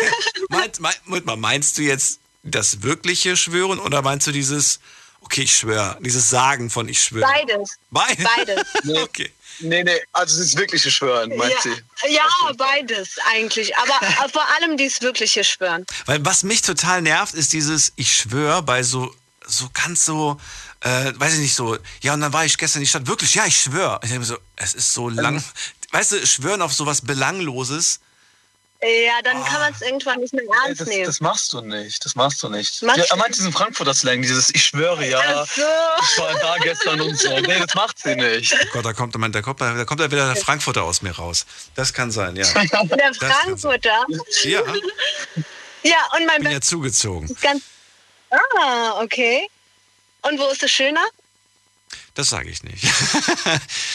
meinst, 0.49 0.80
mein, 0.81 0.93
Moment 1.05 1.25
mal, 1.25 1.38
meinst 1.38 1.77
du 1.77 1.81
jetzt 1.81 2.19
das 2.43 2.81
wirkliche 2.81 3.38
Schwören 3.38 3.80
oder 3.80 4.01
meinst 4.01 4.25
du 4.27 4.31
dieses, 4.31 4.80
okay, 5.21 5.43
ich 5.43 5.55
schwöre, 5.55 5.97
dieses 6.01 6.30
Sagen 6.30 6.69
von 6.69 6.89
ich 6.89 7.01
schwöre? 7.01 7.30
Beides. 7.30 7.77
Beides? 7.91 8.25
Beides. 8.35 8.63
Okay. 9.03 9.31
Nee, 9.59 9.84
nee, 9.84 10.01
also 10.11 10.39
das 10.39 10.55
wirkliche 10.57 10.91
Schwören, 10.91 11.35
meint 11.35 11.53
ja, 11.53 11.61
sie. 11.61 12.13
ja, 12.13 12.27
beides 12.57 13.15
eigentlich. 13.31 13.75
Aber 13.77 14.30
vor 14.30 14.45
allem 14.55 14.77
dieses 14.77 15.01
wirkliche 15.01 15.43
Schwören. 15.43 15.85
Weil 16.05 16.23
was 16.25 16.43
mich 16.43 16.61
total 16.61 17.01
nervt, 17.01 17.34
ist 17.34 17.53
dieses, 17.53 17.93
ich 17.95 18.15
schwöre 18.15 18.61
bei 18.61 18.84
so, 18.84 19.13
so 19.45 19.69
ganz 19.73 20.05
so, 20.05 20.39
äh, 20.81 21.13
weiß 21.15 21.34
ich 21.34 21.39
nicht 21.39 21.55
so, 21.55 21.77
ja 22.01 22.13
und 22.13 22.21
dann 22.21 22.34
war 22.34 22.45
ich 22.45 22.57
gestern 22.57 22.80
in 22.80 22.85
die 22.85 22.89
Stadt, 22.89 23.07
wirklich, 23.07 23.35
ja, 23.35 23.45
ich 23.45 23.57
schwöre. 23.57 23.99
Ich 24.03 24.09
denke 24.09 24.19
mir 24.19 24.25
so, 24.25 24.38
es 24.55 24.73
ist 24.73 24.93
so 24.93 25.09
lang, 25.09 25.43
weißt 25.91 26.11
du, 26.13 26.27
schwören 26.27 26.61
auf 26.61 26.73
sowas 26.73 27.01
Belangloses. 27.01 27.99
Ja, 28.84 29.22
dann 29.23 29.43
kann 29.45 29.61
man 29.61 29.73
es 29.73 29.81
irgendwann 29.81 30.19
nicht 30.19 30.34
mehr 30.34 30.43
ernst 30.65 30.81
Das, 30.81 30.88
nehmen. 30.89 31.05
das 31.05 31.19
machst 31.22 31.53
du 31.53 31.61
nicht, 31.61 32.03
das 32.03 32.15
machst 32.15 32.43
du 32.43 32.49
nicht. 32.49 32.81
Machst 32.84 32.97
Ja, 32.97 33.05
er 33.05 33.15
meint 33.15 33.35
diesen 33.35 33.53
Frankfurter 33.53 33.93
Slang, 33.93 34.22
dieses 34.22 34.53
Ich 34.53 34.65
schwöre, 34.65 35.07
ja, 35.07 35.45
so. 35.45 35.61
ich 36.01 36.18
war 36.19 36.34
da 36.39 36.57
gestern 36.57 36.99
und 36.99 37.18
so. 37.18 37.30
Nee, 37.39 37.60
das 37.65 37.73
macht 37.76 37.97
sie 37.99 38.15
nicht. 38.15 38.53
Oh 38.53 38.65
Gott, 38.73 38.85
da 38.85 38.93
kommt, 38.93 39.15
da 39.15 39.41
kommt, 39.41 39.61
da 39.61 39.85
kommt 39.85 40.01
ja 40.01 40.11
wieder 40.11 40.34
der 40.34 40.35
Frankfurter 40.43 40.84
aus 40.84 41.01
mir 41.01 41.11
raus. 41.11 41.45
Das 41.76 41.93
kann 41.93 42.11
sein, 42.11 42.35
ja. 42.35 42.45
Der 42.64 43.14
Frankfurter. 43.14 44.05
Ja, 44.43 44.61
Ja, 45.84 45.97
und 46.18 46.26
mein 46.26 46.41
bin 46.43 46.51
ja 46.51 46.61
zugezogen. 46.61 47.35
ganz. 47.41 47.64
Ah, 48.30 49.01
okay. 49.01 49.47
Und 50.23 50.39
wo 50.39 50.47
ist 50.47 50.64
es 50.64 50.72
schöner? 50.72 51.05
Das 52.15 52.30
sage 52.30 52.49
ich 52.49 52.64
nicht. 52.64 52.84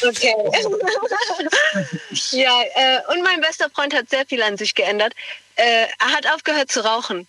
Okay. 0.02 0.34
ja, 2.32 2.62
äh, 2.74 3.00
und 3.12 3.22
mein 3.22 3.40
bester 3.40 3.70
Freund 3.70 3.94
hat 3.94 4.10
sehr 4.10 4.26
viel 4.26 4.42
an 4.42 4.56
sich 4.56 4.74
geändert. 4.74 5.14
Äh, 5.54 5.86
er 5.98 6.12
hat 6.12 6.26
aufgehört 6.26 6.70
zu 6.70 6.84
rauchen. 6.84 7.26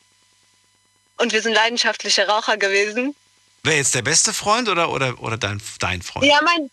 Und 1.17 1.33
wir 1.33 1.41
sind 1.41 1.53
leidenschaftliche 1.53 2.27
Raucher 2.27 2.57
gewesen. 2.57 3.15
Wer 3.63 3.77
jetzt 3.77 3.93
der 3.93 4.01
beste 4.01 4.33
Freund 4.33 4.69
oder, 4.69 4.89
oder, 4.89 5.21
oder 5.21 5.37
dein, 5.37 5.61
dein 5.79 6.01
Freund? 6.01 6.25
Ja, 6.25 6.39
mein, 6.43 6.71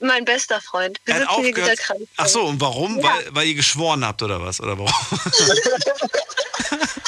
mein 0.00 0.24
bester 0.24 0.60
Freund. 0.60 1.00
Wir 1.04 1.14
Er 1.14 1.20
hat 1.22 1.28
aufgehört. 1.28 1.78
krank. 1.78 2.00
Ach 2.16 2.26
so, 2.26 2.42
und 2.42 2.60
warum? 2.60 2.98
Ja. 2.98 3.04
Weil, 3.04 3.26
weil 3.30 3.46
ihr 3.46 3.54
geschworen 3.54 4.04
habt 4.04 4.22
oder 4.22 4.42
was? 4.42 4.60
Oder 4.60 4.78
warum? 4.78 4.92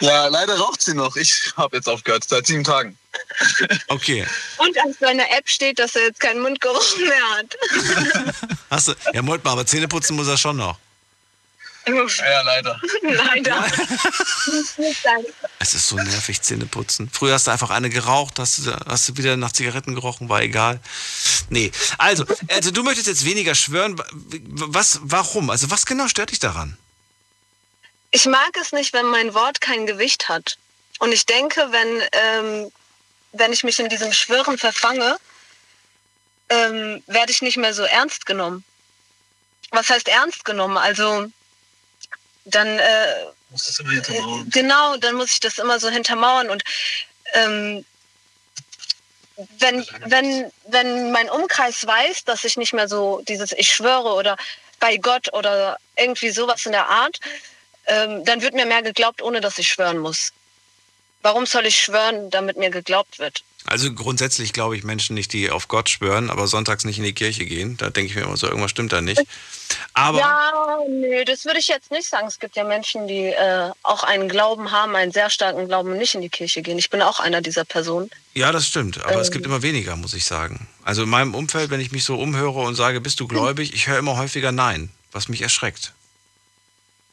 Ja, 0.00 0.26
leider 0.28 0.58
raucht 0.58 0.82
sie 0.82 0.94
noch. 0.94 1.16
Ich 1.16 1.52
habe 1.56 1.76
jetzt 1.76 1.88
aufgehört, 1.88 2.24
seit 2.28 2.46
sieben 2.46 2.64
Tagen. 2.64 2.96
Okay. 3.88 4.26
Und 4.58 4.78
auf 4.80 4.96
seiner 5.00 5.30
App 5.30 5.48
steht, 5.48 5.78
dass 5.78 5.94
er 5.96 6.02
jetzt 6.02 6.20
keinen 6.20 6.40
Mundgeruch 6.40 6.96
mehr 6.98 7.30
hat. 7.36 7.56
Hast 8.70 8.88
du, 8.88 8.94
ja, 9.12 9.22
Moment 9.22 9.44
mal, 9.44 9.52
aber 9.52 9.66
Zähneputzen 9.66 10.16
muss 10.16 10.28
er 10.28 10.36
schon 10.36 10.56
noch. 10.56 10.78
Ja, 11.86 12.42
leider. 12.42 12.80
Leider. 13.02 13.66
Es 15.58 15.74
ist 15.74 15.88
so 15.88 15.96
nervig, 15.96 16.40
Zähneputzen. 16.42 17.10
Früher 17.12 17.34
hast 17.34 17.46
du 17.46 17.50
einfach 17.50 17.70
eine 17.70 17.90
geraucht, 17.90 18.38
hast 18.38 18.66
du, 18.66 18.72
hast 18.86 19.08
du 19.08 19.16
wieder 19.16 19.36
nach 19.36 19.52
Zigaretten 19.52 19.94
gerochen, 19.94 20.28
war 20.28 20.42
egal. 20.42 20.80
Nee, 21.50 21.72
also, 21.98 22.24
also 22.48 22.70
du 22.70 22.82
möchtest 22.82 23.08
jetzt 23.08 23.24
weniger 23.24 23.54
schwören. 23.54 24.00
Was, 24.50 25.00
warum? 25.02 25.50
Also 25.50 25.70
was 25.70 25.86
genau 25.86 26.08
stört 26.08 26.30
dich 26.30 26.38
daran? 26.38 26.76
Ich 28.10 28.24
mag 28.26 28.56
es 28.60 28.72
nicht, 28.72 28.92
wenn 28.92 29.06
mein 29.06 29.34
Wort 29.34 29.60
kein 29.60 29.86
Gewicht 29.86 30.28
hat. 30.28 30.56
Und 30.98 31.12
ich 31.12 31.26
denke, 31.26 31.68
wenn, 31.70 32.02
ähm, 32.12 32.72
wenn 33.32 33.52
ich 33.52 33.64
mich 33.64 33.78
in 33.78 33.88
diesem 33.88 34.12
Schwören 34.12 34.58
verfange, 34.58 35.18
ähm, 36.48 37.02
werde 37.06 37.32
ich 37.32 37.42
nicht 37.42 37.56
mehr 37.58 37.74
so 37.74 37.82
ernst 37.84 38.26
genommen. 38.26 38.64
Was 39.70 39.90
heißt 39.90 40.08
ernst 40.08 40.44
genommen? 40.44 40.78
Also 40.78 41.30
dann 42.46 42.78
äh, 42.78 43.26
Muss 43.50 43.66
das 43.66 43.78
immer 43.78 43.90
hintermauern. 43.92 44.48
genau, 44.50 44.96
dann 44.96 45.14
muss 45.14 45.32
ich 45.32 45.40
das 45.40 45.58
immer 45.58 45.78
so 45.78 45.90
hintermauern 45.90 46.48
und 46.48 46.64
ähm, 47.34 47.84
wenn, 49.58 49.86
wenn, 50.06 50.50
wenn 50.66 51.12
mein 51.12 51.30
Umkreis 51.30 51.86
weiß, 51.86 52.24
dass 52.24 52.42
ich 52.44 52.56
nicht 52.56 52.72
mehr 52.72 52.88
so 52.88 53.22
dieses 53.28 53.52
Ich 53.52 53.72
schwöre 53.72 54.14
oder 54.14 54.36
bei 54.80 54.96
Gott 54.96 55.32
oder 55.32 55.78
irgendwie 55.96 56.30
sowas 56.30 56.66
in 56.66 56.72
der 56.72 56.88
Art, 56.88 57.20
ähm, 57.88 58.24
dann 58.24 58.40
wird 58.42 58.54
mir 58.54 58.66
mehr 58.66 58.82
geglaubt, 58.82 59.22
ohne 59.22 59.40
dass 59.40 59.58
ich 59.58 59.68
schwören 59.68 59.98
muss. 59.98 60.32
Warum 61.22 61.46
soll 61.46 61.66
ich 61.66 61.76
schwören, 61.76 62.30
damit 62.30 62.56
mir 62.56 62.70
geglaubt 62.70 63.18
wird? 63.18 63.42
Also 63.66 63.92
grundsätzlich 63.92 64.52
glaube 64.52 64.76
ich 64.76 64.84
Menschen 64.84 65.14
nicht, 65.14 65.32
die 65.32 65.50
auf 65.50 65.68
Gott 65.68 65.90
schwören, 65.90 66.30
aber 66.30 66.46
sonntags 66.46 66.84
nicht 66.84 66.98
in 66.98 67.04
die 67.04 67.12
Kirche 67.12 67.44
gehen. 67.44 67.76
Da 67.76 67.90
denke 67.90 68.08
ich 68.10 68.16
mir 68.16 68.22
immer 68.22 68.36
so, 68.36 68.46
irgendwas 68.46 68.70
stimmt 68.70 68.92
da 68.92 69.00
nicht. 69.02 69.22
Aber 69.92 70.20
ja, 70.20 70.78
nee, 70.88 71.24
das 71.24 71.44
würde 71.44 71.58
ich 71.58 71.68
jetzt 71.68 71.90
nicht 71.90 72.08
sagen. 72.08 72.28
Es 72.28 72.38
gibt 72.38 72.56
ja 72.56 72.64
Menschen, 72.64 73.08
die 73.08 73.26
äh, 73.26 73.70
auch 73.82 74.04
einen 74.04 74.28
Glauben 74.28 74.70
haben, 74.70 74.94
einen 74.96 75.12
sehr 75.12 75.28
starken 75.28 75.66
Glauben 75.66 75.90
und 75.90 75.98
nicht 75.98 76.14
in 76.14 76.22
die 76.22 76.30
Kirche 76.30 76.62
gehen. 76.62 76.78
Ich 76.78 76.88
bin 76.88 77.02
auch 77.02 77.20
einer 77.20 77.42
dieser 77.42 77.64
Personen. 77.64 78.08
Ja, 78.32 78.52
das 78.52 78.66
stimmt. 78.66 79.04
Aber 79.04 79.20
es 79.20 79.28
Ähm. 79.28 79.34
gibt 79.34 79.46
immer 79.46 79.60
weniger, 79.60 79.96
muss 79.96 80.14
ich 80.14 80.24
sagen. 80.24 80.66
Also 80.84 81.02
in 81.02 81.08
meinem 81.10 81.34
Umfeld, 81.34 81.70
wenn 81.70 81.80
ich 81.80 81.92
mich 81.92 82.04
so 82.04 82.16
umhöre 82.16 82.60
und 82.60 82.74
sage, 82.74 83.00
bist 83.02 83.20
du 83.20 83.26
gläubig, 83.28 83.74
ich 83.74 83.88
höre 83.88 83.98
immer 83.98 84.16
häufiger 84.16 84.52
Nein, 84.52 84.88
was 85.12 85.28
mich 85.28 85.42
erschreckt. 85.42 85.92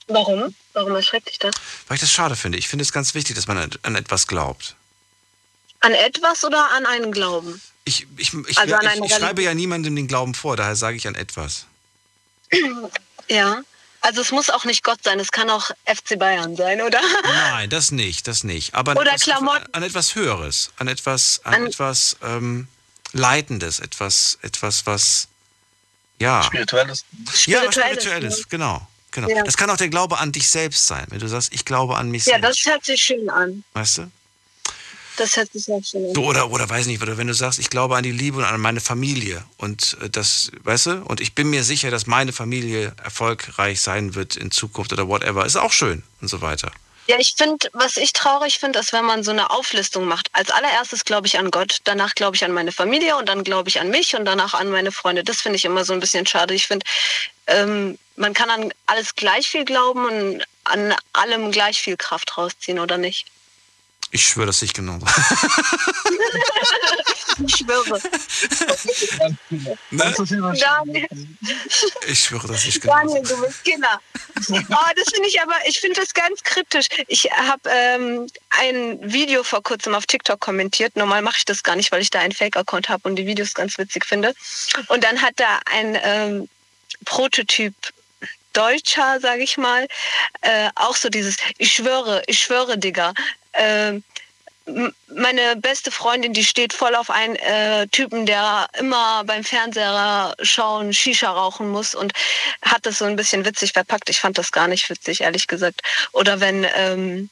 Warum? 0.08 0.54
Warum 0.74 0.96
erschreckt 0.96 1.30
dich 1.30 1.40
das? 1.40 1.56
Weil 1.88 1.96
ich 1.96 2.02
das 2.02 2.12
schade 2.12 2.36
finde. 2.36 2.58
Ich 2.58 2.68
finde 2.68 2.84
es 2.84 2.92
ganz 2.92 3.14
wichtig, 3.16 3.36
dass 3.36 3.48
man 3.48 3.58
an- 3.58 3.72
an 3.84 3.96
etwas 3.96 4.28
glaubt. 4.28 4.76
An 5.82 5.94
etwas 5.94 6.44
oder 6.44 6.72
an 6.72 6.86
einen 6.86 7.12
Glauben? 7.12 7.62
Ich, 7.86 8.08
ich, 8.18 8.34
ich, 8.48 8.58
Also 8.58 8.76
an 8.76 8.86
ich, 9.04 9.06
ich 9.12 9.16
schreibe 9.16 9.42
ja 9.44 9.54
niemandem 9.54 9.96
den 9.96 10.08
Glauben 10.08 10.34
vor, 10.34 10.58
daher 10.58 10.76
sage 10.76 10.98
ich 10.98 11.08
an 11.08 11.16
etwas. 11.16 11.66
Ja. 13.28 13.62
Also 14.02 14.22
es 14.22 14.32
muss 14.32 14.52
auch 14.52 14.66
nicht 14.66 14.84
Gott 14.84 15.00
sein, 15.04 15.20
es 15.20 15.32
kann 15.32 15.50
auch 15.50 15.72
FC 15.86 16.18
Bayern 16.20 16.56
sein, 16.56 16.80
oder? 16.82 17.02
Nein, 17.24 17.70
das 17.72 17.90
nicht, 17.92 18.28
das 18.28 18.44
nicht. 18.44 18.76
Aber 18.76 18.92
an 18.92 18.98
Oder 19.00 19.14
etwas, 19.14 19.24
Klamotten. 19.24 19.66
an 19.74 19.82
etwas 19.82 20.14
Höheres, 20.14 20.70
an 20.78 20.88
etwas, 20.88 21.42
an, 21.44 21.54
An- 21.56 21.66
etwas 21.68 22.16
ähm, 22.22 22.68
Leitendes, 23.14 23.80
etwas, 23.80 24.38
etwas, 24.44 24.86
was 24.86 25.28
ja. 26.20 26.44
Spirituelles. 26.44 27.04
Ja, 27.18 27.26
was 27.28 27.40
Spirituelles, 27.40 28.04
Spirituelles, 28.04 28.50
genau. 28.50 28.88
Genau. 29.16 29.30
Ja. 29.30 29.44
Das 29.44 29.58
kann 29.58 29.70
auch 29.70 29.78
der 29.78 29.90
Glaube 29.90 30.20
an 30.20 30.32
dich 30.32 30.48
selbst 30.50 30.86
sein, 30.86 31.06
wenn 31.10 31.20
du 31.20 31.28
sagst, 31.28 31.54
ich 31.54 31.66
glaube 31.66 31.98
an 31.98 32.12
mich 32.12 32.26
Ja, 32.26 32.40
selbst. 32.40 32.66
das 32.66 32.74
hört 32.74 32.86
sich 32.86 33.02
schön 33.02 33.30
an. 33.30 33.64
Weißt 33.74 33.98
du? 34.00 34.12
Das 35.18 35.38
hört 35.38 35.52
sich 35.54 35.64
sehr 35.64 35.82
schön 35.84 36.06
an. 36.08 36.14
So, 36.14 36.26
oder, 36.26 36.52
oder 36.52 36.70
weiß 36.70 36.88
nicht, 36.88 37.02
oder 37.02 37.18
wenn 37.18 37.28
du 37.28 37.34
sagst, 37.34 37.58
ich 37.60 37.70
glaube 37.70 37.96
an 37.96 38.04
die 38.04 38.12
Liebe 38.12 38.38
und 38.40 38.44
an 38.44 38.60
meine 38.60 38.82
Familie 38.82 39.44
und 39.58 39.98
äh, 40.02 40.10
das, 40.10 40.52
weißt 40.64 40.86
du, 40.88 40.92
und 41.06 41.22
ich 41.22 41.34
bin 41.34 41.50
mir 41.50 41.64
sicher, 41.64 41.90
dass 41.90 42.06
meine 42.06 42.34
Familie 42.34 42.94
erfolgreich 43.04 43.82
sein 43.82 44.14
wird 44.16 44.36
in 44.36 44.52
Zukunft 44.52 44.92
oder 44.94 45.08
whatever, 45.08 45.46
ist 45.46 45.56
auch 45.56 45.72
schön 45.72 46.04
und 46.22 46.28
so 46.28 46.42
weiter. 46.42 46.72
Ja, 47.08 47.18
ich 47.20 47.36
finde, 47.38 47.70
was 47.74 47.98
ich 47.98 48.14
traurig 48.14 48.58
finde, 48.60 48.80
ist, 48.80 48.92
wenn 48.92 49.06
man 49.06 49.24
so 49.24 49.32
eine 49.32 49.52
Auflistung 49.52 50.06
macht. 50.06 50.30
Als 50.34 50.50
allererstes 50.50 51.06
glaube 51.06 51.28
ich 51.28 51.38
an 51.38 51.52
Gott, 51.52 51.78
danach 51.84 52.16
glaube 52.16 52.36
ich 52.36 52.44
an 52.44 52.52
meine 52.52 52.72
Familie 52.72 53.16
und 53.18 53.30
dann 53.30 53.44
glaube 53.44 53.70
ich 53.70 53.80
an 53.80 53.90
mich 53.90 54.16
und 54.16 54.26
danach 54.26 54.56
an 54.56 54.70
meine 54.70 54.92
Freunde. 54.92 55.24
Das 55.24 55.42
finde 55.42 55.58
ich 55.58 55.66
immer 55.66 55.86
so 55.86 55.94
ein 55.94 56.00
bisschen 56.00 56.26
schade. 56.26 56.56
Ich 56.56 56.66
finde, 56.66 56.86
ähm, 57.48 58.00
man 58.16 58.34
kann 58.34 58.50
an 58.50 58.74
alles 58.88 59.16
gleich 59.16 59.50
viel 59.50 59.66
glauben 59.66 60.06
und 60.06 60.44
an 60.64 60.96
allem 61.14 61.52
gleich 61.52 61.82
viel 61.82 61.96
Kraft 61.98 62.38
rausziehen, 62.38 62.80
oder 62.80 62.98
nicht? 62.98 63.28
Ich 64.10 64.26
schwöre, 64.26 64.48
dass 64.48 64.62
ich 64.62 64.74
genauso. 64.74 65.06
ich 67.46 67.56
schwöre. 67.56 68.02
Ne? 69.92 70.14
Daniel, 70.60 71.08
Ich 72.08 72.20
schwöre, 72.20 72.48
dass 72.48 72.66
ich 72.66 72.80
genauso. 72.82 73.16
Daniel, 73.16 73.24
du 73.24 73.42
bist 73.42 73.64
Kinder. 73.64 74.02
Oh, 74.50 74.90
das 74.96 75.10
finde 75.14 75.28
ich 75.30 75.42
aber, 75.42 75.56
ich 75.68 75.80
finde 75.80 76.00
das 76.00 76.14
ganz 76.14 76.44
kritisch. 76.44 76.88
Ich 77.08 77.30
habe 77.32 77.70
ähm, 77.70 78.28
ein 78.50 79.00
Video 79.02 79.44
vor 79.44 79.64
kurzem 79.64 79.96
auf 79.96 80.06
TikTok 80.06 80.40
kommentiert. 80.40 80.96
Normal 80.96 81.22
mache 81.22 81.38
ich 81.38 81.46
das 81.46 81.64
gar 81.64 81.76
nicht, 81.76 81.92
weil 81.92 82.02
ich 82.02 82.10
da 82.10 82.20
einen 82.20 82.34
Fake-Account 82.34 82.90
habe 82.90 83.08
und 83.08 83.16
die 83.16 83.26
Videos 83.26 83.54
ganz 83.54 83.78
witzig 83.78 84.06
finde. 84.06 84.34
Und 84.88 85.04
dann 85.04 85.22
hat 85.22 85.34
da 85.38 85.60
ein 85.66 85.98
ähm, 86.04 86.50
Prototyp 87.06 87.74
Deutscher, 88.54 89.20
sage 89.20 89.44
ich 89.44 89.58
mal, 89.58 89.86
äh, 90.42 90.70
auch 90.76 90.96
so 90.96 91.10
dieses, 91.10 91.36
ich 91.58 91.74
schwöre, 91.74 92.24
ich 92.28 92.40
schwöre, 92.40 92.78
Digga. 92.78 93.14
M- 93.52 94.04
meine 95.08 95.56
beste 95.58 95.92
Freundin, 95.92 96.34
die 96.34 96.44
steht 96.44 96.74
voll 96.74 96.96
auf 96.96 97.10
einen 97.10 97.36
äh, 97.36 97.88
Typen, 97.88 98.26
der 98.26 98.68
immer 98.80 99.24
beim 99.24 99.44
Fernseher 99.44 100.36
schauen, 100.42 100.92
Shisha 100.92 101.32
rauchen 101.32 101.70
muss 101.70 101.94
und 101.94 102.14
hat 102.64 102.86
das 102.86 102.98
so 102.98 103.06
ein 103.06 103.16
bisschen 103.16 103.46
witzig 103.46 103.74
verpackt. 103.74 104.10
Ich 104.10 104.20
fand 104.20 104.38
das 104.38 104.52
gar 104.52 104.68
nicht 104.68 104.90
witzig, 104.90 105.22
ehrlich 105.22 105.48
gesagt. 105.48 105.82
Oder 106.14 106.40
wenn, 106.40 106.66
ähm, 106.76 107.30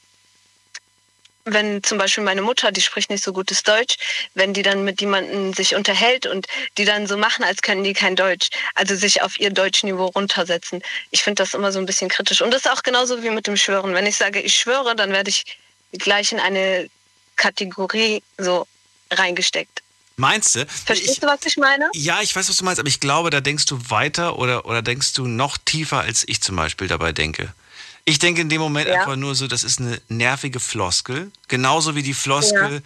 wenn 1.44 1.82
zum 1.82 1.98
Beispiel 1.98 2.22
meine 2.22 2.40
Mutter, 2.40 2.70
die 2.70 2.80
spricht 2.80 3.10
nicht 3.10 3.24
so 3.24 3.32
gutes 3.32 3.64
Deutsch, 3.64 3.96
wenn 4.34 4.54
die 4.54 4.62
dann 4.62 4.84
mit 4.84 5.00
jemandem 5.00 5.52
sich 5.52 5.74
unterhält 5.74 6.26
und 6.26 6.46
die 6.78 6.84
dann 6.84 7.08
so 7.08 7.16
machen, 7.16 7.44
als 7.44 7.62
können 7.62 7.82
die 7.82 7.94
kein 7.94 8.14
Deutsch, 8.14 8.48
also 8.76 8.94
sich 8.94 9.22
auf 9.22 9.40
ihr 9.40 9.50
Deutschniveau 9.50 10.06
runtersetzen. 10.06 10.82
Ich 11.10 11.24
finde 11.24 11.42
das 11.42 11.52
immer 11.52 11.72
so 11.72 11.80
ein 11.80 11.86
bisschen 11.86 12.08
kritisch. 12.08 12.42
Und 12.42 12.52
das 12.52 12.64
ist 12.64 12.70
auch 12.70 12.84
genauso 12.84 13.24
wie 13.24 13.30
mit 13.30 13.48
dem 13.48 13.56
Schwören. 13.56 13.92
Wenn 13.92 14.06
ich 14.06 14.16
sage, 14.16 14.40
ich 14.40 14.54
schwöre, 14.54 14.94
dann 14.94 15.10
werde 15.10 15.30
ich 15.30 15.44
gleich 15.92 16.32
in 16.32 16.40
eine 16.40 16.88
Kategorie 17.36 18.22
so 18.38 18.66
reingesteckt. 19.10 19.82
Meinst 20.16 20.54
du? 20.54 20.66
Verstehst 20.66 21.22
du, 21.22 21.26
was 21.26 21.40
ich 21.44 21.56
meine? 21.56 21.90
Ja, 21.92 22.20
ich 22.22 22.34
weiß, 22.34 22.48
was 22.48 22.56
du 22.56 22.64
meinst, 22.64 22.78
aber 22.78 22.88
ich 22.88 23.00
glaube, 23.00 23.30
da 23.30 23.40
denkst 23.40 23.66
du 23.66 23.90
weiter 23.90 24.38
oder, 24.38 24.64
oder 24.66 24.80
denkst 24.80 25.12
du 25.14 25.26
noch 25.26 25.58
tiefer, 25.58 26.00
als 26.00 26.24
ich 26.26 26.40
zum 26.40 26.54
Beispiel 26.56 26.86
dabei 26.86 27.12
denke. 27.12 27.52
Ich 28.04 28.18
denke 28.18 28.42
in 28.42 28.48
dem 28.48 28.60
Moment 28.60 28.88
Ja. 28.88 29.00
einfach 29.00 29.16
nur 29.16 29.34
so, 29.34 29.48
das 29.48 29.64
ist 29.64 29.80
eine 29.80 30.00
nervige 30.08 30.60
Floskel. 30.60 31.32
Genauso 31.48 31.96
wie 31.96 32.02
die 32.02 32.14
Floskel, 32.14 32.82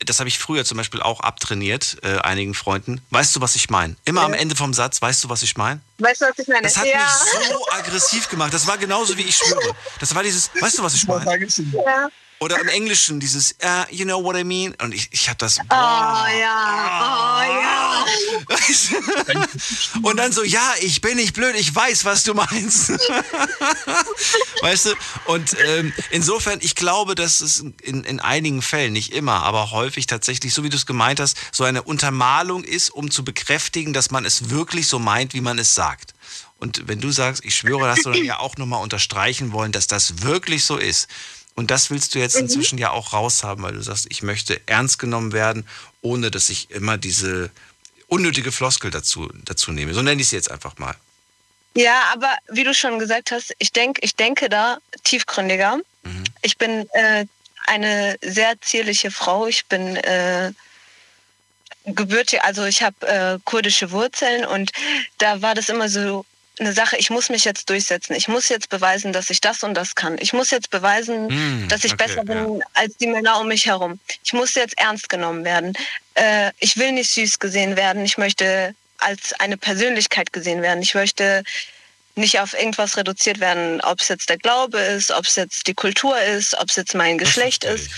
das 0.00 0.18
habe 0.18 0.28
ich 0.28 0.38
früher 0.38 0.64
zum 0.64 0.76
Beispiel 0.76 1.00
auch 1.02 1.20
abtrainiert, 1.20 1.98
äh, 2.02 2.18
einigen 2.18 2.54
Freunden. 2.54 3.00
Weißt 3.10 3.36
du, 3.36 3.40
was 3.40 3.54
ich 3.54 3.70
meine? 3.70 3.96
Immer 4.04 4.22
am 4.22 4.34
Ende 4.34 4.56
vom 4.56 4.74
Satz, 4.74 5.00
weißt 5.00 5.24
du, 5.24 5.28
was 5.28 5.42
ich 5.42 5.56
meine? 5.56 5.80
Weißt 5.98 6.20
du, 6.20 6.26
was 6.26 6.38
ich 6.38 6.48
meine? 6.48 6.62
Das 6.62 6.76
hat 6.76 6.86
ja. 6.86 6.98
mich 6.98 7.48
so 7.48 7.68
aggressiv 7.70 8.28
gemacht. 8.28 8.52
Das 8.52 8.66
war 8.66 8.76
genauso 8.76 9.16
wie 9.16 9.22
ich 9.22 9.36
schwöre. 9.36 9.76
Das 10.00 10.14
war 10.14 10.22
dieses, 10.22 10.50
weißt 10.60 10.78
du, 10.78 10.82
was 10.82 10.94
ich 10.94 11.06
meine? 11.06 11.24
ja. 11.36 12.08
Oder 12.38 12.60
im 12.60 12.68
Englischen 12.68 13.18
dieses, 13.18 13.52
uh, 13.62 13.84
you 13.90 14.04
know 14.04 14.22
what 14.22 14.36
I 14.36 14.44
mean? 14.44 14.74
Und 14.82 14.92
ich, 14.92 15.08
ich 15.10 15.28
habe 15.28 15.38
das, 15.38 15.58
Oh 15.58 15.64
ja, 15.72 17.38
oh 17.38 17.42
ja. 17.42 18.04
Und 20.02 20.16
dann 20.18 20.32
so, 20.32 20.42
ja, 20.44 20.74
ich 20.80 21.00
bin 21.00 21.16
nicht 21.16 21.34
blöd, 21.34 21.54
ich 21.56 21.74
weiß, 21.74 22.04
was 22.04 22.24
du 22.24 22.34
meinst. 22.34 22.90
weißt 24.60 24.86
du? 24.86 24.94
Und 25.26 25.56
ähm, 25.66 25.92
insofern, 26.10 26.58
ich 26.60 26.74
glaube, 26.74 27.14
dass 27.14 27.40
es 27.40 27.64
in, 27.82 28.04
in 28.04 28.20
einigen 28.20 28.60
Fällen, 28.62 28.92
nicht 28.92 29.12
immer, 29.12 29.42
aber 29.42 29.70
häufig 29.70 30.06
tatsächlich, 30.06 30.52
so 30.52 30.62
wie 30.62 30.68
du 30.68 30.76
es 30.76 30.86
gemeint 30.86 31.20
hast, 31.20 31.36
so 31.52 31.64
eine 31.64 31.82
Untermalung 31.82 32.64
ist, 32.64 32.90
um 32.90 33.10
zu 33.10 33.24
bekräftigen, 33.24 33.92
dass 33.92 34.10
man 34.10 34.24
es 34.24 34.50
wirklich 34.50 34.88
so 34.88 34.98
meint, 34.98 35.34
wie 35.34 35.40
man 35.40 35.58
es 35.58 35.74
sagt. 35.74 36.14
Und 36.58 36.88
wenn 36.88 37.00
du 37.00 37.10
sagst, 37.10 37.44
ich 37.44 37.54
schwöre, 37.54 37.88
hast 37.88 38.06
du 38.06 38.12
dann 38.12 38.24
ja 38.24 38.38
auch 38.38 38.56
nochmal 38.56 38.82
unterstreichen 38.82 39.52
wollen, 39.52 39.72
dass 39.72 39.86
das 39.86 40.22
wirklich 40.22 40.64
so 40.64 40.78
ist. 40.78 41.08
Und 41.56 41.70
das 41.70 41.90
willst 41.90 42.14
du 42.14 42.18
jetzt 42.18 42.36
Mhm. 42.36 42.42
inzwischen 42.42 42.78
ja 42.78 42.90
auch 42.90 43.12
raushaben, 43.12 43.64
weil 43.64 43.72
du 43.72 43.82
sagst, 43.82 44.06
ich 44.10 44.22
möchte 44.22 44.60
ernst 44.66 44.98
genommen 44.98 45.32
werden, 45.32 45.66
ohne 46.02 46.30
dass 46.30 46.48
ich 46.50 46.70
immer 46.70 46.98
diese 46.98 47.50
unnötige 48.08 48.52
Floskel 48.52 48.90
dazu, 48.90 49.28
dazu 49.44 49.72
nehme. 49.72 49.92
So 49.94 50.02
nenne 50.02 50.20
ich 50.20 50.28
es 50.28 50.32
jetzt 50.32 50.50
einfach 50.50 50.78
mal. 50.78 50.94
Ja, 51.74 52.04
aber 52.12 52.32
wie 52.50 52.62
du 52.64 52.72
schon 52.72 52.98
gesagt 52.98 53.32
hast, 53.32 53.54
ich 53.58 53.72
denke, 53.72 54.00
ich 54.04 54.14
denke 54.14 54.48
da 54.48 54.78
tiefgründiger. 55.04 55.78
Ich 56.42 56.56
bin 56.56 56.88
äh, 56.92 57.26
eine 57.66 58.16
sehr 58.22 58.54
zierliche 58.60 59.10
Frau. 59.10 59.46
Ich 59.48 59.66
bin 59.66 59.96
äh, 59.96 60.52
gebürtig, 61.84 62.40
also 62.42 62.64
ich 62.64 62.82
habe 62.82 63.06
äh, 63.06 63.38
kurdische 63.44 63.90
Wurzeln 63.90 64.44
und 64.44 64.70
da 65.18 65.42
war 65.42 65.54
das 65.54 65.68
immer 65.68 65.88
so 65.88 66.24
eine 66.58 66.72
Sache, 66.72 66.96
ich 66.96 67.10
muss 67.10 67.28
mich 67.28 67.44
jetzt 67.44 67.68
durchsetzen. 67.68 68.14
Ich 68.14 68.28
muss 68.28 68.48
jetzt 68.48 68.68
beweisen, 68.68 69.12
dass 69.12 69.30
ich 69.30 69.40
das 69.40 69.62
und 69.62 69.74
das 69.74 69.94
kann. 69.94 70.16
Ich 70.20 70.32
muss 70.32 70.50
jetzt 70.50 70.70
beweisen, 70.70 71.28
Hm, 71.28 71.68
dass 71.68 71.84
ich 71.84 71.92
okay, 71.92 72.06
besser 72.06 72.24
bin 72.24 72.62
als 72.74 72.96
die 72.96 73.06
Männer 73.06 73.40
um 73.40 73.48
mich 73.48 73.66
herum. 73.66 74.00
Ich 74.24 74.32
muss 74.32 74.54
jetzt 74.54 74.78
ernst 74.78 75.08
genommen 75.08 75.44
werden. 75.44 75.74
Äh, 76.14 76.52
ich 76.58 76.76
will 76.76 76.92
nicht 76.92 77.10
süß 77.10 77.38
gesehen 77.38 77.76
werden. 77.76 78.04
Ich 78.04 78.16
möchte 78.16 78.74
als 78.98 79.34
eine 79.34 79.56
Persönlichkeit 79.56 80.32
gesehen 80.32 80.62
werden. 80.62 80.82
Ich 80.82 80.94
möchte 80.94 81.44
nicht 82.14 82.40
auf 82.40 82.54
irgendwas 82.54 82.96
reduziert 82.96 83.40
werden, 83.40 83.80
ob 83.82 84.00
es 84.00 84.08
jetzt 84.08 84.30
der 84.30 84.38
Glaube 84.38 84.78
ist, 84.78 85.10
ob 85.10 85.26
es 85.26 85.36
jetzt 85.36 85.66
die 85.66 85.74
Kultur 85.74 86.18
ist, 86.18 86.58
ob 86.58 86.70
es 86.70 86.76
jetzt 86.76 86.94
mein 86.94 87.18
Geschlecht 87.18 87.64
ist. 87.64 87.90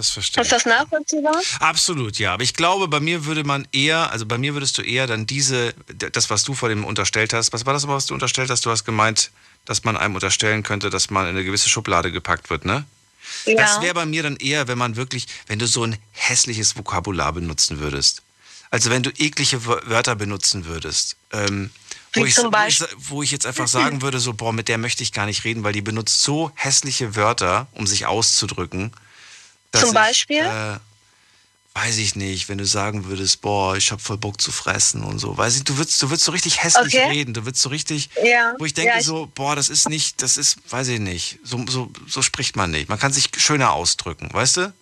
Das 0.00 0.08
verstehe 0.10 0.42
Ist 0.42 0.50
das 0.50 0.64
nachvollziehbar? 0.64 1.34
Absolut, 1.58 2.18
ja. 2.18 2.32
Aber 2.32 2.42
ich 2.42 2.54
glaube, 2.54 2.88
bei 2.88 3.00
mir 3.00 3.26
würde 3.26 3.44
man 3.44 3.68
eher, 3.70 4.10
also 4.10 4.24
bei 4.24 4.38
mir 4.38 4.54
würdest 4.54 4.78
du 4.78 4.82
eher 4.82 5.06
dann 5.06 5.26
diese, 5.26 5.74
das, 6.12 6.30
was 6.30 6.42
du 6.44 6.54
vor 6.54 6.70
dem 6.70 6.84
unterstellt 6.86 7.34
hast, 7.34 7.52
was 7.52 7.66
war 7.66 7.74
das, 7.74 7.86
was 7.86 8.06
du 8.06 8.14
unterstellt 8.14 8.48
hast? 8.48 8.64
Du 8.64 8.70
hast 8.70 8.84
gemeint, 8.84 9.30
dass 9.66 9.84
man 9.84 9.98
einem 9.98 10.14
unterstellen 10.14 10.62
könnte, 10.62 10.88
dass 10.88 11.10
man 11.10 11.24
in 11.24 11.30
eine 11.36 11.44
gewisse 11.44 11.68
Schublade 11.68 12.10
gepackt 12.12 12.48
wird, 12.48 12.64
ne? 12.64 12.84
Ja. 13.44 13.56
Das 13.56 13.82
wäre 13.82 13.92
bei 13.92 14.06
mir 14.06 14.22
dann 14.22 14.36
eher, 14.36 14.68
wenn 14.68 14.78
man 14.78 14.96
wirklich, 14.96 15.26
wenn 15.46 15.58
du 15.58 15.66
so 15.66 15.84
ein 15.84 15.98
hässliches 16.12 16.76
Vokabular 16.76 17.34
benutzen 17.34 17.78
würdest. 17.78 18.22
Also 18.70 18.88
wenn 18.88 19.02
du 19.02 19.10
eklige 19.10 19.58
Wör- 19.66 19.82
Wörter 19.86 20.14
benutzen 20.16 20.64
würdest. 20.64 21.16
Ähm, 21.32 21.70
wo, 22.14 22.24
Wie 22.24 22.28
ich, 22.28 22.34
zum 22.34 22.50
wo, 22.52 22.56
ich, 22.66 22.80
wo 22.96 23.22
ich 23.22 23.30
jetzt 23.30 23.46
einfach 23.46 23.68
sagen 23.68 24.00
würde, 24.02 24.18
so, 24.18 24.32
boah, 24.32 24.52
mit 24.52 24.68
der 24.68 24.78
möchte 24.78 25.02
ich 25.02 25.12
gar 25.12 25.26
nicht 25.26 25.44
reden, 25.44 25.62
weil 25.62 25.74
die 25.74 25.82
benutzt 25.82 26.22
so 26.22 26.50
hässliche 26.54 27.14
Wörter, 27.16 27.66
um 27.72 27.86
sich 27.86 28.06
auszudrücken. 28.06 28.92
Dass 29.72 29.82
Zum 29.82 29.90
ich, 29.90 29.94
Beispiel? 29.94 30.38
Äh, 30.44 30.78
weiß 31.74 31.98
ich 31.98 32.16
nicht, 32.16 32.48
wenn 32.48 32.58
du 32.58 32.66
sagen 32.66 33.04
würdest, 33.06 33.40
boah, 33.42 33.76
ich 33.76 33.92
hab 33.92 34.00
voll 34.00 34.18
Bock 34.18 34.40
zu 34.40 34.50
fressen 34.50 35.04
und 35.04 35.18
so. 35.18 35.36
Weiß 35.36 35.56
ich, 35.56 35.64
du 35.64 35.76
würdest, 35.78 36.02
du 36.02 36.10
würdest 36.10 36.24
so 36.24 36.32
richtig 36.32 36.62
hässlich 36.62 36.94
Okay. 36.96 37.08
reden. 37.08 37.32
Du 37.32 37.44
würdest 37.44 37.62
so 37.62 37.68
richtig, 37.68 38.10
Ja. 38.22 38.54
wo 38.58 38.64
ich 38.64 38.74
denke 38.74 38.90
Ja, 38.92 38.98
ich- 38.98 39.06
so, 39.06 39.30
boah, 39.34 39.54
das 39.54 39.68
ist 39.68 39.88
nicht, 39.88 40.20
das 40.22 40.36
ist, 40.36 40.56
weiß 40.70 40.88
ich 40.88 40.98
nicht. 41.00 41.38
So, 41.44 41.64
so, 41.68 41.90
so 42.08 42.22
spricht 42.22 42.56
man 42.56 42.70
nicht. 42.72 42.88
Man 42.88 42.98
kann 42.98 43.12
sich 43.12 43.30
schöner 43.36 43.72
ausdrücken, 43.72 44.28
weißt 44.32 44.56
du? 44.58 44.72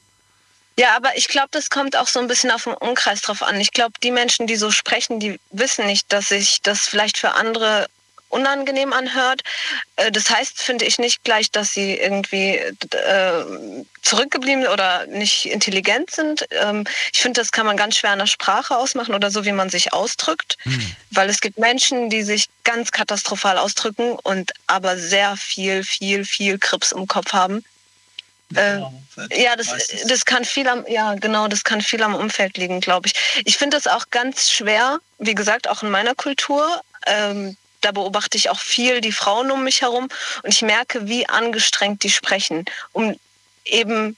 Ja, 0.79 0.97
aber 0.97 1.17
ich 1.19 1.27
glaube, 1.29 1.49
das 1.51 1.71
kommt 1.71 1.97
auch 1.97 2.07
so 2.09 2.21
ein 2.21 2.29
bisschen 2.29 2.51
auf 2.53 2.65
den 2.65 2.73
Umkreis 2.75 3.21
drauf 3.21 3.43
an. 3.43 3.61
Ich 3.61 3.73
glaube, 3.73 3.95
die 4.03 4.13
Menschen, 4.13 4.47
die 4.47 4.57
so 4.57 4.71
sprechen, 4.71 5.19
die 5.21 5.39
wissen 5.51 5.87
nicht, 5.87 6.13
dass 6.13 6.29
sich 6.29 6.63
das 6.63 6.83
vielleicht 6.83 7.19
für 7.19 7.33
andere 7.35 7.89
unangenehm 8.29 8.93
anhört. 8.93 9.43
Äh, 9.97 10.11
Das 10.13 10.31
heißt, 10.31 10.63
finde 10.63 10.85
ich 10.85 10.99
nicht 10.99 11.25
gleich, 11.25 11.51
dass 11.51 11.73
sie 11.73 11.95
irgendwie 11.95 12.57
äh, 12.57 13.45
zurückgeblieben 14.03 14.67
oder 14.67 15.07
nicht 15.07 15.47
intelligent 15.47 16.11
sind. 16.11 16.47
Ähm, 16.51 16.85
ich 17.13 17.21
finde, 17.21 17.41
das 17.41 17.53
kann 17.53 17.67
man 17.67 17.77
ganz 17.77 17.97
schwer 17.97 18.11
an 18.11 18.19
der 18.21 18.27
Sprache 18.27 18.77
ausmachen 18.77 19.15
oder 19.15 19.31
so, 19.31 19.45
wie 19.45 19.53
man 19.53 19.71
sich 19.71 19.93
ausdrückt. 19.93 20.57
Weil 21.11 21.29
es 21.31 21.41
gibt 21.41 21.59
Menschen, 21.59 22.11
die 22.11 22.23
sich 22.23 22.47
ganz 22.65 22.93
katastrophal 22.93 23.59
ausdrücken 23.59 24.13
und 24.13 24.53
aber 24.67 24.97
sehr 24.99 25.37
viel, 25.37 25.85
viel, 25.85 26.25
viel 26.25 26.59
Krips 26.59 26.93
im 26.93 27.07
Kopf 27.07 27.33
haben. 27.33 27.65
Äh, 28.55 28.81
ja, 29.31 29.57
das, 29.57 29.69
das 30.07 30.25
kann 30.25 30.45
viel 30.45 30.67
am, 30.69 30.87
ja, 30.89 31.15
genau, 31.15 31.49
das 31.49 31.65
kann 31.65 31.83
viel 31.83 32.03
am 32.03 32.15
Umfeld 32.15 32.57
liegen, 32.57 32.81
glaube 32.81 33.09
ich. 33.09 33.15
Ich 33.45 33.59
finde 33.59 33.77
das 33.77 33.87
auch 33.87 34.07
ganz 34.11 34.51
schwer, 34.51 35.01
wie 35.19 35.35
gesagt, 35.35 35.69
auch 35.69 35.83
in 35.83 35.91
meiner 35.91 36.15
Kultur, 36.15 36.81
ähm, 37.07 37.57
da 37.81 37.93
beobachte 37.93 38.37
ich 38.37 38.51
auch 38.51 38.61
viel 38.61 39.01
die 39.01 39.13
Frauen 39.13 39.51
um 39.51 39.65
mich 39.65 39.83
herum 39.83 40.09
und 40.43 40.53
ich 40.53 40.63
merke, 40.63 41.09
wie 41.09 41.29
angestrengt 41.29 42.03
die 42.03 42.11
sprechen, 42.11 42.65
um 42.93 43.19
eben 43.65 44.17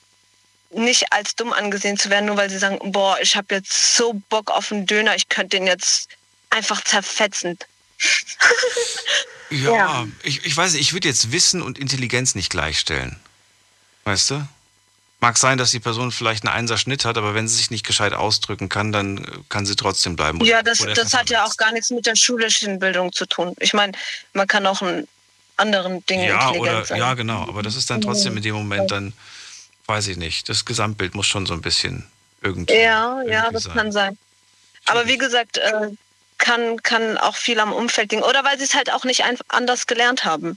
nicht 0.70 1.12
als 1.12 1.34
dumm 1.34 1.52
angesehen 1.52 1.98
zu 1.98 2.10
werden, 2.10 2.26
nur 2.26 2.36
weil 2.36 2.48
sie 2.48 2.58
sagen, 2.58 2.78
boah, 2.92 3.18
ich 3.20 3.36
habe 3.36 3.56
jetzt 3.56 3.96
so 3.96 4.14
Bock 4.28 4.50
auf 4.50 4.70
einen 4.70 4.86
Döner, 4.86 5.16
ich 5.16 5.28
könnte 5.28 5.56
den 5.56 5.66
jetzt 5.66 6.08
einfach 6.50 6.82
zerfetzen. 6.82 7.58
Ja, 9.50 9.58
ja. 9.74 10.08
Ich, 10.22 10.44
ich 10.44 10.56
weiß 10.56 10.72
nicht, 10.72 10.82
ich 10.82 10.92
würde 10.92 11.08
jetzt 11.08 11.32
Wissen 11.32 11.60
und 11.60 11.78
Intelligenz 11.78 12.34
nicht 12.34 12.50
gleichstellen. 12.50 13.18
Weißt 14.04 14.30
du? 14.30 14.46
Mag 15.20 15.36
sein, 15.36 15.58
dass 15.58 15.70
die 15.70 15.80
Person 15.80 16.12
vielleicht 16.12 16.46
einen 16.46 16.54
Einserschnitt 16.54 17.04
hat, 17.04 17.18
aber 17.18 17.34
wenn 17.34 17.46
sie 17.46 17.56
sich 17.56 17.70
nicht 17.70 17.86
gescheit 17.86 18.14
ausdrücken 18.14 18.70
kann, 18.70 18.90
dann 18.90 19.26
kann 19.50 19.66
sie 19.66 19.76
trotzdem 19.76 20.16
bleiben. 20.16 20.42
Ja, 20.44 20.62
das, 20.62 20.78
das 20.78 21.12
hat 21.12 21.28
ja 21.28 21.44
auch 21.44 21.56
gar 21.56 21.72
nichts 21.72 21.90
mit 21.90 22.06
der 22.06 22.16
schulischen 22.16 22.78
Bildung 22.78 23.12
zu 23.12 23.26
tun. 23.26 23.54
Ich 23.60 23.74
meine, 23.74 23.92
man 24.32 24.46
kann 24.46 24.66
auch 24.66 24.80
in 24.80 25.06
anderen 25.58 26.04
Dingen 26.06 26.28
ja, 26.28 26.48
intelligent 26.48 26.76
oder, 26.76 26.84
sein. 26.86 26.98
Ja, 26.98 27.14
genau. 27.14 27.42
Aber 27.42 27.62
das 27.62 27.76
ist 27.76 27.90
dann 27.90 28.00
trotzdem 28.00 28.36
in 28.38 28.42
dem 28.42 28.54
Moment 28.54 28.90
dann, 28.90 29.12
weiß 29.86 30.08
ich 30.08 30.16
nicht, 30.16 30.48
das 30.48 30.64
Gesamtbild 30.64 31.14
muss 31.14 31.26
schon 31.26 31.44
so 31.44 31.52
ein 31.52 31.60
bisschen 31.60 32.06
irgendwie. 32.42 32.74
Ja, 32.74 33.22
ja, 33.22 33.44
irgendwie 33.44 33.52
das 33.52 33.62
sein. 33.64 33.74
kann 33.74 33.92
sein. 33.92 34.18
Aber 34.86 35.06
wie 35.06 35.18
gesagt, 35.18 35.58
äh, 35.58 35.88
kann, 36.38 36.82
kann 36.82 37.18
auch 37.18 37.36
viel 37.36 37.60
am 37.60 37.72
Umfeld 37.72 38.10
liegen. 38.10 38.22
Oder 38.22 38.42
weil 38.44 38.58
sie 38.58 38.64
es 38.64 38.74
halt 38.74 38.90
auch 38.90 39.04
nicht 39.04 39.24
einfach 39.24 39.44
anders 39.48 39.86
gelernt 39.86 40.24
haben. 40.24 40.56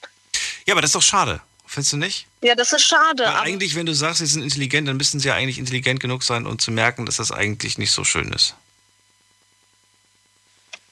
Ja, 0.65 0.73
aber 0.73 0.81
das 0.81 0.89
ist 0.89 0.95
doch 0.95 1.01
schade. 1.01 1.41
Findest 1.73 1.93
du 1.93 1.97
nicht? 1.97 2.27
Ja, 2.43 2.53
das 2.53 2.71
ist 2.71 2.83
schade. 2.85 3.23
Weil 3.23 3.27
aber- 3.29 3.41
eigentlich, 3.41 3.73
wenn 3.73 3.87
du 3.87 3.95
sagst, 3.95 4.19
sie 4.19 4.27
sind 4.27 4.43
intelligent, 4.43 4.87
dann 4.87 4.95
müssten 4.95 5.19
sie 5.19 5.29
ja 5.29 5.33
eigentlich 5.33 5.57
intelligent 5.57 5.99
genug 5.99 6.21
sein, 6.21 6.45
um 6.45 6.59
zu 6.59 6.69
merken, 6.69 7.07
dass 7.07 7.15
das 7.15 7.31
eigentlich 7.31 7.79
nicht 7.79 7.91
so 7.91 8.03
schön 8.03 8.31
ist. 8.31 8.53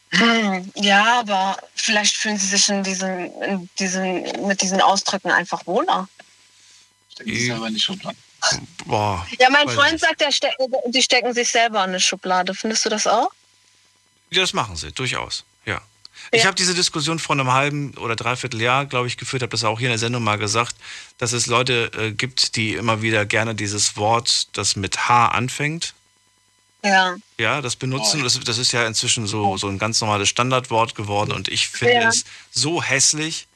Hm, 0.10 0.72
Ja, 0.74 1.20
aber 1.20 1.56
vielleicht 1.76 2.18
fühlen 2.18 2.40
sie 2.40 2.48
sich 2.48 2.68
in 2.68 2.82
diesen, 2.84 3.32
in 3.44 3.70
diesen, 3.78 4.48
mit 4.48 4.64
diesen 4.64 4.82
Ausdrücken 4.82 5.30
einfach 5.30 5.68
wohler. 5.68 6.10
Ich 7.24 7.52
aber 7.52 7.70
nicht 7.70 7.84
schon 7.86 8.02
Boah. 8.86 9.28
Ja, 9.40 9.52
mein 9.52 9.70
Freund 9.70 9.92
nicht. 9.92 10.04
sagt, 10.04 10.34
steck, 10.34 10.56
die 10.88 11.04
stecken 11.04 11.32
sich 11.36 11.52
selber 11.52 11.84
in 11.84 11.92
eine 11.92 12.00
Schublade. 12.00 12.56
Findest 12.56 12.84
du 12.86 12.90
das 12.90 13.06
auch? 13.06 13.30
Ja, 14.32 14.42
das 14.42 14.54
machen 14.54 14.76
sie, 14.76 14.92
durchaus. 14.92 15.44
Ja. 16.32 16.40
Ich 16.40 16.46
habe 16.46 16.56
diese 16.56 16.74
Diskussion 16.74 17.20
vor 17.20 17.36
einem 17.36 17.52
halben 17.52 17.94
oder 17.98 18.16
dreiviertel 18.16 18.62
Jahr, 18.62 18.86
glaube 18.86 19.08
ich, 19.08 19.18
geführt, 19.18 19.42
habe 19.42 19.52
das 19.52 19.64
auch 19.64 19.80
hier 19.80 19.88
in 19.90 19.94
der 19.94 20.00
Sendung 20.00 20.24
mal 20.24 20.38
gesagt, 20.38 20.76
dass 21.18 21.34
es 21.34 21.48
Leute 21.48 21.92
äh, 21.98 22.12
gibt, 22.12 22.56
die 22.56 22.74
immer 22.76 23.02
wieder 23.02 23.26
gerne 23.26 23.56
dieses 23.56 23.98
Wort, 23.98 24.48
das 24.58 24.76
mit 24.76 25.08
H 25.10 25.28
anfängt, 25.30 25.94
Ja. 26.84 27.16
ja, 27.38 27.62
das 27.62 27.76
benutzen. 27.76 28.24
Das, 28.24 28.40
das 28.40 28.58
ist 28.58 28.72
ja 28.72 28.86
inzwischen 28.88 29.28
so, 29.28 29.58
so 29.58 29.68
ein 29.68 29.78
ganz 29.80 30.00
normales 30.02 30.30
Standardwort 30.30 30.96
geworden 30.96 31.32
und 31.32 31.48
ich 31.48 31.68
finde 31.70 31.94
Ja. 31.96 32.10
es 32.10 32.24
so 32.52 32.82
hässlich 32.82 33.48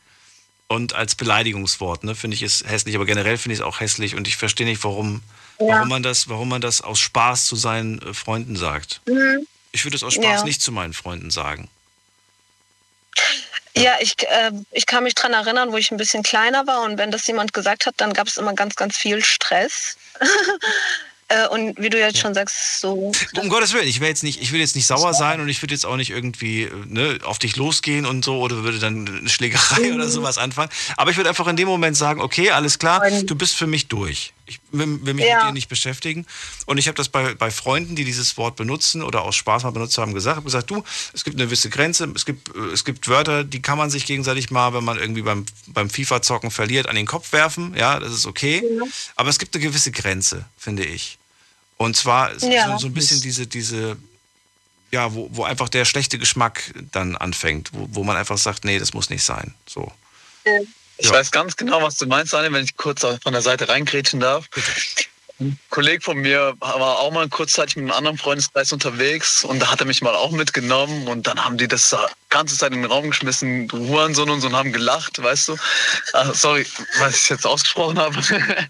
und 0.67 0.93
als 0.93 1.15
Beleidigungswort, 1.15 2.03
ne, 2.03 2.15
finde 2.15 2.35
ich 2.35 2.41
es 2.41 2.63
hässlich, 2.65 2.95
aber 2.95 3.05
generell 3.05 3.37
finde 3.37 3.53
ich 3.53 3.59
es 3.59 3.65
auch 3.65 3.79
hässlich 3.79 4.15
und 4.15 4.27
ich 4.27 4.35
verstehe 4.37 4.65
nicht, 4.67 4.83
warum, 4.83 5.21
Ja. 5.59 5.67
warum, 5.75 5.89
man 5.89 6.03
das, 6.03 6.27
warum 6.29 6.49
man 6.49 6.61
das 6.61 6.81
aus 6.81 6.99
Spaß 6.99 7.45
zu 7.45 7.55
seinen 7.55 8.01
äh, 8.01 8.13
Freunden 8.13 8.55
sagt. 8.55 9.01
Mhm. 9.07 9.45
Ich 9.71 9.85
würde 9.85 9.95
es 9.97 10.03
aus 10.03 10.13
Spaß 10.15 10.41
Ja. 10.41 10.43
nicht 10.43 10.61
zu 10.61 10.71
meinen 10.71 10.93
Freunden 10.93 11.29
sagen. 11.31 11.69
Ja, 13.77 13.95
ich, 13.99 14.15
äh, 14.23 14.51
ich 14.71 14.85
kann 14.85 15.03
mich 15.03 15.15
dran 15.15 15.33
erinnern, 15.33 15.71
wo 15.71 15.77
ich 15.77 15.91
ein 15.91 15.97
bisschen 15.97 16.23
kleiner 16.23 16.65
war 16.65 16.83
und 16.83 16.97
wenn 16.97 17.11
das 17.11 17.27
jemand 17.27 17.53
gesagt 17.53 17.85
hat, 17.85 17.95
dann 17.97 18.13
gab 18.13 18.27
es 18.27 18.37
immer 18.37 18.53
ganz, 18.53 18.75
ganz 18.75 18.95
viel 18.95 19.23
Stress. 19.23 19.97
äh, 21.27 21.47
und 21.49 21.77
wie 21.77 21.89
du 21.89 21.99
jetzt 21.99 22.19
schon 22.19 22.33
sagst, 22.33 22.79
so. 22.79 23.11
Um 23.35 23.49
Gottes 23.49 23.73
Willen, 23.73 23.87
ich 23.87 23.99
will 23.99 24.07
jetzt 24.07 24.23
nicht, 24.23 24.41
ich 24.41 24.53
will 24.53 24.61
jetzt 24.61 24.77
nicht 24.77 24.87
sauer 24.87 25.13
sein 25.13 25.41
und 25.41 25.49
ich 25.49 25.61
würde 25.61 25.73
jetzt 25.73 25.85
auch 25.85 25.97
nicht 25.97 26.11
irgendwie 26.11 26.69
ne, 26.85 27.19
auf 27.23 27.37
dich 27.37 27.57
losgehen 27.57 28.05
und 28.05 28.23
so 28.23 28.39
oder 28.39 28.63
würde 28.63 28.79
dann 28.79 29.07
eine 29.07 29.29
Schlägerei 29.29 29.93
oder 29.93 30.07
sowas 30.07 30.37
anfangen. 30.37 30.71
Aber 30.95 31.11
ich 31.11 31.17
würde 31.17 31.29
einfach 31.29 31.47
in 31.47 31.57
dem 31.57 31.67
Moment 31.67 31.97
sagen, 31.97 32.21
okay, 32.21 32.51
alles 32.51 32.79
klar, 32.79 33.01
du 33.09 33.35
bist 33.35 33.57
für 33.57 33.67
mich 33.67 33.89
durch. 33.89 34.34
Ich 34.47 34.59
will, 34.71 35.03
will 35.05 35.15
mich 35.15 35.25
Ja. 35.25 35.37
mit 35.39 35.47
dir 35.49 35.53
nicht 35.53 35.69
beschäftigen. 35.69 36.25
Und 36.65 36.77
ich 36.77 36.87
habe 36.87 36.95
das 36.95 37.09
bei, 37.09 37.33
bei 37.33 37.49
Freunden, 37.49 37.95
die 37.95 38.03
dieses 38.05 38.37
Wort 38.37 38.55
benutzen 38.55 39.01
oder 39.01 39.23
aus 39.23 39.35
Spaß 39.35 39.63
mal 39.63 39.71
benutzt 39.71 39.97
haben, 39.97 40.13
gesagt. 40.13 40.35
habe 40.35 40.45
gesagt, 40.45 40.69
du, 40.69 40.83
es 41.13 41.23
gibt 41.23 41.35
eine 41.37 41.45
gewisse 41.45 41.69
Grenze, 41.69 42.11
es 42.15 42.25
gibt, 42.25 42.55
äh, 42.55 42.59
es 42.73 42.85
gibt 42.85 43.07
Wörter, 43.07 43.43
die 43.43 43.61
kann 43.61 43.77
man 43.77 43.89
sich 43.89 44.05
gegenseitig 44.05 44.51
mal, 44.51 44.73
wenn 44.73 44.83
man 44.83 44.97
irgendwie 44.99 45.23
beim, 45.23 45.45
beim 45.67 45.89
FIFA-Zocken 45.89 46.51
verliert, 46.51 46.87
an 46.87 46.95
den 46.95 47.07
Kopf 47.07 47.31
werfen. 47.33 47.75
Ja, 47.75 47.99
das 47.99 48.13
ist 48.13 48.25
okay. 48.27 48.63
Aber 49.15 49.29
es 49.29 49.39
gibt 49.39 49.55
eine 49.55 49.63
gewisse 49.63 49.91
Grenze, 49.91 50.45
finde 50.57 50.85
ich. 50.85 51.17
Und 51.77 51.95
zwar 51.97 52.37
so, 52.39 52.49
Ja. 52.49 52.77
so 52.77 52.87
ein 52.87 52.93
bisschen 52.93 53.21
diese, 53.21 53.47
diese, 53.47 53.97
ja, 54.91 55.13
wo, 55.13 55.27
wo 55.31 55.43
einfach 55.43 55.69
der 55.69 55.85
schlechte 55.85 56.19
Geschmack 56.19 56.71
dann 56.91 57.15
anfängt, 57.17 57.71
wo, 57.73 57.87
wo 57.91 58.03
man 58.03 58.15
einfach 58.15 58.37
sagt, 58.37 58.63
nee, 58.63 58.77
das 58.79 58.93
muss 58.93 59.09
nicht 59.09 59.23
sein. 59.23 59.55
So. 59.67 59.91
Ich 60.97 61.07
Ja. 61.07 61.13
weiß 61.13 61.31
ganz 61.31 61.55
genau, 61.57 61.81
was 61.81 61.97
du 61.97 62.05
meinst, 62.05 62.33
Daniel, 62.33 62.53
wenn 62.53 62.63
ich 62.63 62.77
kurz 62.77 63.01
von 63.01 63.33
der 63.33 63.41
Seite 63.41 63.67
reingrätschen 63.67 64.19
darf. 64.19 64.45
Ein 65.37 65.59
Kollege 65.69 66.01
von 66.01 66.17
mir 66.17 66.53
war 66.59 66.99
auch 66.99 67.11
mal 67.11 67.27
kurzzeitig 67.27 67.75
mit 67.75 67.83
einem 67.83 67.91
anderen 67.91 68.17
Freundeskreis 68.17 68.71
unterwegs 68.71 69.43
und 69.43 69.59
da 69.59 69.69
hat 69.69 69.81
er 69.81 69.85
mich 69.85 70.01
mal 70.01 70.15
auch 70.15 70.31
mitgenommen 70.31 71.09
und 71.09 71.27
dann 71.27 71.43
haben 71.43 71.57
die 71.57 71.67
das 71.67 71.89
da 71.89 72.07
ganze 72.29 72.57
Zeit 72.57 72.71
in 72.71 72.81
den 72.81 72.89
Raum 72.89 73.09
geschmissen, 73.09 73.69
Hurensohn 73.69 74.29
und 74.29 74.39
so 74.39 74.47
und 74.47 74.55
haben 74.55 74.71
gelacht, 74.71 75.21
weißt 75.21 75.49
du. 75.49 75.57
Ah, 76.13 76.33
sorry, 76.33 76.65
was 76.99 77.17
ich 77.17 77.29
jetzt 77.29 77.45
ausgesprochen 77.45 77.99
habe. 77.99 78.17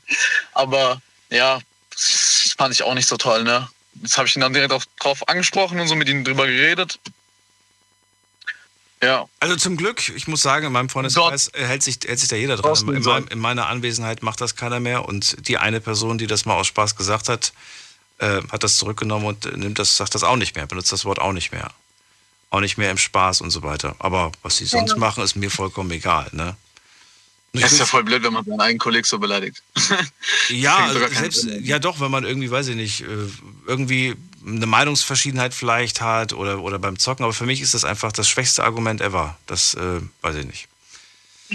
Aber 0.54 1.00
ja, 1.30 1.60
das 1.92 2.56
fand 2.58 2.74
ich 2.74 2.82
auch 2.82 2.96
nicht 2.96 3.08
so 3.08 3.18
toll, 3.18 3.44
ne? 3.44 3.70
Jetzt 4.02 4.18
habe 4.18 4.28
ich 4.28 4.36
ihn 4.36 4.42
dann 4.42 4.54
direkt 4.54 4.74
auf, 4.74 4.86
drauf 5.00 5.28
angesprochen 5.30 5.80
und 5.80 5.88
so 5.88 5.96
mit 5.96 6.10
ihm 6.10 6.24
drüber 6.24 6.48
geredet. 6.48 6.98
Ja. 9.06 9.26
Also 9.40 9.56
zum 9.56 9.78
Glück, 9.78 10.10
ich 10.10 10.28
muss 10.28 10.42
sagen, 10.42 10.66
in 10.66 10.72
meinem 10.74 10.90
Freundeskreis 10.90 11.50
äh, 11.50 11.66
hält 11.66 11.84
sich, 11.84 12.00
hält 12.06 12.20
sich 12.20 12.30
da 12.30 12.36
jeder 12.36 12.58
dran. 12.58 12.76
In, 12.90 13.04
meinem, 13.04 13.28
in 13.28 13.40
meiner 13.40 13.68
Anwesenheit 13.68 14.24
macht 14.24 14.42
das 14.42 14.56
keiner 14.56 14.80
mehr 14.80 15.06
und 15.06 15.48
die 15.48 15.58
eine 15.58 15.80
Person, 15.80 16.18
die 16.18 16.28
das 16.28 16.46
mal 16.46 16.56
aus 16.56 16.68
Spaß 16.68 16.96
gesagt 16.96 17.30
hat, 17.30 17.54
äh, 18.20 18.42
hat 18.52 18.64
das 18.64 18.78
zurückgenommen 18.78 19.26
und 19.26 19.46
äh, 19.46 19.58
nimmt 19.58 19.80
das, 19.80 19.98
sagt 19.98 20.16
das 20.16 20.24
auch 20.24 20.38
nicht 20.38 20.56
mehr, 20.56 20.66
benutzt 20.68 20.92
das 20.92 21.06
Wort 21.06 21.20
auch 21.20 21.34
nicht 21.34 21.52
mehr. 21.52 21.70
Auch 22.50 22.62
nicht 22.62 22.78
mehr 22.78 22.92
im 22.92 22.98
Spaß 22.98 23.42
und 23.42 23.50
so 23.52 23.64
weiter. 23.64 23.96
Aber 24.00 24.32
was 24.42 24.58
sie 24.58 24.66
sonst 24.66 24.92
Ja. 24.92 24.98
machen, 24.98 25.24
ist 25.24 25.36
mir 25.36 25.52
vollkommen 25.52 25.92
egal. 25.92 26.28
Ne? 26.32 26.56
Das 27.54 27.72
ist 27.72 27.80
ja 27.80 27.86
voll 27.86 28.04
blöd, 28.04 28.24
wenn 28.24 28.34
man 28.34 28.44
seinen 28.44 28.60
eigenen 28.60 28.80
Kollegen 28.80 29.06
so 29.06 29.18
beleidigt. 29.20 29.62
Ja, 30.50 30.78
also 30.88 31.00
selbst, 31.08 31.48
ja 31.62 31.80
doch, 31.80 32.00
wenn 32.00 32.12
man 32.12 32.24
irgendwie, 32.26 32.52
weiß 32.52 32.68
ich 32.70 32.76
nicht, 32.76 33.02
äh, 33.02 33.06
irgendwie 33.68 34.16
eine 34.46 34.66
Meinungsverschiedenheit 34.66 35.54
vielleicht 35.54 36.02
hat 36.02 36.34
oder, 36.34 36.62
oder 36.62 36.80
beim 36.80 37.00
Zocken, 37.00 37.24
aber 37.24 37.34
für 37.34 37.46
mich 37.46 37.62
ist 37.62 37.74
das 37.74 37.84
einfach 37.84 38.12
das 38.12 38.30
schwächste 38.30 38.64
Argument 38.64 39.02
ever. 39.02 39.38
Das 39.48 39.74
äh, 39.74 40.02
weiß 40.22 40.36
ich 40.36 40.46
nicht. 40.46 40.68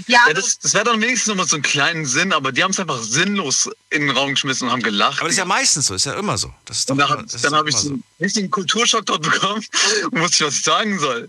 Ja, 0.06 0.32
das, 0.32 0.58
das 0.60 0.72
wäre 0.74 0.84
dann 0.84 1.00
wenigstens 1.00 1.28
nochmal 1.28 1.48
so 1.48 1.56
einen 1.56 1.64
kleinen 1.64 2.06
Sinn, 2.06 2.32
aber 2.32 2.52
die 2.52 2.62
haben 2.62 2.70
es 2.70 2.78
einfach 2.78 3.02
sinnlos 3.02 3.68
in 3.90 4.02
den 4.02 4.10
Raum 4.10 4.30
geschmissen 4.30 4.68
und 4.68 4.72
haben 4.72 4.82
gelacht. 4.82 5.18
Aber 5.18 5.28
das 5.28 5.32
ist 5.32 5.38
ja 5.38 5.44
meistens 5.44 5.86
so, 5.86 5.94
ist 5.94 6.06
ja 6.06 6.14
immer 6.14 6.38
so. 6.38 6.52
Das 6.64 6.78
ist 6.78 6.90
doch 6.90 6.94
und 6.94 7.00
dann 7.00 7.26
dann 7.42 7.54
habe 7.54 7.68
ich 7.68 7.76
so 7.76 7.82
so. 7.82 7.88
einen 7.90 8.04
richtigen 8.20 8.50
Kulturschock 8.50 9.04
dort 9.06 9.22
bekommen 9.22 9.64
und 10.10 10.20
wusste 10.20 10.36
ich, 10.36 10.46
was 10.46 10.54
ich 10.54 10.62
sagen 10.62 10.98
soll. 10.98 11.28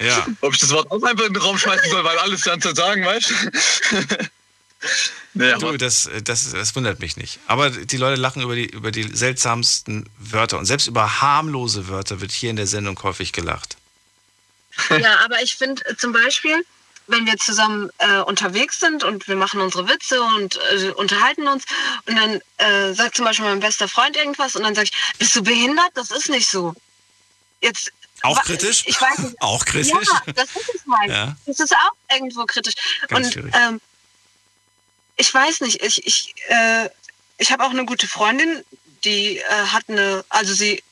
Ja. 0.00 0.26
Ob 0.40 0.52
ich 0.52 0.60
das 0.60 0.70
Wort 0.70 0.90
auch 0.90 1.02
einfach 1.02 1.24
in 1.24 1.34
den 1.34 1.42
Raum 1.42 1.56
schmeißen 1.56 1.90
soll, 1.90 2.04
weil 2.04 2.18
alles 2.18 2.42
dann 2.42 2.60
zu 2.60 2.74
sagen, 2.74 3.04
weißt 3.04 3.30
du? 3.30 3.34
nee, 5.34 5.52
Du, 5.58 5.76
das, 5.76 6.08
das, 6.24 6.52
das 6.52 6.74
wundert 6.76 7.00
mich 7.00 7.16
nicht. 7.16 7.38
Aber 7.46 7.70
die 7.70 7.96
Leute 7.96 8.20
lachen 8.20 8.42
über 8.42 8.54
die, 8.54 8.66
über 8.66 8.90
die 8.90 9.04
seltsamsten 9.14 10.08
Wörter. 10.18 10.58
Und 10.58 10.66
selbst 10.66 10.86
über 10.86 11.20
harmlose 11.20 11.88
Wörter 11.88 12.20
wird 12.20 12.32
hier 12.32 12.50
in 12.50 12.56
der 12.56 12.66
Sendung 12.66 13.00
häufig 13.02 13.32
gelacht. 13.32 13.76
Ja, 14.90 15.20
aber 15.24 15.42
ich 15.42 15.56
finde 15.56 15.84
äh, 15.86 15.96
zum 15.96 16.12
Beispiel, 16.12 16.64
wenn 17.06 17.24
wir 17.26 17.36
zusammen 17.36 17.90
äh, 17.98 18.18
unterwegs 18.18 18.80
sind 18.80 19.04
und 19.04 19.26
wir 19.28 19.36
machen 19.36 19.60
unsere 19.60 19.88
Witze 19.88 20.20
und 20.22 20.58
äh, 20.72 20.90
unterhalten 20.90 21.46
uns 21.48 21.64
und 22.06 22.16
dann 22.16 22.40
äh, 22.58 22.92
sagt 22.94 23.16
zum 23.16 23.24
Beispiel 23.24 23.46
mein 23.46 23.60
bester 23.60 23.88
Freund 23.88 24.16
irgendwas 24.16 24.56
und 24.56 24.64
dann 24.64 24.74
sage 24.74 24.90
ich, 24.92 25.18
bist 25.18 25.34
du 25.36 25.42
behindert? 25.42 25.90
Das 25.94 26.10
ist 26.10 26.28
nicht 26.28 26.48
so. 26.48 26.74
Jetzt 27.62 27.92
Auch 28.22 28.42
kritisch? 28.42 28.84
Ich 28.86 29.00
weiß 29.00 29.18
nicht. 29.18 29.36
Auch 29.40 29.64
kritisch? 29.64 29.92
Ja, 29.92 30.32
das 30.32 30.50
ist 30.56 30.74
es 30.74 30.82
halt. 30.98 31.10
Ja. 31.10 31.36
Das 31.46 31.60
ist 31.60 31.72
auch 31.72 32.14
irgendwo 32.14 32.44
kritisch. 32.44 32.74
Ganz 33.08 33.26
und 33.26 33.32
schwierig. 33.32 33.54
ähm, 33.56 33.80
ich 35.16 35.32
weiß 35.32 35.60
nicht, 35.62 35.82
ich, 35.82 36.06
ich, 36.06 36.34
äh, 36.48 36.88
ich 37.38 37.52
habe 37.52 37.64
auch 37.64 37.70
eine 37.70 37.84
gute 37.86 38.06
Freundin, 38.08 38.64
die 39.04 39.38
äh, 39.38 39.42
hat 39.72 39.84
eine, 39.88 40.24
also 40.28 40.52
sie 40.54 40.82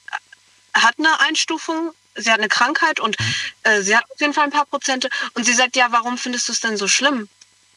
hat 0.72 0.94
eine 0.98 1.20
Einstufung, 1.20 1.92
sie 2.16 2.30
hat 2.30 2.38
eine 2.38 2.48
Krankheit 2.48 3.00
und 3.00 3.18
Mhm. 3.18 3.34
äh, 3.64 3.82
sie 3.82 3.96
hat 3.96 4.04
auf 4.10 4.20
jeden 4.20 4.34
Fall 4.34 4.44
ein 4.44 4.50
paar 4.50 4.66
Prozente. 4.66 5.08
Und 5.34 5.44
sie 5.44 5.52
sagt, 5.52 5.76
ja, 5.76 5.88
warum 5.90 6.18
findest 6.18 6.48
du 6.48 6.52
es 6.52 6.60
denn 6.60 6.76
so 6.76 6.88
schlimm? 6.88 7.28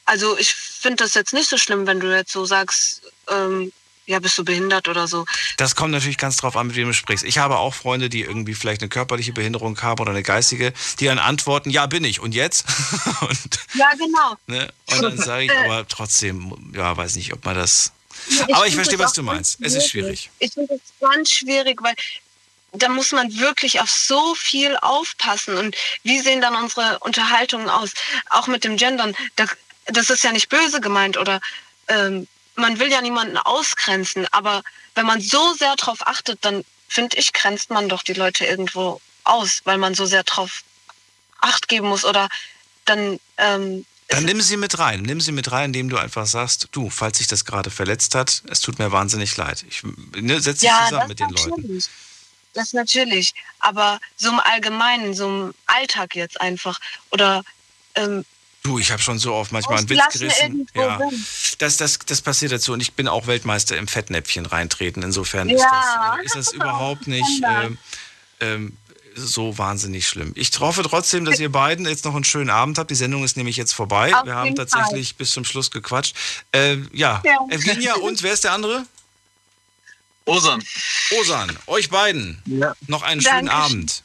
Also 0.05 0.37
ich 0.37 0.53
finde 0.53 1.03
das 1.03 1.13
jetzt 1.15 1.33
nicht 1.33 1.49
so 1.49 1.57
schlimm, 1.57 1.85
wenn 1.85 1.99
du 1.99 2.15
jetzt 2.15 2.31
so 2.31 2.45
sagst, 2.45 3.01
ähm, 3.29 3.71
ja, 4.07 4.19
bist 4.19 4.37
du 4.37 4.45
behindert 4.45 4.87
oder 4.87 5.07
so. 5.07 5.25
Das 5.57 5.75
kommt 5.75 5.91
natürlich 5.91 6.17
ganz 6.17 6.37
drauf 6.37 6.55
an, 6.55 6.67
mit 6.67 6.75
wem 6.77 6.87
du 6.87 6.93
sprichst. 6.93 7.25
Ich 7.25 7.37
habe 7.37 7.57
auch 7.57 7.73
Freunde, 7.73 8.09
die 8.09 8.21
irgendwie 8.21 8.55
vielleicht 8.55 8.81
eine 8.81 8.89
körperliche 8.89 9.33
Behinderung 9.33 9.79
haben 9.81 10.01
oder 10.01 10.11
eine 10.11 10.23
geistige, 10.23 10.73
die 10.99 11.05
dann 11.05 11.19
antworten, 11.19 11.69
ja, 11.69 11.85
bin 11.85 12.05
ich. 12.05 12.21
Und 12.21 12.33
jetzt? 12.33 12.65
und, 13.21 13.59
Ja, 13.73 13.91
genau. 13.91 14.35
ne? 14.47 14.71
und 14.91 15.01
dann 15.01 15.17
sage 15.17 15.43
ich 15.43 15.51
aber 15.51 15.85
trotzdem, 15.87 16.71
ja, 16.73 16.95
weiß 16.95 17.17
nicht, 17.17 17.33
ob 17.33 17.43
man 17.43 17.55
das. 17.55 17.91
Ja, 18.29 18.55
aber 18.55 18.65
ich 18.65 18.75
verstehe, 18.75 18.97
was 18.97 19.13
du 19.13 19.23
meinst. 19.23 19.59
Es 19.61 19.75
ist 19.75 19.89
schwierig. 19.89 20.31
Ich 20.39 20.53
finde 20.53 20.75
es 20.75 20.81
ganz 20.99 21.29
schwierig, 21.29 21.83
weil 21.83 21.93
da 22.71 22.89
muss 22.89 23.11
man 23.11 23.37
wirklich 23.37 23.81
auf 23.81 23.89
so 23.89 24.35
viel 24.35 24.77
aufpassen. 24.77 25.57
Und 25.57 25.75
wie 26.03 26.19
sehen 26.19 26.41
dann 26.41 26.55
unsere 26.55 26.99
Unterhaltungen 26.99 27.69
aus? 27.69 27.91
Auch 28.29 28.47
mit 28.47 28.63
dem 28.63 28.77
Gendern. 28.77 29.15
Da, 29.35 29.45
das 29.85 30.09
ist 30.09 30.23
ja 30.23 30.31
nicht 30.31 30.49
böse 30.49 30.79
gemeint 30.79 31.17
oder 31.17 31.41
ähm, 31.87 32.27
man 32.57 32.79
will 32.79 32.91
ja 32.91 33.01
niemanden 33.01 33.37
ausgrenzen. 33.37 34.27
Aber 34.31 34.63
wenn 34.95 35.05
man 35.05 35.21
so 35.21 35.53
sehr 35.53 35.75
darauf 35.75 36.05
achtet, 36.05 36.43
dann 36.43 36.65
finde 36.87 37.17
ich, 37.17 37.33
grenzt 37.33 37.69
man 37.69 37.89
doch 37.89 38.03
die 38.03 38.13
Leute 38.13 38.45
irgendwo 38.45 38.99
aus, 39.23 39.61
weil 39.63 39.77
man 39.77 39.93
so 39.93 40.05
sehr 40.05 40.23
darauf 40.23 40.63
Acht 41.39 41.67
geben 41.67 41.87
muss 41.87 42.03
oder 42.03 42.29
dann. 42.85 43.19
Ähm, 43.37 43.85
dann 44.07 44.25
nimm 44.25 44.41
sie 44.41 44.57
mit 44.57 44.79
rein. 44.79 45.01
Nimm 45.03 45.21
sie 45.21 45.31
mit 45.31 45.51
rein, 45.51 45.65
indem 45.65 45.89
du 45.89 45.97
einfach 45.97 46.25
sagst, 46.25 46.69
du, 46.71 46.89
falls 46.89 47.19
sich 47.19 47.27
das 47.27 47.45
gerade 47.45 47.69
verletzt 47.69 48.15
hat, 48.15 48.41
es 48.49 48.61
tut 48.61 48.79
mir 48.79 48.91
wahnsinnig 48.91 49.35
leid. 49.37 49.63
Ich 49.69 49.83
ne, 50.15 50.39
setze 50.39 50.61
dich 50.61 50.69
ja, 50.69 50.85
zusammen 50.85 51.09
mit 51.09 51.19
den. 51.19 51.29
Leuten. 51.29 51.83
Das 52.53 52.73
natürlich. 52.73 53.35
Aber 53.59 53.99
so 54.15 54.29
im 54.29 54.39
Allgemeinen, 54.39 55.13
so 55.13 55.27
im 55.27 55.53
Alltag 55.67 56.15
jetzt 56.15 56.41
einfach. 56.41 56.79
Oder 57.11 57.43
ähm, 57.93 58.25
Du, 58.67 58.79
ich 58.79 58.91
habe 58.91 59.01
schon 59.01 59.17
so 59.17 59.33
oft 59.33 59.53
manchmal 59.53 59.77
einen 59.77 59.89
Witz 59.89 60.01
gerissen. 60.11 60.67
Ja, 60.75 60.99
das, 61.57 61.77
das, 61.77 61.99
das 61.99 62.21
passiert 62.21 62.51
dazu 62.51 62.73
und 62.73 62.81
ich 62.81 62.93
bin 62.93 63.07
auch 63.07 63.25
Weltmeister 63.27 63.77
im 63.77 63.87
Fettnäpfchen 63.87 64.45
reintreten. 64.45 65.03
Insofern 65.03 65.47
Ja. 65.47 65.55
ist, 65.55 65.63
das, 65.63 66.19
äh, 66.19 66.25
ist 66.25 66.35
das 66.35 66.53
überhaupt 66.53 67.07
nicht 67.07 67.41
ähm, 67.49 67.77
ähm, 68.41 68.77
so 69.15 69.57
wahnsinnig 69.57 70.05
schlimm. 70.05 70.33
Ich 70.35 70.51
hoffe 70.59 70.83
trotzdem, 70.83 71.23
dass 71.23 71.39
ihr 71.39 71.49
beiden 71.49 71.87
jetzt 71.87 72.03
noch 72.03 72.13
einen 72.13 72.25
schönen 72.25 72.49
Abend 72.49 72.77
habt. 72.77 72.91
Die 72.91 72.95
Sendung 72.95 73.23
ist 73.23 73.37
nämlich 73.37 73.55
jetzt 73.55 73.71
vorbei. 73.73 74.13
Auf 74.13 74.25
Wir 74.25 74.35
haben 74.35 74.53
tatsächlich 74.53 75.15
bis 75.15 75.31
zum 75.31 75.45
Schluss 75.45 75.71
gequatscht. 75.71 76.13
Äh, 76.51 76.75
ja, 76.91 77.21
Ja. 77.23 77.37
Evgenia 77.49 77.95
und 77.95 78.21
wer 78.21 78.33
ist 78.33 78.43
der 78.43 78.51
andere? 78.51 78.85
Osan. 80.25 80.61
Osan, 81.21 81.57
euch 81.67 81.89
beiden. 81.89 82.43
Noch 82.87 83.01
einen 83.03 83.21
schönen 83.21 83.45
Dankeschön. 83.45 83.49
Abend. 83.49 84.03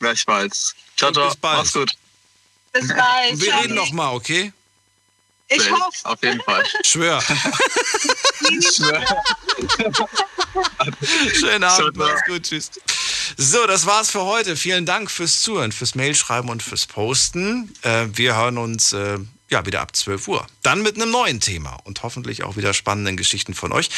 Gleichfalls. 0.00 0.74
Ciao, 0.96 1.12
ciao. 1.12 1.26
bis 1.26 1.36
bald. 1.36 1.58
Mach's 1.58 1.72
gut. 1.74 1.92
Bis 2.80 2.88
bald. 2.88 3.40
Wir 3.40 3.54
reden 3.54 3.74
noch 3.74 3.92
mal, 3.92 4.12
okay? 4.12 4.52
Ich 5.48 5.70
hoffe. 5.70 6.04
Auf 6.04 6.22
jeden 6.22 6.40
Fall. 6.42 6.64
Schwör. 6.84 7.22
Schönen 11.34 11.64
Abend, 11.64 11.96
macht's 11.96 12.24
gut, 12.26 12.42
tschüss. 12.42 12.70
So, 13.36 13.66
das 13.66 13.86
war's 13.86 14.10
für 14.10 14.24
heute. 14.24 14.56
Vielen 14.56 14.86
Dank 14.86 15.10
fürs 15.10 15.42
Zuhören, 15.42 15.72
fürs 15.72 15.94
Mailschreiben 15.94 16.50
und 16.50 16.62
fürs 16.62 16.86
Posten. 16.86 17.72
Äh, 17.82 18.06
wir 18.12 18.36
hören 18.36 18.58
uns 18.58 18.92
äh, 18.92 19.18
ja 19.48 19.66
wieder 19.66 19.80
ab 19.80 19.94
12 19.94 20.28
Uhr. 20.28 20.46
Dann 20.62 20.82
mit 20.82 20.96
einem 20.96 21.10
neuen 21.10 21.40
Thema 21.40 21.78
und 21.84 22.02
hoffentlich 22.02 22.44
auch 22.44 22.56
wieder 22.56 22.74
spannenden 22.74 23.16
Geschichten 23.16 23.54
von 23.54 23.72
euch. 23.72 23.90